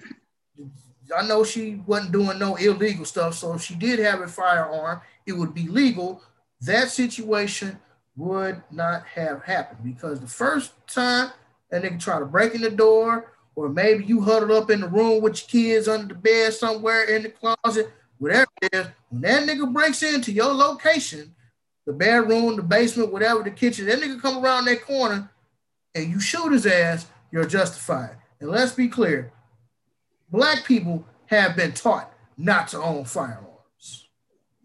I 1.17 1.27
know 1.27 1.43
she 1.43 1.81
wasn't 1.87 2.13
doing 2.13 2.39
no 2.39 2.57
illegal 2.57 3.07
stuff, 3.07 3.35
so 3.35 3.55
if 3.55 3.63
she 3.63 3.75
did 3.75 3.99
have 3.99 4.21
a 4.21 4.29
firearm, 4.29 5.01
it 5.27 5.33
would 5.33 5.55
be 5.55 5.67
legal. 5.67 6.23
That 6.61 6.91
situation 6.91 7.79
would 8.19 8.61
not 8.73 9.07
have 9.07 9.43
happened 9.45 9.79
because 9.83 10.21
the 10.21 10.27
first 10.27 10.73
time 10.89 11.31
that 11.71 11.83
nigga 11.83 12.01
try 12.01 12.19
to 12.19 12.27
break 12.27 12.55
in 12.55 12.61
the 12.61 12.71
door, 12.71 13.33
or 13.55 13.69
maybe 13.69 14.05
you 14.05 14.21
huddled 14.21 14.51
up 14.51 14.71
in 14.71 14.81
the 14.81 14.89
room 14.89 15.23
with 15.23 15.41
your 15.41 15.49
kids 15.49 15.89
under 15.89 16.15
the 16.15 16.21
bed 16.21 16.53
somewhere 16.53 17.05
in 17.05 17.23
the 17.23 17.29
closet, 17.31 17.93
whatever 18.19 18.51
it 18.63 18.75
is, 18.75 18.87
when 19.11 19.23
that 19.23 19.49
nigga 19.49 19.73
breaks 19.73 20.03
into 20.03 20.33
your 20.33 20.53
location, 20.53 21.35
the 21.87 21.93
bedroom, 21.93 22.57
the 22.57 22.63
basement, 22.63 23.13
whatever, 23.13 23.43
the 23.43 23.51
kitchen, 23.51 23.87
that 23.87 24.01
nigga 24.01 24.21
come 24.21 24.45
around 24.45 24.65
that 24.65 24.85
corner 24.85 25.31
and 25.95 26.11
you 26.11 26.21
shoot 26.21 26.53
his 26.53 26.67
ass, 26.67 27.07
you're 27.31 27.47
justified. 27.47 28.17
And 28.41 28.51
let's 28.51 28.73
be 28.73 28.89
clear, 28.89 29.33
black 30.31 30.65
people 30.65 31.05
have 31.27 31.57
been 31.57 31.73
taught 31.73 32.13
not 32.37 32.69
to 32.69 32.79
own 32.79 33.05
firearms. 33.05 34.09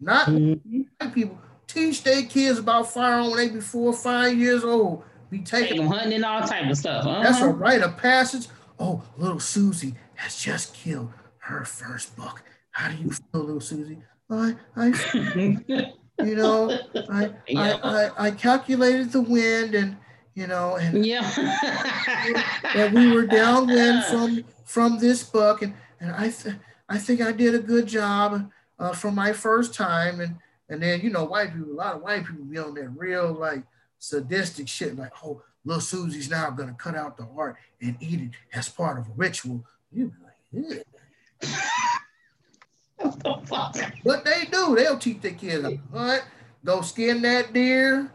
not 0.00 0.26
mm-hmm. 0.28 0.82
white 0.98 1.14
people. 1.14 1.38
Teach 1.74 2.04
their 2.04 2.22
kids 2.22 2.60
about 2.60 2.92
firearms 2.92 3.34
when 3.34 3.36
they 3.36 3.52
be 3.52 3.60
four 3.60 3.90
or 3.90 3.96
five 3.96 4.38
years 4.38 4.62
old. 4.62 5.02
Be 5.28 5.40
taking 5.40 5.78
them 5.78 5.88
hunting 5.88 6.12
and 6.12 6.24
all 6.24 6.46
type 6.46 6.70
of 6.70 6.78
stuff. 6.78 7.04
Uh-huh. 7.04 7.20
That's 7.20 7.40
a 7.40 7.48
rite 7.48 7.82
of 7.82 7.96
passage. 7.96 8.46
Oh, 8.78 9.02
little 9.16 9.40
Susie 9.40 9.96
has 10.14 10.40
just 10.40 10.72
killed 10.72 11.12
her 11.38 11.64
first 11.64 12.16
buck. 12.16 12.44
How 12.70 12.90
do 12.90 13.02
you 13.02 13.10
feel, 13.10 13.40
little 13.42 13.60
Susie? 13.60 13.98
I, 14.30 14.54
I, 14.76 14.86
you 16.24 16.36
know, 16.36 16.78
I, 17.10 17.30
yeah. 17.48 17.78
I, 17.82 18.04
I, 18.04 18.26
I 18.26 18.30
calculated 18.30 19.10
the 19.10 19.22
wind 19.22 19.74
and 19.74 19.96
you 20.34 20.46
know, 20.46 20.76
and 20.76 21.04
yeah, 21.04 21.22
that 22.74 22.92
we 22.92 23.12
were 23.12 23.26
downwind 23.26 24.04
from 24.10 24.44
from 24.64 24.98
this 24.98 25.22
book, 25.22 25.62
and 25.62 25.74
and 26.00 26.12
I 26.12 26.30
th- 26.30 26.56
I 26.88 26.98
think 26.98 27.20
I 27.20 27.32
did 27.32 27.54
a 27.54 27.60
good 27.60 27.86
job 27.86 28.50
uh, 28.78 28.92
for 28.92 29.10
my 29.10 29.32
first 29.32 29.74
time, 29.74 30.20
and 30.20 30.36
and 30.68 30.82
then 30.82 31.00
you 31.00 31.10
know, 31.10 31.24
white 31.24 31.52
people, 31.54 31.72
a 31.72 31.74
lot 31.74 31.94
of 31.96 32.02
white 32.02 32.24
people 32.24 32.44
be 32.44 32.58
on 32.58 32.74
that 32.74 32.88
real 32.96 33.32
like 33.32 33.62
sadistic 33.98 34.68
shit, 34.68 34.96
like 34.96 35.12
oh, 35.24 35.42
little 35.64 35.80
Susie's 35.80 36.30
now 36.30 36.50
gonna 36.50 36.74
cut 36.74 36.94
out 36.94 37.16
the 37.16 37.24
heart 37.26 37.56
and 37.80 37.96
eat 38.00 38.20
it 38.20 38.30
as 38.52 38.68
part 38.68 38.98
of 38.98 39.06
a 39.06 39.12
ritual. 39.16 39.64
You 39.92 40.12
be 40.12 40.14
like, 40.24 40.34
yeah. 40.52 41.48
what 44.02 44.24
they 44.24 44.44
do, 44.50 44.74
they'll 44.76 44.98
teach 44.98 45.20
their 45.20 45.32
kids 45.32 45.64
how 45.64 45.98
hunt, 45.98 46.24
go 46.64 46.80
skin 46.80 47.22
that 47.22 47.52
deer, 47.52 48.10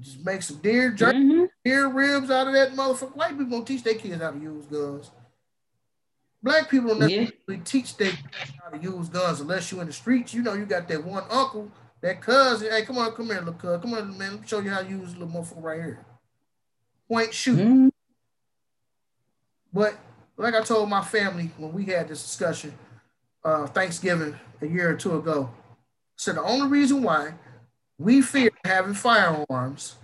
just 0.00 0.24
make 0.24 0.42
some 0.42 0.58
deer 0.58 0.90
jerky, 0.90 1.18
mm-hmm. 1.18 1.44
deer 1.64 1.88
ribs 1.88 2.30
out 2.30 2.46
of 2.46 2.54
that 2.54 2.72
motherfucker. 2.72 3.16
White 3.16 3.30
people 3.30 3.46
gonna 3.46 3.64
teach 3.64 3.82
their 3.82 3.94
kids 3.94 4.22
how 4.22 4.30
to 4.30 4.38
use 4.38 4.66
guns. 4.66 5.10
Black 6.44 6.70
people 6.70 6.90
don't 6.90 6.98
necessarily 7.00 7.32
yeah. 7.48 7.56
teach 7.64 7.96
their 7.96 8.12
how 8.62 8.68
to 8.68 8.78
use 8.78 9.08
guns 9.08 9.40
unless 9.40 9.72
you're 9.72 9.80
in 9.80 9.86
the 9.86 9.94
streets. 9.94 10.34
You 10.34 10.42
know, 10.42 10.52
you 10.52 10.66
got 10.66 10.86
that 10.88 11.02
one 11.02 11.24
uncle, 11.30 11.72
that 12.02 12.20
cousin. 12.20 12.70
Hey, 12.70 12.82
come 12.82 12.98
on, 12.98 13.12
come 13.12 13.26
here, 13.26 13.38
little 13.38 13.54
cuz. 13.54 13.80
Come 13.80 13.94
on, 13.94 14.18
man. 14.18 14.32
Let 14.32 14.40
me 14.42 14.46
show 14.46 14.60
you 14.60 14.68
how 14.68 14.82
to 14.82 14.88
use 14.88 15.14
a 15.14 15.18
little 15.18 15.28
motherfucker 15.28 15.62
right 15.62 15.80
here. 15.80 16.04
Point 17.08 17.32
shoot. 17.32 17.58
Mm-hmm. 17.58 17.88
But 19.72 19.94
like 20.36 20.54
I 20.54 20.60
told 20.60 20.90
my 20.90 21.00
family 21.00 21.50
when 21.56 21.72
we 21.72 21.86
had 21.86 22.08
this 22.08 22.22
discussion, 22.22 22.74
uh, 23.42 23.66
Thanksgiving 23.68 24.38
a 24.60 24.66
year 24.66 24.90
or 24.90 24.96
two 24.96 25.16
ago, 25.16 25.48
said 26.16 26.36
the 26.36 26.42
only 26.42 26.68
reason 26.68 27.02
why 27.02 27.32
we 27.96 28.20
fear 28.20 28.50
having 28.66 28.92
firearms 28.92 29.96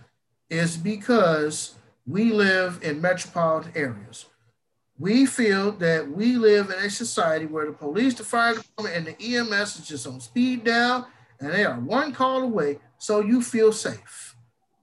is 0.49 0.79
because 0.79 1.75
we 2.07 2.33
live 2.33 2.81
in 2.83 3.03
metropolitan 3.03 3.73
areas. 3.75 4.25
We 5.01 5.25
feel 5.25 5.73
that 5.73 6.11
we 6.11 6.37
live 6.37 6.69
in 6.69 6.79
a 6.79 6.91
society 6.91 7.47
where 7.47 7.65
the 7.65 7.73
police, 7.73 8.13
the 8.13 8.23
fire 8.23 8.55
department, 8.55 8.95
and 8.95 9.07
the 9.07 9.37
EMS 9.37 9.81
is 9.81 9.89
just 9.89 10.07
on 10.07 10.21
speed 10.21 10.63
down 10.63 11.07
and 11.41 11.53
they 11.53 11.65
are 11.65 11.81
one 11.81 12.13
call 12.13 12.43
away, 12.43 12.79
so 12.99 13.21
you 13.21 13.43
feel 13.43 13.73
safe. 13.73 14.37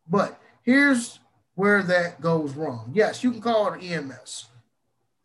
But 0.09 0.41
here's 0.63 1.19
where 1.53 1.83
that 1.83 2.19
goes 2.19 2.53
wrong. 2.55 2.91
Yes, 2.93 3.23
you 3.23 3.31
can 3.31 3.41
call 3.41 3.71
the 3.71 3.93
EMS. 3.93 4.47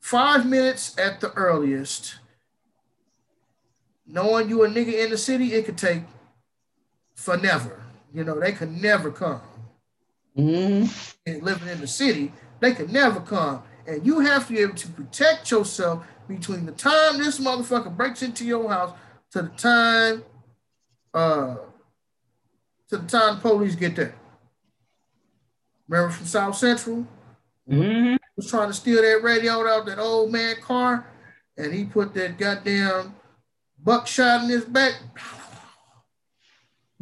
Five 0.01 0.45
minutes 0.45 0.99
at 0.99 1.21
the 1.21 1.33
earliest. 1.33 2.17
Knowing 4.07 4.51
you 4.51 4.63
a 4.65 4.69
nigga 4.69 5.05
in 5.05 5.11
the 5.11 5.17
city, 5.17 5.55
it 5.55 5.65
could 5.65 5.79
take 5.79 6.03
for 7.15 7.39
never. 7.39 7.83
You 8.13 8.25
know, 8.25 8.39
they 8.39 8.53
could 8.53 8.73
never 8.73 9.11
come. 9.11 9.41
Mm-hmm. 10.37 11.31
And 11.31 11.43
living 11.43 11.69
in 11.69 11.81
the 11.81 11.87
city, 11.87 12.31
they 12.61 12.73
could 12.73 12.93
never 12.93 13.21
come. 13.21 13.63
And 13.87 14.05
you 14.07 14.21
have 14.21 14.47
to 14.47 14.53
be 14.53 14.61
able 14.61 14.75
to 14.75 14.89
protect 14.89 15.51
yourself 15.51 16.05
between 16.29 16.67
the 16.67 16.73
time 16.73 17.19
this 17.19 17.39
motherfucker 17.41 17.95
breaks 17.95 18.23
into 18.23 18.45
your 18.45 18.69
house 18.69 18.97
to 19.33 19.43
the 19.43 19.49
time 19.49 20.23
uh 21.15 21.57
to 22.89 22.99
the 22.99 23.07
time 23.07 23.37
the 23.37 23.41
police 23.41 23.75
get 23.75 23.97
there. 23.97 24.15
Remember 25.89 26.13
from 26.13 26.27
South 26.27 26.57
Central? 26.57 27.07
Mm-hmm. 27.69 28.17
Was 28.37 28.51
trying 28.51 28.69
to 28.69 28.75
steal 28.75 29.03
that 29.03 29.23
radio 29.23 29.67
out 29.67 29.87
that 29.87 29.99
old 29.99 30.33
man 30.33 30.57
car, 30.63 31.07
and 31.57 31.73
he 31.73 31.85
put 31.85 32.15
that 32.15 32.39
goddamn 32.39 33.15
buckshot 33.83 34.45
in 34.45 34.51
his 34.51 34.65
back 34.65 34.95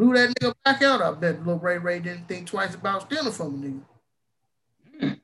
blew 0.01 0.15
that 0.15 0.35
nigga 0.37 0.55
back 0.65 0.83
out. 0.83 1.03
I 1.03 1.13
bet 1.13 1.39
little 1.41 1.59
Ray 1.59 1.77
Ray 1.77 2.01
didn't 2.01 2.27
think 2.27 2.47
twice 2.47 2.75
about 2.75 3.03
stealing 3.03 3.33
from 3.33 3.55
a 3.55 5.07
nigga. 5.07 5.21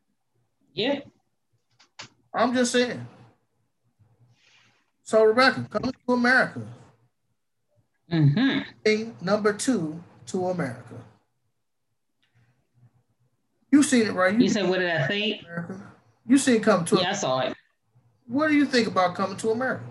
Yeah. 0.74 1.00
I'm 2.36 2.54
just 2.54 2.72
saying. 2.72 3.06
So 5.02 5.24
Rebecca, 5.24 5.66
coming 5.70 5.92
to 5.92 6.12
America. 6.12 6.62
Mm-hmm. 8.12 9.24
Number 9.24 9.52
two 9.52 10.02
to 10.26 10.46
America. 10.46 10.94
You 13.72 13.82
seen 13.82 14.06
it, 14.06 14.12
right? 14.12 14.34
You, 14.34 14.44
you 14.44 14.48
said, 14.48 14.68
what 14.68 14.78
did 14.78 14.90
I 14.90 15.06
think? 15.06 15.42
America. 15.42 15.92
You 16.26 16.38
seen 16.38 16.60
come 16.60 16.84
to 16.86 16.96
Yeah, 16.96 17.00
America. 17.00 17.16
I 17.16 17.20
saw 17.20 17.40
it. 17.40 17.54
What 18.26 18.48
do 18.48 18.54
you 18.54 18.66
think 18.66 18.88
about 18.88 19.14
coming 19.14 19.36
to 19.38 19.50
America? 19.50 19.84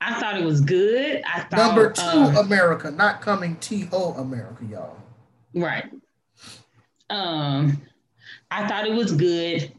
I 0.00 0.20
thought 0.20 0.38
it 0.38 0.44
was 0.44 0.60
good. 0.60 1.22
I 1.24 1.40
thought 1.40 1.56
number 1.56 1.92
two 1.92 2.02
um, 2.02 2.36
America, 2.36 2.90
not 2.90 3.20
coming 3.22 3.56
to 3.56 3.88
America, 4.16 4.64
y'all. 4.64 4.96
Right. 5.54 5.84
Um, 7.08 7.80
I 8.50 8.68
thought 8.68 8.86
it 8.86 8.92
was 8.92 9.12
good. 9.12 9.72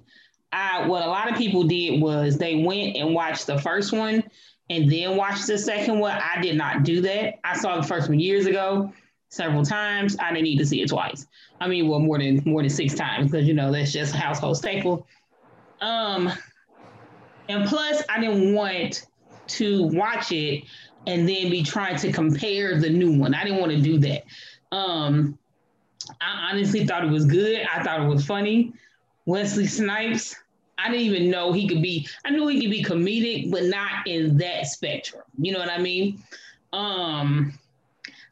I 0.53 0.88
what 0.88 1.03
a 1.03 1.07
lot 1.07 1.31
of 1.31 1.38
people 1.38 1.63
did 1.63 2.01
was 2.01 2.38
they 2.38 2.63
went 2.63 2.95
and 2.95 3.13
watched 3.13 3.47
the 3.47 3.59
first 3.59 3.91
one 3.91 4.23
and 4.69 4.91
then 4.91 5.17
watched 5.17 5.47
the 5.47 5.57
second 5.57 5.99
one. 5.99 6.17
I 6.21 6.41
did 6.41 6.55
not 6.55 6.84
do 6.84 7.01
that. 7.01 7.39
I 7.43 7.57
saw 7.57 7.75
the 7.75 7.88
first 7.88 8.07
one 8.07 8.19
years 8.19 8.45
ago 8.45 8.93
several 9.30 9.65
times. 9.65 10.15
I 10.19 10.30
didn't 10.30 10.43
need 10.43 10.59
to 10.59 10.65
see 10.65 10.81
it 10.81 10.89
twice. 10.89 11.25
I 11.59 11.67
mean, 11.67 11.88
well, 11.88 11.99
more 11.99 12.19
than 12.19 12.41
more 12.45 12.61
than 12.61 12.69
six 12.69 12.93
times 12.93 13.31
because 13.31 13.47
you 13.47 13.53
know 13.53 13.71
that's 13.71 13.91
just 13.91 14.13
a 14.13 14.17
household 14.17 14.57
staple. 14.57 15.07
Um, 15.81 16.31
and 17.49 17.67
plus, 17.67 18.03
I 18.09 18.21
didn't 18.21 18.53
want 18.53 19.07
to 19.47 19.84
watch 19.88 20.31
it 20.31 20.63
and 21.07 21.27
then 21.27 21.49
be 21.49 21.63
trying 21.63 21.97
to 21.97 22.11
compare 22.11 22.80
the 22.80 22.89
new 22.89 23.17
one. 23.17 23.34
I 23.34 23.43
didn't 23.43 23.59
want 23.59 23.71
to 23.71 23.81
do 23.81 23.97
that. 23.99 24.23
Um, 24.71 25.38
I 26.21 26.51
honestly 26.51 26.85
thought 26.85 27.03
it 27.03 27.11
was 27.11 27.25
good. 27.25 27.65
I 27.65 27.84
thought 27.84 28.01
it 28.01 28.07
was 28.07 28.25
funny. 28.25 28.73
Wesley 29.25 29.67
Snipes, 29.67 30.35
I 30.77 30.89
didn't 30.89 31.05
even 31.05 31.29
know 31.29 31.51
he 31.51 31.67
could 31.67 31.81
be, 31.81 32.07
I 32.25 32.31
knew 32.31 32.47
he 32.47 32.61
could 32.61 32.71
be 32.71 32.83
comedic, 32.83 33.51
but 33.51 33.65
not 33.65 34.07
in 34.07 34.37
that 34.37 34.67
spectrum. 34.67 35.23
You 35.39 35.53
know 35.53 35.59
what 35.59 35.69
I 35.69 35.77
mean? 35.77 36.21
Um, 36.71 37.53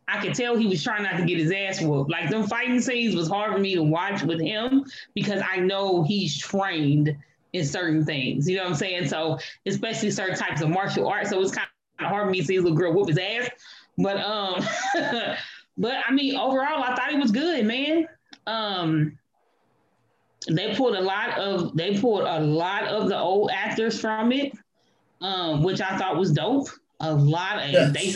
I 0.08 0.20
could 0.20 0.34
tell 0.34 0.58
he 0.58 0.68
was 0.68 0.84
trying 0.84 1.04
not 1.04 1.18
to 1.18 1.26
get 1.26 1.38
his 1.38 1.52
ass 1.52 1.82
whooped. 1.82 2.12
Like 2.12 2.30
them 2.30 2.46
fighting 2.46 2.82
scenes 2.82 3.16
was 3.16 3.30
hard 3.30 3.54
for 3.54 3.60
me 3.60 3.76
to 3.76 3.84
watch 3.84 4.24
with 4.24 4.42
him 4.42 4.86
because 5.14 5.42
I 5.48 5.58
know 5.58 6.04
he's 6.04 6.38
trained 6.38 7.16
in 7.54 7.66
certain 7.66 8.04
things. 8.04 8.50
You 8.50 8.58
know 8.58 8.64
what 8.64 8.72
I'm 8.72 8.76
saying? 8.76 9.08
So 9.08 9.40
especially 9.66 10.12
certain 10.12 10.36
types 10.38 10.62
of 10.62 10.70
martial 10.70 11.08
arts. 11.08 11.30
So 11.30 11.42
it's 11.42 11.54
kind 11.54 11.68
of 12.00 12.08
hard 12.08 12.26
for 12.26 12.32
me 12.32 12.42
to 12.42 12.46
see 12.46 12.58
a 12.58 12.62
little 12.62 12.78
girl 12.78 12.94
whoop 12.94 13.08
his 13.08 13.18
ass. 13.18 13.50
But 13.98 14.18
um, 14.18 14.64
but 15.78 15.96
I 16.06 16.12
mean, 16.12 16.36
overall, 16.36 16.84
I 16.84 16.96
thought 16.96 17.14
it 17.14 17.20
was 17.20 17.32
good, 17.32 17.66
man. 17.66 18.08
Um, 18.48 19.18
they 20.50 20.76
pulled 20.76 20.96
a 20.96 21.02
lot 21.02 21.38
of 21.38 21.76
they 21.76 22.00
pulled 22.00 22.24
a 22.24 22.40
lot 22.40 22.86
of 22.86 23.10
the 23.10 23.18
old 23.18 23.52
actors 23.52 24.00
from 24.00 24.32
it, 24.32 24.54
um, 25.22 25.64
which 25.64 25.82
I 25.82 25.98
thought 25.98 26.18
was 26.18 26.32
dope. 26.32 26.68
A 27.00 27.14
lot 27.14 27.64
of 27.64 27.70
yes. 27.70 27.94
they 27.94 28.16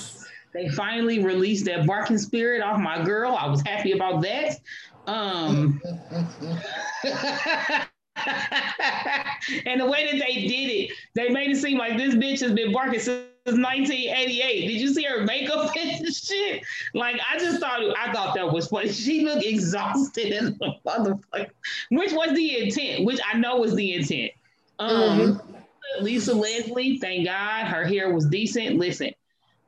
they 0.55 0.69
finally 0.69 1.23
released 1.23 1.65
that 1.65 1.85
barking 1.85 2.17
spirit 2.17 2.61
off 2.61 2.79
my 2.79 3.03
girl. 3.03 3.35
I 3.35 3.47
was 3.47 3.61
happy 3.61 3.91
about 3.91 4.21
that. 4.23 4.59
Um, 5.07 5.81
and 9.65 9.79
the 9.79 9.85
way 9.85 10.09
that 10.11 10.19
they 10.19 10.47
did 10.47 10.69
it, 10.71 10.91
they 11.13 11.29
made 11.29 11.51
it 11.51 11.57
seem 11.57 11.77
like 11.77 11.97
this 11.97 12.15
bitch 12.15 12.39
has 12.41 12.53
been 12.53 12.71
barking 12.71 12.99
since 12.99 13.25
1988. 13.53 14.67
Did 14.67 14.81
you 14.81 14.93
see 14.93 15.03
her 15.03 15.23
makeup 15.23 15.71
and 15.77 16.13
shit? 16.13 16.63
Like 16.93 17.19
I 17.31 17.37
just 17.37 17.59
thought 17.59 17.81
I 17.97 18.11
thought 18.11 18.35
that 18.35 18.51
was 18.51 18.67
funny. 18.67 18.89
She 19.05 19.23
looked 19.23 19.45
exhausted 19.45 20.33
as 20.33 20.49
a 20.49 20.79
motherfucker, 20.85 21.49
which 21.91 22.11
was 22.11 22.33
the 22.33 22.63
intent, 22.63 23.05
which 23.05 23.19
I 23.31 23.37
know 23.37 23.57
was 23.57 23.75
the 23.75 23.93
intent. 23.93 24.31
Um, 24.79 25.19
mm-hmm. 25.19 26.03
Lisa 26.03 26.33
Leslie, 26.33 26.97
thank 26.97 27.25
God, 27.25 27.65
her 27.67 27.85
hair 27.85 28.13
was 28.13 28.25
decent. 28.25 28.77
Listen, 28.77 29.11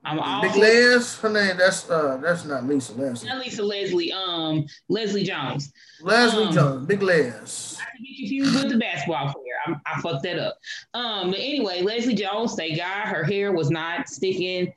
I'm 0.07 0.19
all 0.19 0.41
Big 0.41 0.55
Les, 0.55 1.19
her 1.19 1.29
name. 1.29 1.57
That's 1.57 1.89
uh, 1.89 2.17
that's 2.21 2.45
not 2.45 2.65
Lisa 2.65 2.93
Leslie. 2.93 3.27
Not 3.27 3.39
Lisa 3.39 3.61
Leslie. 3.61 4.13
Um, 4.13 4.65
Leslie 4.87 5.23
Jones. 5.23 5.73
Leslie 6.01 6.45
um, 6.45 6.53
Jones. 6.53 6.85
Big 6.85 7.01
Les. 7.01 7.77
I 7.77 7.97
get 8.01 8.17
confused 8.17 8.55
with 8.55 8.71
the 8.71 8.77
basketball 8.77 9.33
player. 9.33 9.55
I, 9.67 9.75
I 9.85 10.01
fucked 10.01 10.23
that 10.23 10.39
up. 10.39 10.57
Um, 10.93 11.31
but 11.31 11.39
anyway, 11.39 11.81
Leslie 11.81 12.15
Jones. 12.15 12.55
Thank 12.55 12.77
God 12.77 13.07
her 13.07 13.25
hair 13.25 13.51
was 13.51 13.69
not 13.69 14.07
sticking. 14.07 14.73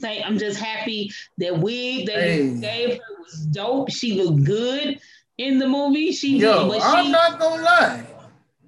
Thank, 0.00 0.26
I'm 0.26 0.36
just 0.36 0.58
happy 0.58 1.12
that 1.38 1.56
wig 1.56 2.06
that 2.06 2.18
hey. 2.18 2.54
gave 2.60 2.94
her 2.94 3.16
was 3.20 3.46
dope. 3.46 3.90
She 3.90 4.20
looked 4.20 4.44
good 4.44 5.00
in 5.38 5.60
the 5.60 5.68
movie. 5.68 6.10
She 6.10 6.38
Yo, 6.38 6.72
did, 6.72 6.82
I'm 6.82 7.06
she, 7.06 7.12
not 7.12 7.38
gonna 7.38 7.62
lie. 7.62 8.06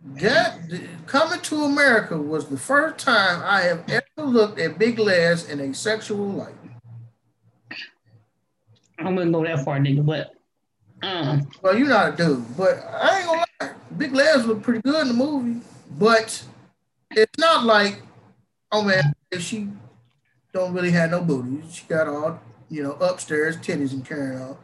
That 0.05 0.59
coming 1.07 1.41
to 1.41 1.65
America 1.65 2.17
was 2.17 2.49
the 2.49 2.59
first 2.59 3.05
time 3.05 3.43
I 3.45 3.63
have 3.63 3.85
ever 3.89 4.29
looked 4.29 4.59
at 4.59 4.79
Big 4.79 4.99
Les 4.99 5.49
in 5.49 5.61
a 5.61 5.75
sexual 5.75 6.27
light. 6.27 6.55
I 8.99 9.11
wouldn't 9.11 9.33
go 9.33 9.45
that 9.45 9.65
far, 9.65 9.79
nigga, 9.79 10.05
but 10.05 10.35
um. 11.03 11.49
Well, 11.63 11.77
you're 11.77 11.89
not 11.89 12.15
a 12.15 12.17
dude, 12.17 12.57
but 12.57 12.79
I 12.85 13.19
ain't 13.19 13.27
gonna 13.27 13.45
lie. 13.61 13.71
Big 13.97 14.13
Les 14.13 14.45
look 14.45 14.63
pretty 14.63 14.81
good 14.83 15.03
in 15.03 15.09
the 15.09 15.15
movie, 15.15 15.61
but 15.99 16.45
it's 17.13 17.39
not 17.39 17.65
like, 17.65 18.03
oh 18.73 18.83
man, 18.83 19.15
she 19.39 19.69
don't 20.53 20.73
really 20.73 20.91
have 20.91 21.11
no 21.11 21.21
booty. 21.21 21.63
She 21.71 21.87
got 21.87 22.09
all 22.09 22.41
you 22.69 22.83
know 22.83 22.93
upstairs 22.93 23.57
titties 23.57 23.93
and 23.93 24.05
carrying 24.05 24.41
on, 24.41 24.57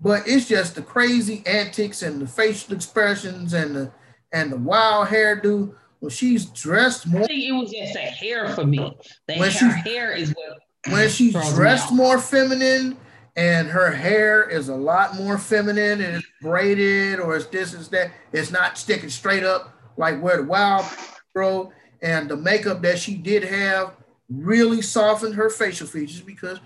but 0.00 0.26
it's 0.26 0.48
just 0.48 0.74
the 0.74 0.82
crazy 0.82 1.42
antics 1.46 2.02
and 2.02 2.20
the 2.20 2.26
facial 2.26 2.74
expressions 2.74 3.54
and 3.54 3.74
the 3.74 3.90
and 4.32 4.52
the 4.52 4.56
wild 4.56 5.08
hairdo. 5.08 5.74
When 6.00 6.10
she's 6.10 6.46
dressed 6.46 7.08
more, 7.08 7.22
I 7.22 7.26
think 7.26 7.44
it 7.44 7.52
was 7.52 7.72
just 7.72 7.94
the 7.94 7.98
hair 7.98 8.48
for 8.50 8.64
me. 8.64 8.96
The 9.26 9.36
when 9.36 9.50
hair, 9.50 9.70
hair 9.70 10.12
is 10.12 10.30
what 10.30 10.58
when 10.92 11.08
she's 11.08 11.34
dressed 11.54 11.92
more 11.92 12.18
feminine 12.18 12.96
and 13.36 13.68
her 13.68 13.90
hair 13.90 14.48
is 14.48 14.68
a 14.68 14.74
lot 14.74 15.16
more 15.16 15.38
feminine 15.38 16.00
and 16.00 16.16
it's 16.16 16.26
braided 16.40 17.20
or 17.20 17.36
it's 17.36 17.46
this 17.46 17.74
is 17.74 17.88
that. 17.88 18.12
It's 18.32 18.50
not 18.50 18.78
sticking 18.78 19.10
straight 19.10 19.44
up 19.44 19.74
like 19.96 20.20
where 20.20 20.36
the 20.36 20.44
wild 20.44 20.84
girl 21.34 21.72
and 22.00 22.28
the 22.28 22.36
makeup 22.36 22.82
that 22.82 22.98
she 22.98 23.14
did 23.14 23.44
have 23.44 23.94
really 24.28 24.82
softened 24.82 25.34
her 25.34 25.50
facial 25.50 25.86
features 25.86 26.20
because 26.20 26.60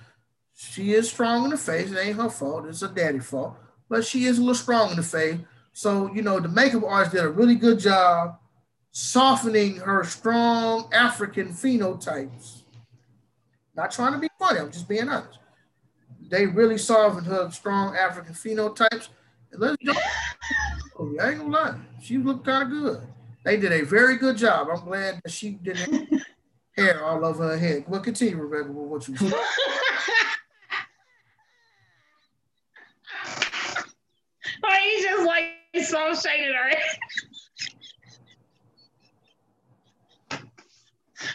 she 0.55 0.93
is 0.93 1.09
strong 1.09 1.45
in 1.45 1.51
the 1.51 1.57
face. 1.57 1.91
It 1.91 1.99
ain't 1.99 2.17
her 2.17 2.29
fault. 2.29 2.67
It's 2.67 2.83
a 2.83 2.89
daddy 2.89 3.19
fault. 3.19 3.57
But 3.89 4.05
she 4.05 4.25
is 4.25 4.39
a 4.39 4.41
little 4.41 4.55
strong 4.55 4.91
in 4.91 4.97
the 4.97 5.03
face. 5.03 5.39
So, 5.73 6.13
you 6.13 6.23
know, 6.23 6.39
the 6.41 6.49
makeup 6.49 6.85
artist 6.85 7.15
did 7.15 7.25
a 7.25 7.29
really 7.29 7.55
good 7.55 7.79
job 7.79 8.39
softening 8.91 9.77
her 9.77 10.05
strong 10.05 10.91
African 10.93 11.49
phenotypes. 11.49 12.63
Not 13.75 13.91
trying 13.91 14.13
to 14.13 14.19
be 14.19 14.29
funny, 14.39 14.61
I'm 14.61 14.71
just 14.71 14.89
being 14.89 15.09
honest 15.09 15.39
they 16.33 16.47
really 16.47 16.79
softened 16.79 17.27
her 17.27 17.51
strong 17.51 17.95
African 17.95 18.33
phenotypes. 18.33 19.09
And 19.53 19.61
let's 19.61 19.77
go. 19.85 19.93
Oh, 20.99 21.15
I 21.21 21.31
ain't 21.31 21.39
gonna 21.39 21.51
lie, 21.51 21.79
she 22.01 22.17
looked 22.17 22.47
kind 22.47 22.63
of 22.63 22.71
good. 22.71 23.07
They 23.45 23.59
did 23.59 23.73
a 23.73 23.83
very 23.83 24.17
good 24.17 24.39
job. 24.39 24.69
I'm 24.73 24.83
glad 24.85 25.21
that 25.23 25.31
she 25.31 25.51
didn't 25.51 26.09
hair 26.77 27.05
all 27.05 27.25
over 27.25 27.49
her 27.49 27.59
head. 27.59 27.85
Well, 27.87 28.01
continue, 28.01 28.37
Rebecca, 28.37 28.73
with 28.73 28.89
what 28.89 29.07
you 29.09 29.17
said. 29.17 29.33
oh, 34.65 34.79
he's 34.83 35.05
just 35.05 35.27
like 35.27 35.51
so 35.81 36.15
shaded 36.15 36.55
already. 36.55 36.81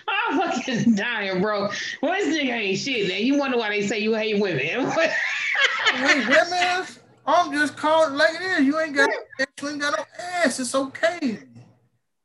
I'm 0.08 0.38
fucking 0.38 0.96
dying, 0.96 1.42
bro. 1.42 1.70
Well, 2.02 2.14
this 2.14 2.38
nigga 2.38 2.52
ain't 2.52 2.80
shit. 2.80 3.08
Then 3.08 3.24
you 3.24 3.38
wonder 3.38 3.58
why 3.58 3.70
they 3.70 3.88
say 3.88 4.00
you 4.00 4.14
hate 4.14 4.40
women. 4.40 4.86
women? 5.94 6.86
I'm 7.26 7.52
just 7.52 7.76
calling 7.76 8.16
like 8.16 8.36
it 8.36 8.42
is. 8.42 8.66
You 8.66 8.80
ain't 8.80 8.96
got 8.96 9.10
you 9.40 9.70
ain't 9.70 9.82
got 9.82 9.98
no 9.98 10.06
ass. 10.44 10.60
It's 10.60 10.74
okay. 10.76 11.40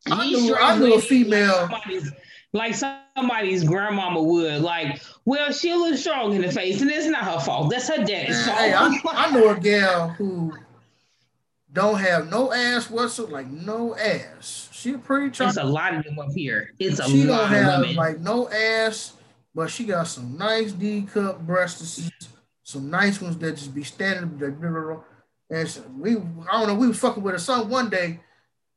I 0.06 0.26
knew, 0.26 0.56
I 0.56 0.78
knew 0.78 0.94
a 0.94 1.00
female. 1.00 1.68
Like 2.52 2.74
somebody's 2.74 3.64
grandmama 3.64 4.22
would. 4.22 4.60
Like, 4.60 5.00
well, 5.24 5.52
she 5.52 5.74
looks 5.74 6.00
strong 6.00 6.34
in 6.34 6.42
the 6.42 6.52
face, 6.52 6.82
and 6.82 6.90
it's 6.90 7.06
not 7.06 7.24
her 7.24 7.40
fault. 7.40 7.70
That's 7.70 7.88
her 7.88 8.04
daddy's 8.04 8.44
fault. 8.44 8.58
Hey, 8.58 8.74
I, 8.74 9.00
I 9.06 9.30
know 9.30 9.50
a 9.50 9.58
gal 9.58 10.10
who 10.10 10.52
don't 11.72 11.98
have 11.98 12.30
no 12.30 12.52
ass 12.52 12.90
whatsoever, 12.90 13.32
like 13.32 13.48
no 13.48 13.96
ass. 13.96 14.68
She 14.72 14.92
a 14.92 14.98
pretty 14.98 15.30
try- 15.30 15.48
It's 15.48 15.56
a 15.56 15.64
lot 15.64 15.94
of 15.94 16.04
them 16.04 16.18
up 16.18 16.32
here. 16.34 16.70
It's 16.78 16.98
a 16.98 17.04
she 17.08 17.24
lot 17.24 17.50
don't 17.50 17.50
have, 17.50 17.80
women. 17.80 17.96
Like 17.96 18.20
no 18.20 18.48
ass, 18.50 19.14
but 19.54 19.70
she 19.70 19.84
got 19.84 20.06
some 20.06 20.36
nice 20.36 20.72
D 20.72 21.02
cup 21.02 21.40
breasts, 21.40 22.10
some 22.62 22.90
nice 22.90 23.20
ones 23.20 23.38
that 23.38 23.52
just 23.52 23.74
be 23.74 23.84
standing. 23.84 24.40
And 25.50 25.68
so 25.68 25.82
we, 25.98 26.12
I 26.16 26.52
don't 26.52 26.66
know, 26.68 26.74
we 26.74 26.88
was 26.88 26.98
fucking 26.98 27.22
with 27.22 27.32
her 27.34 27.38
son 27.38 27.68
one 27.68 27.88
day. 27.90 28.20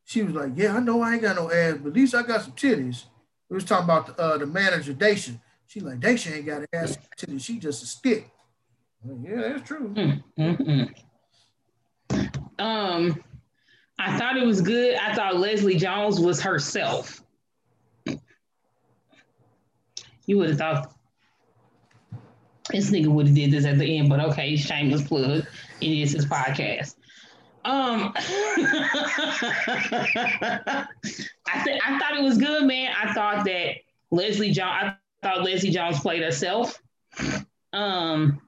She 0.04 0.22
was 0.22 0.36
like, 0.36 0.52
"Yeah, 0.56 0.76
I 0.76 0.80
know 0.80 1.02
I 1.02 1.14
ain't 1.14 1.22
got 1.24 1.36
no 1.36 1.52
ass, 1.52 1.78
but 1.82 1.90
at 1.90 1.96
least 1.96 2.14
I 2.14 2.22
got 2.22 2.44
some 2.44 2.52
titties." 2.52 3.06
We 3.50 3.56
was 3.56 3.64
talking 3.66 3.86
about 3.86 4.08
the, 4.16 4.22
uh, 4.22 4.38
the 4.38 4.46
manager 4.46 4.94
Dacia. 4.94 5.40
She 5.68 5.80
like 5.80 6.00
Dacia 6.00 6.36
ain't 6.36 6.46
got 6.46 6.62
an 6.62 6.68
ass 6.72 6.98
titties. 7.18 7.44
She 7.44 7.58
just 7.60 7.82
a 7.84 7.88
stick. 7.88 8.30
Like, 9.04 9.18
yeah, 9.28 9.42
that's 9.54 9.68
true. 9.68 9.90
Mm-hmm. 9.90 10.84
Um, 12.60 13.24
I 14.00 14.18
thought 14.18 14.38
it 14.38 14.46
was 14.46 14.62
good. 14.62 14.96
I 14.96 15.14
thought 15.14 15.38
Leslie 15.38 15.78
Jones 15.78 16.20
was 16.20 16.42
herself. 16.42 17.24
You 20.26 20.38
would 20.40 20.50
have 20.50 20.58
thought 20.58 20.96
this 22.72 22.90
nigga 22.90 23.08
would 23.08 23.28
have 23.28 23.36
did 23.36 23.52
this 23.52 23.66
at 23.66 23.78
the 23.78 23.98
end, 23.98 24.10
but 24.10 24.20
okay, 24.20 24.56
shameless 24.56 25.08
plug. 25.08 25.46
It 25.82 25.88
is 25.88 26.12
his 26.14 26.26
podcast. 26.26 26.96
Um, 27.64 28.12
I 28.16 28.24
th- 31.64 31.82
I 31.84 32.00
thought 32.00 32.18
it 32.18 32.24
was 32.24 32.38
good, 32.38 32.66
man. 32.66 32.94
I 32.96 33.14
thought 33.14 33.46
that 33.46 33.78
Leslie 34.12 34.52
Jones. 34.52 34.70
I 34.72 34.96
thought 35.24 35.44
Leslie 35.44 35.72
Jones 35.72 36.00
played 36.00 36.22
herself. 36.22 36.80
Um, 37.74 38.40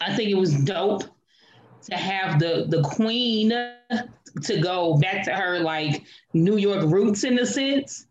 I 0.00 0.14
think 0.14 0.30
it 0.30 0.34
was 0.34 0.54
dope 0.64 1.04
to 1.86 1.96
have 1.96 2.38
the 2.38 2.66
the 2.68 2.82
queen 2.82 3.50
to 4.42 4.60
go 4.60 4.98
back 4.98 5.24
to 5.24 5.32
her 5.32 5.60
like 5.60 6.04
New 6.32 6.56
York 6.56 6.84
roots 6.84 7.24
in 7.24 7.38
a 7.38 7.46
sense 7.46 8.06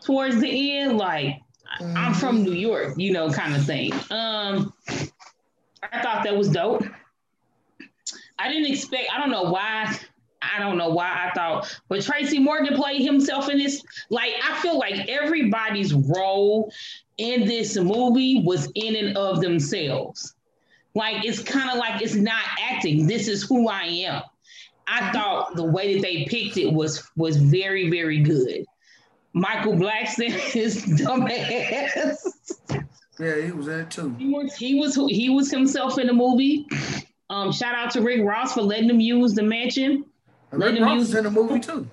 towards 0.00 0.40
the 0.40 0.78
end, 0.78 0.98
like 0.98 1.40
mm-hmm. 1.80 1.96
I'm 1.96 2.14
from 2.14 2.42
New 2.42 2.52
York, 2.52 2.94
you 2.96 3.12
know, 3.12 3.30
kind 3.30 3.54
of 3.54 3.64
thing. 3.64 3.92
Um, 4.10 4.72
I 5.82 6.02
thought 6.02 6.24
that 6.24 6.36
was 6.36 6.48
dope. 6.48 6.84
I 8.38 8.48
didn't 8.48 8.72
expect. 8.72 9.08
I 9.14 9.18
don't 9.18 9.30
know 9.30 9.50
why. 9.50 9.98
I 10.40 10.60
don't 10.60 10.78
know 10.78 10.90
why 10.90 11.26
I 11.26 11.32
thought, 11.34 11.80
but 11.88 12.00
Tracy 12.02 12.38
Morgan 12.38 12.76
played 12.76 13.02
himself 13.02 13.48
in 13.48 13.58
this. 13.58 13.82
Like, 14.08 14.32
I 14.42 14.60
feel 14.60 14.78
like 14.78 15.08
everybody's 15.08 15.92
role 15.92 16.72
in 17.18 17.44
this 17.44 17.76
movie 17.76 18.42
was 18.44 18.70
in 18.76 18.94
and 18.94 19.16
of 19.16 19.40
themselves. 19.40 20.34
Like 20.94 21.24
it's 21.24 21.42
kind 21.42 21.70
of 21.70 21.76
like 21.78 22.02
it's 22.02 22.14
not 22.14 22.42
acting. 22.60 23.06
This 23.06 23.28
is 23.28 23.42
who 23.42 23.68
I 23.68 23.82
am. 23.84 24.22
I 24.86 25.12
thought 25.12 25.54
the 25.54 25.64
way 25.64 25.94
that 25.94 26.02
they 26.02 26.24
picked 26.24 26.56
it 26.56 26.72
was 26.72 27.08
was 27.16 27.36
very 27.36 27.90
very 27.90 28.20
good. 28.20 28.64
Michael 29.34 29.74
Blackson 29.74 30.30
is 30.56 30.84
dumbass. 30.84 32.16
Yeah, 33.20 33.42
he 33.42 33.50
was 33.52 33.68
in 33.68 33.80
it 33.80 33.90
too. 33.90 34.14
He 34.18 34.28
was 34.28 34.54
he 34.56 34.80
was 34.80 34.94
he 34.94 35.28
was 35.30 35.50
himself 35.50 35.98
in 35.98 36.06
the 36.06 36.12
movie. 36.12 36.66
Um, 37.30 37.52
shout 37.52 37.74
out 37.74 37.90
to 37.92 38.00
Rick 38.00 38.22
Ross 38.24 38.54
for 38.54 38.62
letting 38.62 38.88
him 38.88 39.00
use 39.00 39.34
the 39.34 39.42
mansion. 39.42 40.04
Rick 40.50 40.80
Ross 40.80 40.98
use- 41.00 41.14
in 41.14 41.24
the 41.24 41.30
movie 41.30 41.60
too. 41.60 41.86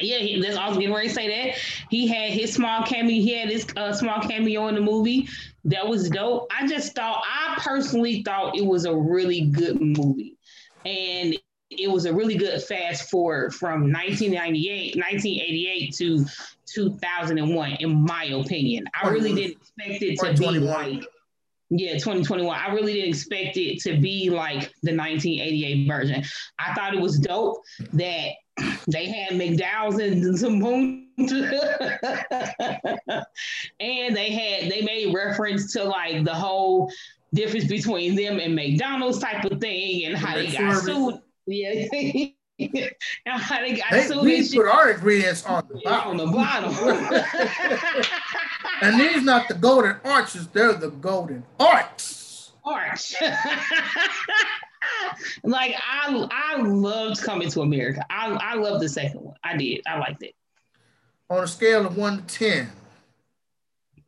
Yeah, 0.00 0.18
he, 0.18 0.40
that's 0.40 0.56
I 0.56 0.68
was 0.68 0.78
getting 0.78 0.94
ready 0.94 1.08
to 1.08 1.14
say 1.14 1.28
that. 1.28 1.58
He 1.90 2.06
had 2.06 2.32
his 2.32 2.52
small 2.52 2.82
cameo. 2.84 3.10
He 3.10 3.34
had 3.34 3.48
his 3.48 3.66
uh, 3.76 3.92
small 3.92 4.20
cameo 4.20 4.68
in 4.68 4.74
the 4.74 4.80
movie. 4.80 5.28
That 5.64 5.86
was 5.86 6.10
dope. 6.10 6.50
I 6.56 6.66
just 6.66 6.94
thought, 6.94 7.22
I 7.26 7.58
personally 7.60 8.22
thought 8.22 8.56
it 8.56 8.66
was 8.66 8.84
a 8.84 8.94
really 8.94 9.42
good 9.42 9.80
movie, 9.80 10.36
and 10.84 11.36
it 11.70 11.90
was 11.90 12.04
a 12.04 12.12
really 12.12 12.36
good 12.36 12.62
fast 12.62 13.10
forward 13.10 13.54
from 13.54 13.92
1998, 13.92 14.96
1988 14.96 15.94
to 15.94 16.24
2001, 16.66 17.72
in 17.80 18.04
my 18.04 18.24
opinion. 18.24 18.84
I 19.00 19.08
really 19.08 19.34
didn't 19.34 19.58
expect 19.60 20.02
it 20.02 20.18
to 20.20 20.34
be 20.34 20.58
like. 20.58 21.04
Yeah, 21.70 21.94
2021. 21.94 22.56
I 22.56 22.72
really 22.72 22.92
didn't 22.92 23.08
expect 23.08 23.56
it 23.56 23.80
to 23.80 23.98
be 23.98 24.30
like 24.30 24.72
the 24.82 24.94
1988 24.94 25.88
version. 25.88 26.22
I 26.58 26.74
thought 26.74 26.94
it 26.94 27.00
was 27.00 27.18
dope 27.18 27.62
that 27.94 28.32
they 28.86 29.06
had 29.06 29.32
McDowell's 29.32 29.98
and 29.98 30.38
some 30.40 30.58
moon 30.58 31.04
and 31.16 31.28
they 34.16 34.30
had 34.30 34.70
they 34.70 34.82
made 34.82 35.14
reference 35.14 35.72
to 35.72 35.82
like 35.84 36.24
the 36.24 36.34
whole 36.34 36.90
difference 37.32 37.66
between 37.66 38.14
them 38.14 38.38
and 38.38 38.54
McDonald's 38.54 39.18
type 39.18 39.42
of 39.44 39.60
thing 39.60 40.04
and 40.06 40.16
how 40.16 40.34
they 40.34 40.50
got 40.50 40.82
sued. 40.82 41.20
Yeah. 41.46 41.86
and 42.58 42.90
how 43.26 43.60
they 43.60 43.74
got 43.74 43.90
they, 43.90 44.02
sued. 44.02 44.22
We 44.22 44.48
put 44.48 44.66
our 44.66 44.90
ingredients 44.90 45.44
on 45.44 45.66
the 45.68 45.80
bottom. 45.84 46.10
On 46.10 46.16
the 46.16 46.26
bottom. 46.26 46.72
and 48.82 49.00
these 49.00 49.22
not 49.22 49.46
the 49.48 49.54
golden 49.54 49.96
arches, 50.04 50.46
they're 50.48 50.74
the 50.74 50.90
golden 50.90 51.44
arts. 51.58 52.52
Arch. 52.64 53.14
like 55.44 55.74
I 55.76 56.28
I 56.30 56.60
loved 56.60 57.22
coming 57.22 57.48
to 57.50 57.62
America. 57.62 58.04
I 58.10 58.30
I 58.30 58.54
love 58.54 58.80
the 58.80 58.88
second 58.88 59.20
one. 59.20 59.36
I 59.42 59.56
did. 59.56 59.82
I 59.86 59.98
liked 59.98 60.22
it. 60.22 60.34
On 61.30 61.42
a 61.42 61.46
scale 61.46 61.86
of 61.86 61.96
one 61.96 62.24
to 62.24 62.38
ten, 62.38 62.72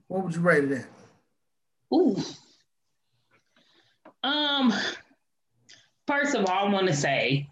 what 0.08 0.24
would 0.24 0.34
you 0.34 0.40
rate 0.40 0.64
it 0.64 0.72
at? 0.72 0.86
Ooh. 1.94 2.16
Um. 4.22 4.72
First 6.06 6.36
of 6.36 6.46
all, 6.46 6.68
I 6.68 6.72
want 6.72 6.86
to 6.86 6.94
say 6.94 7.48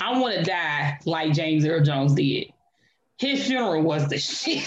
I 0.00 0.18
want 0.18 0.34
to 0.36 0.42
die 0.42 0.98
like 1.04 1.32
James 1.32 1.64
Earl 1.64 1.82
Jones 1.82 2.14
did. 2.14 2.52
His 3.18 3.46
funeral 3.46 3.82
was 3.82 4.08
the 4.08 4.18
shit. 4.20 4.64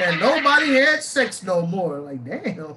and 0.00 0.20
nobody 0.20 0.74
had 0.74 1.02
sex 1.02 1.42
no 1.42 1.66
more. 1.66 1.98
Like, 1.98 2.24
damn. 2.24 2.74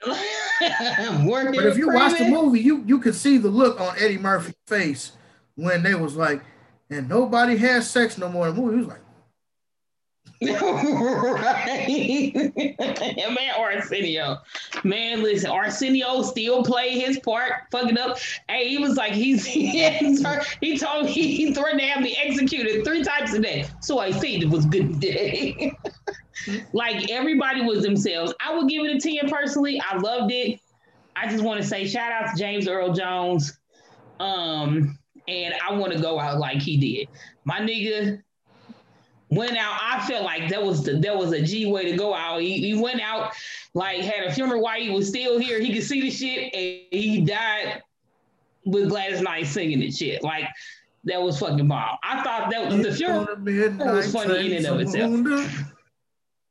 but 0.04 1.66
if 1.66 1.76
you 1.76 1.90
watch 1.90 2.18
the 2.18 2.28
movie, 2.28 2.60
you 2.60 2.82
you 2.86 2.98
could 2.98 3.14
see 3.14 3.38
the 3.38 3.48
look 3.48 3.80
on 3.80 3.96
Eddie 3.98 4.18
Murphy's 4.18 4.54
face 4.66 5.12
when 5.54 5.82
they 5.82 5.94
was 5.94 6.16
like, 6.16 6.42
and 6.90 7.08
nobody 7.08 7.56
has 7.56 7.90
sex 7.90 8.18
no 8.18 8.28
more 8.28 8.48
in 8.48 8.54
the 8.54 8.60
movie. 8.60 8.74
He 8.74 8.78
was 8.80 8.88
like, 8.88 9.00
right. 10.42 11.86
man, 13.30 13.54
Arsenio. 13.58 14.38
Man, 14.84 15.22
listen, 15.22 15.50
Arsenio 15.50 16.22
still 16.22 16.62
played 16.62 17.00
his 17.00 17.18
part, 17.20 17.52
fucking 17.70 17.96
up. 17.98 18.18
Hey, 18.48 18.68
he 18.68 18.78
was 18.78 18.96
like, 18.96 19.12
he's 19.12 19.44
he, 20.60 20.78
told 20.78 21.06
me 21.06 21.12
he 21.12 21.54
threatened 21.54 21.80
to 21.80 21.86
have 21.86 22.02
me 22.02 22.16
executed 22.22 22.84
three 22.84 23.02
times 23.02 23.32
a 23.34 23.40
day. 23.40 23.66
So 23.80 23.98
I 23.98 24.12
think 24.12 24.42
it 24.42 24.48
was 24.48 24.66
good 24.66 25.00
day. 25.00 25.72
Like 26.72 27.10
everybody 27.10 27.62
was 27.62 27.82
themselves. 27.82 28.32
I 28.40 28.54
would 28.54 28.68
give 28.68 28.84
it 28.84 28.96
a 28.96 29.00
10 29.00 29.30
personally. 29.30 29.80
I 29.80 29.96
loved 29.96 30.32
it. 30.32 30.60
I 31.14 31.28
just 31.28 31.42
want 31.42 31.60
to 31.60 31.66
say 31.66 31.86
shout 31.86 32.12
out 32.12 32.32
to 32.32 32.38
James 32.38 32.68
Earl 32.68 32.92
Jones. 32.92 33.58
Um, 34.20 34.98
and 35.28 35.54
I 35.66 35.72
want 35.74 35.92
to 35.92 36.00
go 36.00 36.18
out 36.18 36.38
like 36.38 36.58
he 36.58 36.76
did. 36.76 37.08
My 37.44 37.58
nigga 37.60 38.22
went 39.30 39.56
out. 39.56 39.78
I 39.82 40.06
felt 40.06 40.24
like 40.24 40.48
that 40.50 40.62
was 40.62 40.84
the 40.84 40.98
that 40.98 41.16
was 41.16 41.32
a 41.32 41.42
G 41.42 41.66
way 41.66 41.90
to 41.90 41.96
go 41.96 42.14
out. 42.14 42.40
He, 42.40 42.58
he 42.58 42.74
went 42.74 43.00
out 43.00 43.32
like 43.74 44.00
had 44.00 44.24
a 44.24 44.32
funeral 44.32 44.62
while 44.62 44.80
he 44.80 44.90
was 44.90 45.08
still 45.08 45.38
here. 45.38 45.60
He 45.60 45.72
could 45.72 45.82
see 45.82 46.00
the 46.00 46.10
shit, 46.10 46.54
and 46.54 46.80
he 46.90 47.22
died 47.22 47.82
with 48.64 48.88
Gladys 48.88 49.20
Knight 49.20 49.46
singing 49.46 49.80
the 49.80 49.90
shit. 49.90 50.22
Like 50.22 50.48
that 51.04 51.20
was 51.20 51.38
fucking 51.38 51.66
bomb. 51.68 51.96
I 52.02 52.22
thought 52.22 52.50
that 52.50 52.70
was 52.70 52.82
the 52.82 52.92
funeral 52.92 53.26
was 53.94 54.12
funny 54.12 54.54
in 54.54 54.64
and 54.64 54.66
of 54.66 54.80
itself. 54.80 55.72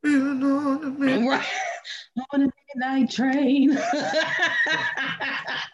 Right. 0.06 1.44
On 2.32 2.42
a 2.42 2.48
midnight 2.74 3.10
train. 3.10 3.74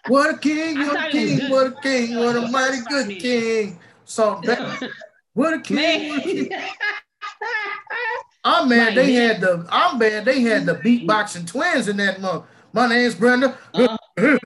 what 0.09 0.34
a 0.34 0.38
king, 0.38 0.78
what 0.78 1.09
a 1.09 1.10
king, 1.10 1.40
what 1.50 1.66
a 1.66 1.80
king, 1.80 2.16
what 2.16 2.36
a 2.36 2.48
mighty 2.48 2.80
good 2.88 3.09
king. 3.20 3.78
Salt 4.04 4.44
what 5.34 5.54
a 5.54 5.60
king. 5.60 6.50
I'm 8.44 8.68
mad 8.68 8.96
they 8.96 9.12
had 9.12 9.40
the 9.40 9.64
I'm 9.70 9.98
mad 9.98 10.24
they 10.24 10.40
had 10.40 10.66
the 10.66 10.74
beatboxing 10.74 11.46
twins 11.46 11.86
in 11.88 11.96
that 11.98 12.20
month. 12.20 12.44
My 12.72 12.88
name's 12.88 13.14
Brenda. 13.14 13.56
Uh, 14.14 14.14
they 14.14 14.38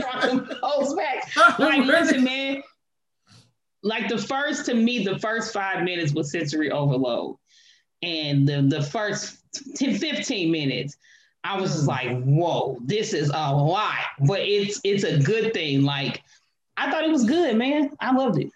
brought 0.00 0.22
them 0.22 0.50
hoes 0.60 0.94
back. 0.94 1.58
Like, 1.60 1.84
listen, 1.84 2.24
man. 2.24 2.60
Like 3.84 4.08
the 4.08 4.18
first 4.18 4.64
to 4.66 4.74
me, 4.74 5.04
the 5.04 5.18
first 5.18 5.52
five 5.52 5.84
minutes 5.84 6.12
was 6.12 6.32
sensory 6.32 6.70
overload. 6.70 7.36
And 8.02 8.48
the, 8.48 8.62
the 8.62 8.82
first 8.82 9.38
10, 9.76 9.98
15 9.98 10.50
minutes, 10.50 10.96
I 11.44 11.60
was 11.60 11.72
just 11.74 11.86
like, 11.86 12.22
whoa, 12.24 12.78
this 12.82 13.12
is 13.12 13.28
a 13.28 13.54
lot. 13.54 13.94
But 14.26 14.40
it's 14.40 14.80
it's 14.84 15.04
a 15.04 15.18
good 15.18 15.52
thing. 15.52 15.82
Like 15.82 16.22
I 16.76 16.90
thought 16.90 17.04
it 17.04 17.10
was 17.10 17.24
good, 17.24 17.56
man. 17.56 17.90
I 18.00 18.12
loved 18.12 18.40
it. 18.40 18.50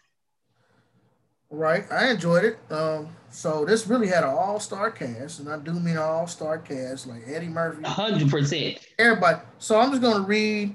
Right, 1.51 1.85
I 1.91 2.11
enjoyed 2.11 2.45
it. 2.45 2.59
Um, 2.71 3.09
so 3.31 3.65
this 3.65 3.87
really 3.87 4.09
had 4.09 4.23
an 4.23 4.31
all-star 4.31 4.91
cast, 4.91 5.41
and 5.41 5.49
I 5.49 5.59
do 5.59 5.73
mean 5.73 5.97
all-star 5.97 6.59
cast, 6.59 7.07
like 7.07 7.23
Eddie 7.27 7.49
Murphy, 7.49 7.83
hundred 7.85 8.31
percent, 8.31 8.79
everybody. 8.99 9.41
So 9.59 9.79
I'm 9.79 9.91
just 9.91 10.03
gonna 10.03 10.25
read. 10.25 10.75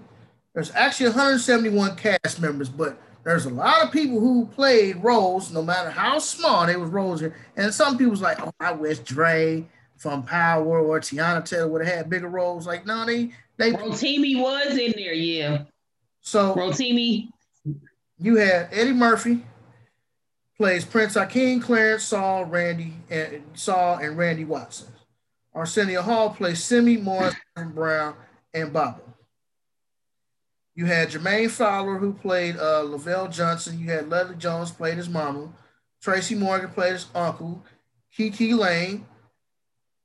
There's 0.54 0.72
actually 0.76 1.08
171 1.08 1.96
cast 1.96 2.40
members, 2.40 2.70
but 2.70 3.00
there's 3.24 3.46
a 3.46 3.50
lot 3.50 3.84
of 3.84 3.92
people 3.92 4.20
who 4.20 4.46
played 4.48 5.04
roles, 5.04 5.52
no 5.52 5.62
matter 5.62 5.90
how 5.90 6.20
small 6.20 6.66
they 6.66 6.76
was 6.76 6.90
roles 6.90 7.22
here. 7.22 7.36
And 7.56 7.74
some 7.74 7.98
people's 7.98 8.22
like, 8.22 8.40
oh, 8.42 8.54
I 8.60 8.74
wish 8.74 9.00
Dre 9.00 9.66
from 9.98 10.24
Power 10.24 10.80
or 10.80 11.00
Teyana 11.00 11.46
Taylor 11.46 11.70
would 11.70 11.86
have 11.86 11.96
had 11.96 12.10
bigger 12.10 12.28
roles. 12.28 12.68
Like, 12.68 12.86
no, 12.86 13.06
they 13.06 13.32
they. 13.58 13.72
Rotimi 13.72 14.42
was 14.42 14.78
in 14.78 14.94
there, 14.98 15.14
yeah. 15.14 15.64
So 16.22 16.54
Rotimi. 16.56 17.30
You 18.20 18.36
had 18.38 18.70
Eddie 18.72 18.94
Murphy 18.94 19.44
plays 20.58 20.86
Prince 20.86 21.16
Akeem, 21.16 21.62
Clarence, 21.62 22.04
Saul, 22.04 22.46
Randy, 22.46 22.94
and 23.10 23.44
Saul 23.54 23.98
and 23.98 24.18
Randy 24.18 24.46
Watson. 24.46 24.88
Arsenio 25.54 26.02
Hall 26.02 26.30
plays 26.30 26.62
Semmi, 26.62 27.02
Morris, 27.02 27.36
Brown, 27.56 28.16
and 28.54 28.72
Baba. 28.74 29.02
You 30.76 30.86
had 30.86 31.10
Jermaine 31.10 31.52
Fowler, 31.52 31.98
who 31.98 32.14
played 32.14 32.58
uh, 32.58 32.82
Lavelle 32.82 33.28
Johnson. 33.28 33.80
You 33.80 33.92
had 33.92 34.10
Leslie 34.10 34.36
Jones 34.36 34.72
played 34.72 34.98
his 34.98 35.10
mama. 35.10 35.50
Tracy 36.02 36.36
Morgan 36.36 36.70
played 36.72 36.94
his 36.94 37.08
uncle. 37.14 37.64
KiKi 38.18 38.58
Layne, 38.58 39.06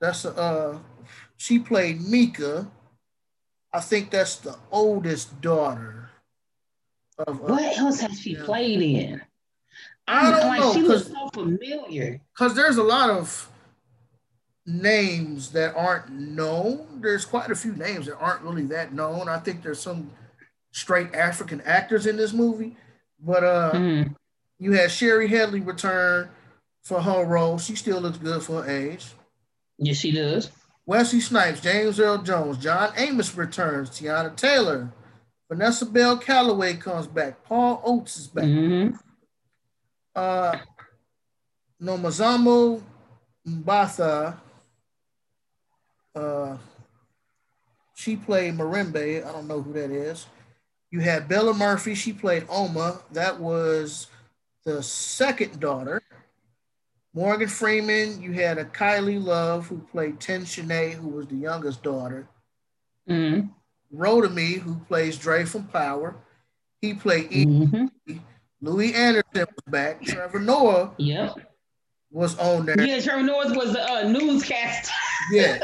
that's 0.00 0.24
uh, 0.24 0.78
she 1.36 1.58
played 1.58 2.00
Meeka. 2.00 2.68
I 3.72 3.80
think 3.80 4.10
that's 4.10 4.36
the 4.36 4.56
oldest 4.70 5.40
daughter 5.40 6.10
of, 7.18 7.40
what 7.40 7.76
else 7.76 8.00
has 8.00 8.18
she 8.20 8.34
played 8.34 8.80
in? 8.80 9.20
I 10.06 10.30
don't 10.30 10.48
like, 10.48 10.60
know. 10.60 10.72
She 10.72 10.82
looks 10.82 11.08
so 11.08 11.28
familiar. 11.34 12.20
Because 12.32 12.54
there's 12.54 12.78
a 12.78 12.82
lot 12.82 13.10
of 13.10 13.50
names 14.64 15.52
that 15.52 15.74
aren't 15.76 16.10
known. 16.10 17.00
There's 17.00 17.24
quite 17.24 17.50
a 17.50 17.54
few 17.54 17.72
names 17.72 18.06
that 18.06 18.16
aren't 18.18 18.42
really 18.42 18.64
that 18.66 18.92
known. 18.94 19.28
I 19.28 19.38
think 19.38 19.62
there's 19.62 19.80
some 19.80 20.10
straight 20.78 21.14
African 21.14 21.60
actors 21.62 22.06
in 22.06 22.16
this 22.16 22.32
movie. 22.32 22.76
But 23.20 23.44
uh 23.44 23.72
mm. 23.74 24.14
you 24.58 24.72
had 24.72 24.90
Shari 24.90 25.28
Headley 25.28 25.60
return 25.60 26.30
for 26.82 27.00
her 27.00 27.24
role. 27.24 27.58
She 27.58 27.74
still 27.74 28.00
looks 28.00 28.18
good 28.18 28.42
for 28.42 28.62
her 28.62 28.70
age. 28.70 29.06
Yes, 29.78 29.98
she 29.98 30.12
does. 30.12 30.50
Wesley 30.86 31.20
Snipes, 31.20 31.60
James 31.60 32.00
Earl 32.00 32.22
Jones, 32.22 32.56
John 32.58 32.92
Amos 32.96 33.36
returns, 33.36 33.90
Teyana 33.90 34.34
Taylor, 34.34 34.90
Vanessa 35.48 35.86
Bell 35.86 36.16
Calloway 36.16 36.74
comes 36.74 37.06
back. 37.06 37.44
Paul 37.44 37.82
Bates 38.00 38.18
is 38.18 38.26
back. 38.26 38.44
Mm-hmm. 38.44 38.96
Uh, 40.14 40.56
Nomazamo 41.82 42.82
Mbatha. 43.46 44.36
Uh, 46.14 46.56
she 47.94 48.16
played 48.16 48.54
Mirembe. 48.54 49.26
I 49.26 49.32
don't 49.32 49.46
know 49.46 49.60
who 49.60 49.72
that 49.74 49.90
is. 49.90 50.26
You 50.90 51.00
had 51.00 51.28
Bella 51.28 51.54
Murphy. 51.54 51.94
She 51.94 52.12
played 52.12 52.46
Omma. 52.46 53.02
That 53.12 53.38
was 53.38 54.08
the 54.64 54.82
second 54.82 55.60
daughter. 55.60 56.02
Morgan 57.14 57.48
Freeman. 57.48 58.22
You 58.22 58.32
had 58.32 58.58
Akiley 58.58 59.22
Love 59.22 59.66
who 59.66 59.78
played 59.78 60.20
Ten 60.20 60.44
who 60.44 61.08
was 61.08 61.26
the 61.26 61.36
youngest 61.36 61.82
daughter. 61.82 62.28
Mm-hmm. 63.08 63.48
Who 64.60 64.74
plays 64.86 65.18
Dre 65.18 65.44
from 65.44 65.64
Power. 65.64 66.16
He 66.80 66.94
played 66.94 67.30
mm-hmm. 67.30 68.16
Louie 68.60 68.94
Anderson 68.94 69.24
was 69.34 69.64
back. 69.68 70.02
Trevor 70.02 70.40
Noah 70.40 70.92
yep. 70.98 71.34
was 72.10 72.38
on 72.38 72.66
there. 72.66 72.80
Yeah, 72.80 73.00
Trevor 73.00 73.22
Noah 73.22 73.56
was 73.56 73.72
the 73.72 73.90
uh, 73.90 74.02
newscast. 74.08 74.90
yeah. 75.32 75.58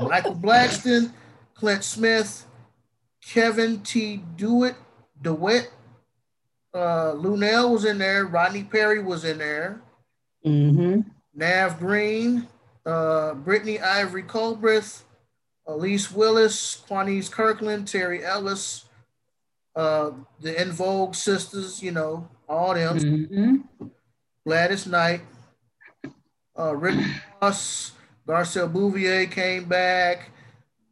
Michael 0.00 0.34
Blackson, 0.34 1.12
Clint 1.54 1.84
Smith, 1.84 2.46
Kevin 3.26 3.80
T. 3.80 4.22
Dewitt, 4.36 4.76
DeWitt, 5.22 5.70
uh, 6.74 7.12
Luenell 7.14 7.70
was 7.70 7.84
in 7.84 7.98
there. 7.98 8.26
Rodney 8.26 8.64
Perry 8.64 9.02
was 9.02 9.24
in 9.24 9.38
there. 9.38 9.80
Mm-hmm. 10.44 11.00
Nav 11.34 11.78
Green, 11.78 12.46
uh, 12.84 13.34
Brittany 13.34 13.80
Ivory 13.80 14.22
Colbreth, 14.24 15.02
Elise 15.66 16.12
Willis, 16.12 16.82
Quanice 16.88 17.30
Kirkland, 17.30 17.88
Terry 17.88 18.24
Ellis, 18.24 18.84
uh, 19.74 20.10
the 20.40 20.58
En 20.58 20.70
Vogue 20.70 21.14
sisters, 21.14 21.82
you 21.82 21.92
know, 21.92 22.28
all 22.48 22.74
them. 22.74 22.98
Mm-hmm. 22.98 23.86
Gladys 24.46 24.86
Knight, 24.86 25.22
uh, 26.58 26.76
Rick 26.76 26.98
Ross, 27.40 27.92
Garcelle 28.28 28.72
Beauvais 28.72 29.26
came 29.26 29.64
back. 29.64 30.30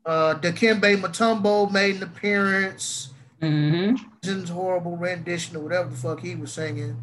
Uh, 0.04 0.34
Dikembe 0.34 0.96
Mutombo 1.00 1.70
made 1.70 1.96
an 1.96 2.02
appearance. 2.02 3.10
Mm-hmm. 3.40 4.44
horrible 4.52 4.96
rendition 4.96 5.56
or 5.56 5.60
whatever 5.60 5.88
the 5.88 5.96
fuck 5.96 6.20
he 6.20 6.36
was 6.36 6.52
singing. 6.52 6.96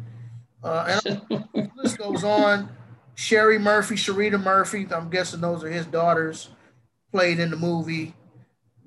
Uh, 0.62 0.98
and 1.04 1.22
the 1.28 1.70
list 1.76 1.98
goes 1.98 2.24
on. 2.24 2.70
Sherry 3.14 3.58
Murphy, 3.58 3.96
Sharita 3.96 4.42
Murphy, 4.42 4.86
I'm 4.90 5.10
guessing 5.10 5.42
those 5.42 5.62
are 5.62 5.68
his 5.68 5.84
daughters 5.84 6.48
played 7.12 7.38
in 7.38 7.50
the 7.50 7.56
movie, 7.56 8.14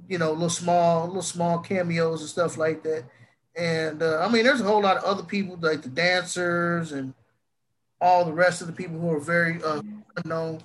you 0.07 0.17
know, 0.17 0.31
little 0.31 0.49
small, 0.49 1.05
little 1.05 1.21
small 1.21 1.59
cameos 1.59 2.21
and 2.21 2.29
stuff 2.29 2.57
like 2.57 2.81
that. 2.83 3.03
And 3.55 4.01
uh, 4.01 4.25
I 4.27 4.31
mean, 4.31 4.43
there's 4.43 4.61
a 4.61 4.65
whole 4.65 4.81
lot 4.81 4.97
of 4.97 5.03
other 5.03 5.23
people 5.23 5.57
like 5.61 5.83
the 5.83 5.89
dancers 5.89 6.91
and 6.91 7.13
all 8.01 8.25
the 8.25 8.33
rest 8.33 8.61
of 8.61 8.67
the 8.67 8.73
people 8.73 8.99
who 8.99 9.11
are 9.11 9.19
very 9.19 9.61
uh, 9.63 9.81
unknown. 10.23 10.61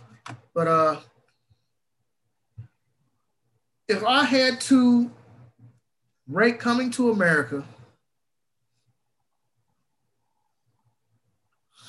But 0.54 0.66
uh, 0.66 1.00
if 3.88 4.04
I 4.04 4.24
had 4.24 4.60
to 4.62 5.10
rate 6.28 6.58
Coming 6.58 6.90
to 6.92 7.10
America, 7.10 7.64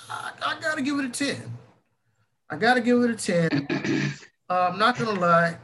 I, 0.10 0.32
I 0.46 0.60
got 0.60 0.76
to 0.76 0.82
give 0.82 0.98
it 1.00 1.06
a 1.06 1.10
10. 1.10 1.58
I 2.50 2.56
got 2.56 2.76
to 2.76 2.82
give 2.82 3.02
it 3.04 3.10
a 3.12 3.16
10. 3.16 4.12
Uh, 4.52 4.72
I'm 4.74 4.80
not 4.80 4.98
gonna 4.98 5.20
lie. 5.20 5.60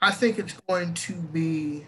I 0.00 0.12
think 0.12 0.38
it's 0.38 0.54
going 0.66 0.94
to 0.94 1.12
be 1.12 1.86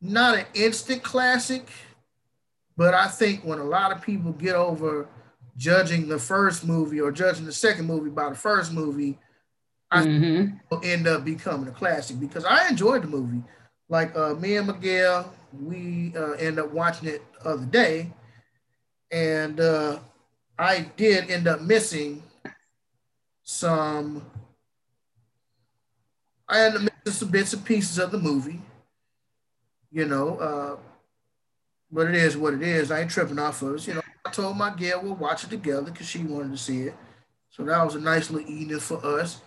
not 0.00 0.38
an 0.38 0.44
instant 0.54 1.02
classic, 1.02 1.68
but 2.76 2.94
I 2.94 3.08
think 3.08 3.44
when 3.44 3.58
a 3.58 3.64
lot 3.64 3.90
of 3.90 4.00
people 4.00 4.30
get 4.30 4.54
over 4.54 5.08
judging 5.56 6.06
the 6.06 6.20
first 6.20 6.64
movie 6.64 7.00
or 7.00 7.10
judging 7.10 7.46
the 7.46 7.52
second 7.52 7.86
movie 7.86 8.10
by 8.10 8.28
the 8.28 8.36
first 8.36 8.72
movie, 8.72 9.18
mm-hmm. 10.00 10.56
will 10.70 10.80
end 10.84 11.06
up 11.06 11.24
becoming 11.24 11.68
a 11.68 11.72
classic 11.72 12.18
because 12.20 12.44
I 12.44 12.68
enjoyed 12.68 13.02
the 13.02 13.08
movie. 13.08 13.42
Like 13.88 14.16
uh, 14.16 14.34
me 14.34 14.56
and 14.56 14.66
Miguel, 14.66 15.32
we 15.52 16.12
uh, 16.16 16.32
end 16.32 16.58
up 16.58 16.72
watching 16.72 17.08
it 17.08 17.22
the 17.34 17.50
other 17.50 17.66
day, 17.66 18.12
and 19.10 19.60
uh, 19.60 19.98
I 20.58 20.90
did 20.96 21.30
end 21.30 21.46
up 21.48 21.60
missing 21.60 22.22
some. 23.42 24.24
I 26.48 26.58
had 26.58 26.72
to 26.74 26.80
miss 26.80 27.18
some 27.18 27.30
bits 27.30 27.52
and 27.52 27.64
pieces 27.64 27.98
of 27.98 28.10
the 28.10 28.18
movie 28.18 28.60
you 29.92 30.06
know, 30.06 30.38
uh, 30.38 30.76
but 31.90 32.08
it 32.08 32.14
is 32.14 32.36
what 32.36 32.54
it 32.54 32.62
is. 32.62 32.90
I 32.90 33.02
ain't 33.02 33.10
tripping 33.10 33.38
off 33.38 33.60
of 33.62 33.76
it. 33.76 33.86
You 33.86 33.94
know, 33.94 34.02
I 34.24 34.30
told 34.30 34.56
my 34.56 34.74
girl 34.74 35.02
we'll 35.02 35.14
watch 35.14 35.44
it 35.44 35.50
together 35.50 35.90
because 35.90 36.08
she 36.08 36.20
wanted 36.24 36.52
to 36.52 36.56
see 36.56 36.82
it. 36.82 36.94
So 37.50 37.62
that 37.64 37.84
was 37.84 37.94
a 37.94 38.00
nice 38.00 38.30
little 38.30 38.50
evening 38.50 38.80
for 38.80 39.04
us. 39.04 39.42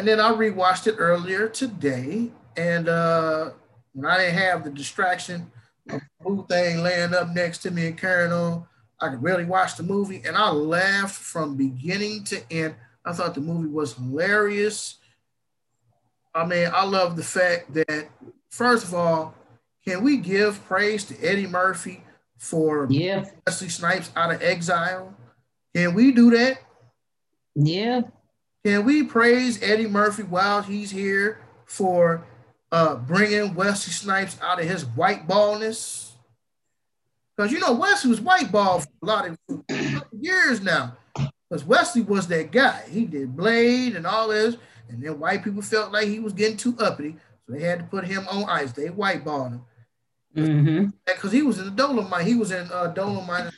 And 0.00 0.08
then 0.08 0.18
I 0.18 0.32
rewatched 0.32 0.86
it 0.86 0.94
earlier 0.96 1.46
today. 1.46 2.30
And 2.56 2.88
uh, 2.88 3.50
when 3.92 4.10
I 4.10 4.16
didn't 4.16 4.38
have 4.38 4.64
the 4.64 4.70
distraction 4.70 5.52
of 5.90 6.00
the 6.24 6.42
thing 6.44 6.82
laying 6.82 7.12
up 7.12 7.28
next 7.28 7.58
to 7.58 7.70
me 7.70 7.88
and 7.88 7.98
carrying 7.98 8.32
on, 8.32 8.64
I 8.98 9.10
could 9.10 9.22
really 9.22 9.44
watch 9.44 9.76
the 9.76 9.82
movie. 9.82 10.22
And 10.24 10.38
I 10.38 10.48
laughed 10.52 11.16
from 11.16 11.54
beginning 11.54 12.24
to 12.24 12.40
end. 12.50 12.76
I 13.04 13.12
thought 13.12 13.34
the 13.34 13.42
movie 13.42 13.68
was 13.68 13.92
hilarious. 13.92 14.96
I 16.34 16.46
mean, 16.46 16.70
I 16.72 16.84
love 16.86 17.16
the 17.16 17.22
fact 17.22 17.74
that, 17.74 18.08
first 18.48 18.84
of 18.84 18.94
all, 18.94 19.34
can 19.86 20.02
we 20.02 20.16
give 20.16 20.64
praise 20.64 21.04
to 21.04 21.22
Eddie 21.22 21.46
Murphy 21.46 22.02
for 22.38 22.86
yeah. 22.88 23.26
Wesley 23.46 23.68
Snipes 23.68 24.10
out 24.16 24.32
of 24.32 24.40
exile? 24.40 25.14
Can 25.74 25.92
we 25.92 26.10
do 26.12 26.30
that? 26.30 26.56
Yeah. 27.54 28.00
Can 28.64 28.84
we 28.84 29.04
praise 29.04 29.62
Eddie 29.62 29.86
Murphy 29.86 30.22
while 30.22 30.62
he's 30.62 30.90
here 30.90 31.40
for 31.64 32.26
uh, 32.70 32.96
bringing 32.96 33.54
Wesley 33.54 33.92
Snipes 33.92 34.36
out 34.42 34.60
of 34.60 34.68
his 34.68 34.84
white 34.84 35.26
baldness? 35.26 36.12
Because 37.36 37.52
you 37.52 37.58
know 37.58 37.72
Wesley 37.72 38.10
was 38.10 38.20
white 38.20 38.52
bald 38.52 38.82
for 38.82 38.90
a 39.02 39.06
lot 39.06 39.28
of 39.28 40.04
years 40.12 40.60
now. 40.60 40.96
Because 41.48 41.64
Wesley 41.64 42.02
was 42.02 42.28
that 42.28 42.52
guy. 42.52 42.84
He 42.90 43.06
did 43.06 43.34
Blade 43.34 43.96
and 43.96 44.06
all 44.06 44.28
this, 44.28 44.56
and 44.88 45.02
then 45.02 45.18
white 45.18 45.42
people 45.42 45.62
felt 45.62 45.90
like 45.90 46.06
he 46.06 46.20
was 46.20 46.34
getting 46.34 46.58
too 46.58 46.76
uppity, 46.78 47.16
so 47.46 47.54
they 47.54 47.62
had 47.62 47.78
to 47.78 47.84
put 47.86 48.04
him 48.04 48.26
on 48.30 48.44
ice. 48.48 48.72
They 48.72 48.88
whiteballed 48.88 49.52
him. 49.52 49.62
Mm-hmm. 50.36 50.86
Because 51.06 51.32
he 51.32 51.42
was 51.42 51.58
in 51.58 51.64
the 51.64 51.82
Dolemite. 51.82 52.24
He 52.24 52.34
was 52.34 52.52
in 52.52 52.70
uh, 52.70 52.92
Dolemite. 52.94 53.52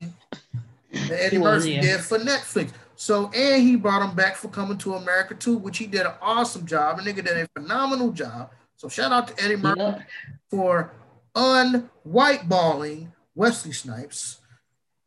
Eddie 1.10 1.38
Murphy 1.38 1.72
yeah. 1.72 1.80
did 1.80 2.00
for 2.00 2.18
Netflix. 2.18 2.70
So, 3.02 3.32
and 3.34 3.60
he 3.60 3.74
brought 3.74 4.08
him 4.08 4.14
back 4.14 4.36
for 4.36 4.46
Coming 4.46 4.78
to 4.78 4.94
America 4.94 5.34
too, 5.34 5.56
which 5.56 5.76
he 5.76 5.88
did 5.88 6.02
an 6.02 6.12
awesome 6.22 6.64
job. 6.64 7.00
A 7.00 7.02
nigga 7.02 7.16
did 7.16 7.36
a 7.36 7.48
phenomenal 7.48 8.12
job. 8.12 8.52
So, 8.76 8.88
shout 8.88 9.10
out 9.10 9.26
to 9.26 9.42
Eddie 9.42 9.56
Murphy 9.56 9.80
yeah. 9.80 10.02
for 10.48 10.92
unwhiteballing 11.34 13.08
Wesley 13.34 13.72
Snipes. 13.72 14.38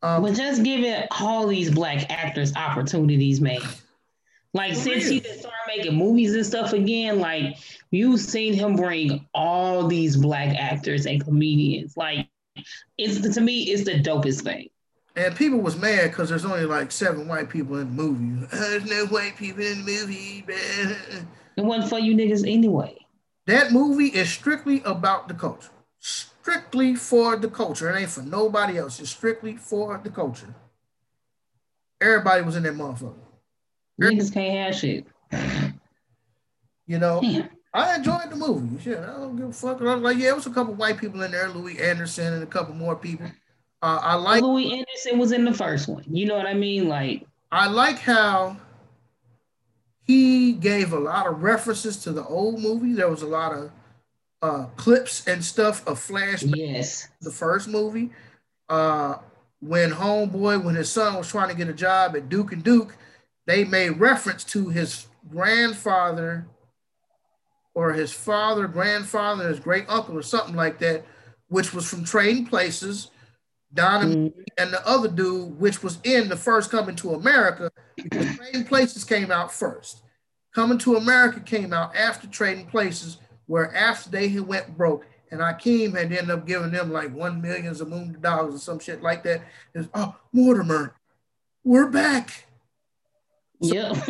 Um, 0.01 0.23
but 0.23 0.35
just 0.35 0.61
giving 0.61 1.07
all 1.21 1.47
these 1.47 1.71
black 1.71 2.11
actors 2.11 2.53
opportunities, 2.57 3.39
man. 3.39 3.61
Like 4.53 4.75
since 4.75 5.07
he 5.07 5.21
started 5.21 5.51
making 5.65 5.95
movies 5.95 6.35
and 6.35 6.45
stuff 6.45 6.73
again, 6.73 7.21
like 7.21 7.55
you've 7.91 8.19
seen 8.19 8.53
him 8.53 8.75
bring 8.75 9.25
all 9.33 9.87
these 9.87 10.17
black 10.17 10.53
actors 10.57 11.05
and 11.05 11.23
comedians. 11.23 11.95
Like 11.95 12.27
it's 12.97 13.21
to 13.35 13.39
me, 13.39 13.63
it's 13.63 13.85
the 13.85 14.01
dopest 14.01 14.43
thing. 14.43 14.67
And 15.15 15.35
people 15.35 15.59
was 15.59 15.77
mad 15.77 16.11
because 16.11 16.29
there's 16.29 16.43
only 16.43 16.65
like 16.65 16.91
seven 16.91 17.27
white 17.27 17.49
people 17.49 17.77
in 17.77 17.95
the 17.95 18.03
movie. 18.03 18.47
There's 18.51 18.83
no 18.85 19.05
white 19.05 19.37
people 19.37 19.63
in 19.63 19.85
the 19.85 19.91
movie, 19.91 20.43
man. 20.45 21.27
It 21.55 21.63
wasn't 21.63 21.89
for 21.89 21.99
you 21.99 22.15
niggas 22.15 22.41
anyway. 22.41 22.97
That 23.47 23.71
movie 23.71 24.07
is 24.07 24.29
strictly 24.29 24.81
about 24.83 25.29
the 25.29 25.33
culture. 25.33 25.69
Strictly 25.99 26.95
for 26.95 27.37
the 27.37 27.47
culture. 27.47 27.89
It 27.89 27.99
ain't 27.99 28.09
for 28.09 28.23
nobody 28.23 28.77
else. 28.77 28.99
It's 28.99 29.09
strictly 29.09 29.55
for 29.55 30.01
the 30.03 30.09
culture. 30.09 30.53
Everybody 32.01 32.43
was 32.43 32.57
in 32.57 32.63
that 32.63 32.73
motherfucker. 32.73 33.15
Niggas 34.01 34.33
can't 34.33 34.57
have 34.57 34.75
shit. 34.75 35.05
You 36.87 36.99
know, 36.99 37.21
Damn. 37.21 37.49
I 37.73 37.95
enjoyed 37.95 38.29
the 38.29 38.35
movie. 38.35 38.81
Shit, 38.81 38.99
I 38.99 39.13
don't 39.13 39.35
give 39.37 39.49
a 39.49 39.53
fuck. 39.53 39.81
I 39.81 39.95
was 39.95 40.03
like, 40.03 40.17
yeah, 40.17 40.29
it 40.29 40.35
was 40.35 40.45
a 40.45 40.51
couple 40.51 40.73
white 40.73 40.97
people 40.97 41.21
in 41.23 41.31
there, 41.31 41.49
Louie 41.49 41.79
Anderson 41.79 42.33
and 42.33 42.43
a 42.43 42.47
couple 42.47 42.75
more 42.75 42.95
people. 42.95 43.27
Uh, 43.85 43.99
I 44.01 44.15
like 44.15 44.41
Louie 44.41 44.79
Anderson 44.79 45.19
was 45.19 45.31
in 45.31 45.45
the 45.45 45.53
first 45.53 45.87
one. 45.87 46.03
You 46.09 46.25
know 46.25 46.35
what 46.35 46.47
I 46.47 46.55
mean? 46.55 46.89
Like, 46.89 47.27
I 47.51 47.67
like 47.67 47.99
how 47.99 48.57
he 50.01 50.53
gave 50.53 50.91
a 50.91 50.97
lot 50.97 51.27
of 51.27 51.43
references 51.43 51.97
to 51.97 52.11
the 52.11 52.25
old 52.25 52.59
movie. 52.59 52.93
There 52.93 53.11
was 53.11 53.21
a 53.21 53.27
lot 53.27 53.53
of 53.53 53.71
uh, 54.41 54.65
clips 54.75 55.27
and 55.27 55.45
stuff 55.45 55.87
of 55.87 55.99
flashbacks. 55.99 56.55
Yes, 56.55 57.07
the 57.21 57.29
first 57.29 57.67
movie. 57.67 58.09
Uh, 58.69 59.17
when 59.59 59.91
Homeboy, 59.91 60.63
when 60.63 60.73
his 60.73 60.89
son 60.89 61.13
was 61.13 61.29
trying 61.29 61.49
to 61.49 61.55
get 61.55 61.69
a 61.69 61.73
job 61.73 62.15
at 62.15 62.27
Duke 62.27 62.53
and 62.53 62.63
Duke, 62.63 62.97
they 63.45 63.65
made 63.65 63.99
reference 63.99 64.43
to 64.45 64.69
his 64.69 65.05
grandfather 65.29 66.47
or 67.75 67.93
his 67.93 68.11
father, 68.11 68.67
grandfather, 68.67 69.47
his 69.47 69.59
great 69.59 69.85
uncle, 69.87 70.17
or 70.17 70.23
something 70.23 70.55
like 70.55 70.79
that, 70.79 71.05
which 71.49 71.71
was 71.71 71.87
from 71.87 72.03
Trading 72.03 72.47
Places. 72.47 73.11
Don 73.75 74.01
mm-hmm. 74.01 74.39
and 74.57 74.73
the 74.73 74.87
other 74.87 75.09
dude, 75.09 75.59
which 75.59 75.83
was 75.83 75.99
in 76.03 76.29
the 76.29 76.37
first 76.37 76.71
Coming 76.71 76.95
to 76.97 77.13
America, 77.13 77.71
because 77.95 78.35
Trading 78.35 78.63
Places 78.63 79.03
came 79.03 79.31
out 79.31 79.51
first. 79.51 80.01
Coming 80.53 80.77
to 80.79 80.95
America 80.95 81.41
came 81.41 81.73
out 81.73 81.95
after 81.95 82.27
Trading 82.27 82.65
Places, 82.67 83.17
where 83.45 83.75
after 83.75 84.09
they 84.09 84.29
had 84.29 84.47
went 84.47 84.77
broke, 84.77 85.05
and 85.29 85.41
Akeem 85.41 85.97
had 85.97 86.13
ended 86.13 86.29
up 86.29 86.47
giving 86.47 86.71
them 86.71 86.91
like 86.91 87.13
one 87.13 87.41
millions 87.41 87.81
of 87.81 87.89
moon 87.89 88.17
dollars 88.21 88.55
or 88.55 88.59
some 88.59 88.79
shit 88.79 89.03
like 89.03 89.23
that. 89.23 89.41
Is 89.73 89.89
oh 89.93 90.15
Mortimer, 90.31 90.95
we're 91.63 91.89
back. 91.89 92.45
Yeah. 93.59 93.91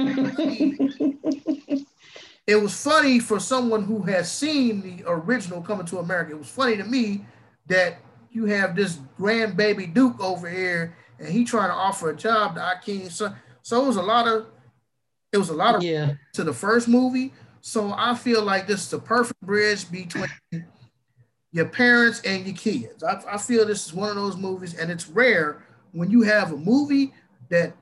it 2.48 2.62
was 2.62 2.80
funny 2.80 3.20
for 3.20 3.40
someone 3.40 3.84
who 3.84 4.04
has 4.04 4.32
seen 4.32 4.82
the 4.82 5.04
original 5.08 5.62
Coming 5.62 5.88
to 5.88 5.98
America. 5.98 6.32
It 6.32 6.38
was 6.38 6.50
funny 6.50 6.78
to 6.78 6.84
me 6.84 7.26
that 7.68 7.98
you 8.36 8.46
have 8.46 8.76
this 8.76 9.00
grandbaby 9.18 9.92
Duke 9.92 10.20
over 10.20 10.50
here 10.50 10.96
and 11.20 11.30
he 11.30 11.46
trying 11.46 11.70
to 11.70 11.74
offer 11.74 12.10
a 12.10 12.16
job 12.16 12.56
to 12.56 12.62
Akeem. 12.62 13.10
So, 13.10 13.34
so 13.62 13.84
it 13.84 13.88
was 13.88 13.96
a 13.96 14.02
lot 14.02 14.28
of 14.28 14.48
it 15.32 15.38
was 15.38 15.50
a 15.50 15.54
lot 15.54 15.76
of 15.76 15.84
yeah 15.84 16.14
to 16.34 16.44
the 16.44 16.54
first 16.54 16.88
movie. 16.88 17.34
So 17.62 17.94
I 17.98 18.14
feel 18.14 18.44
like 18.44 18.68
this 18.68 18.82
is 18.82 18.90
the 18.90 19.00
perfect 19.00 19.42
bridge 19.42 19.90
between 19.90 20.28
your 21.52 21.66
parents 21.66 22.22
and 22.24 22.46
your 22.46 22.56
kids. 22.56 23.04
I, 23.04 23.22
I 23.28 23.38
feel 23.38 23.66
this 23.66 23.88
is 23.88 23.94
one 23.94 24.10
of 24.10 24.16
those 24.16 24.38
movies, 24.38 24.76
and 24.76 24.92
it's 24.92 25.08
rare 25.08 25.64
when 25.94 26.12
you 26.12 26.22
have 26.24 26.52
a 26.52 26.58
movie 26.58 27.14
that 27.50 27.74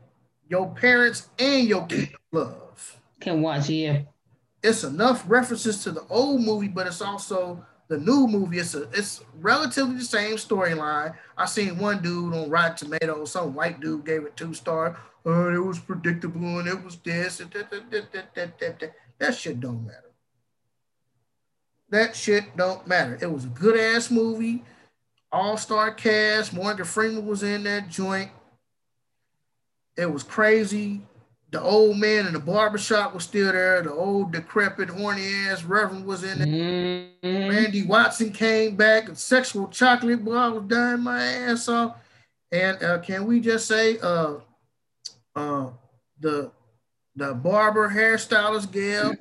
your 0.48 0.74
parents 0.74 1.30
and 1.38 1.68
your 1.68 1.86
kids 1.88 2.12
love. 2.32 3.02
Can 3.20 3.42
watch, 3.42 3.70
yeah. 3.70 4.04
It's 4.62 4.84
enough 4.84 5.26
references 5.28 5.84
to 5.84 5.92
the 5.92 6.06
old 6.10 6.42
movie, 6.42 6.70
but 6.70 6.88
it's 6.88 7.02
also 7.02 7.66
the 7.88 7.98
new 7.98 8.28
movie. 8.28 8.60
It's 8.60 8.76
a, 8.76 8.84
it's 8.92 9.24
relatively 9.40 9.98
the 9.98 10.04
same 10.04 10.36
storyline. 10.36 11.16
I 11.38 11.46
seen 11.46 11.78
one 11.78 12.02
dude 12.02 12.34
on 12.34 12.50
Rotten 12.50 12.90
Tomatoes, 12.90 13.32
some 13.32 13.54
white 13.54 13.80
dude 13.80 14.06
gave 14.06 14.24
it 14.24 14.36
two 14.36 14.54
stars. 14.54 14.96
Oh, 15.26 15.54
it 15.54 15.58
was 15.58 15.80
predictable 15.80 16.60
and 16.60 16.68
it 16.68 16.84
was 16.84 16.98
this. 16.98 17.40
And 17.40 17.52
that, 17.52 17.72
that, 17.72 18.60
that. 18.60 18.94
that 19.20 19.36
shit 19.36 19.60
don't 19.60 19.86
matter. 19.86 20.12
That 21.90 22.16
shit 22.16 22.58
don't 22.58 22.86
matter. 22.88 23.18
It 23.22 23.32
was 23.32 23.46
a 23.46 23.50
good 23.50 23.80
ass 23.80 24.10
movie, 24.10 24.64
all 25.32 25.58
star 25.58 25.94
cast. 25.94 26.52
Morgan 26.52 26.86
Freeman 26.86 27.26
was 27.26 27.44
in 27.44 27.64
that 27.64 27.90
joint. 27.90 28.32
It 29.96 30.12
was 30.12 30.24
crazy. 30.24 31.04
The 31.54 31.62
old 31.62 31.98
man 31.98 32.26
in 32.26 32.34
the 32.34 32.40
barbershop 32.40 33.14
was 33.14 33.26
still 33.26 33.52
there. 33.52 33.84
The 33.84 33.94
old 33.94 34.32
decrepit, 34.32 34.90
horny 34.90 35.28
ass 35.48 35.64
Reverend 35.64 36.04
was 36.04 36.24
in 36.24 36.40
there. 36.40 36.48
Mm-hmm. 36.48 37.50
Randy 37.50 37.84
Watson 37.84 38.32
came 38.32 38.76
back. 38.76 39.08
And 39.08 39.16
sexual 39.16 39.68
chocolate 39.68 40.26
boy 40.26 40.34
I 40.34 40.48
was 40.48 40.64
dying 40.64 41.02
my 41.02 41.22
ass 41.22 41.70
off. 41.70 41.98
And 42.52 42.82
uh, 42.82 42.98
can 43.02 43.28
we 43.28 43.40
just 43.40 43.68
say 43.68 44.00
uh, 44.00 44.38
uh, 45.36 45.70
the 46.20 46.52
the 47.16 47.36
barber 47.36 47.88
hairstylist 47.88 48.72
Gail 48.72 49.14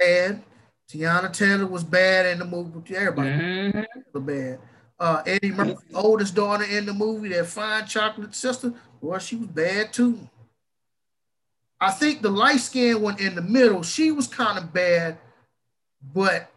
bad. 0.00 0.42
Teyana 0.90 1.30
Taylor 1.30 1.66
was 1.66 1.84
bad 1.84 2.24
in 2.24 2.38
the 2.38 2.46
movie. 2.46 2.96
Everybody 2.96 3.28
mm-hmm. 3.28 3.80
was 4.14 4.22
bad. 4.22 4.58
Uh, 4.98 5.22
Eddie 5.26 5.52
Murphy, 5.52 5.76
oldest 5.92 6.34
daughter 6.34 6.64
in 6.64 6.86
the 6.86 6.94
movie, 6.94 7.28
that 7.28 7.44
fine 7.44 7.84
chocolate 7.86 8.34
sister, 8.34 8.72
well, 9.02 9.18
she 9.18 9.36
was 9.36 9.48
bad 9.48 9.92
too. 9.92 10.18
I 11.82 11.90
think 11.90 12.22
the 12.22 12.30
light 12.30 12.60
skinned 12.60 13.02
one 13.02 13.18
in 13.18 13.34
the 13.34 13.42
middle, 13.42 13.82
she 13.82 14.12
was 14.12 14.28
kind 14.28 14.56
of 14.56 14.72
bad, 14.72 15.18
but 16.14 16.48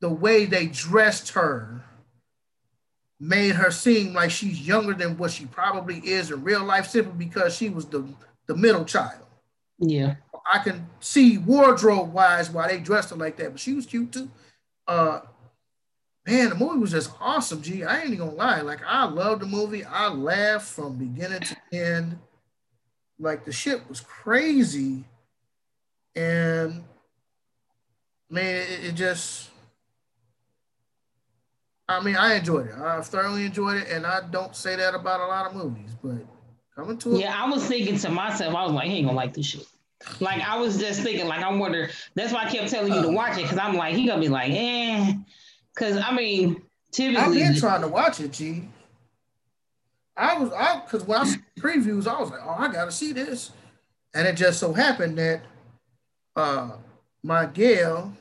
the 0.00 0.08
way 0.08 0.46
they 0.46 0.66
dressed 0.66 1.28
her 1.32 1.84
made 3.20 3.54
her 3.54 3.70
seem 3.70 4.14
like 4.14 4.30
she's 4.30 4.66
younger 4.66 4.94
than 4.94 5.18
what 5.18 5.30
she 5.30 5.44
probably 5.44 5.98
is 5.98 6.30
in 6.30 6.42
real 6.42 6.64
life, 6.64 6.88
simply 6.88 7.12
because 7.22 7.54
she 7.54 7.68
was 7.68 7.84
the, 7.84 8.02
the 8.46 8.56
middle 8.56 8.86
child. 8.86 9.26
Yeah. 9.78 10.14
I 10.50 10.60
can 10.60 10.88
see 11.00 11.36
wardrobe 11.36 12.14
wise 12.14 12.48
why 12.48 12.66
they 12.66 12.78
dressed 12.78 13.10
her 13.10 13.16
like 13.16 13.36
that, 13.36 13.50
but 13.50 13.60
she 13.60 13.74
was 13.74 13.84
cute 13.84 14.10
too. 14.10 14.30
Uh, 14.88 15.20
man, 16.26 16.48
the 16.48 16.54
movie 16.54 16.78
was 16.78 16.92
just 16.92 17.12
awesome. 17.20 17.60
Gee, 17.60 17.84
I 17.84 17.98
ain't 17.98 18.06
even 18.06 18.20
gonna 18.20 18.32
lie. 18.32 18.62
Like 18.62 18.80
I 18.86 19.04
loved 19.04 19.42
the 19.42 19.46
movie. 19.46 19.84
I 19.84 20.08
laughed 20.08 20.68
from 20.68 20.96
beginning 20.96 21.42
to 21.42 21.56
end. 21.72 22.18
Like 23.20 23.44
the 23.44 23.52
shit 23.52 23.86
was 23.88 24.00
crazy, 24.00 25.04
and 26.16 26.82
man, 28.30 28.56
it, 28.56 28.84
it 28.86 28.92
just. 28.94 29.50
I 31.86 32.00
mean, 32.02 32.16
I 32.16 32.36
enjoyed 32.36 32.68
it. 32.68 32.74
I 32.74 33.00
thoroughly 33.02 33.44
enjoyed 33.44 33.82
it, 33.82 33.88
and 33.90 34.06
I 34.06 34.22
don't 34.30 34.56
say 34.56 34.76
that 34.76 34.94
about 34.94 35.20
a 35.20 35.26
lot 35.26 35.46
of 35.46 35.54
movies, 35.54 35.90
but 36.02 36.24
coming 36.74 36.96
to 36.98 37.16
it. 37.16 37.20
Yeah, 37.20 37.34
I 37.36 37.50
was 37.50 37.66
thinking 37.66 37.98
to 37.98 38.10
myself, 38.10 38.54
I 38.54 38.64
was 38.64 38.72
like, 38.72 38.88
he 38.88 38.96
ain't 38.96 39.06
gonna 39.06 39.16
like 39.16 39.34
this 39.34 39.46
shit. 39.46 39.66
Like 40.20 40.40
I 40.40 40.58
was 40.58 40.78
just 40.78 41.02
thinking, 41.02 41.26
like 41.26 41.42
I 41.42 41.52
wonder. 41.52 41.90
That's 42.14 42.32
why 42.32 42.44
I 42.44 42.50
kept 42.50 42.70
telling 42.70 42.94
you 42.94 43.02
to 43.02 43.10
watch 43.10 43.36
it 43.36 43.42
because 43.42 43.58
I'm 43.58 43.74
like, 43.74 43.94
he 43.94 44.06
gonna 44.06 44.20
be 44.20 44.28
like, 44.28 44.52
eh. 44.52 45.12
Because 45.74 45.98
I 45.98 46.14
mean, 46.14 46.62
typically, 46.90 47.42
I've 47.42 47.52
been 47.52 47.60
trying 47.60 47.82
to 47.82 47.88
watch 47.88 48.20
it, 48.20 48.32
G. 48.32 48.68
I 50.20 50.38
was 50.38 50.52
I 50.52 50.80
because 50.80 51.04
when 51.04 51.20
I 51.20 51.24
saw 51.24 51.38
previews, 51.58 52.06
I 52.06 52.20
was 52.20 52.30
like, 52.30 52.40
oh, 52.44 52.56
I 52.58 52.70
gotta 52.70 52.92
see 52.92 53.12
this, 53.12 53.52
and 54.14 54.28
it 54.28 54.36
just 54.36 54.60
so 54.60 54.72
happened 54.72 55.18
that 55.18 55.42
uh 56.36 56.72
my 57.22 57.46
gal 57.46 58.12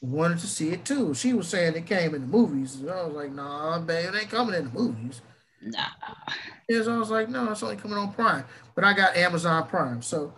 wanted 0.00 0.38
to 0.38 0.46
see 0.46 0.70
it 0.70 0.84
too. 0.84 1.14
She 1.14 1.32
was 1.32 1.48
saying 1.48 1.74
it 1.74 1.86
came 1.86 2.14
in 2.14 2.20
the 2.22 2.26
movies. 2.26 2.76
And 2.76 2.90
I 2.90 3.04
was 3.04 3.14
like, 3.14 3.32
nah, 3.32 3.78
babe, 3.78 4.14
it 4.14 4.18
ain't 4.18 4.30
coming 4.30 4.54
in 4.54 4.66
the 4.66 4.70
movies. 4.70 5.22
Nah. 5.62 5.86
Yes, 6.68 6.86
I 6.86 6.96
was 6.96 7.10
like, 7.10 7.28
no, 7.28 7.50
it's 7.50 7.62
only 7.62 7.76
coming 7.76 7.96
on 7.96 8.12
Prime. 8.12 8.44
But 8.74 8.84
I 8.84 8.92
got 8.92 9.16
Amazon 9.16 9.66
Prime. 9.66 10.02
So 10.02 10.34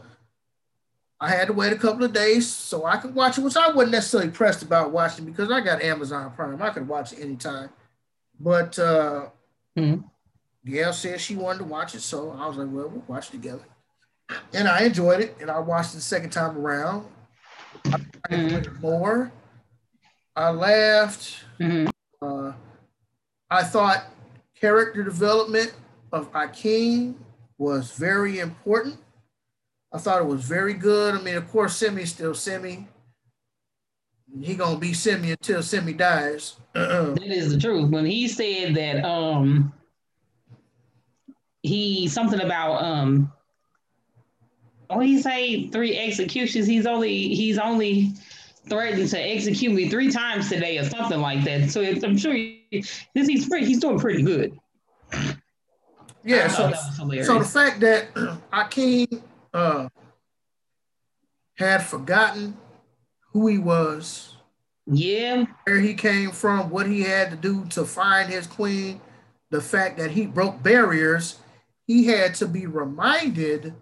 I 1.21 1.31
had 1.31 1.49
to 1.49 1.53
wait 1.53 1.73
a 1.73 1.79
couple 1.79 2.05
of 2.05 2.13
days 2.13 2.49
so 2.49 2.85
I 2.85 2.97
could 2.99 3.15
watch 3.15 3.39
it, 3.39 3.43
which 3.43 3.57
I 3.57 3.71
wasn't 3.73 3.93
necessarily 3.93 4.31
pressed 4.31 4.63
about 4.63 4.93
watching 4.93 5.25
because 5.25 5.51
I 5.51 5.61
got 5.61 5.83
Amazon 5.83 6.33
Prime. 6.33 6.63
I 6.63 6.71
could 6.71 6.87
watch 6.87 7.13
it 7.13 7.21
anytime. 7.21 7.71
But 8.39 8.79
uh 8.79 9.29
mm-hmm. 9.77 10.03
Gail 10.65 10.93
said 10.93 11.21
she 11.21 11.37
wanted 11.37 11.61
to 11.61 11.65
watch 11.65 11.95
it, 11.95 12.01
so 12.01 12.33
I 12.33 12.47
was 12.47 12.57
like, 12.57 12.69
well, 12.71 12.89
we'll 12.89 13.05
watch 13.07 13.29
it 13.29 13.33
together. 13.33 13.63
And 14.53 14.67
I 14.67 14.83
enjoyed 14.83 15.21
it, 15.21 15.37
and 15.41 15.51
I 15.51 15.61
watched 15.61 15.93
it 15.93 15.97
the 15.97 16.03
second 16.03 16.31
time 16.31 16.59
around. 16.59 17.07
I 17.85 18.01
enjoyed 18.31 18.65
mm-hmm. 18.65 18.77
it 18.77 18.81
more. 18.81 19.33
I 20.35 20.51
laughed. 20.51 21.45
Mm-hmm. 21.61 21.89
Uh, 22.21 22.53
I 23.49 23.63
thought 23.63 24.07
character 24.61 25.05
development 25.05 25.73
of 26.13 26.33
Akeem 26.33 27.15
was 27.59 27.93
very 27.93 28.41
important. 28.41 28.99
I 29.93 29.99
thought 29.99 30.21
it 30.21 30.27
was 30.27 30.43
very 30.43 30.75
good. 30.75 31.15
I 31.15 31.23
mean, 31.23 31.37
of 31.37 31.51
course, 31.51 31.81
Semmi's 31.81 32.11
still 32.11 32.33
Semmi. 32.33 32.87
He 34.41 34.55
gonna 34.55 34.79
be 34.79 34.91
Semmi 34.91 35.31
until 35.31 35.61
Semmi 35.61 35.97
dies. 35.97 36.57
that 36.75 37.23
is 37.23 37.53
the 37.53 37.61
truth. 37.61 37.91
When 37.91 38.05
he 38.05 38.29
said 38.29 38.75
that, 38.75 39.05
um, 39.05 39.73
he 41.63 42.09
something 42.09 42.41
about 42.41 42.83
um, 42.83 43.33
oh, 44.91 45.01
he 45.01 45.21
say 45.21 45.69
three 45.69 45.97
executions. 45.97 46.67
He's 46.67 46.87
only 46.87 47.35
he's 47.35 47.59
only 47.59 48.13
threatened 48.69 49.09
to 49.11 49.21
execute 49.21 49.73
me 49.73 49.89
three 49.89 50.11
times 50.11 50.49
today 50.49 50.79
or 50.79 50.85
something 50.85 51.21
like 51.21 51.45
that. 51.45 51.71
So 51.71 51.83
I'm 51.83 52.17
sure 52.17 52.35
he, 52.35 52.65
he's 53.15 53.49
pretty, 53.49 53.67
he's 53.67 53.81
doing 53.81 53.99
pretty 53.99 54.23
good. 54.23 54.59
Yeah. 56.25 56.49
So, 56.49 56.73
so 57.23 57.39
the 57.39 57.45
fact 57.45 57.81
that 57.81 58.13
Akeem 58.53 59.23
uh, 59.55 59.89
had 61.55 61.79
forgotten 61.85 62.57
who 63.37 63.49
he 63.49 63.59
was, 63.59 64.35
yeah, 64.87 65.45
where 65.65 65.79
he 65.79 65.93
came 65.93 66.31
from, 66.31 66.71
what 66.71 66.87
he 66.87 67.03
had 67.03 67.29
to 67.29 67.37
do 67.37 67.67
to 67.67 67.85
find 67.85 68.31
his 68.31 68.47
queen, 68.47 68.99
the 69.51 69.61
fact 69.61 69.99
that 69.99 70.11
he 70.11 70.25
broke 70.25 70.63
barriers, 70.63 71.39
he 71.87 72.07
had 72.07 72.35
to 72.35 72.49
be 72.49 72.65
reminded 72.65 73.75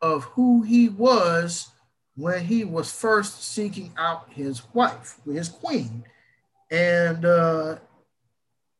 of 0.00 0.22
who 0.22 0.62
he 0.62 0.88
was 0.88 1.68
when 2.14 2.44
he 2.44 2.62
was 2.62 2.92
first 2.92 3.42
seeking 3.42 3.92
out 3.98 4.32
his 4.32 4.62
wife, 4.72 5.18
his 5.24 5.48
queen. 5.48 6.04
And 6.70 7.24
uh, 7.24 7.78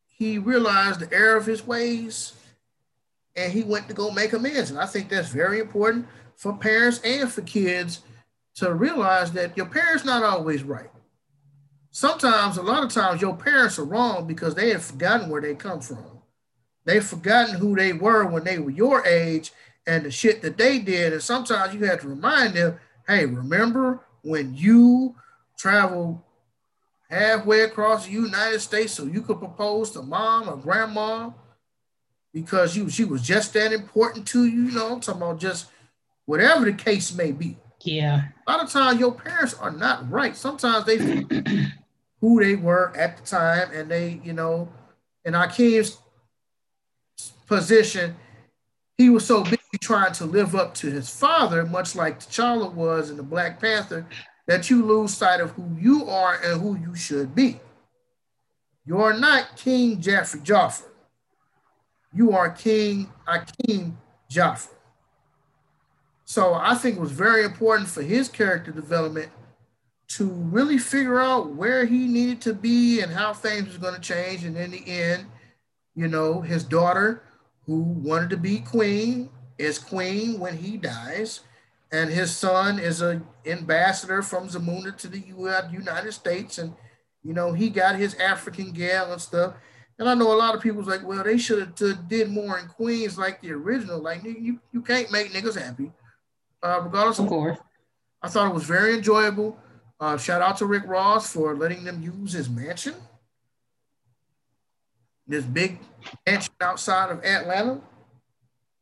he 0.05 0.37
realized 0.37 1.01
the 1.01 1.13
error 1.13 1.35
of 1.35 1.45
his 1.45 1.67
ways 1.67 2.31
and 3.35 3.51
he 3.51 3.63
went 3.63 3.89
to 3.89 3.93
go 3.93 4.09
make 4.09 4.31
amends. 4.31 4.69
And 4.71 4.79
I 4.79 4.85
think 4.85 5.09
that's 5.09 5.27
very 5.27 5.59
important 5.59 6.07
for 6.37 6.55
parents 6.55 7.01
and 7.03 7.29
for 7.29 7.41
kids 7.41 8.03
to 8.57 8.73
realize 8.73 9.31
that 9.33 9.55
your 9.55 9.67
parents 9.67 10.03
not 10.03 10.23
always 10.23 10.63
right. 10.63 10.89
Sometimes, 11.91 12.57
a 12.57 12.61
lot 12.63 12.83
of 12.83 12.91
times, 12.91 13.21
your 13.21 13.35
parents 13.35 13.77
are 13.77 13.85
wrong 13.85 14.27
because 14.27 14.55
they 14.55 14.69
have 14.69 14.83
forgotten 14.83 15.29
where 15.29 15.41
they 15.41 15.55
come 15.55 15.79
from. 15.79 16.21
They've 16.85 17.03
forgotten 17.03 17.55
who 17.55 17.75
they 17.75 17.93
were 17.93 18.25
when 18.25 18.43
they 18.43 18.59
were 18.59 18.71
your 18.71 19.05
age 19.05 19.51
and 19.85 20.05
the 20.05 20.11
shit 20.11 20.41
that 20.41 20.57
they 20.57 20.79
did. 20.79 21.13
And 21.13 21.21
sometimes 21.21 21.73
you 21.73 21.85
have 21.85 22.01
to 22.01 22.07
remind 22.07 22.55
them 22.55 22.79
hey, 23.07 23.25
remember 23.25 24.01
when 24.21 24.53
you 24.53 25.15
traveled 25.57 26.19
halfway 27.09 27.61
across 27.61 28.05
the 28.05 28.11
United 28.11 28.59
States 28.59 28.93
so 28.93 29.05
you 29.05 29.21
could 29.21 29.39
propose 29.39 29.91
to 29.91 30.01
mom 30.01 30.49
or 30.49 30.57
grandma 30.57 31.29
because 32.33 32.75
you 32.75 32.89
she 32.89 33.05
was 33.05 33.21
just 33.21 33.53
that 33.53 33.71
important 33.71 34.27
to 34.27 34.45
you, 34.45 34.63
you 34.63 34.71
know, 34.71 34.93
I'm 34.93 34.99
talking 34.99 35.21
about 35.21 35.39
just 35.39 35.67
whatever 36.25 36.65
the 36.65 36.73
case 36.73 37.13
may 37.13 37.31
be. 37.31 37.57
Yeah. 37.87 38.23
A 38.45 38.51
lot 38.51 38.63
of 38.63 38.69
times 38.69 38.99
your 38.99 39.13
parents 39.13 39.53
are 39.53 39.71
not 39.71 40.09
right. 40.11 40.35
Sometimes 40.35 40.85
they 40.85 40.97
who 42.21 42.43
they 42.43 42.55
were 42.55 42.95
at 42.97 43.17
the 43.17 43.23
time 43.23 43.69
and 43.73 43.89
they, 43.89 44.19
you 44.23 44.33
know, 44.33 44.69
in 45.23 45.33
Akeem's 45.33 45.97
position, 47.47 48.15
he 48.97 49.09
was 49.09 49.25
so 49.25 49.43
busy 49.43 49.57
trying 49.79 50.11
to 50.13 50.25
live 50.25 50.55
up 50.55 50.73
to 50.75 50.91
his 50.91 51.09
father, 51.09 51.65
much 51.65 51.95
like 51.95 52.19
T'Challa 52.19 52.73
was 52.73 53.09
in 53.09 53.17
the 53.17 53.23
Black 53.23 53.59
Panther, 53.59 54.05
that 54.47 54.69
you 54.69 54.83
lose 54.83 55.13
sight 55.13 55.39
of 55.39 55.51
who 55.51 55.77
you 55.79 56.05
are 56.05 56.39
and 56.43 56.59
who 56.59 56.77
you 56.77 56.95
should 56.95 57.33
be. 57.35 57.59
You're 58.85 59.17
not 59.17 59.55
King 59.55 60.01
Jaffrey 60.01 60.41
Joffrey. 60.41 60.87
You 62.13 62.31
are 62.31 62.49
King 62.49 63.11
Akeem 63.27 63.93
Joffrey. 64.29 64.76
So 66.29 66.53
I 66.53 66.75
think 66.75 66.97
it 66.97 67.01
was 67.01 67.13
very 67.13 67.45
important 67.45 67.87
for 67.87 68.01
his 68.01 68.27
character 68.27 68.73
development 68.73 69.31
to 70.09 70.25
really 70.27 70.77
figure 70.77 71.21
out 71.21 71.53
where 71.55 71.85
he 71.85 72.05
needed 72.05 72.41
to 72.41 72.53
be 72.53 72.99
and 72.99 73.13
how 73.13 73.31
things 73.31 73.69
was 73.69 73.77
going 73.77 73.93
to 73.93 74.01
change. 74.01 74.43
And 74.43 74.57
in 74.57 74.71
the 74.71 74.83
end, 74.85 75.27
you 75.95 76.09
know, 76.09 76.41
his 76.41 76.65
daughter 76.65 77.23
who 77.65 77.79
wanted 77.79 78.29
to 78.31 78.37
be 78.37 78.59
queen 78.59 79.29
is 79.57 79.79
queen 79.79 80.37
when 80.37 80.57
he 80.57 80.75
dies, 80.75 81.39
and 81.93 82.09
his 82.09 82.35
son 82.35 82.77
is 82.77 83.01
a 83.01 83.21
ambassador 83.45 84.21
from 84.21 84.49
Zamunda 84.49 84.97
to 84.97 85.07
the 85.07 85.19
United 85.71 86.11
States, 86.11 86.57
and 86.57 86.73
you 87.23 87.33
know 87.33 87.53
he 87.53 87.69
got 87.69 87.95
his 87.95 88.15
African 88.15 88.73
gal 88.73 89.13
and 89.13 89.21
stuff. 89.21 89.53
And 89.97 90.09
I 90.09 90.13
know 90.13 90.33
a 90.33 90.35
lot 90.35 90.55
of 90.55 90.61
people's 90.61 90.87
like, 90.87 91.07
well, 91.07 91.23
they 91.23 91.37
should 91.37 91.59
have 91.59 92.07
did 92.09 92.29
more 92.29 92.59
in 92.59 92.67
Queens 92.67 93.17
like 93.17 93.41
the 93.41 93.53
original. 93.53 93.99
Like 94.01 94.23
you, 94.25 94.59
you 94.73 94.81
can't 94.81 95.09
make 95.11 95.31
niggas 95.31 95.59
happy, 95.59 95.91
uh, 96.63 96.81
regardless. 96.83 97.19
Of 97.19 97.27
course. 97.27 97.57
I 98.21 98.29
thought 98.29 98.49
it 98.49 98.53
was 98.53 98.63
very 98.63 98.95
enjoyable. 98.95 99.57
Uh, 99.99 100.17
shout 100.17 100.41
out 100.41 100.57
to 100.57 100.65
Rick 100.65 100.83
Ross 100.87 101.31
for 101.31 101.55
letting 101.55 101.83
them 101.83 102.01
use 102.01 102.33
his 102.33 102.49
mansion 102.49 102.95
this 105.27 105.43
big 105.43 105.79
mansion 106.25 106.53
outside 106.61 107.11
of 107.11 107.23
Atlanta. 107.23 107.81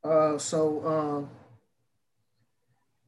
Uh, 0.03 0.37
so, 0.37 1.27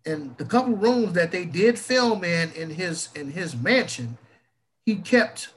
uh, 0.06 0.10
and 0.10 0.36
the 0.38 0.46
couple 0.46 0.74
rooms 0.76 1.14
that 1.14 1.32
they 1.32 1.46
did 1.46 1.78
film 1.78 2.24
in 2.24 2.52
in 2.54 2.72
his 2.72 3.10
in 3.16 3.32
his 3.32 3.56
mansion, 3.56 4.18
he 4.86 4.96
kept 4.96 5.50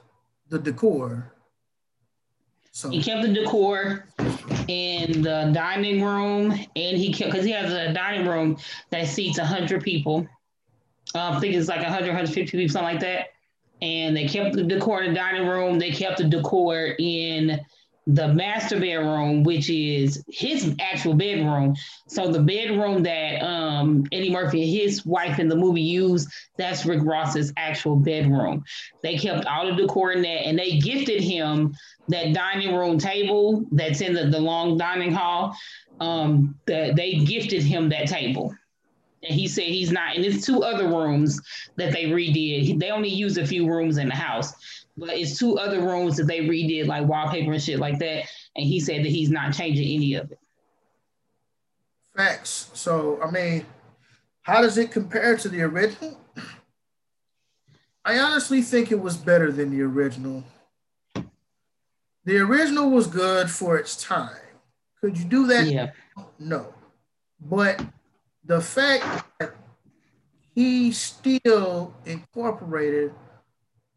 the 0.49 0.59
decor. 0.59 1.33
So 2.71 2.89
he 2.89 3.03
kept 3.03 3.21
the 3.21 3.33
decor 3.33 4.05
in 4.67 5.21
the 5.21 5.51
dining 5.53 6.01
room, 6.01 6.51
and 6.51 6.97
he 6.97 7.11
kept 7.11 7.31
because 7.31 7.45
he 7.45 7.51
has 7.51 7.71
a 7.71 7.93
dining 7.93 8.25
room 8.27 8.57
that 8.91 9.07
seats 9.07 9.37
hundred 9.37 9.83
people. 9.83 10.27
Uh, 11.13 11.31
I 11.31 11.39
think 11.39 11.53
it's 11.53 11.67
like 11.67 11.81
100, 11.81 12.07
150 12.07 12.57
people, 12.57 12.71
something 12.71 12.93
like 12.93 13.01
that. 13.01 13.27
And 13.81 14.15
they 14.15 14.27
kept 14.27 14.55
the 14.55 14.63
decor 14.63 15.03
in 15.03 15.13
the 15.13 15.19
dining 15.19 15.47
room. 15.47 15.79
They 15.79 15.91
kept 15.91 16.19
the 16.19 16.23
decor 16.23 16.95
in 16.97 17.59
the 18.07 18.27
master 18.33 18.79
bedroom, 18.79 19.43
which 19.43 19.69
is 19.69 20.23
his 20.27 20.75
actual 20.79 21.13
bedroom. 21.13 21.75
So 22.07 22.31
the 22.31 22.41
bedroom 22.41 23.03
that 23.03 23.43
um, 23.43 24.05
Eddie 24.11 24.31
Murphy 24.31 24.63
and 24.63 24.71
his 24.71 25.05
wife 25.05 25.37
in 25.39 25.47
the 25.47 25.55
movie 25.55 25.81
used, 25.81 26.27
that's 26.57 26.85
Rick 26.85 27.03
Ross's 27.03 27.53
actual 27.57 27.95
bedroom. 27.95 28.63
They 29.03 29.17
kept 29.17 29.45
all 29.45 29.67
the 29.67 29.79
decor 29.79 30.13
in 30.13 30.23
that, 30.23 30.47
and 30.47 30.57
they 30.57 30.79
gifted 30.79 31.21
him 31.21 31.75
that 32.07 32.33
dining 32.33 32.75
room 32.75 32.97
table 32.97 33.65
that's 33.71 34.01
in 34.01 34.13
the, 34.13 34.25
the 34.27 34.39
long 34.39 34.77
dining 34.77 35.11
hall. 35.11 35.55
Um, 35.99 36.55
that 36.65 36.95
they 36.95 37.13
gifted 37.13 37.61
him 37.61 37.89
that 37.89 38.07
table. 38.07 38.55
And 39.23 39.35
he 39.35 39.47
said 39.47 39.65
he's 39.65 39.91
not, 39.91 40.15
and 40.15 40.25
it's 40.25 40.43
two 40.43 40.63
other 40.63 40.87
rooms 40.87 41.39
that 41.75 41.93
they 41.93 42.05
redid. 42.05 42.79
They 42.79 42.89
only 42.89 43.09
used 43.09 43.37
a 43.37 43.45
few 43.45 43.67
rooms 43.67 43.97
in 43.97 44.07
the 44.07 44.15
house 44.15 44.80
but 44.97 45.09
it's 45.11 45.37
two 45.37 45.57
other 45.57 45.81
rooms 45.81 46.17
that 46.17 46.25
they 46.25 46.39
redid 46.39 46.87
like 46.87 47.07
wallpaper 47.07 47.53
and 47.53 47.61
shit 47.61 47.79
like 47.79 47.99
that. 47.99 48.25
And 48.55 48.65
he 48.65 48.79
said 48.79 49.03
that 49.03 49.09
he's 49.09 49.29
not 49.29 49.53
changing 49.53 49.87
any 49.95 50.15
of 50.15 50.31
it. 50.31 50.39
Facts. 52.15 52.69
So 52.73 53.19
I 53.23 53.31
mean, 53.31 53.65
how 54.41 54.61
does 54.61 54.77
it 54.77 54.91
compare 54.91 55.37
to 55.37 55.49
the 55.49 55.61
original? 55.61 56.17
I 58.03 58.17
honestly 58.19 58.61
think 58.61 58.91
it 58.91 58.99
was 58.99 59.15
better 59.15 59.51
than 59.51 59.69
the 59.69 59.81
original. 59.83 60.43
The 62.25 62.37
original 62.37 62.89
was 62.89 63.07
good 63.07 63.49
for 63.49 63.77
its 63.77 63.95
time. 64.01 64.35
Could 64.99 65.17
you 65.17 65.25
do 65.25 65.47
that? 65.47 65.65
Yeah. 65.67 65.91
No. 66.37 66.73
But 67.39 67.83
the 68.45 68.61
fact 68.61 69.25
that 69.39 69.55
he 70.53 70.91
still 70.91 71.93
incorporated 72.05 73.13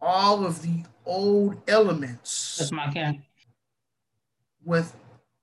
all 0.04 0.44
of 0.44 0.62
the 0.62 0.84
old 1.06 1.56
elements. 1.66 2.58
That's 2.58 2.70
my 2.70 2.92
cat. 2.92 3.16
With 4.62 4.94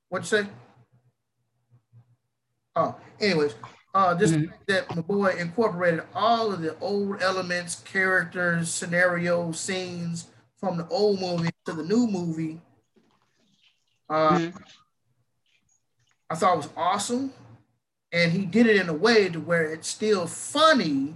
what 0.09 0.19
you 0.19 0.25
say? 0.25 0.47
Oh, 2.75 2.95
anyways, 3.19 3.55
uh, 3.93 4.15
just 4.17 4.35
mm-hmm. 4.35 4.51
that 4.67 4.95
my 4.95 5.01
boy 5.01 5.35
incorporated 5.37 6.03
all 6.15 6.53
of 6.53 6.61
the 6.61 6.77
old 6.79 7.21
elements, 7.21 7.75
characters, 7.83 8.69
scenarios, 8.69 9.59
scenes 9.59 10.27
from 10.57 10.77
the 10.77 10.87
old 10.87 11.19
movie 11.19 11.49
to 11.65 11.73
the 11.73 11.83
new 11.83 12.07
movie. 12.07 12.61
Uh, 14.09 14.37
mm-hmm. 14.37 14.57
I 16.29 16.35
thought 16.35 16.53
it 16.53 16.57
was 16.57 16.69
awesome, 16.77 17.33
and 18.13 18.31
he 18.31 18.45
did 18.45 18.67
it 18.67 18.77
in 18.77 18.87
a 18.87 18.93
way 18.93 19.27
to 19.27 19.39
where 19.39 19.65
it's 19.65 19.87
still 19.87 20.27
funny 20.27 21.15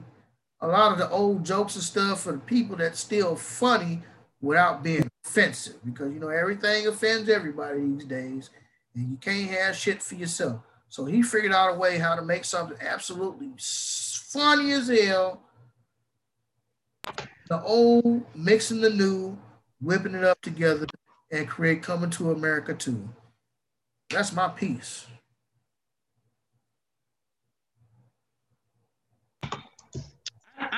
a 0.65 0.67
lot 0.67 0.91
of 0.91 0.97
the 0.97 1.09
old 1.09 1.45
jokes 1.45 1.75
and 1.75 1.83
stuff 1.83 2.21
for 2.21 2.31
the 2.31 2.39
people 2.39 2.75
that's 2.75 2.99
still 2.99 3.35
funny 3.35 4.01
without 4.41 4.83
being 4.83 5.07
offensive 5.25 5.75
because 5.85 6.11
you 6.11 6.19
know 6.19 6.29
everything 6.29 6.87
offends 6.87 7.29
everybody 7.29 7.79
these 7.81 8.05
days 8.05 8.49
and 8.95 9.09
you 9.11 9.17
can't 9.17 9.51
have 9.51 9.75
shit 9.75 10.01
for 10.01 10.15
yourself. 10.15 10.61
So 10.89 11.05
he 11.05 11.21
figured 11.21 11.53
out 11.53 11.75
a 11.75 11.77
way 11.77 11.97
how 11.97 12.15
to 12.15 12.21
make 12.21 12.45
something 12.45 12.77
absolutely 12.79 13.51
funny 13.57 14.71
as 14.71 14.87
hell. 14.87 15.41
The 17.47 17.61
old 17.61 18.23
mixing 18.35 18.81
the 18.81 18.89
new, 18.89 19.37
whipping 19.81 20.15
it 20.15 20.23
up 20.23 20.41
together, 20.41 20.87
and 21.31 21.47
create 21.47 21.83
Coming 21.83 22.09
to 22.11 22.31
America 22.31 22.73
too. 22.73 23.09
That's 24.09 24.33
my 24.33 24.47
piece. 24.47 25.05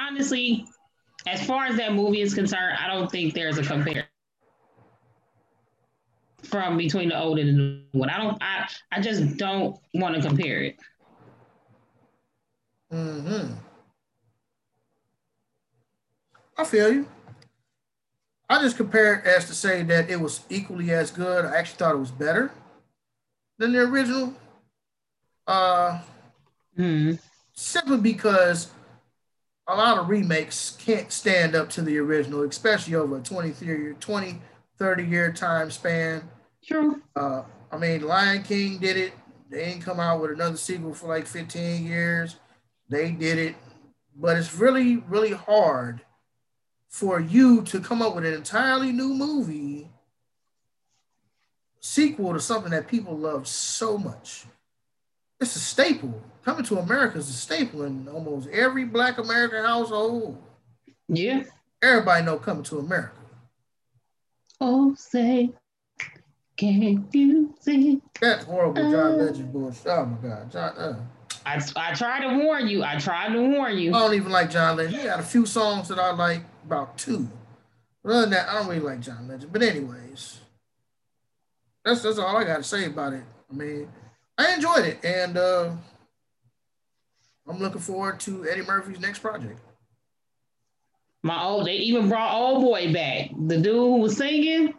Honestly, 0.07 0.65
as 1.25 1.45
far 1.45 1.65
as 1.65 1.77
that 1.77 1.93
movie 1.93 2.21
is 2.21 2.33
concerned, 2.33 2.77
I 2.79 2.87
don't 2.87 3.11
think 3.11 3.33
there's 3.33 3.57
a 3.57 3.63
compare 3.63 4.07
from 6.43 6.77
between 6.77 7.09
the 7.09 7.19
old 7.19 7.39
and 7.39 7.49
the 7.49 7.53
new 7.53 7.81
one. 7.91 8.09
I 8.09 8.17
don't. 8.17 8.37
I 8.41 8.67
I 8.91 9.01
just 9.01 9.37
don't 9.37 9.77
want 9.93 10.15
to 10.15 10.21
compare 10.21 10.61
it. 10.61 10.77
Hmm. 12.91 13.53
I 16.57 16.63
feel 16.63 16.91
you. 16.91 17.07
I 18.49 18.61
just 18.61 18.77
compare 18.77 19.15
it 19.15 19.25
as 19.25 19.45
to 19.45 19.53
say 19.53 19.83
that 19.83 20.09
it 20.09 20.21
was 20.21 20.41
equally 20.49 20.91
as 20.91 21.11
good. 21.11 21.45
I 21.45 21.57
actually 21.57 21.77
thought 21.77 21.95
it 21.95 21.99
was 21.99 22.11
better 22.11 22.51
than 23.57 23.73
the 23.73 23.81
original. 23.81 24.33
Uh, 25.45 25.99
mm. 26.77 27.19
Simply 27.53 27.97
because 27.97 28.71
a 29.67 29.75
lot 29.75 29.97
of 29.97 30.09
remakes 30.09 30.77
can't 30.79 31.11
stand 31.11 31.55
up 31.55 31.69
to 31.71 31.81
the 31.81 31.97
original, 31.97 32.43
especially 32.43 32.95
over 32.95 33.17
a 33.17 33.21
20, 33.21 33.95
20 33.99 34.41
30 34.77 35.03
year 35.03 35.31
time 35.31 35.71
span. 35.71 36.29
True. 36.63 37.01
Uh, 37.15 37.43
I 37.71 37.77
mean, 37.77 38.01
Lion 38.01 38.43
King 38.43 38.77
did 38.77 38.97
it. 38.97 39.13
They 39.49 39.65
didn't 39.65 39.81
come 39.81 39.99
out 39.99 40.21
with 40.21 40.31
another 40.31 40.57
sequel 40.57 40.93
for 40.93 41.07
like 41.07 41.25
15 41.25 41.85
years. 41.85 42.37
They 42.89 43.11
did 43.11 43.37
it. 43.37 43.55
But 44.15 44.37
it's 44.37 44.55
really, 44.55 44.97
really 45.07 45.31
hard 45.31 46.01
for 46.89 47.19
you 47.19 47.61
to 47.63 47.79
come 47.79 48.01
up 48.01 48.15
with 48.15 48.25
an 48.25 48.33
entirely 48.33 48.91
new 48.91 49.13
movie 49.13 49.89
sequel 51.79 52.33
to 52.33 52.39
something 52.39 52.71
that 52.71 52.87
people 52.87 53.17
love 53.17 53.47
so 53.47 53.97
much 53.97 54.45
it's 55.39 55.55
a 55.55 55.59
staple. 55.59 56.21
Coming 56.43 56.65
to 56.65 56.79
America 56.79 57.17
is 57.17 57.29
a 57.29 57.33
staple 57.33 57.83
in 57.83 58.07
almost 58.07 58.47
every 58.49 58.85
Black 58.85 59.17
American 59.17 59.63
household. 59.63 60.41
Yeah. 61.07 61.43
Everybody 61.81 62.25
know 62.25 62.37
Coming 62.37 62.63
to 62.63 62.79
America. 62.79 63.13
Oh, 64.59 64.95
say, 64.97 65.51
can 66.57 67.07
you 67.11 67.53
see? 67.59 68.01
That's 68.19 68.45
horrible, 68.45 68.91
John 68.91 69.11
uh, 69.11 69.23
Legend 69.25 69.53
bullshit. 69.53 69.87
Oh 69.87 70.05
my 70.05 70.27
God, 70.27 70.51
John. 70.51 70.77
Uh. 70.77 70.99
I, 71.45 71.61
I 71.75 71.93
tried 71.93 72.21
to 72.21 72.43
warn 72.43 72.67
you. 72.67 72.83
I 72.83 72.97
tried 72.97 73.33
to 73.33 73.41
warn 73.41 73.77
you. 73.77 73.93
I 73.93 73.99
don't 73.99 74.15
even 74.15 74.31
like 74.31 74.49
John 74.49 74.75
Legend. 74.75 74.97
He 74.97 75.03
got 75.03 75.19
a 75.19 75.23
few 75.23 75.45
songs 75.45 75.87
that 75.89 75.99
I 75.99 76.11
like, 76.11 76.41
about 76.65 76.97
two. 76.97 77.29
But 78.03 78.11
other 78.11 78.21
than 78.21 78.31
that, 78.31 78.49
I 78.49 78.55
don't 78.55 78.67
really 78.67 78.81
like 78.81 78.99
John 78.99 79.27
Legend. 79.27 79.53
But 79.53 79.61
anyways, 79.61 80.39
that's 81.85 82.01
that's 82.01 82.17
all 82.17 82.35
I 82.35 82.43
got 82.43 82.57
to 82.57 82.63
say 82.63 82.85
about 82.85 83.13
it. 83.13 83.23
I 83.51 83.53
mean, 83.53 83.87
I 84.37 84.53
enjoyed 84.53 84.85
it, 84.85 85.03
and 85.03 85.37
uh, 85.37 85.71
I'm 87.47 87.59
looking 87.59 87.81
forward 87.81 88.19
to 88.21 88.47
Eddie 88.47 88.61
Murphy's 88.61 88.99
next 88.99 89.19
project. 89.19 89.59
My 91.23 91.43
old, 91.43 91.65
they 91.65 91.73
even 91.73 92.07
brought 92.07 92.33
old 92.33 92.61
boy 92.61 92.93
back. 92.93 93.31
The 93.47 93.57
dude 93.57 93.75
who 93.75 93.97
was 93.97 94.15
singing. 94.15 94.73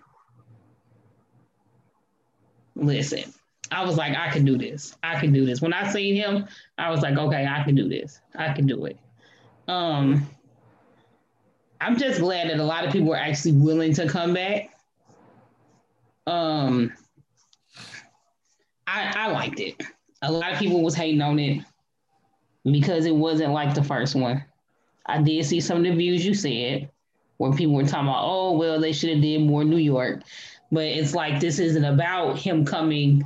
Listen, 2.76 3.24
I 3.72 3.84
was 3.84 3.96
like, 3.96 4.16
I 4.16 4.30
can 4.30 4.44
do 4.44 4.56
this. 4.56 4.96
I 5.02 5.18
can 5.18 5.32
do 5.32 5.44
this. 5.44 5.60
When 5.60 5.72
I 5.72 5.90
seen 5.90 6.14
him, 6.14 6.46
I 6.78 6.90
was 6.90 7.02
like, 7.02 7.18
okay, 7.18 7.46
I 7.46 7.64
can 7.64 7.74
do 7.74 7.88
this. 7.88 8.20
I 8.36 8.52
can 8.52 8.66
do 8.66 8.86
it. 8.86 8.96
Um, 9.66 10.26
I'm 11.80 11.98
just 11.98 12.20
glad 12.20 12.48
that 12.50 12.60
a 12.60 12.64
lot 12.64 12.84
of 12.84 12.92
people 12.92 13.12
are 13.12 13.18
actually 13.18 13.52
willing 13.52 13.92
to 13.94 14.08
come 14.08 14.34
back. 14.34 14.70
Um, 16.26 16.92
I, 18.88 19.12
I 19.14 19.32
liked 19.32 19.60
it. 19.60 19.80
A 20.22 20.32
lot 20.32 20.52
of 20.52 20.58
people 20.58 20.82
was 20.82 20.94
hating 20.94 21.20
on 21.20 21.38
it 21.38 21.62
because 22.64 23.04
it 23.06 23.14
wasn't 23.14 23.52
like 23.52 23.74
the 23.74 23.84
first 23.84 24.14
one. 24.14 24.44
I 25.06 25.22
did 25.22 25.44
see 25.44 25.60
some 25.60 25.78
of 25.78 25.84
the 25.84 25.94
views 25.94 26.24
you 26.24 26.34
said 26.34 26.90
where 27.36 27.52
people 27.52 27.74
were 27.74 27.84
talking 27.84 28.08
about, 28.08 28.24
oh 28.24 28.56
well, 28.56 28.80
they 28.80 28.92
should 28.92 29.10
have 29.10 29.20
did 29.20 29.42
more 29.42 29.64
New 29.64 29.76
York. 29.76 30.22
But 30.72 30.84
it's 30.84 31.14
like 31.14 31.40
this 31.40 31.58
isn't 31.58 31.84
about 31.84 32.38
him 32.38 32.64
coming. 32.64 33.24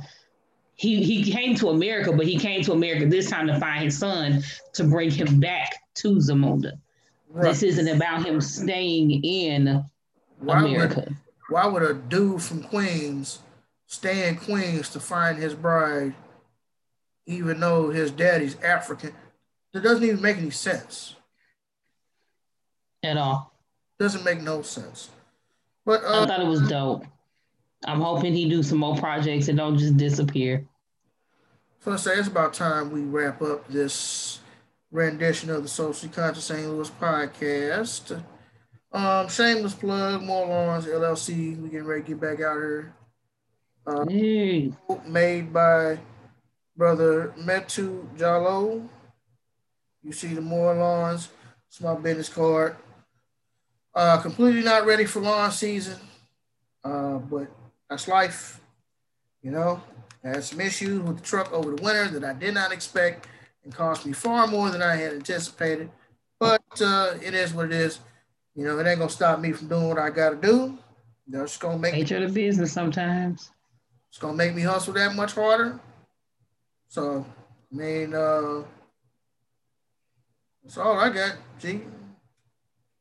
He 0.75 1.03
he 1.03 1.31
came 1.31 1.55
to 1.55 1.69
America, 1.69 2.11
but 2.13 2.25
he 2.25 2.37
came 2.37 2.61
to 2.63 2.73
America 2.73 3.05
this 3.05 3.29
time 3.29 3.47
to 3.47 3.59
find 3.59 3.85
his 3.85 3.97
son 3.97 4.43
to 4.73 4.83
bring 4.83 5.11
him 5.11 5.39
back 5.39 5.75
to 5.95 6.15
Zamunda. 6.15 6.73
Right. 7.29 7.49
This 7.49 7.63
isn't 7.63 7.87
about 7.87 8.25
him 8.25 8.39
staying 8.39 9.23
in 9.23 9.83
why 10.39 10.59
America. 10.59 11.05
Would, 11.07 11.17
why 11.49 11.67
would 11.67 11.83
a 11.83 11.93
dude 11.93 12.41
from 12.41 12.63
Queens 12.63 13.39
stay 13.93 14.27
in 14.27 14.35
Queens 14.35 14.89
to 14.89 14.99
find 14.99 15.37
his 15.37 15.53
bride, 15.53 16.15
even 17.27 17.59
though 17.59 17.91
his 17.91 18.09
daddy's 18.09 18.59
African. 18.61 19.13
That 19.71 19.83
doesn't 19.83 20.03
even 20.03 20.21
make 20.21 20.37
any 20.37 20.49
sense. 20.49 21.15
At 23.03 23.17
all. 23.17 23.53
Doesn't 23.99 24.23
make 24.23 24.41
no 24.41 24.63
sense. 24.63 25.09
But 25.85 26.03
uh, 26.03 26.23
I 26.23 26.25
thought 26.25 26.41
it 26.41 26.47
was 26.47 26.67
dope. 26.67 27.05
I'm 27.85 28.01
hoping 28.01 28.33
he 28.33 28.49
do 28.49 28.63
some 28.63 28.79
more 28.79 28.95
projects 28.95 29.47
and 29.47 29.57
don't 29.57 29.77
just 29.77 29.97
disappear. 29.97 30.65
So 31.81 31.91
I 31.91 31.97
say 31.97 32.15
it's 32.15 32.29
about 32.29 32.53
time 32.53 32.91
we 32.91 33.01
wrap 33.01 33.41
up 33.41 33.67
this 33.67 34.39
rendition 34.91 35.49
of 35.49 35.63
the 35.63 35.69
Socially 35.69 36.11
Conscious 36.11 36.45
St. 36.45 36.67
Louis 36.67 36.89
podcast. 36.89 38.23
Um, 38.91 39.27
shameless 39.27 39.75
plug, 39.75 40.23
More 40.23 40.47
Lawns 40.47 40.85
LLC. 40.85 41.61
We 41.61 41.69
getting 41.69 41.85
ready 41.85 42.03
to 42.03 42.07
get 42.09 42.21
back 42.21 42.39
out 42.41 42.55
here. 42.55 42.95
Uh, 43.85 44.05
Made 45.07 45.53
by 45.53 45.99
brother 46.77 47.33
Metu 47.37 48.07
Jalo. 48.17 48.87
You 50.03 50.11
see 50.11 50.33
the 50.33 50.41
more 50.41 50.73
lawns. 50.75 51.29
It's 51.67 51.81
my 51.81 51.95
business 51.95 52.29
card. 52.29 52.75
Uh, 53.95 54.19
completely 54.21 54.63
not 54.63 54.85
ready 54.85 55.05
for 55.05 55.21
lawn 55.21 55.51
season, 55.51 55.99
uh, 56.83 57.17
but 57.19 57.47
That's 57.89 58.07
life. 58.07 58.61
You 59.41 59.51
know, 59.51 59.81
I 60.23 60.29
had 60.29 60.43
some 60.43 60.61
issues 60.61 61.01
with 61.01 61.17
the 61.17 61.23
truck 61.23 61.51
over 61.53 61.75
the 61.75 61.81
winter 61.83 62.07
that 62.19 62.23
I 62.23 62.33
did 62.33 62.53
not 62.53 62.71
expect 62.71 63.27
and 63.63 63.73
cost 63.73 64.05
me 64.05 64.13
far 64.13 64.47
more 64.47 64.69
than 64.71 64.81
I 64.81 64.95
had 64.95 65.13
anticipated. 65.13 65.89
But 66.39 66.63
uh, 66.81 67.15
it 67.23 67.33
is 67.33 67.53
what 67.53 67.65
it 67.67 67.73
is. 67.73 67.99
You 68.55 68.65
know, 68.65 68.79
it 68.79 68.87
ain't 68.87 68.99
gonna 68.99 69.09
stop 69.11 69.39
me 69.39 69.51
from 69.51 69.67
doing 69.69 69.89
what 69.89 69.99
I 69.99 70.09
gotta 70.09 70.35
do. 70.37 70.77
That's 71.27 71.57
gonna 71.57 71.77
make 71.79 71.93
nature 71.95 72.17
of 72.17 72.33
the 72.33 72.41
business 72.41 72.73
sometimes. 72.73 73.52
It's 74.13 74.19
gonna 74.19 74.37
make 74.37 74.53
me 74.53 74.61
hustle 74.61 74.93
that 74.93 75.15
much 75.15 75.33
harder. 75.33 75.79
So, 76.87 77.25
I 77.71 77.75
mean, 77.75 78.13
uh, 78.13 78.61
that's 80.61 80.77
all 80.77 80.99
I 80.99 81.09
got. 81.09 81.35
G. 81.59 81.81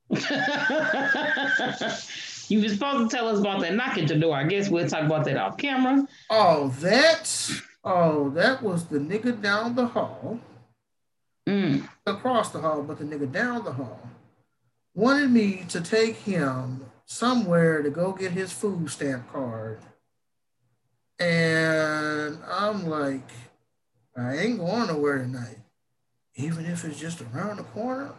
you 2.49 2.63
were 2.63 2.69
supposed 2.71 3.11
to 3.11 3.15
tell 3.15 3.29
us 3.29 3.41
about 3.41 3.61
that 3.61 3.75
knock 3.75 3.99
at 3.99 4.09
your 4.09 4.21
door. 4.21 4.35
I 4.35 4.45
guess 4.45 4.71
we'll 4.71 4.89
talk 4.89 5.03
about 5.03 5.27
that 5.27 5.37
off 5.37 5.59
camera. 5.59 6.09
Oh, 6.31 6.69
that. 6.81 7.61
Oh, 7.85 8.31
that 8.31 8.63
was 8.63 8.87
the 8.87 8.99
nigga 8.99 9.39
down 9.39 9.75
the 9.75 9.89
hall. 9.89 10.41
Mm. 11.47 11.87
Across 12.07 12.53
the 12.53 12.61
hall, 12.63 12.83
but 12.83 12.97
the 12.97 13.05
nigga 13.05 13.31
down 13.31 13.65
the 13.65 13.73
hall 13.73 14.01
wanted 14.95 15.31
me 15.31 15.67
to 15.69 15.83
take 15.83 16.17
him 16.17 16.87
somewhere 17.05 17.83
to 17.83 17.91
go 17.91 18.13
get 18.13 18.33
his 18.33 18.51
food 18.51 18.89
stamp 18.89 19.31
card. 19.31 19.79
And 21.23 22.39
I'm 22.51 22.89
like, 22.89 23.29
I 24.17 24.39
ain't 24.39 24.59
going 24.59 24.89
nowhere 24.89 25.19
tonight. 25.19 25.59
Even 26.35 26.67
if 26.67 26.85
it's 26.85 26.99
just 26.99 27.23
around 27.23 27.59
the 27.59 27.63
corner, 27.63 28.11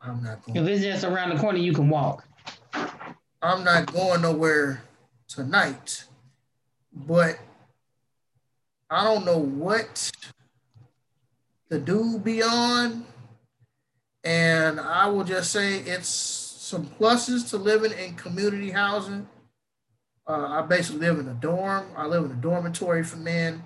I'm 0.00 0.20
not 0.20 0.44
going. 0.44 0.56
If 0.56 0.66
it's 0.66 0.82
just 0.82 1.04
around 1.04 1.30
the 1.30 1.40
corner, 1.40 1.58
you 1.58 1.72
can 1.72 1.88
walk. 1.88 2.26
I'm 3.40 3.62
not 3.62 3.92
going 3.92 4.22
nowhere 4.22 4.82
tonight. 5.28 6.06
But 6.92 7.38
I 8.90 9.04
don't 9.04 9.24
know 9.24 9.38
what 9.38 10.10
to 11.70 11.78
do 11.78 12.18
beyond. 12.18 13.04
And 14.24 14.80
I 14.80 15.06
will 15.06 15.24
just 15.24 15.52
say 15.52 15.78
it's 15.78 16.08
some 16.08 16.86
pluses 16.86 17.50
to 17.50 17.58
living 17.58 17.92
in 17.92 18.14
community 18.14 18.72
housing. 18.72 19.28
Uh, 20.26 20.46
I 20.48 20.62
basically 20.62 21.06
live 21.06 21.18
in 21.18 21.28
a 21.28 21.34
dorm. 21.34 21.86
I 21.96 22.06
live 22.06 22.24
in 22.24 22.30
a 22.30 22.34
dormitory 22.34 23.04
for 23.04 23.16
men. 23.16 23.62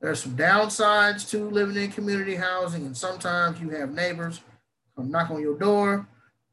There's 0.00 0.22
some 0.22 0.36
downsides 0.36 1.28
to 1.30 1.48
living 1.48 1.76
in 1.76 1.90
community 1.90 2.34
housing, 2.34 2.84
and 2.84 2.96
sometimes 2.96 3.60
you 3.60 3.70
have 3.70 3.92
neighbors 3.92 4.40
come 4.96 5.10
knock 5.10 5.30
on 5.30 5.40
your 5.40 5.58
door 5.58 6.06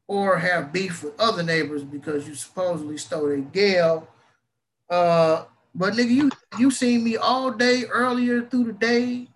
or 0.06 0.38
have 0.38 0.72
beef 0.72 1.02
with 1.02 1.18
other 1.18 1.42
neighbors 1.42 1.82
because 1.82 2.28
you 2.28 2.34
supposedly 2.34 2.96
stole 2.96 3.30
a 3.30 3.38
gale. 3.38 4.08
Uh, 4.88 5.44
but 5.74 5.94
nigga, 5.94 6.10
you 6.10 6.30
you 6.58 6.70
seen 6.70 7.02
me 7.02 7.16
all 7.16 7.50
day 7.50 7.84
earlier 7.90 8.42
through 8.42 8.64
the 8.64 8.72
day, 8.72 9.28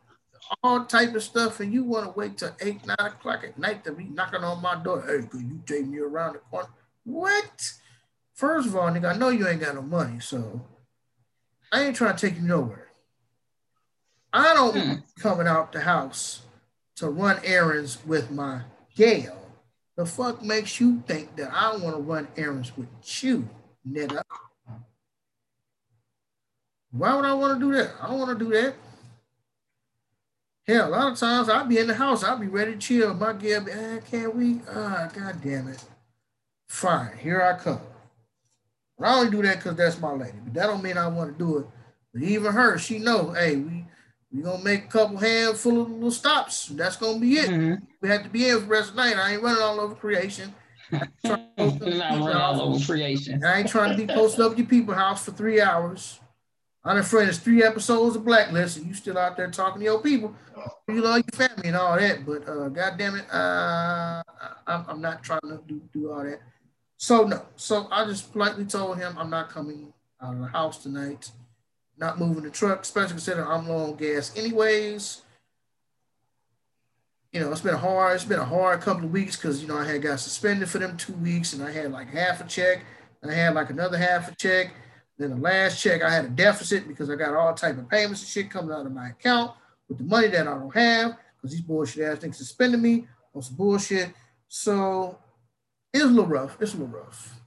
all 0.62 0.84
type 0.84 1.14
of 1.14 1.22
stuff, 1.22 1.60
and 1.60 1.72
you 1.72 1.84
want 1.84 2.04
to 2.06 2.12
wait 2.12 2.38
till 2.38 2.54
eight, 2.60 2.86
nine 2.86 2.96
o'clock 3.00 3.44
at 3.44 3.58
night 3.58 3.84
to 3.84 3.92
be 3.92 4.04
knocking 4.04 4.44
on 4.44 4.62
my 4.62 4.76
door. 4.76 5.02
Hey, 5.02 5.26
could 5.26 5.40
you 5.40 5.60
take 5.66 5.86
me 5.86 5.98
around 5.98 6.34
the 6.34 6.38
corner? 6.38 6.68
What? 7.04 7.72
First 8.38 8.68
of 8.68 8.76
all, 8.76 8.88
nigga, 8.88 9.12
I 9.12 9.18
know 9.18 9.30
you 9.30 9.48
ain't 9.48 9.58
got 9.58 9.74
no 9.74 9.82
money, 9.82 10.20
so 10.20 10.60
I 11.72 11.82
ain't 11.82 11.96
trying 11.96 12.14
to 12.14 12.28
take 12.28 12.36
you 12.38 12.46
nowhere. 12.46 12.86
I 14.32 14.54
don't 14.54 14.78
hmm. 14.78 14.94
coming 15.18 15.48
out 15.48 15.72
the 15.72 15.80
house 15.80 16.42
to 16.98 17.10
run 17.10 17.40
errands 17.42 17.98
with 18.06 18.30
my 18.30 18.60
Gail. 18.94 19.36
The 19.96 20.06
fuck 20.06 20.40
makes 20.40 20.78
you 20.78 21.02
think 21.04 21.34
that 21.34 21.52
I 21.52 21.76
want 21.78 21.96
to 21.96 22.00
run 22.00 22.28
errands 22.36 22.70
with 22.76 22.86
you, 23.24 23.48
nigga? 23.90 24.22
Why 26.92 27.16
would 27.16 27.24
I 27.24 27.34
want 27.34 27.58
to 27.58 27.66
do 27.66 27.72
that? 27.74 27.90
I 28.00 28.06
don't 28.06 28.20
want 28.20 28.38
to 28.38 28.44
do 28.44 28.52
that. 28.52 28.74
Hell, 30.64 30.88
a 30.88 30.90
lot 30.90 31.12
of 31.12 31.18
times 31.18 31.48
I'll 31.48 31.66
be 31.66 31.78
in 31.78 31.88
the 31.88 31.94
house, 31.94 32.22
I'll 32.22 32.38
be 32.38 32.46
ready 32.46 32.74
to 32.74 32.78
chill. 32.78 33.14
My 33.14 33.32
girl, 33.32 33.62
be, 33.62 33.72
ah, 33.72 33.98
can't 34.08 34.36
we? 34.36 34.60
Ah, 34.70 35.10
god 35.12 35.42
damn 35.42 35.66
it. 35.66 35.82
Fine, 36.68 37.18
here 37.18 37.42
I 37.42 37.60
come. 37.60 37.80
But 38.98 39.08
I 39.08 39.14
only 39.18 39.30
do 39.30 39.42
that 39.42 39.56
because 39.56 39.76
that's 39.76 40.00
my 40.00 40.12
lady. 40.12 40.38
But 40.44 40.54
that 40.54 40.66
don't 40.66 40.82
mean 40.82 40.98
I 40.98 41.06
want 41.08 41.32
to 41.32 41.38
do 41.38 41.58
it. 41.58 41.66
But 42.12 42.22
even 42.22 42.52
her, 42.52 42.78
she 42.78 42.98
know, 42.98 43.30
hey, 43.30 43.56
we 43.56 43.84
we 44.32 44.42
gonna 44.42 44.62
make 44.62 44.84
a 44.84 44.88
couple 44.88 45.16
handful 45.16 45.82
of 45.82 45.90
little 45.90 46.10
stops. 46.10 46.66
That's 46.66 46.96
gonna 46.96 47.18
be 47.18 47.38
it. 47.38 47.48
Mm-hmm. 47.48 47.84
We 48.02 48.08
have 48.08 48.24
to 48.24 48.28
be 48.28 48.48
in 48.48 48.56
for 48.56 48.60
the 48.62 48.66
rest 48.66 48.90
of 48.90 48.96
the 48.96 49.04
night. 49.04 49.16
I 49.16 49.32
ain't 49.32 49.42
running 49.42 49.62
all 49.62 49.80
over 49.80 49.94
creation. 49.94 50.54
not 50.92 51.48
running 51.56 52.26
all 52.36 52.60
over 52.60 52.84
creation. 52.84 53.44
I 53.44 53.60
ain't 53.60 53.68
trying 53.68 53.96
to 53.96 54.06
be 54.06 54.12
posted 54.12 54.40
up 54.40 54.58
your 54.58 54.66
people 54.66 54.94
house 54.94 55.24
for 55.24 55.30
three 55.30 55.60
hours. 55.60 56.20
I'm 56.84 56.98
afraid 56.98 57.26
there's 57.26 57.38
three 57.38 57.62
episodes 57.62 58.16
of 58.16 58.24
Blacklist, 58.24 58.78
and 58.78 58.86
you 58.86 58.94
still 58.94 59.18
out 59.18 59.36
there 59.36 59.50
talking 59.50 59.80
to 59.80 59.84
your 59.84 60.00
people. 60.00 60.34
You 60.88 61.02
love 61.02 61.16
your 61.16 61.48
family 61.48 61.68
and 61.68 61.76
all 61.76 61.96
that, 61.98 62.24
but 62.24 62.48
uh, 62.48 62.68
God 62.68 62.96
damn 62.96 63.16
it, 63.16 63.26
uh, 63.32 64.22
I'm, 64.66 64.84
I'm 64.88 65.00
not 65.00 65.22
trying 65.22 65.40
to 65.42 65.60
do, 65.66 65.82
do 65.92 66.10
all 66.10 66.24
that. 66.24 66.40
So 66.98 67.24
no, 67.24 67.42
so 67.56 67.88
I 67.90 68.04
just 68.04 68.32
politely 68.32 68.66
told 68.66 68.98
him 68.98 69.16
I'm 69.16 69.30
not 69.30 69.48
coming 69.48 69.92
out 70.20 70.34
of 70.34 70.40
the 70.40 70.48
house 70.48 70.82
tonight, 70.82 71.30
not 71.96 72.18
moving 72.18 72.42
the 72.42 72.50
truck, 72.50 72.82
especially 72.82 73.12
considering 73.12 73.46
I'm 73.46 73.66
low 73.66 73.92
on 73.92 73.96
gas 73.96 74.36
anyways. 74.36 75.22
You 77.32 77.40
know, 77.40 77.50
it's 77.52 77.62
been 77.62 77.74
hard. 77.74 78.16
It's 78.16 78.24
been 78.24 78.40
a 78.40 78.44
hard 78.44 78.80
couple 78.82 79.04
of 79.04 79.12
weeks 79.12 79.36
because 79.36 79.62
you 79.62 79.68
know 79.68 79.78
I 79.78 79.84
had 79.84 80.02
got 80.02 80.20
suspended 80.20 80.68
for 80.68 80.78
them 80.78 80.96
two 80.96 81.14
weeks, 81.14 81.54
and 81.54 81.62
I 81.62 81.70
had 81.70 81.90
like 81.92 82.08
half 82.08 82.40
a 82.42 82.44
check, 82.46 82.84
and 83.22 83.30
I 83.30 83.34
had 83.34 83.54
like 83.54 83.70
another 83.70 83.96
half 83.96 84.30
a 84.30 84.34
check 84.34 84.72
then 85.18 85.30
the 85.30 85.36
last 85.36 85.82
check, 85.82 86.02
I 86.02 86.10
had 86.10 86.24
a 86.24 86.28
deficit 86.28 86.86
because 86.86 87.10
I 87.10 87.16
got 87.16 87.34
all 87.34 87.52
type 87.52 87.76
of 87.76 87.88
payments 87.88 88.20
and 88.20 88.28
shit 88.28 88.50
coming 88.50 88.70
out 88.70 88.86
of 88.86 88.92
my 88.92 89.08
account 89.08 89.52
with 89.88 89.98
the 89.98 90.04
money 90.04 90.28
that 90.28 90.46
I 90.46 90.54
don't 90.54 90.74
have 90.74 91.16
because 91.36 91.50
these 91.50 91.60
bullshit 91.60 92.04
ass 92.04 92.18
things 92.18 92.38
suspended 92.38 92.80
me 92.80 93.08
on 93.34 93.42
some 93.42 93.56
bullshit. 93.56 94.10
So 94.46 95.18
it's 95.92 96.04
a 96.04 96.06
little 96.06 96.26
rough. 96.26 96.56
It's 96.60 96.74
a 96.74 96.76
little 96.76 96.98
rough. 96.98 97.40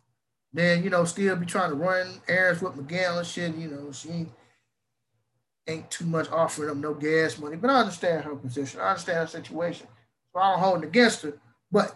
Then, 0.54 0.84
you 0.84 0.90
know, 0.90 1.06
still 1.06 1.36
be 1.36 1.46
trying 1.46 1.70
to 1.70 1.76
run 1.76 2.22
errands 2.28 2.62
with 2.62 2.76
Miguel 2.76 3.20
and 3.20 3.28
shit. 3.28 3.56
You 3.56 3.70
know, 3.70 3.92
she 3.92 4.28
ain't, 5.68 5.90
too 5.90 6.06
much 6.06 6.30
offering 6.30 6.68
them 6.68 6.82
no 6.82 6.94
gas 6.94 7.38
money. 7.38 7.56
But 7.56 7.70
I 7.70 7.80
understand 7.80 8.26
her 8.26 8.36
position. 8.36 8.82
I 8.82 8.90
understand 8.90 9.20
her 9.20 9.28
situation. 9.28 9.88
So 10.34 10.42
I 10.42 10.52
don't 10.52 10.60
hold 10.60 10.84
it 10.84 10.88
against 10.88 11.22
her. 11.22 11.40
But 11.72 11.96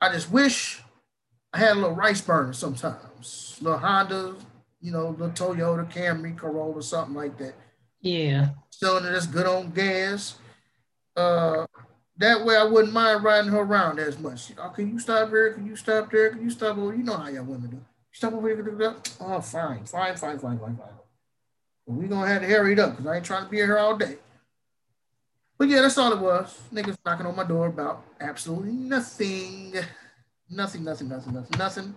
I 0.00 0.10
just 0.10 0.30
wish 0.30 0.82
I 1.52 1.58
had 1.58 1.72
a 1.72 1.74
little 1.74 1.94
rice 1.94 2.20
burner 2.22 2.54
sometimes, 2.54 3.58
A 3.60 3.64
little 3.64 3.78
Honda, 3.78 4.36
you 4.80 4.92
know, 4.92 5.10
little 5.10 5.30
Toyota 5.30 5.90
Camry, 5.92 6.36
Corolla, 6.36 6.82
something 6.82 7.14
like 7.14 7.36
that. 7.38 7.54
Yeah. 8.00 8.50
Cylinder 8.70 9.12
that's 9.12 9.26
good 9.26 9.46
on 9.46 9.70
gas. 9.70 10.36
Uh, 11.14 11.66
that 12.20 12.44
way 12.44 12.54
I 12.54 12.64
wouldn't 12.64 12.92
mind 12.92 13.24
riding 13.24 13.50
her 13.50 13.60
around 13.60 13.98
as 13.98 14.18
much. 14.18 14.52
Oh, 14.58 14.68
can 14.68 14.90
you 14.90 14.98
stop 14.98 15.30
here? 15.30 15.54
Can 15.54 15.66
you 15.66 15.74
stop 15.74 16.10
there? 16.10 16.30
Can 16.30 16.42
you 16.42 16.50
stop 16.50 16.76
over? 16.76 16.94
You 16.94 17.02
know 17.02 17.16
how 17.16 17.28
y'all 17.28 17.44
women 17.44 17.70
do. 17.70 17.80
Stop 18.12 18.34
over 18.34 18.46
here. 18.46 18.62
Do 18.62 18.76
that. 18.76 19.16
Oh, 19.20 19.40
fine, 19.40 19.84
fine, 19.86 20.16
fine, 20.16 20.38
fine, 20.38 20.58
fine, 20.58 20.76
fine. 20.76 20.76
But 21.86 21.94
we 21.94 22.06
gonna 22.06 22.28
have 22.28 22.42
to 22.42 22.48
hurry 22.48 22.74
it 22.74 22.78
up 22.78 22.90
because 22.90 23.06
I 23.06 23.16
ain't 23.16 23.24
trying 23.24 23.44
to 23.44 23.50
be 23.50 23.56
here 23.56 23.78
all 23.78 23.96
day. 23.96 24.18
But 25.56 25.68
yeah, 25.68 25.80
that's 25.80 25.96
all 25.96 26.12
it 26.12 26.18
was. 26.18 26.58
Niggas 26.72 26.98
knocking 27.06 27.26
on 27.26 27.36
my 27.36 27.44
door 27.44 27.68
about 27.68 28.04
absolutely 28.20 28.72
nothing. 28.72 29.74
Nothing, 30.50 30.84
nothing, 30.84 31.08
nothing, 31.08 31.34
nothing, 31.34 31.58
nothing. 31.58 31.94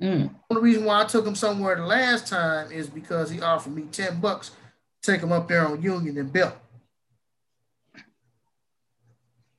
Mm. 0.00 0.34
The 0.48 0.60
reason 0.60 0.84
why 0.84 1.02
I 1.02 1.06
took 1.06 1.26
him 1.26 1.34
somewhere 1.34 1.74
the 1.74 1.86
last 1.86 2.28
time 2.28 2.70
is 2.70 2.88
because 2.88 3.30
he 3.30 3.40
offered 3.40 3.74
me 3.74 3.82
10 3.90 4.20
bucks 4.20 4.50
to 5.02 5.12
take 5.12 5.22
him 5.22 5.32
up 5.32 5.48
there 5.48 5.66
on 5.66 5.82
Union 5.82 6.18
and 6.18 6.32
Belt. 6.32 6.54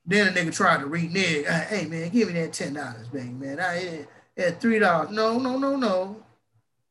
Then 0.09 0.29
a 0.29 0.31
nigga 0.31 0.55
tried 0.55 0.79
to 0.79 0.87
renege. 0.87 1.45
Hey 1.45 1.85
man, 1.85 2.09
give 2.09 2.29
me 2.29 2.33
that 2.35 2.53
ten 2.53 2.73
dollars, 2.73 3.09
baby, 3.09 3.29
man. 3.29 3.59
I 3.59 4.07
had 4.37 4.61
three 4.61 4.79
dollars. 4.79 5.11
No, 5.11 5.37
no, 5.37 5.57
no, 5.57 5.75
no. 5.75 6.23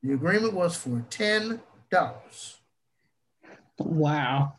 The 0.02 0.12
agreement 0.12 0.52
was 0.52 0.76
for 0.76 1.02
ten 1.08 1.60
dollars. 1.90 2.58
Wow. 3.78 4.56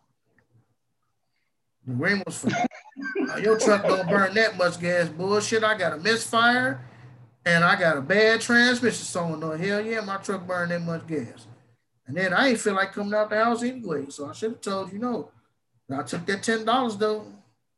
The 1.86 1.94
rim 1.94 2.24
was 2.26 2.40
for 2.40 2.50
uh, 3.32 3.38
your 3.38 3.60
truck 3.60 3.84
don't 3.84 4.10
burn 4.10 4.34
that 4.34 4.58
much 4.58 4.80
gas. 4.80 5.08
Bullshit. 5.08 5.64
I 5.64 5.78
got 5.78 5.94
a 5.94 5.98
misfire 5.98 6.84
and 7.46 7.64
I 7.64 7.80
got 7.80 7.98
a 7.98 8.02
bad 8.02 8.42
transmission. 8.42 9.06
So 9.06 9.36
no 9.36 9.52
hell 9.52 9.86
yeah, 9.86 10.02
my 10.02 10.18
truck 10.18 10.48
burned 10.48 10.72
that 10.72 10.82
much 10.82 11.06
gas. 11.06 11.46
And 12.08 12.18
then 12.18 12.34
I 12.34 12.50
ain't 12.50 12.60
feel 12.60 12.74
like 12.74 12.94
coming 12.94 13.14
out 13.14 13.30
the 13.30 13.44
house 13.44 13.62
anyway. 13.62 14.06
So 14.10 14.30
I 14.30 14.34
should 14.34 14.52
have 14.52 14.62
told 14.62 14.92
you 14.92 14.98
no. 14.98 15.30
I 15.96 16.02
took 16.02 16.26
that 16.26 16.42
ten 16.42 16.66
dollars 16.66 16.98
though. 16.98 17.28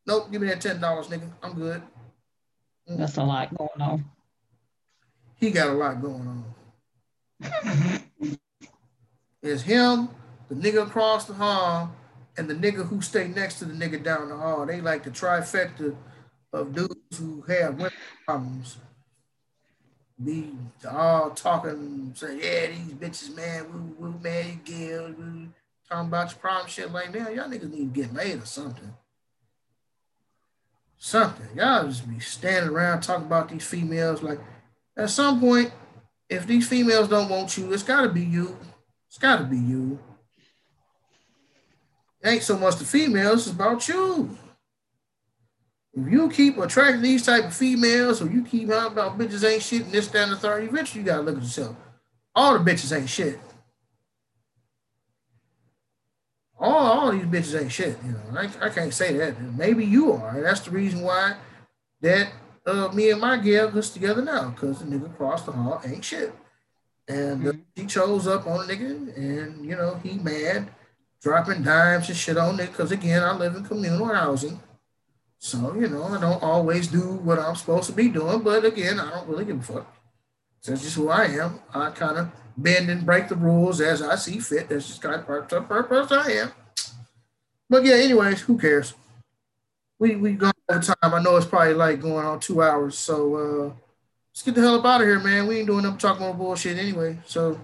Nope, 0.06 0.30
give 0.30 0.40
me 0.40 0.48
that 0.48 0.60
ten 0.60 0.80
dollars, 0.80 1.08
nigga. 1.08 1.30
I'm 1.42 1.54
good. 1.54 1.82
Mm. 2.88 2.98
That's 2.98 3.16
a 3.16 3.22
lot 3.22 3.54
going 3.56 3.80
on. 3.80 4.04
He 5.36 5.50
got 5.50 5.68
a 5.68 5.72
lot 5.72 6.02
going 6.02 6.44
on. 7.40 8.00
it's 9.42 9.62
him, 9.62 10.08
the 10.48 10.54
nigga 10.54 10.86
across 10.86 11.24
the 11.24 11.34
hall, 11.34 11.94
and 12.36 12.48
the 12.48 12.54
nigga 12.54 12.86
who 12.86 13.00
stay 13.00 13.28
next 13.28 13.58
to 13.58 13.64
the 13.64 13.72
nigga 13.72 14.02
down 14.02 14.28
the 14.28 14.36
hall. 14.36 14.66
They 14.66 14.80
like 14.80 15.04
the 15.04 15.10
trifecta 15.10 15.96
of 16.52 16.74
dudes 16.74 17.18
who 17.18 17.42
have 17.42 17.76
women 17.76 17.92
problems. 18.26 18.78
be 20.22 20.52
all 20.90 21.30
talking, 21.30 22.12
say, 22.14 22.36
yeah, 22.36 22.66
these 22.66 22.94
bitches, 22.94 23.34
man, 23.34 23.94
we, 23.98 24.08
we 24.08 24.18
man, 24.18 24.60
Gil, 24.64 25.14
we 25.18 25.48
talking 25.88 26.08
about 26.08 26.30
your 26.30 26.38
problem, 26.38 26.68
shit 26.68 26.92
like 26.92 27.12
that. 27.12 27.34
Y'all 27.34 27.48
niggas 27.48 27.70
need 27.70 27.94
to 27.94 28.00
get 28.02 28.12
laid 28.12 28.42
or 28.42 28.46
something. 28.46 28.92
Something. 31.02 31.56
Y'all 31.56 31.86
just 31.86 32.06
be 32.06 32.20
standing 32.20 32.70
around 32.70 33.00
talking 33.00 33.24
about 33.24 33.48
these 33.48 33.64
females. 33.64 34.22
Like, 34.22 34.38
at 34.98 35.08
some 35.08 35.40
point, 35.40 35.72
if 36.28 36.46
these 36.46 36.68
females 36.68 37.08
don't 37.08 37.30
want 37.30 37.56
you, 37.56 37.72
it's 37.72 37.82
gotta 37.82 38.10
be 38.10 38.20
you. 38.20 38.54
It's 39.08 39.16
gotta 39.16 39.44
be 39.44 39.56
you. 39.56 39.98
It 42.22 42.28
ain't 42.28 42.42
so 42.42 42.58
much 42.58 42.76
the 42.76 42.84
females, 42.84 43.46
it's 43.46 43.56
about 43.56 43.88
you. 43.88 44.36
If 45.94 46.12
you 46.12 46.28
keep 46.28 46.58
attracting 46.58 47.00
these 47.00 47.24
type 47.24 47.46
of 47.46 47.56
females, 47.56 48.20
or 48.20 48.30
you 48.30 48.44
keep 48.44 48.68
talking 48.68 48.92
about 48.92 49.18
bitches 49.18 49.50
ain't 49.50 49.62
shit 49.62 49.84
and 49.84 49.92
this, 49.92 50.08
that, 50.08 50.24
and 50.24 50.32
the 50.32 50.36
third, 50.36 50.64
eventually 50.64 51.00
you 51.00 51.06
gotta 51.06 51.22
look 51.22 51.38
at 51.38 51.42
yourself. 51.42 51.76
All 52.34 52.58
the 52.58 52.70
bitches 52.70 52.94
ain't 52.94 53.08
shit. 53.08 53.40
All, 56.60 56.72
all 56.74 57.12
these 57.12 57.24
bitches 57.24 57.60
ain't 57.60 57.72
shit. 57.72 57.96
You 58.04 58.12
know, 58.12 58.38
I, 58.38 58.66
I 58.66 58.68
can't 58.68 58.92
say 58.92 59.16
that. 59.16 59.40
Maybe 59.56 59.84
you 59.84 60.12
are. 60.12 60.40
That's 60.42 60.60
the 60.60 60.70
reason 60.70 61.00
why 61.00 61.36
that 62.02 62.32
uh, 62.66 62.88
me 62.88 63.10
and 63.10 63.20
my 63.20 63.38
gal 63.38 63.70
gets 63.70 63.90
together 63.90 64.22
now, 64.22 64.50
because 64.50 64.78
the 64.78 64.84
nigga 64.84 65.06
across 65.06 65.42
the 65.42 65.52
hall 65.52 65.80
ain't 65.84 66.04
shit. 66.04 66.34
And 67.08 67.48
uh, 67.48 67.52
he 67.74 67.86
chose 67.86 68.26
up 68.26 68.46
on 68.46 68.60
a 68.60 68.72
nigga, 68.72 69.16
and 69.16 69.64
you 69.64 69.74
know, 69.74 69.98
he 70.02 70.18
mad, 70.18 70.68
dropping 71.22 71.62
dimes 71.62 72.08
and 72.08 72.16
shit 72.16 72.36
on 72.36 72.60
it. 72.60 72.72
Cause 72.74 72.92
again, 72.92 73.22
I 73.22 73.34
live 73.34 73.56
in 73.56 73.64
communal 73.64 74.06
housing. 74.06 74.60
So, 75.38 75.74
you 75.74 75.88
know, 75.88 76.04
I 76.04 76.20
don't 76.20 76.42
always 76.42 76.86
do 76.86 77.00
what 77.00 77.38
I'm 77.38 77.56
supposed 77.56 77.86
to 77.86 77.94
be 77.94 78.08
doing, 78.08 78.40
but 78.40 78.66
again, 78.66 79.00
I 79.00 79.10
don't 79.10 79.26
really 79.26 79.46
give 79.46 79.58
a 79.58 79.62
fuck. 79.62 79.96
That's 80.64 80.82
just 80.82 80.96
who 80.96 81.08
I 81.08 81.24
am. 81.24 81.60
I 81.74 81.90
kind 81.90 82.18
of 82.18 82.28
bend 82.56 82.90
and 82.90 83.06
break 83.06 83.28
the 83.28 83.36
rules 83.36 83.80
as 83.80 84.02
I 84.02 84.16
see 84.16 84.38
fit. 84.40 84.68
That's 84.68 84.86
just 84.86 85.02
kind 85.02 85.14
of 85.14 85.28
of 85.28 85.68
purpose 85.68 86.12
I 86.12 86.30
am. 86.32 86.52
But 87.68 87.84
yeah, 87.84 87.94
anyways, 87.94 88.42
who 88.42 88.58
cares? 88.58 88.94
We 89.98 90.16
we 90.16 90.32
go 90.32 90.50
over 90.68 90.80
time. 90.80 90.96
I 91.02 91.22
know 91.22 91.36
it's 91.36 91.46
probably 91.46 91.74
like 91.74 92.00
going 92.00 92.26
on 92.26 92.40
two 92.40 92.62
hours. 92.62 92.98
So 92.98 93.36
uh 93.36 93.74
let's 94.32 94.42
get 94.42 94.54
the 94.54 94.60
hell 94.60 94.78
up 94.78 94.84
out 94.84 95.00
of 95.00 95.06
here, 95.06 95.18
man. 95.18 95.46
We 95.46 95.58
ain't 95.58 95.66
doing 95.66 95.86
up 95.86 95.98
talking 95.98 96.26
more 96.26 96.34
bullshit 96.34 96.78
anyway. 96.78 97.18
So 97.26 97.58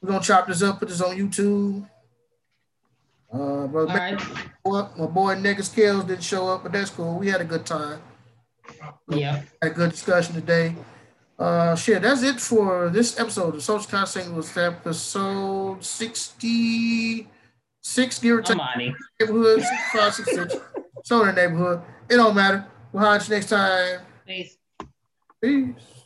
we're 0.00 0.10
gonna 0.10 0.22
chop 0.22 0.46
this 0.46 0.62
up, 0.62 0.78
put 0.78 0.88
this 0.88 1.00
on 1.00 1.16
YouTube. 1.16 1.88
Uh, 3.32 3.66
but 3.66 3.88
right. 3.88 4.18
my 4.64 5.06
boy 5.06 5.34
Niggas 5.34 5.64
Skills 5.64 6.04
didn't 6.04 6.22
show 6.22 6.48
up, 6.48 6.62
but 6.62 6.72
that's 6.72 6.88
cool. 6.88 7.18
We 7.18 7.28
had 7.28 7.42
a 7.42 7.44
good 7.44 7.66
time. 7.66 8.00
Yeah. 9.08 9.42
Had 9.60 9.72
a 9.72 9.74
good 9.74 9.90
discussion 9.90 10.34
today. 10.34 10.74
Uh, 11.38 11.76
shit, 11.76 12.02
that's 12.02 12.22
it 12.22 12.40
for 12.40 12.90
this 12.90 13.18
episode. 13.18 13.54
The 13.54 13.60
social 13.60 13.88
constant 13.88 14.34
was 14.34 14.56
episode 14.56 15.84
66, 15.84 18.18
give 18.18 18.36
or 18.36 18.42
take. 18.42 18.58
Neighborhood, 19.20 19.62
65, 19.62 20.14
66. 20.14 20.56
so 21.04 21.20
in 21.20 21.28
the 21.28 21.34
neighborhood. 21.34 21.82
It 22.08 22.16
don't 22.16 22.34
matter. 22.34 22.66
We'll 22.92 23.12
you 23.12 23.28
next 23.28 23.50
time. 23.50 24.00
Peace. 24.26 24.56
Peace. 25.40 25.97